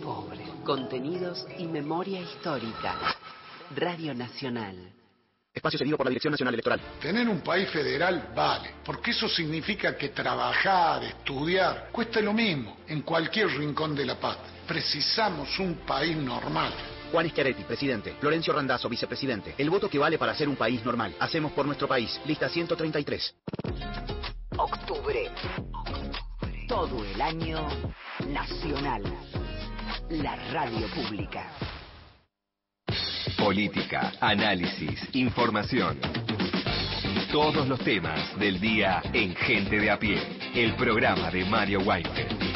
Pobre. 0.02 0.44
Contenidos 0.64 1.46
y 1.58 1.66
memoria 1.66 2.20
histórica. 2.20 2.94
Radio 3.76 4.14
Nacional. 4.14 4.92
Espacio 5.52 5.78
cedido 5.80 5.96
por 5.96 6.06
la 6.06 6.10
Dirección 6.10 6.30
Nacional 6.30 6.54
Electoral. 6.54 6.80
Tener 7.00 7.28
un 7.28 7.40
país 7.40 7.68
federal 7.70 8.32
vale, 8.34 8.74
porque 8.84 9.10
eso 9.10 9.28
significa 9.28 9.96
que 9.96 10.10
trabajar, 10.10 11.02
estudiar, 11.02 11.88
cuesta 11.90 12.20
lo 12.20 12.32
mismo 12.32 12.78
en 12.86 13.02
cualquier 13.02 13.48
rincón 13.48 13.94
de 13.94 14.06
la 14.06 14.14
paz. 14.14 14.38
Precisamos 14.66 15.58
un 15.58 15.74
país 15.86 16.16
normal. 16.16 16.72
Juan 17.10 17.28
Schiaretti, 17.28 17.64
presidente. 17.64 18.14
Florencio 18.20 18.52
Randazzo, 18.52 18.88
vicepresidente. 18.88 19.54
El 19.58 19.70
voto 19.70 19.88
que 19.88 19.98
vale 19.98 20.18
para 20.18 20.34
ser 20.34 20.48
un 20.48 20.56
país 20.56 20.84
normal. 20.84 21.14
Hacemos 21.18 21.52
por 21.52 21.66
nuestro 21.66 21.88
país. 21.88 22.20
Lista 22.26 22.48
133. 22.48 23.34
Octubre. 24.56 25.30
Todo 26.68 27.04
el 27.04 27.20
año 27.20 27.66
Nacional. 28.28 29.02
La 30.10 30.36
radio 30.52 30.86
pública. 30.88 31.50
Política, 33.38 34.12
análisis, 34.20 35.00
información. 35.14 35.98
Todos 37.32 37.66
los 37.66 37.78
temas 37.80 38.38
del 38.38 38.60
día 38.60 39.02
en 39.12 39.34
Gente 39.34 39.78
de 39.80 39.90
a 39.90 39.98
pie, 39.98 40.20
el 40.54 40.74
programa 40.74 41.30
de 41.30 41.44
Mario 41.44 41.80
Weinfeld. 41.80 42.49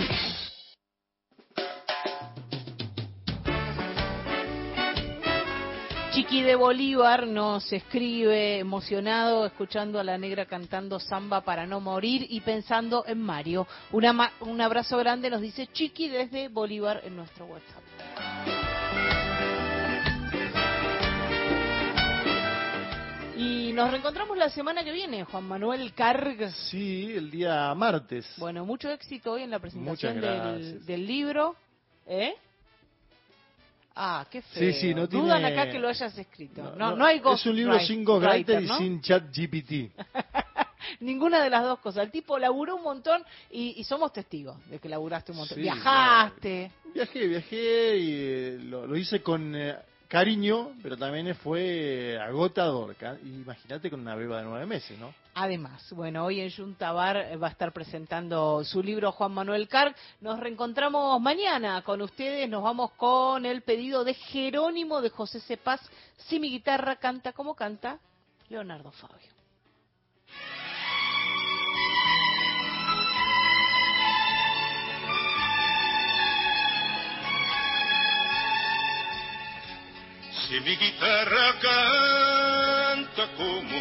Chiqui 6.25 6.43
de 6.43 6.55
Bolívar 6.55 7.27
nos 7.27 7.71
escribe 7.71 8.59
emocionado 8.59 9.45
escuchando 9.45 10.01
a 10.01 10.05
la 10.05 10.17
negra 10.17 10.47
cantando 10.47 10.99
samba 10.99 11.43
para 11.43 11.67
no 11.67 11.81
morir 11.81 12.27
y 12.31 12.41
pensando 12.41 13.05
en 13.07 13.21
Mario. 13.21 13.67
un 13.93 14.61
abrazo 14.63 14.97
grande 14.97 15.29
nos 15.29 15.43
dice 15.43 15.67
Chiqui 15.67 16.09
desde 16.09 16.49
Bolívar 16.49 17.03
en 17.05 17.17
nuestro 17.17 17.45
WhatsApp. 17.45 17.83
Y 23.37 23.73
nos 23.75 23.91
reencontramos 23.91 24.39
la 24.39 24.49
semana 24.49 24.83
que 24.83 24.93
viene, 24.93 25.25
Juan 25.25 25.45
Manuel 25.45 25.93
Carg. 25.93 26.51
Sí, 26.71 27.13
el 27.15 27.31
día 27.31 27.75
martes. 27.75 28.27
Bueno, 28.39 28.65
mucho 28.65 28.91
éxito 28.91 29.33
hoy 29.33 29.43
en 29.43 29.51
la 29.51 29.59
presentación 29.59 30.23
del, 30.23 30.87
del 30.87 31.07
libro. 31.07 31.55
¿Eh? 32.07 32.35
Ah, 33.97 34.27
qué 34.29 34.43
feo. 34.43 34.73
Sí, 34.73 34.81
sí, 34.81 34.95
no 34.95 35.07
Dudan 35.07 35.45
acá 35.45 35.71
que 35.71 35.79
lo 35.79 35.89
hayas 35.89 36.17
escrito. 36.19 36.75
No, 36.77 36.97
no, 36.97 37.05
hay 37.05 37.23
Es 37.25 37.47
un 37.47 37.57
libro 37.57 37.79
sin 37.81 38.05
Ghostwriter 38.05 38.63
y 38.63 38.69
sin 38.69 39.01
chat 39.01 39.25
GPT. 39.33 39.93
Ninguna 41.01 41.43
de 41.43 41.51
las 41.51 41.63
dos 41.63 41.79
cosas. 41.79 42.05
El 42.05 42.11
tipo 42.11 42.39
laburó 42.39 42.77
un 42.77 42.83
montón 42.83 43.23
y, 43.51 43.83
somos 43.85 44.13
testigos 44.13 44.57
de 44.69 44.79
que 44.79 44.89
laburaste 44.89 45.33
un 45.33 45.39
montón. 45.39 45.59
Viajaste. 45.59 46.73
Viajé, 46.93 47.27
viajé 47.27 47.97
y 47.97 48.11
eh, 48.13 48.59
lo, 48.63 48.97
hice 48.97 49.23
con 49.23 49.55
eh, 49.55 49.77
cariño, 50.09 50.73
pero 50.83 50.97
también 50.97 51.35
fue 51.37 52.19
agotador. 52.21 52.97
Imagínate 53.25 53.91
con 53.91 54.01
una 54.01 54.15
beba 54.15 54.39
de 54.39 54.45
nueve 54.45 54.67
meses, 54.67 54.99
¿no? 54.99 55.15
Además, 55.35 55.93
bueno, 55.93 56.25
hoy 56.25 56.41
en 56.41 56.51
Juntabar 56.51 57.17
eh, 57.17 57.37
va 57.37 57.49
a 57.49 57.51
estar 57.51 57.73
presentando 57.73 58.63
su 58.65 58.83
libro 58.83 59.11
Juan 59.11 59.33
Manuel 59.33 59.67
Carg. 59.67 59.97
Nos 60.21 60.39
reencontramos 60.39 61.21
mañana 61.21 61.83
con 61.83 62.01
ustedes. 62.03 62.49
Nos 62.49 62.63
vamos 62.63 62.93
con 62.93 63.45
el 63.45 63.63
pedido 63.63 64.05
de 64.05 64.15
Jerónimo 64.15 65.01
de 65.01 65.11
José 65.11 65.41
Cepaz. 65.41 65.81
Si 66.17 66.39
mi 66.39 66.51
guitarra 66.51 66.97
canta 66.97 67.33
como 67.33 67.55
canta, 67.55 67.99
Leonardo 68.49 68.93
Fabio. 68.93 69.34
Si 80.43 80.61
mi 80.61 80.77
guitarra 80.77 81.55
canta 81.61 83.29
como 83.37 83.81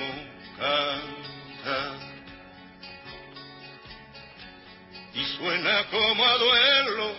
canta 0.58 1.98
y 5.14 5.24
suena 5.38 5.84
como 5.86 6.26
a 6.26 6.38
duelo 6.38 7.16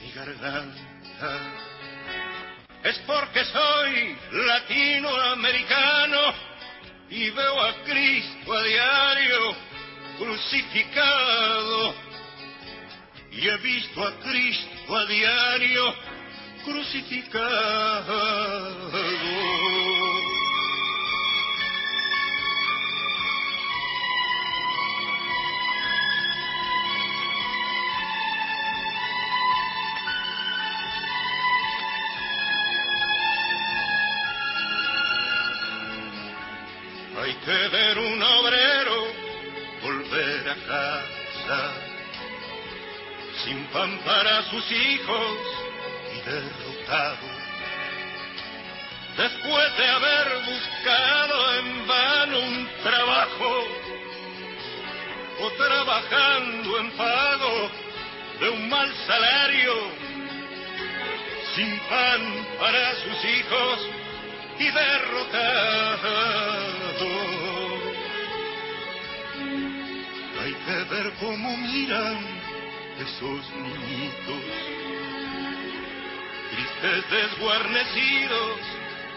mi 0.00 0.12
garganta, 0.12 1.38
es 2.84 2.98
porque 3.06 3.44
soy 3.44 4.16
latinoamericano 4.32 6.34
y 7.10 7.30
veo 7.30 7.60
a 7.60 7.74
Cristo 7.84 8.52
a 8.52 8.62
diario 8.62 9.56
crucificado 10.18 11.94
y 13.30 13.48
he 13.48 13.56
visto 13.58 14.04
a 14.04 14.18
Cristo 14.20 14.96
a 14.96 15.06
diario 15.06 15.94
crucificado. 16.64 18.20
Hay 37.22 37.34
que 37.34 37.68
ver 37.68 37.98
un 37.98 38.22
obrero 38.22 39.06
volver 39.82 40.50
a 40.50 40.54
casa 40.54 41.72
sin 43.44 43.64
pan 43.66 43.98
para 44.04 44.42
sus 44.50 44.70
hijos 44.72 45.61
derrotado. 46.24 47.42
Después 49.16 49.76
de 49.76 49.86
haber 49.88 50.28
buscado 50.46 51.54
en 51.58 51.86
vano 51.86 52.38
un 52.38 52.68
trabajo 52.82 53.66
o 55.40 55.50
trabajando 55.50 56.78
en 56.78 56.90
pago 56.92 57.70
de 58.40 58.48
un 58.48 58.68
mal 58.68 58.92
salario, 59.06 59.74
sin 61.54 61.78
pan 61.80 62.46
para 62.58 62.94
sus 62.96 63.24
hijos 63.24 63.88
y 64.58 64.64
derrotado. 64.64 66.02
Hay 70.42 70.54
que 70.54 70.94
ver 70.94 71.12
cómo 71.20 71.56
miran 71.56 72.18
esos 72.98 73.50
niñitos 73.54 75.01
tristes 76.52 77.10
desguarnecidos 77.10 78.58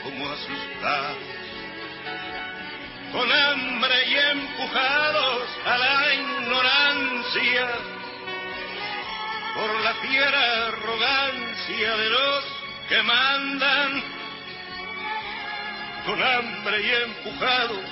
como 0.03 0.29
asustados, 0.31 1.17
con 3.11 3.31
hambre 3.31 4.07
y 4.07 4.15
empujados 4.15 5.49
a 5.65 5.77
la 5.77 6.13
ignorancia 6.13 7.67
por 9.55 9.81
la 9.81 9.93
fiera 9.95 10.67
arrogancia 10.67 11.97
de 11.97 12.09
los 12.09 12.45
que 12.89 13.03
mandan, 13.03 14.03
con 16.05 16.21
hambre 16.23 16.81
y 16.81 16.91
empujados 17.03 17.85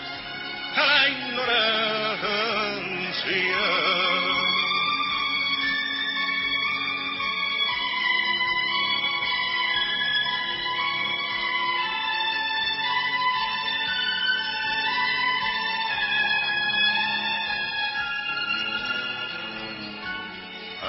a 0.75 0.85
la 0.85 1.09
ignorancia. 1.09 2.53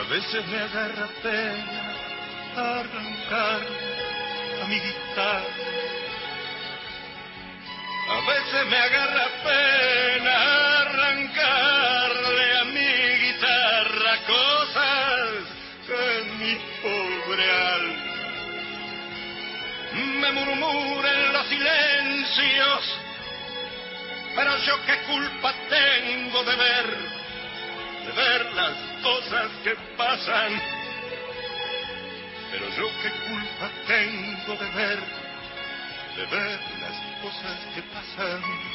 Veces 0.09 0.47
me 0.47 0.59
agarra 0.59 1.09
pena 1.23 1.95
arrancar 2.57 3.61
a 4.63 4.67
mi 4.67 4.81
guitarra. 4.81 5.45
A 8.07 8.21
veces 8.29 8.67
me 8.71 8.77
agarra 8.77 9.27
pena 9.45 10.81
arrancarle 10.81 12.59
a 12.59 12.65
mi 12.65 12.93
guitarra 13.27 14.17
cosas 14.27 15.29
que 15.87 16.25
mi 16.39 16.55
pobre 16.83 17.51
alma 17.51 18.15
me 19.95 20.33
murmura 20.33 21.13
en 21.13 21.33
los 21.33 21.47
silencios. 21.47 22.99
Pero 24.35 24.59
yo 24.59 24.75
qué 24.87 24.97
culpa 25.07 25.55
tengo 25.69 26.43
de 26.45 26.57
ver, 26.57 27.14
de 28.07 28.13
ver 28.13 28.55
las 28.55 28.77
cosas 29.03 29.51
que 29.63 29.75
pasan. 29.97 30.53
Pero 32.51 32.69
yo 32.77 32.89
qué 33.03 33.11
culpa 33.29 33.71
tengo 33.87 34.65
de 34.65 34.71
ver, 34.71 34.99
de 36.17 36.27
ver 36.27 36.61
las 36.81 37.23
cosas 37.23 37.59
que 37.75 37.83
pasan. 37.83 38.74